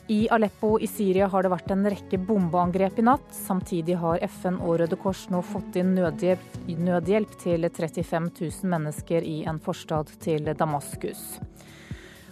I 0.07 0.27
Aleppo 0.29 0.79
i 0.79 0.87
Syria 0.87 1.25
har 1.33 1.41
det 1.41 1.49
vært 1.49 1.71
en 1.73 1.85
rekke 1.89 2.19
bombeangrep 2.21 2.99
i 3.01 3.05
natt. 3.07 3.25
Samtidig 3.33 3.95
har 3.97 4.21
FN 4.37 4.59
og 4.61 4.77
Røde 4.81 4.99
Kors 5.01 5.23
nå 5.33 5.39
fått 5.41 5.79
inn 5.81 5.95
nødhjelp, 5.97 6.59
nødhjelp 6.69 7.31
til 7.41 7.65
35 7.65 8.27
000 8.37 8.69
mennesker 8.69 9.25
i 9.25 9.39
en 9.49 9.57
forstad 9.57 10.11
til 10.21 10.51
Damaskus. 10.53 11.23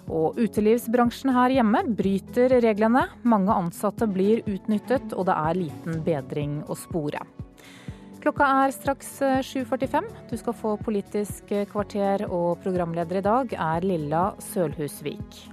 Og 0.06 0.38
utelivsbransjen 0.38 1.34
her 1.34 1.56
hjemme 1.56 1.82
bryter 1.98 2.54
reglene. 2.62 3.08
Mange 3.26 3.56
ansatte 3.56 4.06
blir 4.06 4.44
utnyttet, 4.46 5.16
og 5.18 5.26
det 5.32 5.40
er 5.40 5.60
liten 5.64 6.04
bedring 6.06 6.60
å 6.70 6.78
spore. 6.78 7.24
Klokka 8.22 8.52
er 8.68 8.76
straks 8.76 9.16
7.45. 9.50 10.12
Du 10.30 10.38
skal 10.38 10.60
få 10.60 10.76
Politisk 10.84 11.50
kvarter, 11.74 12.28
og 12.30 12.62
programleder 12.62 13.24
i 13.24 13.26
dag 13.26 13.58
er 13.58 13.90
Lilla 13.90 14.28
Sølhusvik. 14.52 15.53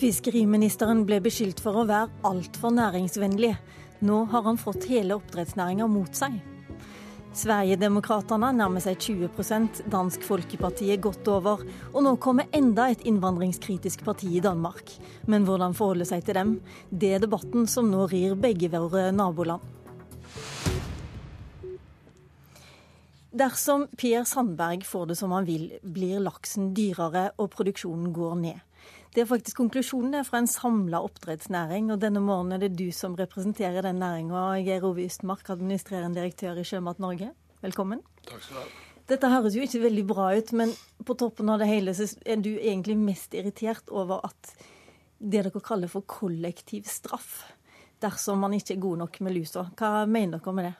Fiskeriministeren 0.00 1.02
ble 1.04 1.18
beskyldt 1.20 1.58
for 1.60 1.76
å 1.76 1.82
være 1.84 2.08
altfor 2.24 2.72
næringsvennlig. 2.72 3.50
Nå 4.08 4.22
har 4.32 4.46
han 4.46 4.56
fått 4.56 4.86
hele 4.88 5.18
oppdrettsnæringa 5.18 5.84
mot 5.92 6.14
seg. 6.16 6.38
Sverigedemokraterna 7.36 8.48
nærmer 8.56 8.80
seg 8.80 8.96
20% 8.96 9.82
Dansk 9.92 10.24
Folkeparti 10.24 10.88
er 10.94 11.02
godt 11.04 11.28
over. 11.28 11.60
Og 11.92 12.06
nå 12.06 12.14
kommer 12.16 12.48
enda 12.56 12.86
et 12.88 13.04
innvandringskritisk 13.04 14.00
parti 14.06 14.30
i 14.38 14.40
Danmark. 14.40 14.88
Men 15.28 15.44
hvordan 15.44 15.76
forholde 15.76 16.08
seg 16.08 16.24
til 16.24 16.38
dem, 16.40 16.56
det 16.88 17.12
er 17.18 17.22
debatten 17.26 17.68
som 17.68 17.92
nå 17.92 18.08
rir 18.08 18.38
begge 18.40 18.72
våre 18.72 19.10
naboland. 19.12 19.60
Dersom 23.36 23.84
Per 24.00 24.24
Sandberg 24.24 24.88
får 24.88 25.12
det 25.12 25.20
som 25.20 25.36
han 25.36 25.44
vil, 25.44 25.68
blir 25.84 26.24
laksen 26.24 26.72
dyrere 26.72 27.28
og 27.36 27.52
produksjonen 27.52 28.16
går 28.16 28.36
ned. 28.48 28.66
Det 29.10 29.24
er 29.24 29.26
faktisk 29.26 29.58
konklusjonen 29.58 30.22
fra 30.26 30.38
en 30.38 30.46
samla 30.50 31.00
oppdrettsnæring. 31.02 31.88
Og 31.90 31.98
denne 32.02 32.22
morgenen 32.22 32.56
er 32.56 32.68
det 32.68 32.76
du 32.78 32.92
som 32.94 33.16
representerer 33.18 33.82
den 33.82 33.98
næringa, 33.98 34.60
Geir 34.62 34.86
Ove 34.86 35.02
Ystmark, 35.08 35.48
administrerende 35.50 36.20
direktør 36.20 36.60
i 36.60 36.66
Sjømat 36.66 37.02
Norge. 37.02 37.32
Velkommen. 37.64 38.04
Takk 38.28 38.44
skal 38.44 38.60
du 38.60 38.62
ha. 38.62 38.68
Dette 39.10 39.30
høres 39.32 39.56
jo 39.58 39.64
ikke 39.66 39.82
veldig 39.82 40.04
bra 40.06 40.28
ut, 40.38 40.52
men 40.54 40.70
på 41.06 41.16
toppen 41.18 41.48
av 41.50 41.58
det 41.58 41.66
hele 41.66 41.94
så 41.98 42.06
er 42.22 42.38
du 42.38 42.52
egentlig 42.52 42.94
mest 43.00 43.34
irritert 43.34 43.90
over 43.90 44.22
at 44.28 44.52
det 45.18 45.42
dere 45.42 45.62
kaller 45.64 45.90
for 45.90 46.06
kollektiv 46.06 46.86
straff, 46.88 47.42
dersom 48.00 48.38
man 48.40 48.54
ikke 48.56 48.76
er 48.76 48.84
god 48.84 49.02
nok 49.02 49.18
med 49.26 49.34
lusa. 49.34 49.66
Hva 49.76 50.06
mener 50.06 50.38
dere 50.38 50.54
med 50.54 50.68
det? 50.68 50.76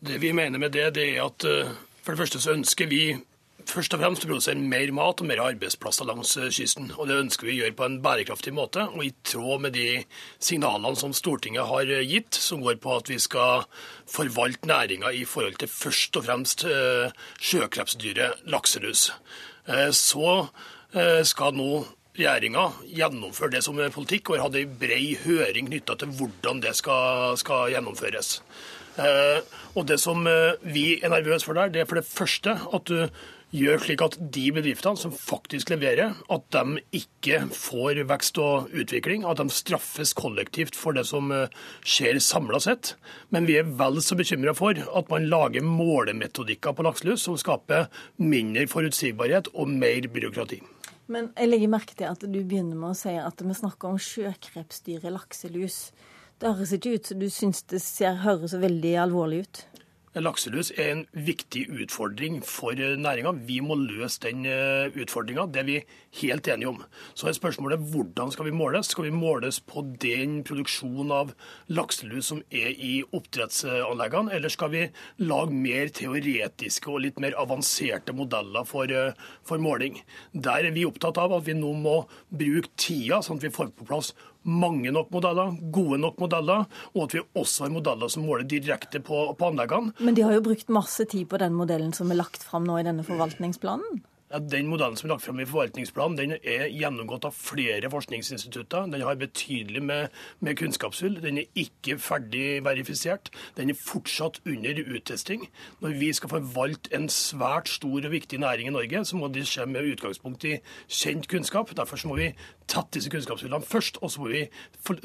Det 0.00 0.20
vi 0.22 0.30
mener 0.32 0.62
med 0.62 0.72
det, 0.72 0.86
det 0.96 1.08
er 1.10 1.26
at 1.26 1.44
eh, 1.44 1.74
for 2.00 2.14
det 2.14 2.22
første 2.22 2.40
så 2.40 2.54
ønsker 2.54 2.88
vi 2.88 3.02
først 3.70 3.94
og 3.94 4.00
fremst 4.02 4.24
produsere 4.26 4.58
mer 4.58 4.90
mat 4.94 5.20
og 5.22 5.28
mer 5.28 5.42
arbeidsplasser 5.44 6.08
langs 6.08 6.32
eh, 6.38 6.50
kysten. 6.54 6.90
Og 6.96 7.08
Det 7.10 7.18
ønsker 7.22 7.48
vi 7.48 7.54
å 7.54 7.60
gjøre 7.62 7.76
på 7.78 7.86
en 7.86 7.98
bærekraftig 8.04 8.52
måte, 8.56 8.86
og 8.90 9.04
i 9.04 9.12
tråd 9.26 9.64
med 9.66 9.76
de 9.76 10.02
signalene 10.42 10.98
som 10.98 11.14
Stortinget 11.16 11.68
har 11.70 11.90
eh, 11.90 12.04
gitt, 12.06 12.34
som 12.34 12.64
går 12.64 12.80
på 12.82 12.96
at 12.96 13.10
vi 13.10 13.20
skal 13.22 13.66
forvalte 14.10 14.70
næringa 14.70 15.12
i 15.14 15.24
forhold 15.28 15.60
til 15.62 15.70
først 15.72 16.18
og 16.18 16.26
fremst 16.26 16.66
eh, 16.68 17.14
sjøkrepsdyret 17.38 18.44
lakselus. 18.50 19.10
Så 19.94 20.30
skal 21.28 21.52
nå 21.54 21.66
regjeringa 22.16 22.64
gjennomføre 22.90 23.52
det 23.54 23.60
som 23.62 23.76
er 23.78 23.92
politikk, 23.94 24.30
og 24.32 24.40
har 24.40 24.48
hatt 24.48 24.56
ei 24.58 24.64
brei 24.66 25.12
høring 25.20 25.68
knytta 25.68 25.94
til 26.00 26.10
hvordan 26.18 26.62
det 26.64 26.72
skal, 26.74 27.36
skal 27.38 27.70
gjennomføres. 27.70 28.40
Og 29.76 29.86
Det 29.86 30.00
som 30.02 30.26
vi 30.64 30.86
er 30.98 31.12
nervøse 31.12 31.46
for 31.46 31.54
der, 31.54 31.70
det 31.70 31.84
er 31.84 31.90
for 31.92 32.00
det 32.00 32.08
første 32.08 32.56
at 32.58 32.90
du 32.90 33.06
gjør 33.54 33.82
slik 33.82 34.02
at 34.04 34.16
de 34.34 34.44
bedriftene 34.54 34.98
som 34.98 35.12
faktisk 35.14 35.72
leverer, 35.72 36.14
at 36.30 36.44
de 36.54 36.80
ikke 36.96 37.42
får 37.54 38.02
vekst 38.10 38.40
og 38.42 38.70
utvikling. 38.70 39.24
At 39.26 39.40
de 39.42 39.48
straffes 39.54 40.14
kollektivt 40.16 40.78
for 40.78 40.96
det 40.96 41.06
som 41.10 41.32
eh, 41.34 41.50
skjer 41.82 42.20
samla 42.22 42.60
sett. 42.62 42.94
Men 43.34 43.48
vi 43.50 43.58
er 43.60 43.70
vel 43.80 44.00
så 44.04 44.18
bekymra 44.18 44.54
for 44.56 44.78
at 44.78 45.10
man 45.12 45.28
lager 45.30 45.66
målemetodikker 45.66 46.76
på 46.76 46.86
lakselus 46.86 47.26
som 47.26 47.38
skaper 47.40 47.88
mindre 48.22 48.68
forutsigbarhet 48.70 49.50
og 49.54 49.72
mer 49.72 50.06
byråkrati. 50.10 50.60
Men 51.10 51.32
jeg 51.34 51.50
legger 51.50 51.72
merke 51.72 51.96
til 51.98 52.06
at 52.06 52.22
du 52.22 52.38
begynner 52.38 52.78
med 52.78 52.92
å 52.92 52.98
si 52.98 53.16
at 53.18 53.42
vi 53.42 53.56
snakker 53.58 53.90
om 53.90 53.98
sjøkrepsdyret 53.98 55.10
lakselus. 55.10 55.88
Det 56.40 56.48
høres 56.54 56.70
ikke 56.76 56.94
ut 56.94 57.08
som 57.10 57.18
du 57.20 57.26
syns 57.28 57.64
det 57.68 57.82
ser, 57.82 58.22
høres 58.22 58.54
veldig 58.56 58.94
alvorlig 59.02 59.42
ut? 59.42 59.64
Lakselus 60.18 60.72
er 60.74 60.88
en 60.90 61.02
viktig 61.14 61.68
utfordring 61.70 62.40
for 62.42 62.74
næringa. 62.74 63.30
Vi 63.46 63.60
må 63.62 63.76
løse 63.78 64.18
den 64.24 64.42
eh, 64.42 64.90
utfordringa. 64.98 65.44
Det 65.46 65.60
er 65.60 65.68
vi 65.68 65.76
helt 66.18 66.48
enige 66.50 66.72
om. 66.72 66.80
Så 67.14 67.28
er 67.30 67.36
spørsmålet 67.36 67.84
hvordan 67.92 68.32
skal 68.34 68.48
vi 68.48 68.54
måles? 68.58 68.90
Skal 68.90 69.06
vi 69.06 69.12
måles 69.14 69.60
på 69.62 69.84
den 70.02 70.40
produksjonen 70.42 71.14
av 71.14 71.30
lakselus 71.70 72.32
som 72.32 72.42
er 72.50 72.74
i 72.74 73.04
oppdrettsanleggene, 73.06 74.34
eller 74.34 74.50
skal 74.50 74.72
vi 74.74 74.82
lage 75.22 75.54
mer 75.54 75.94
teoretiske 75.94 76.90
og 76.90 77.04
litt 77.06 77.22
mer 77.22 77.38
avanserte 77.38 78.10
modeller 78.10 78.66
for, 78.66 78.90
eh, 78.90 79.14
for 79.46 79.62
måling? 79.62 80.02
Der 80.34 80.66
er 80.66 80.74
vi 80.74 80.88
opptatt 80.90 81.22
av 81.22 81.38
at 81.38 81.46
vi 81.46 81.54
nå 81.54 81.70
må 81.78 82.00
bruke 82.34 82.74
tida, 82.74 83.22
sånn 83.22 83.38
at 83.38 83.46
vi 83.46 83.54
får 83.54 83.70
på 83.78 83.86
plass 83.86 84.10
mange 84.42 84.92
nok 84.94 85.10
modeller, 85.12 85.56
gode 85.72 85.98
nok 86.00 86.20
modeller, 86.22 86.66
og 86.94 87.02
at 87.06 87.16
vi 87.16 87.24
også 87.38 87.66
har 87.66 87.74
modeller 87.74 88.12
som 88.12 88.24
måler 88.26 88.46
direkte 88.48 89.02
på, 89.04 89.22
på 89.36 89.50
anleggene. 89.50 89.94
Men 90.00 90.16
de 90.16 90.24
har 90.26 90.36
jo 90.36 90.44
brukt 90.44 90.72
masse 90.72 91.04
tid 91.10 91.28
på 91.30 91.40
den 91.42 91.56
modellen 91.58 91.92
som 91.96 92.10
er 92.10 92.20
lagt 92.22 92.44
fram 92.46 92.68
nå 92.68 92.80
i 92.80 92.86
denne 92.86 93.04
forvaltningsplanen? 93.06 94.00
Den 94.30 94.68
modellen 94.70 94.94
som 94.94 95.08
er 95.08 95.16
lagt 95.16 95.24
frem 95.24 95.40
i 95.42 95.44
forvaltningsplanen, 95.48 96.14
den 96.18 96.32
er 96.38 96.68
gjennomgått 96.70 97.24
av 97.26 97.34
flere 97.34 97.88
forskningsinstitutter. 97.90 98.84
Den 98.92 99.02
har 99.02 99.16
betydelig 99.18 99.82
med, 99.82 100.12
med 100.38 100.54
kunnskapshull. 100.60 101.16
Den 101.18 101.40
er 101.42 101.48
ikke 101.58 101.96
ferdig 101.98 102.60
verifisert. 102.62 103.32
Den 103.56 103.72
er 103.72 103.78
fortsatt 103.78 104.38
under 104.46 104.78
uttesting. 104.84 105.48
Når 105.82 105.96
vi 105.98 106.12
skal 106.14 106.30
forvalte 106.36 106.92
en 106.94 107.08
svært 107.10 107.72
stor 107.72 108.06
og 108.06 108.14
viktig 108.14 108.38
næring 108.38 108.70
i 108.70 108.76
Norge, 108.76 109.02
så 109.04 109.18
må 109.18 109.32
det 109.34 109.48
skje 109.50 109.66
med 109.66 109.88
utgangspunkt 109.96 110.46
i 110.46 110.60
kjent 110.86 111.26
kunnskap. 111.26 111.74
Derfor 111.74 111.98
må 112.06 112.20
vi 112.20 112.30
tette 112.70 113.00
disse 113.00 113.10
kunnskapshullene 113.10 113.66
først, 113.66 113.98
og 113.98 114.14
så 114.14 114.22
må 114.22 114.30
vi 114.30 114.46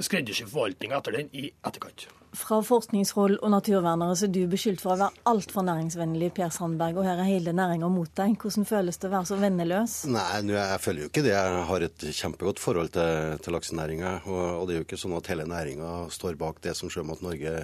skreddersy 0.06 0.46
forvaltninga 0.46 1.02
etter 1.02 1.18
den 1.18 1.34
i 1.34 1.50
etterkant. 1.66 2.06
Fra 2.36 2.58
forskningshold 2.66 3.38
og 3.40 3.52
naturvernere 3.54 4.16
så 4.18 4.28
er 4.28 4.34
du 4.36 4.42
beskyldt 4.52 4.82
for 4.84 4.94
å 4.94 4.98
være 5.00 5.24
altfor 5.32 5.64
næringsvennlig, 5.68 6.32
Per 6.36 6.52
Sandberg, 6.54 7.00
og 7.00 7.08
her 7.08 7.22
er 7.22 7.30
hele 7.30 7.54
næringa 7.56 7.88
mot 7.92 8.12
deg. 8.18 8.36
Hvordan 8.42 8.68
føles 8.68 9.00
det 9.00 9.10
å 9.10 9.14
være 9.14 9.30
så 9.30 9.38
venneløs? 9.40 9.96
Nei, 10.12 10.26
jeg 10.52 10.82
føler 10.84 11.06
jo 11.06 11.10
ikke 11.12 11.24
det. 11.26 11.34
Jeg 11.36 11.66
har 11.72 11.88
et 11.88 12.08
kjempegodt 12.20 12.62
forhold 12.64 12.92
til, 12.96 13.36
til 13.46 13.56
laksenæringa. 13.56 14.14
Og, 14.28 14.44
og, 14.44 14.64
det 14.68 14.76
er 14.76 14.82
jo 14.82 14.88
ikke 14.88 15.02
sånn 15.02 15.18
at 15.20 15.32
hele 15.32 15.48
næringa 15.50 15.92
står 16.16 16.40
bak 16.42 16.60
det 16.66 16.76
som 16.78 16.92
Sjømat 16.92 17.24
Norge 17.26 17.56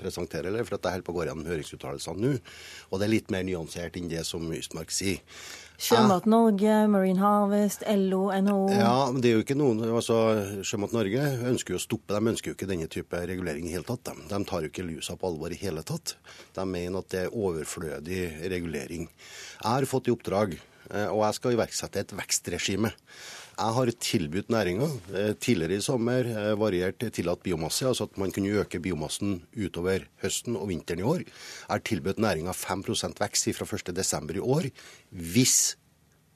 presenterer, 0.00 0.48
eller, 0.50 0.64
for 0.64 0.78
dette 0.78 0.94
holder 0.94 1.08
på 1.08 1.14
å 1.14 1.18
gå 1.18 1.26
gjennom 1.28 1.50
høringsuttalelsene 1.50 2.24
nå. 2.24 2.36
Og 2.90 3.00
det 3.00 3.08
er 3.08 3.16
litt 3.18 3.34
mer 3.34 3.44
nyansert 3.48 4.00
enn 4.00 4.10
det 4.12 4.24
som 4.28 4.48
Ystmark 4.56 4.94
sier. 4.94 5.20
Sjømat 5.80 6.26
Norge, 6.28 6.74
Marine 6.92 7.22
Harvest, 7.22 7.84
LO, 7.88 8.26
NHO 8.36 8.68
Ja, 8.74 9.08
men 9.08 9.22
det 9.24 9.30
er 9.30 9.38
jo 9.38 9.44
ikke 9.46 9.56
noen 9.56 9.80
altså 9.88 10.18
Sjømat 10.66 10.92
Norge 10.92 11.24
ønsker 11.48 11.74
jo 11.74 11.80
å 11.80 11.82
stoppe. 11.82 12.12
De 12.12 12.32
ønsker 12.34 12.52
jo 12.52 12.56
ikke 12.58 12.68
denne 12.68 12.88
type 12.92 13.22
regulering 13.30 13.68
i 13.70 13.72
hele 13.72 13.88
tatt. 13.88 14.04
De, 14.10 14.26
de 14.28 14.40
tar 14.50 14.66
jo 14.66 14.70
ikke 14.72 14.84
lusa 14.84 15.16
på 15.16 15.30
alvor 15.30 15.54
i 15.56 15.60
hele 15.62 15.84
tatt. 15.88 16.18
De 16.56 16.66
mener 16.68 17.00
at 17.00 17.08
det 17.14 17.22
er 17.24 17.32
overflødig 17.32 18.20
regulering. 18.52 19.08
Jeg 19.08 19.70
har 19.70 19.88
fått 19.88 20.10
i 20.10 20.14
oppdrag, 20.14 20.58
eh, 20.90 21.08
og 21.08 21.24
jeg 21.24 21.38
skal 21.38 21.56
iverksette 21.56 22.04
et 22.04 22.16
vekstregime. 22.20 22.92
Jeg 23.60 23.76
har 23.76 23.90
tilbudt 24.00 24.48
næringa 24.52 24.86
eh, 25.12 25.32
tidligere 25.36 25.76
i 25.76 25.84
sommer 25.84 26.24
eh, 26.24 26.54
variert 26.56 27.02
tillatt 27.12 27.42
biomasse, 27.44 27.84
altså 27.90 28.06
at 28.08 28.16
man 28.20 28.32
kunne 28.32 28.54
øke 28.62 28.80
biomassen 28.80 29.42
utover 29.52 30.06
høsten 30.22 30.56
og 30.56 30.70
vinteren 30.70 31.02
i 31.02 31.08
år. 31.10 31.26
Jeg 31.26 31.68
har 31.74 31.84
tilbudt 31.84 32.22
næringa 32.24 32.56
5% 32.56 33.20
vekst 33.20 33.52
fra 33.58 33.68
1.12. 33.68 34.32
i 34.38 34.40
år 34.40 34.70
hvis 35.10 35.58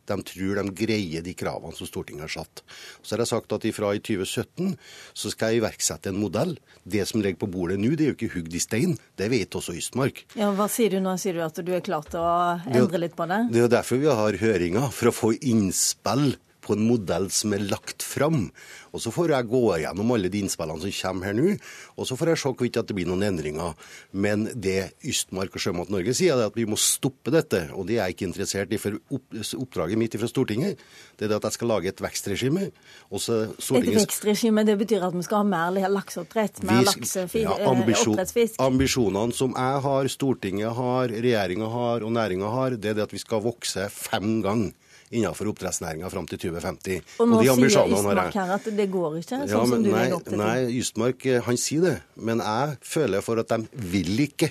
de 0.04 0.18
tror 0.28 0.60
de 0.60 0.74
greier 0.76 1.24
de 1.24 1.32
kravene 1.32 1.72
som 1.72 1.88
Stortinget 1.88 2.26
har 2.26 2.32
satt. 2.34 2.60
Så 3.00 3.14
har 3.14 3.24
jeg 3.24 3.32
sagt 3.32 3.56
at 3.56 3.66
fra 3.72 3.94
i 3.96 4.02
2017 4.04 4.74
så 5.16 5.32
skal 5.32 5.54
jeg 5.54 5.62
iverksette 5.62 6.12
en 6.12 6.20
modell. 6.20 6.58
Det 6.84 7.06
som 7.08 7.24
ligger 7.24 7.40
på 7.40 7.48
bordet 7.54 7.80
nå, 7.80 7.94
det 7.96 8.04
er 8.04 8.12
jo 8.12 8.18
ikke 8.18 8.34
hugd 8.36 8.52
i 8.52 8.60
stein. 8.60 8.98
Det 9.16 9.30
vet 9.32 9.56
også 9.56 9.72
Ystmark. 9.80 10.26
Ja, 10.36 10.52
Hva 10.52 10.68
sier 10.68 10.92
du 10.92 11.00
nå? 11.00 11.16
Sier 11.20 11.40
du 11.40 11.44
at 11.46 11.56
du 11.56 11.72
er 11.72 11.84
klar 11.84 12.04
til 12.04 12.20
å 12.20 12.58
endre 12.68 13.06
litt 13.06 13.16
på 13.16 13.24
det? 13.30 13.46
Det 13.48 13.62
er 13.62 13.64
jo 13.70 13.76
derfor 13.78 14.02
vi 14.04 14.12
har 14.12 14.42
høringer, 14.44 14.90
for 14.92 15.08
å 15.08 15.16
få 15.24 15.32
innspill 15.40 16.34
på 16.64 16.76
en 16.76 16.86
modell 16.88 17.28
som 17.32 17.52
er 17.56 17.66
lagt 17.68 18.04
fram. 18.04 18.48
Og 18.94 19.02
Så 19.02 19.10
får 19.10 19.32
jeg 19.34 19.50
gå 19.50 19.62
gjennom 19.82 20.12
alle 20.14 20.30
de 20.30 20.40
innspillene 20.44 20.80
som 20.80 20.92
kommer 21.00 21.26
her 21.26 21.34
nå, 21.34 21.56
og 21.98 22.06
så 22.06 22.16
får 22.18 22.30
jeg 22.30 22.40
se 22.40 22.52
hvorvidt 22.52 22.78
det 22.78 22.94
blir 22.94 23.08
noen 23.10 23.26
endringer. 23.26 23.74
Men 24.12 24.46
det 24.54 24.94
Ystmark 25.02 25.56
og 25.56 25.64
Sjømat 25.64 25.90
Norge 25.90 26.14
sier, 26.14 26.38
er 26.38 26.52
at 26.52 26.58
vi 26.58 26.66
må 26.68 26.78
stoppe 26.78 27.32
dette. 27.34 27.64
Og 27.74 27.88
det 27.88 27.98
er 27.98 28.06
jeg 28.06 28.16
ikke 28.16 28.28
interessert 28.28 28.74
i. 28.74 28.78
For 28.78 28.98
oppdraget 29.58 29.98
mitt 29.98 30.14
fra 30.14 30.30
Stortinget 30.30 30.78
det 31.18 31.26
er 31.26 31.36
at 31.36 31.48
jeg 31.48 31.56
skal 31.58 31.72
lage 31.72 31.90
et 31.90 32.02
vekstregime. 32.04 32.68
Et 32.70 33.90
vekstregime, 33.98 34.64
det 34.66 34.78
betyr 34.78 35.08
at 35.08 35.18
vi 35.18 35.26
skal 35.26 35.42
ha 35.42 35.48
mer 35.50 35.90
lakseoppdrett? 35.90 36.62
Mer 36.66 36.86
laksefisk? 36.86 37.42
Ja, 37.42 37.58
ambisjon, 37.70 38.18
ambisjonene 38.62 39.34
som 39.34 39.58
jeg 39.58 39.84
har, 39.88 40.10
Stortinget 40.12 40.78
har, 40.78 41.10
regjeringa 41.10 41.70
har 41.74 42.06
og 42.06 42.14
næringa 42.14 42.54
har, 42.54 42.78
det 42.78 42.94
er 42.94 43.00
det 43.00 43.08
at 43.08 43.14
vi 43.14 43.22
skal 43.22 43.42
vokse 43.42 43.88
fem 43.90 44.38
ganger 44.44 44.74
innenfor 45.14 45.52
oppdrettsnæringa 45.52 46.10
fram 46.12 46.26
til 46.30 46.40
2050. 46.48 47.14
Og 47.22 47.30
nå 47.30 47.40
og 47.40 47.62
sier 47.62 47.94
Ystmark 47.94 48.36
her 48.40 48.52
at 48.56 48.68
det 48.78 48.88
går 48.92 49.20
ikke, 49.20 49.28
sånn 49.30 49.48
ja, 49.50 49.62
som 49.70 49.84
du 49.84 49.90
legger 49.92 50.18
opp 50.18 50.28
til? 50.28 50.38
Nei, 50.40 50.58
Ystmark 50.80 51.26
eh, 51.30 51.40
han 51.46 51.58
sier 51.60 51.88
det, 51.88 51.96
men 52.18 52.42
jeg 52.44 52.76
føler 52.94 53.24
for 53.24 53.42
at 53.42 53.54
de 53.54 53.88
vil 53.94 54.26
ikke. 54.26 54.50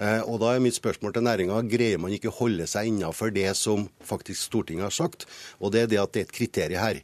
Eh, 0.00 0.22
og 0.24 0.40
da 0.40 0.54
er 0.54 0.62
mitt 0.64 0.78
spørsmål 0.78 1.12
til 1.16 1.26
næringa 1.26 1.60
greier 1.68 2.00
man 2.00 2.14
ikke 2.16 2.32
holde 2.32 2.68
seg 2.70 2.88
innenfor 2.88 3.34
det 3.36 3.50
som 3.58 3.84
faktisk 4.06 4.48
Stortinget 4.48 4.88
har 4.88 4.96
sagt, 4.96 5.28
og 5.60 5.74
det 5.74 5.84
er 5.84 5.92
det 5.92 6.00
at 6.00 6.14
det 6.14 6.24
er 6.24 6.30
et 6.30 6.38
kriterium 6.40 6.82
her. 6.82 7.02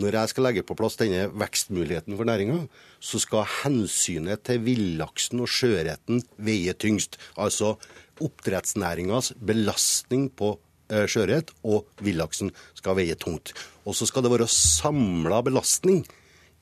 Når 0.00 0.16
jeg 0.16 0.30
skal 0.30 0.46
legge 0.46 0.62
på 0.64 0.76
plass 0.78 0.96
denne 0.96 1.26
vekstmuligheten 1.34 2.14
for 2.16 2.28
næringa, 2.28 2.62
så 3.02 3.18
skal 3.20 3.48
hensynet 3.64 4.44
til 4.46 4.62
villaksen 4.62 5.42
og 5.42 5.50
sjøretten 5.50 6.22
veie 6.38 6.72
tyngst. 6.78 7.18
Altså 7.34 7.74
oppdrettsnæringas 8.22 9.32
belastning 9.36 10.28
på 10.30 10.54
sjøørret 10.90 11.52
og 11.62 11.88
villaksen 12.04 12.52
skal 12.78 12.98
veie 12.98 13.16
tungt. 13.18 13.54
Og 13.86 13.96
så 13.96 14.08
skal 14.08 14.24
det 14.26 14.32
være 14.34 14.50
samla 14.50 15.42
belastning 15.46 16.02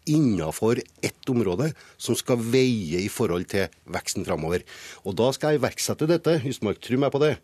innenfor 0.09 0.81
ett 1.05 1.31
område 1.31 1.73
som 2.01 2.17
skal 2.17 2.41
veie 2.41 3.03
i 3.05 3.11
forhold 3.13 3.49
til 3.53 3.69
veksten 3.93 4.27
framover. 4.29 4.65
Og 5.05 5.17
da 5.19 5.31
skal 5.37 5.55
jeg 5.55 5.63
iverksette 5.63 6.09
dette, 6.09 6.39
Hysmark, 6.45 6.81
tro 6.85 7.01
meg 7.01 7.13
på 7.13 7.23
det. 7.23 7.37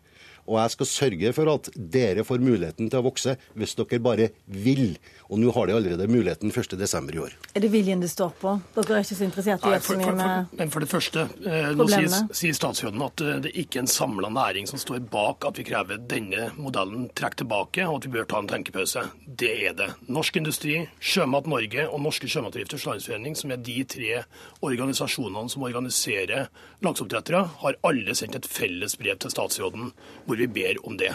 Og 0.45 0.59
jeg 0.59 0.75
skal 0.75 0.89
sørge 0.91 1.33
for 1.37 1.53
at 1.55 1.69
dere 1.75 2.25
får 2.27 2.43
muligheten 2.43 2.91
til 2.91 3.01
å 3.01 3.05
vokse 3.07 3.37
hvis 3.55 3.77
dere 3.79 4.01
bare 4.03 4.29
vil. 4.45 4.97
Og 5.29 5.39
nå 5.41 5.53
har 5.55 5.69
de 5.69 5.77
allerede 5.77 6.09
muligheten 6.11 6.51
1.12. 6.51 7.15
i 7.15 7.21
år. 7.23 7.37
Er 7.55 7.63
det 7.63 7.71
viljen 7.73 8.03
det 8.03 8.11
står 8.11 8.35
på? 8.41 8.57
Dere 8.75 8.99
er 8.99 9.07
ikke 9.07 9.17
så 9.17 9.27
interessert 9.29 9.63
i 9.65 9.71
å 9.71 9.73
gjøre 9.73 9.85
så 9.85 9.97
mye 10.01 10.15
med 10.19 10.53
Men 10.59 10.73
for 10.73 10.83
det 10.83 10.91
første, 10.91 11.27
eh, 11.45 11.71
nå 11.75 11.87
sier, 11.89 12.11
sier 12.35 12.57
statsråden 12.57 13.01
at 13.05 13.25
det 13.39 13.45
det 13.45 13.53
ikke 13.61 13.79
er 13.79 13.83
en 13.85 13.91
samla 13.91 14.29
næring 14.33 14.67
som 14.69 14.79
står 14.81 15.03
bak 15.11 15.45
at 15.47 15.59
vi 15.59 15.65
krever 15.67 15.99
denne 16.09 16.49
modellen 16.57 17.07
trukket 17.13 17.43
tilbake, 17.43 17.85
og 17.85 17.99
at 17.99 18.07
vi 18.07 18.13
bør 18.15 18.27
ta 18.29 18.41
en 18.41 18.49
tenkepause. 18.49 19.03
Det 19.25 19.51
er 19.69 19.75
det. 19.77 19.89
Norsk 20.11 20.39
Industri, 20.39 20.77
Sjømat 20.99 21.49
Norge 21.51 21.87
og 21.89 22.01
Norske 22.01 22.29
Sjømatdrifters 22.31 22.85
Landsforening, 22.87 23.35
som 23.37 23.53
er 23.53 23.61
de 23.65 23.77
tre 23.89 24.21
organisasjonene 24.65 25.51
som 25.51 25.65
organiserer 25.67 26.49
lakseoppdrettere, 26.85 27.43
har 27.61 27.79
alle 27.85 28.15
sendt 28.17 28.37
et 28.39 28.49
felles 28.49 28.97
brev 28.99 29.19
til 29.21 29.33
statsråden 29.33 29.91
hvor 30.25 30.34
vi 30.41 30.51
ber 30.51 30.81
om 30.87 30.97
det. 30.99 31.13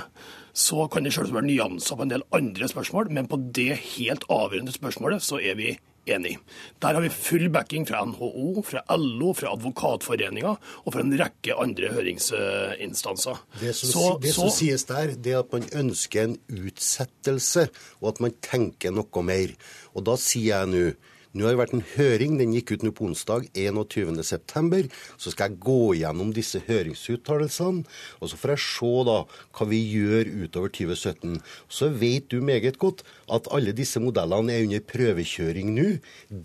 Så 0.53 0.89
kan 0.91 1.07
det 1.07 1.13
selvsagt 1.15 1.37
være 1.37 1.47
nyanser 1.47 1.97
på 1.97 2.07
en 2.07 2.13
del 2.13 2.27
andre 2.37 2.69
spørsmål, 2.69 3.13
men 3.15 3.29
på 3.31 3.39
det 3.55 3.77
helt 3.95 4.27
avgjørende 4.29 4.75
spørsmålet 4.75 5.23
så 5.25 5.39
er 5.39 5.59
vi 5.59 5.77
enig. 6.11 6.39
Der 6.83 6.97
har 6.97 7.05
vi 7.05 7.11
full 7.13 7.49
backing 7.53 7.87
fra 7.89 8.03
NHO, 8.09 8.63
fra 8.67 8.83
LO, 8.97 9.33
fra 9.37 9.53
Advokatforeninga 9.55 10.55
og 10.57 10.95
fra 10.95 11.05
en 11.05 11.15
rekke 11.21 11.57
andre 11.61 11.93
høringsinstanser. 11.95 13.45
Det 13.61 13.75
som, 13.77 13.93
så, 13.93 14.07
det 14.23 14.35
som 14.35 14.49
så, 14.49 14.57
sies 14.59 14.87
der, 14.89 15.15
det 15.15 15.37
er 15.37 15.45
at 15.45 15.55
man 15.55 15.69
ønsker 15.85 16.27
en 16.27 16.37
utsettelse, 16.49 17.69
og 18.01 18.15
at 18.15 18.25
man 18.25 18.37
tenker 18.45 18.95
noe 18.95 19.25
mer. 19.27 19.55
Og 19.95 20.07
da 20.09 20.17
sier 20.21 20.65
jeg 20.65 20.73
nå 20.73 20.85
nå 21.31 21.47
har 21.47 21.55
det 21.55 21.61
vært 21.61 21.75
en 21.77 21.85
høring, 21.93 22.33
den 22.41 22.55
gikk 22.57 22.73
ut 22.75 22.83
nå 22.83 22.91
på 22.97 23.05
onsdag 23.07 23.45
21.9. 23.55 24.89
Så 25.15 25.31
skal 25.31 25.53
jeg 25.53 25.61
gå 25.63 25.95
gjennom 26.01 26.33
disse 26.35 26.59
høringsuttalelsene, 26.67 27.85
og 28.19 28.33
så 28.33 28.39
får 28.41 28.55
jeg 28.57 28.65
se 28.65 28.91
da 29.07 29.17
hva 29.29 29.69
vi 29.71 29.79
gjør 29.93 30.33
utover 30.45 30.75
2017. 30.75 31.39
Så 31.71 31.93
vet 32.01 32.27
du 32.35 32.41
meget 32.43 32.81
godt 32.83 33.05
at 33.31 33.47
alle 33.55 33.77
disse 33.77 34.03
modellene 34.03 34.57
er 34.57 34.67
under 34.67 34.83
prøvekjøring 34.91 35.71
nå. 35.77 35.89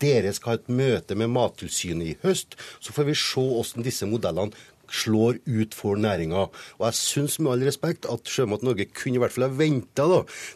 Dere 0.06 0.36
skal 0.38 0.54
ha 0.54 0.62
et 0.62 0.70
møte 0.70 1.18
med 1.18 1.34
Mattilsynet 1.34 2.12
i 2.12 2.18
høst. 2.22 2.54
Så 2.78 2.94
får 2.94 3.10
vi 3.10 3.18
se 3.18 3.42
hvordan 3.42 3.90
disse 3.90 4.06
modellene 4.10 4.54
slår 4.92 5.40
ut 5.46 5.78
for 5.78 6.00
næringa. 6.00 6.48
Og 6.80 6.88
jeg 6.88 7.00
syns 7.00 7.38
med 7.40 7.54
all 7.54 7.68
respekt 7.68 8.10
at 8.12 8.32
Sjømat 8.32 8.66
Norge 8.66 8.88
kunne 8.94 9.20
i 9.20 9.24
hvert 9.24 9.36
fall 9.36 9.48
ha 9.48 9.54
venta 9.54 10.06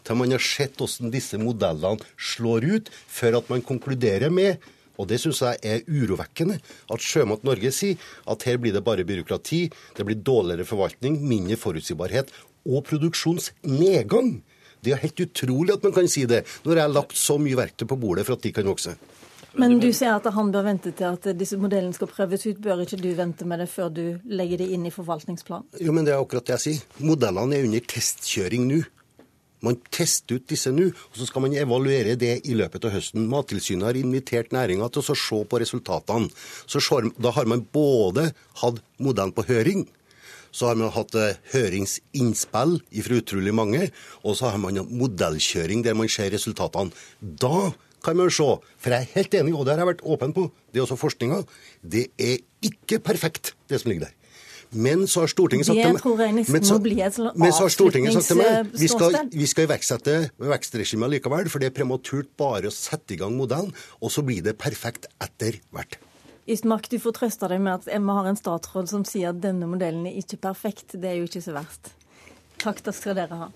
til 0.04 0.18
man 0.18 0.34
har 0.34 0.42
sett 0.44 0.76
hvordan 0.78 1.12
disse 1.14 1.38
modellene 1.40 2.04
slår 2.16 2.66
ut, 2.66 2.90
før 2.90 3.40
at 3.40 3.50
man 3.50 3.64
konkluderer 3.66 4.30
med 4.30 4.60
og 5.00 5.08
det 5.08 5.16
syns 5.22 5.40
jeg 5.40 5.56
er 5.64 5.86
urovekkende. 5.88 6.58
At 6.92 7.00
Sjømat 7.00 7.44
Norge 7.48 7.72
sier 7.72 8.00
at 8.28 8.44
her 8.44 8.58
blir 8.60 8.74
det 8.76 8.84
bare 8.84 9.06
byråkrati, 9.08 9.62
det 9.96 10.04
blir 10.04 10.20
dårligere 10.20 10.68
forvaltning, 10.68 11.16
mindre 11.24 11.56
forutsigbarhet 11.56 12.28
og 12.68 12.84
produksjonsnedgang. 12.90 14.34
Det 14.84 14.92
er 14.92 15.00
helt 15.00 15.24
utrolig 15.24 15.76
at 15.76 15.84
man 15.84 15.96
kan 15.96 16.08
si 16.08 16.26
det, 16.28 16.44
når 16.64 16.76
jeg 16.76 16.84
har 16.84 16.92
lagt 16.92 17.16
så 17.16 17.38
mye 17.40 17.56
verktøy 17.56 17.88
på 17.88 18.00
bordet 18.00 18.26
for 18.28 18.36
at 18.36 18.44
de 18.44 18.52
kan 18.52 18.68
vokse. 18.68 18.96
Men 19.58 19.80
du 19.82 19.88
sier 19.90 20.14
at 20.14 20.28
han 20.34 20.52
bør 20.54 20.66
vente 20.68 20.92
til 20.94 21.08
at 21.08 21.26
disse 21.38 21.58
modellene 21.58 21.96
skal 21.96 22.10
prøves 22.10 22.46
ut. 22.46 22.60
Bør 22.62 22.84
ikke 22.84 23.00
du 23.00 23.10
vente 23.18 23.46
med 23.48 23.62
det 23.62 23.68
før 23.72 23.90
du 23.94 24.04
legger 24.30 24.62
det 24.62 24.70
inn 24.76 24.86
i 24.86 24.94
forvaltningsplanen? 24.94 25.66
Jo, 25.82 25.94
men 25.96 26.06
det 26.06 26.14
er 26.14 26.22
akkurat 26.22 26.46
det 26.46 26.56
jeg 26.58 26.66
sier. 26.66 26.88
Modellene 27.02 27.58
er 27.58 27.68
under 27.68 27.86
testkjøring 27.94 28.66
nå. 28.70 28.80
Man 29.60 29.76
tester 29.92 30.38
ut 30.38 30.46
disse 30.48 30.70
nå, 30.72 30.86
og 30.88 31.18
så 31.18 31.26
skal 31.28 31.44
man 31.44 31.54
evaluere 31.58 32.14
det 32.20 32.38
i 32.48 32.54
løpet 32.56 32.86
av 32.88 32.94
høsten. 32.94 33.26
Mattilsynet 33.28 33.90
har 33.90 33.98
invitert 33.98 34.54
næringa 34.56 34.88
til 34.88 35.02
å 35.02 35.16
se 35.18 35.40
på 35.44 35.60
resultatene. 35.60 36.30
Så 36.64 36.80
da 37.20 37.34
har 37.36 37.50
man 37.50 37.66
både 37.72 38.30
hatt 38.62 38.80
modellen 38.96 39.36
på 39.36 39.44
høring, 39.50 39.84
så 40.50 40.70
har 40.70 40.78
man 40.80 40.90
hatt 40.94 41.14
eh, 41.14 41.36
høringsinnspill 41.52 42.78
fra 43.04 43.18
utrolig 43.20 43.52
mange, 43.54 43.84
og 44.24 44.34
så 44.38 44.50
har 44.50 44.58
man 44.62 44.80
modellkjøring 44.88 45.84
der 45.84 45.94
man 45.98 46.10
ser 46.10 46.32
resultatene. 46.34 46.90
Da 47.20 47.70
kan 48.04 48.18
man 48.18 48.30
se, 48.32 48.46
for 48.80 48.94
jeg 48.94 49.06
er 49.06 49.12
helt 49.16 49.36
enig, 49.40 49.54
og 49.56 49.66
det 49.66 49.74
har 49.74 49.84
jeg 49.84 49.92
vært 49.94 50.06
åpen 50.14 50.34
på, 50.36 50.48
det 50.70 50.80
er 50.80 50.86
også 50.86 50.98
forskninga, 51.00 51.42
det 51.82 52.08
er 52.20 52.40
ikke 52.66 53.00
perfekt, 53.04 53.54
det 53.70 53.82
som 53.82 53.92
ligger 53.92 54.08
der. 54.08 54.16
Men 54.70 55.06
så 55.10 55.24
har 55.24 55.30
Stortinget 55.32 55.66
sagt 55.66 55.80
til 55.80 55.88
meg 55.90 56.34
men 56.46 56.62
så, 56.62 56.76
men 56.78 57.50
så 57.50 57.64
har 57.64 57.72
Stortinget 57.74 58.14
sagt 58.14 58.28
til 58.30 58.38
meg 58.38 58.68
vi 58.78 58.90
skal, 58.90 59.16
vi 59.32 59.48
skal 59.50 59.66
iverksette 59.66 60.14
vekstregimet 60.38 61.10
likevel, 61.16 61.50
for 61.50 61.62
det 61.62 61.72
er 61.72 61.74
prematurt 61.74 62.30
bare 62.38 62.70
å 62.70 62.74
sette 62.74 63.16
i 63.16 63.18
gang 63.18 63.34
modellen, 63.34 63.74
og 63.98 64.14
så 64.14 64.22
blir 64.26 64.44
det 64.46 64.54
perfekt 64.62 65.10
etter 65.18 65.58
hvert. 65.74 65.98
Ystmark, 66.50 66.86
du 66.90 66.98
får 67.02 67.18
trøste 67.18 67.50
deg 67.50 67.60
med 67.62 67.82
at 67.82 67.90
Emma 67.94 68.20
har 68.20 68.30
en 68.30 68.38
statsråd 68.38 68.90
som 68.90 69.02
sier 69.06 69.34
at 69.34 69.42
denne 69.42 69.68
modellen 69.70 70.06
er 70.08 70.16
ikke 70.22 70.38
perfekt. 70.50 70.96
Det 70.98 71.10
er 71.12 71.20
jo 71.20 71.28
ikke 71.28 71.42
så 71.44 71.54
verst. 71.54 71.92
Takk, 72.62 72.82
skal 72.94 73.18
dere 73.18 73.42
ha. 73.42 73.50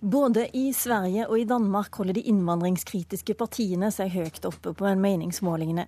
Både 0.00 0.46
i 0.56 0.70
Sverige 0.72 1.26
og 1.28 1.36
i 1.36 1.44
Danmark 1.44 1.92
holder 2.00 2.16
de 2.16 2.22
innvandringskritiske 2.32 3.34
partiene 3.36 3.90
seg 3.92 4.08
høyt 4.14 4.46
oppe 4.48 4.72
på 4.72 4.92
meningsmålingene. 4.96 5.84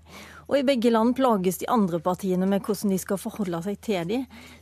Og 0.50 0.58
i 0.58 0.66
begge 0.68 0.90
land 0.92 1.14
plages 1.16 1.62
de 1.62 1.68
andre 1.72 1.96
partiene 2.04 2.44
med 2.44 2.60
hvordan 2.60 2.92
de 2.92 2.98
skal 3.00 3.16
forholde 3.16 3.62
seg 3.64 3.78
til 3.80 4.10
de. 4.10 4.18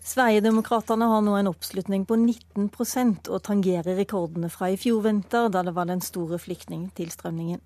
Sverigedemokraterna 0.06 1.09
har 1.10 1.24
nå 1.27 1.35
en 1.35 1.51
oppslutning 1.51 2.05
på 2.06 2.14
19% 2.20 3.27
og 3.27 3.43
tangerer 3.48 3.98
rekordene 3.98 4.52
fra 4.55 4.70
i 4.70 4.78
fjor 4.78 5.02
vinter, 5.09 5.51
da 5.51 5.64
det 5.66 5.74
var 5.74 5.90
den 5.90 6.05
store 6.05 6.39
flyktningtilstrømningen. 6.39 7.59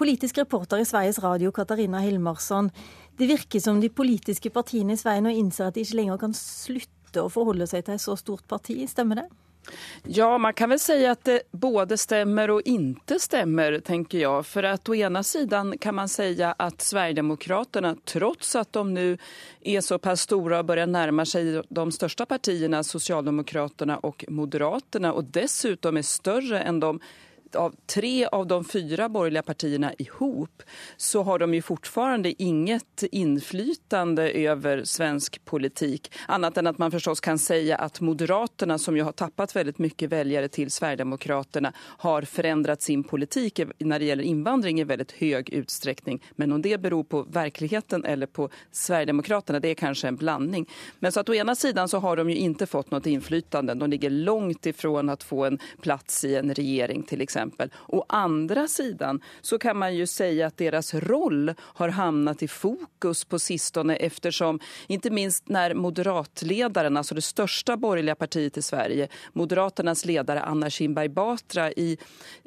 Politisk 0.00 0.40
reporter 0.40 0.80
i 0.80 0.88
Sveriges 0.88 1.20
Radio, 1.20 1.52
Katarina 1.52 2.00
Hilmarsson. 2.00 2.72
Det 3.20 3.28
virker 3.28 3.60
som 3.60 3.82
de 3.84 3.92
politiske 3.92 4.48
partiene 4.48 4.96
i 4.96 5.02
Sverige 5.04 5.28
nå 5.28 5.36
innser 5.36 5.68
at 5.68 5.76
de 5.76 5.84
ikke 5.84 6.00
lenger 6.00 6.24
kan 6.24 6.32
slutte 6.32 7.20
å 7.20 7.28
forholde 7.28 7.68
seg 7.68 7.84
til 7.84 8.00
et 8.00 8.06
så 8.08 8.16
stort 8.16 8.48
parti, 8.48 8.80
stemmer 8.88 9.20
det? 9.20 9.28
Ja, 10.02 10.38
man 10.38 10.54
kan 10.54 10.68
väl 10.68 10.78
säga 10.78 11.10
att 11.10 11.24
det 11.24 11.42
både 11.50 11.98
stämmer 11.98 12.50
och 12.50 12.62
inte 12.62 13.20
stämmer, 13.20 13.80
tänker 13.80 14.18
jag. 14.18 14.46
För 14.46 14.62
att 14.62 14.88
å 14.88 14.94
ena 14.94 15.22
sidan 15.22 15.78
kan 15.78 15.94
man 15.94 16.08
säga 16.08 16.54
att 16.58 16.80
Sverigedemokraterna, 16.80 17.96
trots 18.04 18.56
att 18.56 18.72
de 18.72 18.94
nu 18.94 19.18
är 19.60 19.80
så 19.80 19.98
pass 19.98 20.20
stora 20.20 20.58
och 20.58 20.64
börjar 20.64 20.86
närma 20.86 21.24
sig 21.24 21.62
de 21.68 21.92
största 21.92 22.26
partierna, 22.26 22.82
Socialdemokraterna 22.82 23.98
och 23.98 24.24
Moderaterna, 24.28 25.12
och 25.12 25.24
dessutom 25.24 25.96
är 25.96 26.02
större 26.02 26.60
än 26.60 26.80
de 26.80 27.00
av 27.56 27.74
tre 27.86 28.26
av 28.26 28.46
de 28.46 28.64
fyra 28.64 29.08
borgerliga 29.08 29.42
partierna 29.42 29.92
ihop 29.98 30.62
så 30.96 31.22
har 31.22 31.38
de 31.38 31.54
ju 31.54 31.62
fortfarande 31.62 32.42
inget 32.42 33.02
inflytande 33.12 34.30
över 34.30 34.84
svensk 34.84 35.44
politik. 35.44 36.12
Annat 36.28 36.56
än 36.56 36.66
att 36.66 36.78
man 36.78 36.90
förstås 36.90 37.20
kan 37.20 37.38
säga 37.38 37.76
att 37.76 38.00
Moderaterna 38.00 38.78
som 38.78 38.96
ju 38.96 39.02
har 39.02 39.12
tappat 39.12 39.56
väldigt 39.56 39.78
mycket 39.78 40.10
väljare 40.12 40.48
till 40.48 40.70
Sverigedemokraterna 40.70 41.72
har 41.76 42.22
förändrat 42.22 42.82
sin 42.82 43.04
politik 43.04 43.60
när 43.78 43.98
det 43.98 44.04
gäller 44.04 44.24
invandring 44.24 44.80
i 44.80 44.84
väldigt 44.84 45.12
hög 45.12 45.50
utsträckning. 45.50 46.22
Men 46.30 46.52
om 46.52 46.62
det 46.62 46.80
beror 46.80 47.04
på 47.04 47.22
verkligheten 47.22 48.04
eller 48.04 48.26
på 48.26 48.48
Sverigedemokraterna 48.72 49.60
det 49.60 49.68
är 49.68 49.74
kanske 49.74 50.08
en 50.08 50.16
blandning. 50.16 50.68
Men 50.98 51.12
så 51.12 51.20
att 51.20 51.28
å 51.28 51.34
ena 51.34 51.54
sidan 51.54 51.88
så 51.88 51.98
har 51.98 52.16
de 52.16 52.30
ju 52.30 52.36
inte 52.36 52.66
fått 52.66 52.90
något 52.90 53.06
inflytande. 53.06 53.74
De 53.74 53.90
ligger 53.90 54.10
långt 54.10 54.66
ifrån 54.66 55.08
att 55.08 55.22
få 55.22 55.44
en 55.44 55.58
plats 55.80 56.24
i 56.24 56.36
en 56.36 56.54
regering 56.54 57.02
till 57.02 57.20
exempel 57.20 57.39
Å 57.86 58.04
andra 58.08 58.68
sidan 58.68 59.20
så 59.40 59.58
kan 59.58 59.76
man 59.76 59.94
ju 59.94 60.06
säga 60.06 60.46
att 60.46 60.56
deras 60.56 60.94
roll 60.94 61.54
har 61.60 61.88
hamnat 61.88 62.42
i 62.42 62.48
fokus 62.48 63.24
på 63.24 63.38
sistone 63.38 63.96
eftersom 63.96 64.60
inte 64.86 65.10
minst 65.10 65.48
när 65.48 65.74
moderatledaren, 65.74 66.96
alltså 66.96 67.14
det 67.14 67.22
största 67.22 67.76
borgerliga 67.76 68.14
partiet 68.14 68.56
i 68.56 68.62
Sverige, 68.62 69.08
Moderaternas 69.32 70.04
ledare 70.04 70.40
Anna 70.40 70.70
Kinberg 70.70 71.08
Batra 71.08 71.72
i, 71.72 71.98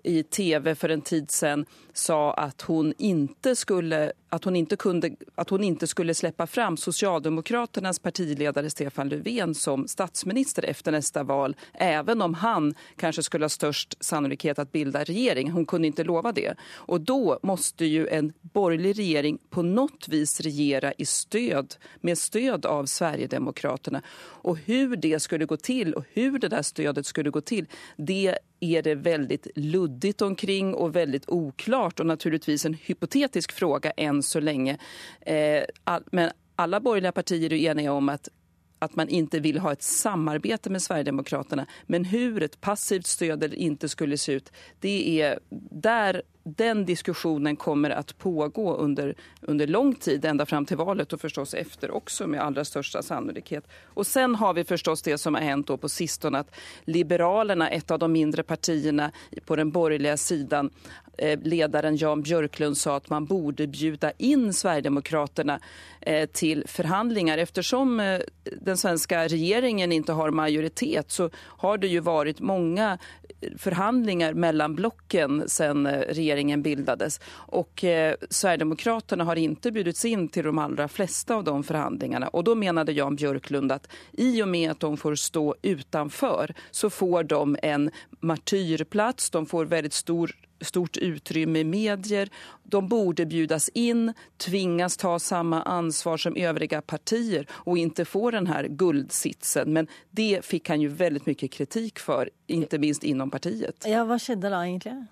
i 0.03 0.23
tv 0.23 0.75
för 0.75 0.89
en 0.89 1.01
tid 1.01 1.31
sedan 1.31 1.65
sa 1.93 2.33
att 2.33 2.61
hon 2.61 2.93
inte 2.97 3.55
skulle 3.55 4.11
att 4.29 4.43
hon 4.43 4.55
inte 4.55 4.75
kunde 4.75 5.15
att 5.35 5.49
hon 5.49 5.63
inte 5.63 5.87
skulle 5.87 6.13
släppa 6.13 6.47
fram 6.47 6.77
Socialdemokraternas 6.77 7.99
partiledare 7.99 8.69
Stefan 8.69 9.09
Löfven 9.09 9.55
som 9.55 9.87
statsminister 9.87 10.65
efter 10.65 10.91
nästa 10.91 11.23
val 11.23 11.55
även 11.73 12.21
om 12.21 12.33
han 12.33 12.73
kanske 12.95 13.23
skulle 13.23 13.43
ha 13.43 13.49
störst 13.49 14.03
sannolikhet 14.03 14.59
att 14.59 14.71
bilda 14.71 14.82
bilda 14.83 15.03
regering. 15.03 15.51
Hon 15.51 15.65
kunde 15.65 15.87
inte 15.87 16.03
lova 16.03 16.31
det. 16.31 16.55
Och 16.75 17.01
då 17.01 17.39
måste 17.43 17.85
ju 17.85 18.07
en 18.07 18.33
borgerlig 18.41 18.99
regering 18.99 19.37
på 19.49 19.61
något 19.61 20.07
vis 20.07 20.41
regera 20.41 20.93
i 20.97 21.05
stöd, 21.05 21.75
med 22.01 22.17
stöd 22.17 22.65
av 22.65 22.85
Sverigedemokraterna. 22.85 24.01
Och 24.43 24.57
hur 24.57 24.95
det 24.95 25.19
skulle 25.19 25.45
gå 25.45 25.57
till 25.57 25.93
och 25.93 26.05
hur 26.13 26.39
det 26.39 26.47
där 26.47 26.61
stödet 26.61 27.05
skulle 27.05 27.29
gå 27.29 27.41
till, 27.41 27.65
det 27.97 28.37
är 28.59 28.81
det 28.81 28.95
väldigt 28.95 29.47
luddigt 29.55 30.21
omkring 30.21 30.73
och 30.73 30.95
väldigt 30.95 31.29
oklart 31.29 31.99
och 31.99 32.05
naturligtvis 32.05 32.65
en 32.65 32.73
hypotetisk 32.73 33.51
fråga 33.51 33.91
än 33.91 34.23
så 34.23 34.39
länge. 34.39 34.77
Eh, 35.21 35.63
men 36.11 36.31
alla 36.55 36.79
borgerliga 36.79 37.11
partier 37.11 37.53
är 37.53 37.71
eniga 37.71 37.93
om 37.93 38.09
att 38.09 38.29
att 38.83 38.95
man 38.95 39.09
inte 39.09 39.39
vill 39.39 39.59
ha 39.59 39.71
ett 39.71 39.83
samarbete 39.83 40.69
med 40.69 40.81
Sverigedemokraterna. 40.81 41.65
Men 41.85 42.05
hur 42.05 42.43
ett 42.43 42.61
passivt 42.61 43.07
stöd 43.07 43.53
inte 43.53 43.89
skulle 43.89 44.17
se 44.17 44.33
ut, 44.33 44.51
det 44.79 45.21
är 45.21 45.39
där 45.71 46.21
den 46.43 46.85
diskussionen 46.85 47.55
kommer 47.55 47.89
att 47.89 48.17
pågå 48.17 48.75
under, 48.75 49.15
under 49.41 49.67
lång 49.67 49.95
tid, 49.95 50.25
ända 50.25 50.45
fram 50.45 50.65
till 50.65 50.77
valet 50.77 51.13
och 51.13 51.21
förstås 51.21 51.53
efter 51.53 51.91
också 51.91 52.27
med 52.27 52.41
allra 52.41 52.65
största 52.65 53.01
sannolikhet. 53.01 53.67
Och 53.85 54.07
sen 54.07 54.35
har 54.35 54.53
vi 54.53 54.63
förstås 54.63 55.01
det 55.01 55.17
som 55.17 55.33
har 55.33 55.41
hänt 55.41 55.81
på 55.81 55.89
sistone 55.89 56.39
att 56.39 56.55
Liberalerna, 56.83 57.69
ett 57.69 57.91
av 57.91 57.99
de 57.99 58.11
mindre 58.11 58.43
partierna 58.43 59.11
på 59.45 59.55
den 59.55 59.71
borgerliga 59.71 60.17
sidan, 60.17 60.69
ledaren 61.43 61.95
Jan 61.95 62.21
Björklund 62.21 62.77
sa 62.77 62.95
at 62.95 63.09
man 63.09 63.25
borde 63.25 63.67
bjuda 63.67 64.11
in 64.17 64.53
Sverigedemokraterna 64.53 65.59
til 66.33 66.53
till 66.53 66.67
förhandlingar. 66.67 67.37
Eftersom 67.37 67.99
eh, 67.99 68.19
den 68.61 68.77
svenska 68.77 69.27
regeringen 69.27 69.91
inte 69.91 70.13
har 70.13 70.31
majoritet 70.31 71.11
så 71.11 71.29
har 71.35 71.77
det 71.77 71.87
ju 71.87 71.99
varit 71.99 72.39
många 72.39 72.97
förhandlingar 73.57 74.33
mellan 74.33 74.75
blocken 74.75 75.43
sedan 75.49 75.87
regeringen 75.87 76.61
bildades. 76.61 77.19
Och 77.33 77.85
Sverigedemokraterna 78.29 79.23
har 79.23 79.35
inte 79.35 79.71
bjudits 79.71 80.05
in 80.05 80.27
till 80.27 80.43
de 80.43 80.57
allra 80.57 80.87
flesta 80.87 81.35
av 81.35 81.43
de 81.43 81.63
förhandlingarna. 81.63 82.27
Och 82.27 82.43
då 82.43 82.55
menade 82.55 82.91
Jan 82.91 83.15
Björklund 83.15 83.71
att 83.71 83.87
i 84.11 84.43
och 84.43 84.47
med 84.47 84.71
att 84.71 84.79
de 84.79 84.97
får 84.97 85.15
stå 85.15 85.55
utanför 85.61 86.53
så 86.71 86.89
får 86.89 87.23
de 87.23 87.57
en 87.63 87.91
martyrplats, 88.19 89.29
de 89.29 89.45
får 89.45 89.65
väldigt 89.65 89.93
stor 89.93 90.35
stort 90.63 90.97
utrymme 90.97 91.59
i 91.59 91.63
medier. 91.63 92.29
De 92.63 92.87
borde 92.87 93.25
bjudas 93.25 93.69
in, 93.69 94.13
tvingas 94.37 94.97
ta 94.97 95.19
samma 95.19 95.61
ansvar 95.61 96.17
som 96.17 96.35
övriga 96.35 96.81
partier 96.81 97.47
och 97.51 97.77
inte 97.77 98.05
få 98.05 98.31
den 98.31 98.47
här 98.47 98.67
guldsitsen. 98.67 99.73
Men 99.73 99.87
det 100.11 100.45
fick 100.45 100.69
han 100.69 100.81
ju 100.81 100.87
väldigt 100.87 101.25
mycket 101.25 101.51
kritik 101.51 101.99
för, 101.99 102.29
inte 102.47 102.79
minst 102.79 103.03
inom 103.03 103.31
partiet. 103.31 103.85
Ja, 103.87 104.03
vad 104.05 104.21
skedde 104.21 104.49
då 104.49 104.65
egentligen? 104.65 105.07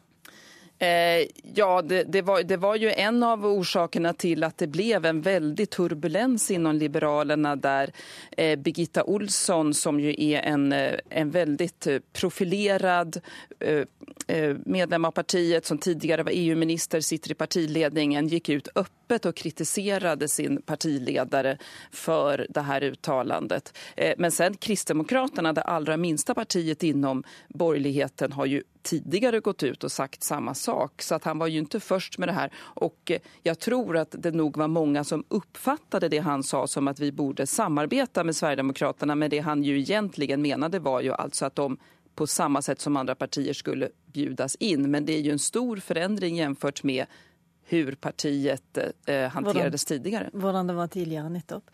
Eh, 0.81 1.27
ja, 1.53 1.81
det, 1.81 2.03
det, 2.03 2.21
var, 2.21 2.43
det 2.43 2.57
var 2.57 2.75
ju 2.75 2.91
en 2.91 3.23
av 3.23 3.45
orsakerna 3.45 4.13
till 4.13 4.43
att 4.43 4.57
det 4.57 4.67
blev 4.67 5.05
en 5.05 5.21
väldig 5.21 5.69
turbulens 5.69 6.51
inom 6.51 6.75
Liberalerna 6.75 7.55
där 7.55 7.91
eh, 8.37 8.59
Birgitta 8.59 9.03
Olsson 9.03 9.73
som 9.73 9.99
ju 9.99 10.15
är 10.17 10.41
en, 10.41 10.73
eh, 10.73 10.93
en 11.09 11.31
väldigt 11.31 11.87
eh, 11.87 11.99
profilerad 12.13 13.21
eh, 13.59 13.83
eh, 14.27 14.55
medlem 14.65 15.05
av 15.05 15.11
partiet 15.11 15.65
som 15.65 15.77
tidigare 15.77 16.23
var 16.23 16.31
EU-minister, 16.35 17.01
sitter 17.01 17.31
i 17.31 17.35
partiledningen, 17.35 18.27
gick 18.27 18.49
ut 18.49 18.67
öppet 18.75 19.25
och 19.25 19.35
kritiserade 19.35 20.27
sin 20.27 20.61
partiledare 20.61 21.57
för 21.91 22.47
det 22.49 22.61
här 22.61 22.83
uttalandet. 22.83 23.77
Men 24.17 24.31
sen 24.31 24.57
Kristdemokraterna, 24.57 25.53
det 25.53 25.61
allra 25.61 25.97
minsta 25.97 26.33
partiet 26.33 26.83
inom 26.83 27.23
borgerligheten, 27.47 28.31
har 28.31 28.45
ju 28.45 28.63
tidigare 28.83 29.39
gått 29.39 29.63
ut 29.63 29.83
och 29.83 29.91
sagt 29.91 30.23
samma 30.23 30.53
sak. 30.53 31.01
Så 31.01 31.15
att 31.15 31.23
han 31.23 31.37
var 31.37 31.47
ju 31.47 31.59
inte 31.59 31.79
först 31.79 32.17
med 32.17 32.27
det 32.27 32.33
här. 32.33 32.51
Och 32.57 33.11
jeg 33.43 33.51
jag 33.51 33.59
tror 33.59 33.97
att 33.97 34.15
det 34.19 34.31
nog 34.31 34.57
var 34.57 34.67
många 34.67 35.03
som 35.03 35.23
uppfattade 35.27 36.09
det 36.09 36.17
han 36.17 36.43
sa 36.43 36.67
som 36.67 36.87
att 36.87 36.99
vi 36.99 37.11
borde 37.11 37.47
samarbeta 37.47 38.23
med 38.23 38.35
Sverigedemokraterna. 38.35 39.15
Men 39.15 39.29
det 39.29 39.39
han 39.39 39.63
ju 39.63 39.79
egentligen 39.79 40.41
menade 40.41 40.79
var 40.79 41.01
ju 41.01 41.13
alltså 41.13 41.45
att 41.45 41.55
de 41.55 41.77
på 42.15 42.27
samma 42.27 42.61
sätt 42.61 42.81
som 42.81 42.97
andra 42.97 43.15
partier 43.15 43.53
skulle 43.53 43.89
bjudas 44.05 44.55
in. 44.55 44.91
Men 44.91 45.05
det 45.05 45.13
är 45.13 45.21
ju 45.21 45.31
en 45.31 45.39
stor 45.39 45.77
förändring 45.77 46.35
jämfört 46.35 46.83
med 46.83 47.05
hur 47.63 47.95
partiet 47.95 48.77
eh, 48.77 49.29
hanterades 49.29 49.89
hvordan, 49.89 50.03
tidigare. 50.03 50.29
Hvordan 50.33 50.67
det 50.67 50.73
var 50.73 50.87
tidligere, 50.87 51.29
nettopp. 51.29 51.71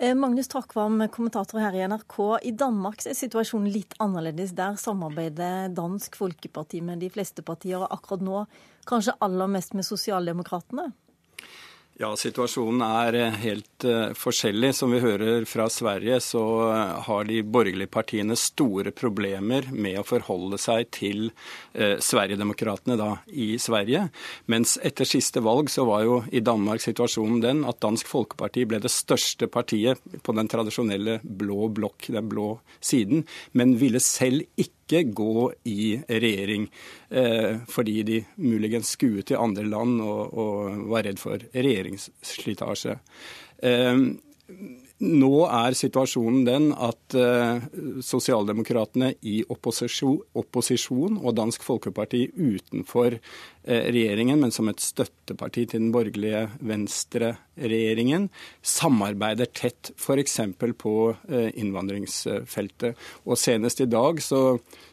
Eh, 0.00 0.14
Magnus 0.14 0.46
Takvam, 0.48 1.08
kommentator 1.10 1.58
her 1.58 1.74
i 1.74 1.80
NRK. 1.82 2.38
I 2.46 2.52
Danmark 2.54 3.00
er 3.02 3.16
situasjonen 3.18 3.72
litt 3.74 3.96
annerledes. 3.98 4.52
Der 4.54 4.76
samarbeider 4.78 5.72
Dansk 5.74 6.14
Folkeparti 6.20 6.78
med 6.86 7.02
de 7.02 7.08
fleste 7.10 7.42
partier, 7.42 7.80
og 7.82 7.90
akkurat 7.96 8.22
nå 8.22 8.44
kanskje 8.86 9.16
aller 9.26 9.50
mest 9.50 9.74
med 9.74 9.88
Sosialdemokratene? 9.88 10.92
Ja, 11.98 12.12
situasjonen 12.14 12.82
er 12.86 13.16
eh, 13.18 13.36
helt 13.42 13.82
uh, 13.82 14.12
forskjellig. 14.14 14.68
Som 14.78 14.92
vi 14.94 15.00
hører 15.02 15.42
fra 15.50 15.64
Sverige, 15.66 16.20
så 16.22 16.42
uh, 16.70 17.00
har 17.08 17.26
de 17.26 17.40
borgerlige 17.42 17.90
partiene 17.90 18.36
store 18.38 18.92
problemer 18.94 19.66
med 19.74 19.98
å 19.98 20.04
forholde 20.06 20.60
seg 20.62 20.92
til 20.94 21.24
uh, 21.74 21.98
Sverigedemokraterna 21.98 23.16
i 23.34 23.48
Sverige. 23.58 24.04
Mens 24.46 24.76
etter 24.78 25.10
siste 25.10 25.42
valg 25.42 25.74
så 25.74 25.88
var 25.90 26.06
jo 26.06 26.20
i 26.30 26.38
Danmark 26.38 26.86
situasjonen 26.86 27.42
den 27.42 27.66
at 27.66 27.82
Dansk 27.82 28.06
Folkeparti 28.06 28.62
ble 28.70 28.78
det 28.84 28.94
største 28.94 29.50
partiet 29.50 29.98
på 30.22 30.38
den 30.38 30.54
tradisjonelle 30.54 31.18
blå 31.26 31.66
blokk, 31.74 32.12
den 32.14 32.30
blå 32.30 32.52
siden, 32.78 33.26
men 33.58 33.74
ville 33.82 33.98
selv 33.98 34.46
ikke 34.54 34.77
ikke 34.88 35.14
gå 35.16 35.48
i 35.68 35.98
regjering 36.08 36.68
eh, 37.10 37.60
fordi 37.68 37.96
de 38.08 38.18
muligens 38.40 38.94
skuet 38.96 39.28
til 39.28 39.40
andre 39.40 39.66
land 39.68 40.00
og, 40.02 40.32
og 40.32 40.88
var 40.92 41.06
redd 41.06 41.20
for 41.20 41.44
regjeringsslitasje. 41.54 42.98
Nå 44.98 45.44
er 45.46 45.76
situasjonen 45.78 46.40
den 46.42 46.64
at 46.74 47.14
eh, 47.14 47.60
sosialdemokratene 48.02 49.12
i 49.30 49.36
opposisjon, 49.46 50.16
opposisjon, 50.40 51.20
og 51.22 51.36
Dansk 51.38 51.62
Folkeparti 51.62 52.24
utenfor 52.34 53.14
eh, 53.14 53.86
regjeringen, 53.94 54.42
men 54.42 54.50
som 54.54 54.66
et 54.72 54.82
støtteparti 54.82 55.68
til 55.70 55.84
den 55.84 55.92
borgerlige 55.94 56.48
venstreregjeringen, 56.66 58.26
samarbeider 58.58 59.46
tett 59.54 59.92
f.eks. 59.94 60.40
på 60.58 60.96
eh, 61.30 61.52
innvandringsfeltet. 61.54 62.98
Og 63.30 63.38
senest 63.38 63.86
i 63.86 63.90
dag 63.90 64.18
så 64.24 64.42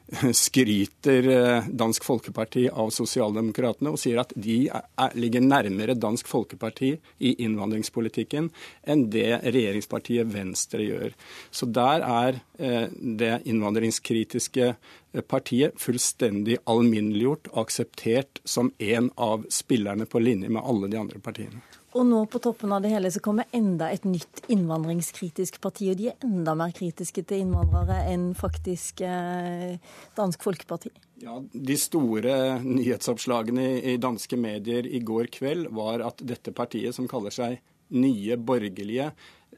skryter 0.33 1.27
eh, 1.27 1.63
Dansk 1.69 2.03
Folkeparti 2.05 2.67
av 2.69 2.91
Sosialdemokratene 2.93 3.93
og 3.93 3.99
sier 3.99 4.21
at 4.21 4.33
de 4.37 4.65
er, 4.69 5.15
ligger 5.17 5.41
nærmere 5.41 5.97
Dansk 5.97 6.29
Folkeparti 6.29 6.91
i 7.17 7.33
innvandringspolitikken 7.45 8.51
enn 8.85 9.05
det 9.13 9.41
regjeringspartiet 9.43 10.29
Venstre 10.33 10.85
gjør. 10.85 11.15
Så 11.49 11.69
der 11.73 12.05
er 12.05 12.41
eh, 12.59 12.85
det 12.93 13.39
innvandringskritiske 13.49 14.67
eh, 14.69 15.25
partiet 15.25 15.79
fullstendig 15.81 16.59
alminneliggjort 16.69 17.49
og 17.53 17.63
akseptert 17.65 18.43
som 18.45 18.73
en 18.77 19.09
av 19.17 19.47
spillerne 19.49 20.05
på 20.05 20.21
linje 20.21 20.51
med 20.51 20.61
alle 20.61 20.91
de 20.91 21.01
andre 21.01 21.23
partiene. 21.23 21.65
Og 21.95 22.03
nå 22.03 22.25
på 22.27 22.41
toppen 22.43 22.73
av 22.75 22.81
det 22.83 22.89
hele 22.91 23.07
så 23.11 23.21
kommer 23.23 23.47
enda 23.55 23.87
et 23.93 24.03
nytt 24.03 24.41
innvandringskritisk 24.51 25.61
parti. 25.63 25.87
Og 25.93 25.99
de 25.99 26.09
er 26.11 26.25
enda 26.27 26.51
mer 26.59 26.73
kritiske 26.75 27.23
til 27.23 27.45
innvandrere 27.45 28.01
enn 28.11 28.33
faktisk 28.35 28.99
eh, 29.07 29.77
Dansk 30.17 30.43
Folkeparti. 30.43 30.91
Ja, 31.23 31.37
De 31.39 31.77
store 31.79 32.57
nyhetsoppslagene 32.65 33.69
i 33.93 33.95
danske 34.01 34.35
medier 34.35 34.87
i 34.87 34.99
går 35.07 35.31
kveld 35.31 35.69
var 35.75 36.03
at 36.03 36.19
dette 36.27 36.51
partiet, 36.55 36.95
som 36.97 37.07
kaller 37.11 37.33
seg 37.35 37.61
Nye 37.95 38.33
borgerlige, 38.41 39.11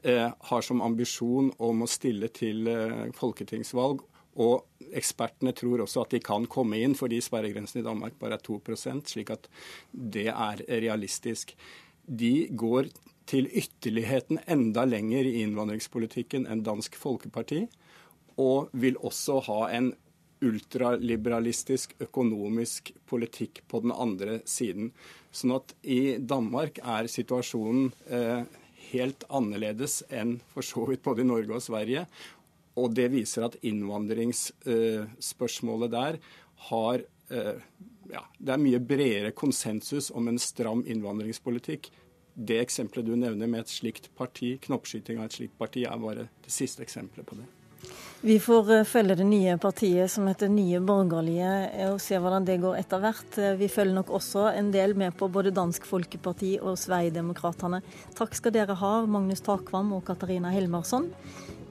eh, 0.04 0.28
har 0.50 0.62
som 0.62 0.82
ambisjon 0.84 1.48
om 1.64 1.82
å 1.82 1.90
stille 1.90 2.28
til 2.36 2.68
eh, 2.68 3.08
folketingsvalg. 3.16 4.04
Og 4.38 4.92
ekspertene 4.94 5.50
tror 5.56 5.82
også 5.82 6.04
at 6.04 6.14
de 6.14 6.20
kan 6.22 6.46
komme 6.46 6.78
inn 6.78 6.94
fordi 6.94 7.18
sperregrensen 7.24 7.80
i 7.80 7.86
Danmark 7.86 8.14
bare 8.20 8.36
er 8.38 8.44
2 8.44 8.60
slik 9.08 9.32
at 9.34 9.48
det 9.90 10.28
er 10.28 10.62
realistisk 10.68 11.56
de 12.08 12.48
går 12.50 12.88
til 13.28 13.48
ytterligheten 13.52 14.40
enda 14.48 14.86
lenger 14.88 15.28
i 15.28 15.42
innvandringspolitikken 15.44 16.46
enn 16.48 16.64
Dansk 16.64 16.96
Folkeparti, 16.96 17.66
og 18.40 18.70
vil 18.72 18.96
også 19.04 19.40
ha 19.48 19.68
en 19.76 19.92
ultraliberalistisk 20.44 21.94
økonomisk 22.00 22.92
politikk 23.10 23.62
på 23.68 23.80
den 23.84 23.92
andre 23.92 24.40
siden. 24.48 24.92
Sånn 25.34 25.52
at 25.56 25.74
i 25.82 26.16
Danmark 26.18 26.78
er 26.78 27.06
situasjonen 27.10 27.92
eh, 28.06 28.44
helt 28.92 29.24
annerledes 29.28 30.02
enn 30.08 30.40
for 30.52 30.62
så 30.64 30.86
vidt 30.88 31.02
både 31.04 31.22
i 31.24 31.26
Norge 31.28 31.54
og 31.58 31.62
Sverige. 31.66 32.06
Og 32.78 32.94
det 32.94 33.08
viser 33.12 33.44
at 33.48 33.56
innvandringsspørsmålet 33.66 35.88
eh, 35.90 35.94
der 35.98 36.18
har 36.70 36.96
ja, 37.28 38.22
det 38.38 38.52
er 38.54 38.60
mye 38.62 38.80
bredere 38.80 39.32
konsensus 39.36 40.08
om 40.10 40.30
en 40.30 40.40
stram 40.40 40.84
innvandringspolitikk. 40.86 41.90
Det 42.38 42.60
eksempelet 42.62 43.06
du 43.06 43.16
nevner 43.18 43.50
med 43.50 43.66
et 43.66 43.72
slikt 43.72 44.08
parti, 44.16 44.54
knoppskyting 44.64 45.20
av 45.20 45.28
et 45.28 45.38
slikt 45.40 45.58
parti, 45.60 45.84
er 45.84 46.00
bare 46.00 46.28
det 46.44 46.54
siste 46.54 46.84
eksempelet 46.86 47.26
på 47.26 47.40
det. 47.40 47.48
Vi 48.20 48.40
får 48.42 48.72
eh, 48.74 48.84
følge 48.84 49.14
det 49.14 49.26
nye 49.28 49.54
partiet 49.62 50.10
som 50.10 50.26
heter 50.26 50.50
Nye 50.50 50.80
Borgerlige, 50.82 51.52
eh, 51.70 51.90
og 51.92 52.00
se 52.02 52.18
hvordan 52.18 52.46
det 52.48 52.58
går 52.62 52.80
etter 52.80 53.02
hvert. 53.02 53.38
Eh, 53.38 53.54
vi 53.60 53.68
følger 53.70 53.94
nok 53.94 54.10
også 54.18 54.48
en 54.50 54.72
del 54.74 54.96
med 54.98 55.14
på 55.18 55.28
både 55.30 55.54
Dansk 55.54 55.86
Folkeparti 55.86 56.56
og 56.58 56.74
Sverigedemokraterna. 56.82 57.80
Takk 58.18 58.34
skal 58.34 58.56
dere 58.58 58.74
ha, 58.80 58.92
Magnus 59.06 59.44
Takvam 59.46 59.94
og 59.94 60.04
Katarina 60.10 60.50
Helmarsson. 60.50 61.12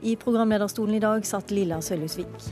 I 0.08 0.16
programlederstolen 0.16 0.96
i 0.96 1.04
dag 1.04 1.28
satt 1.28 1.52
Lilla 1.52 1.82
Sølhusvik. 1.84 2.52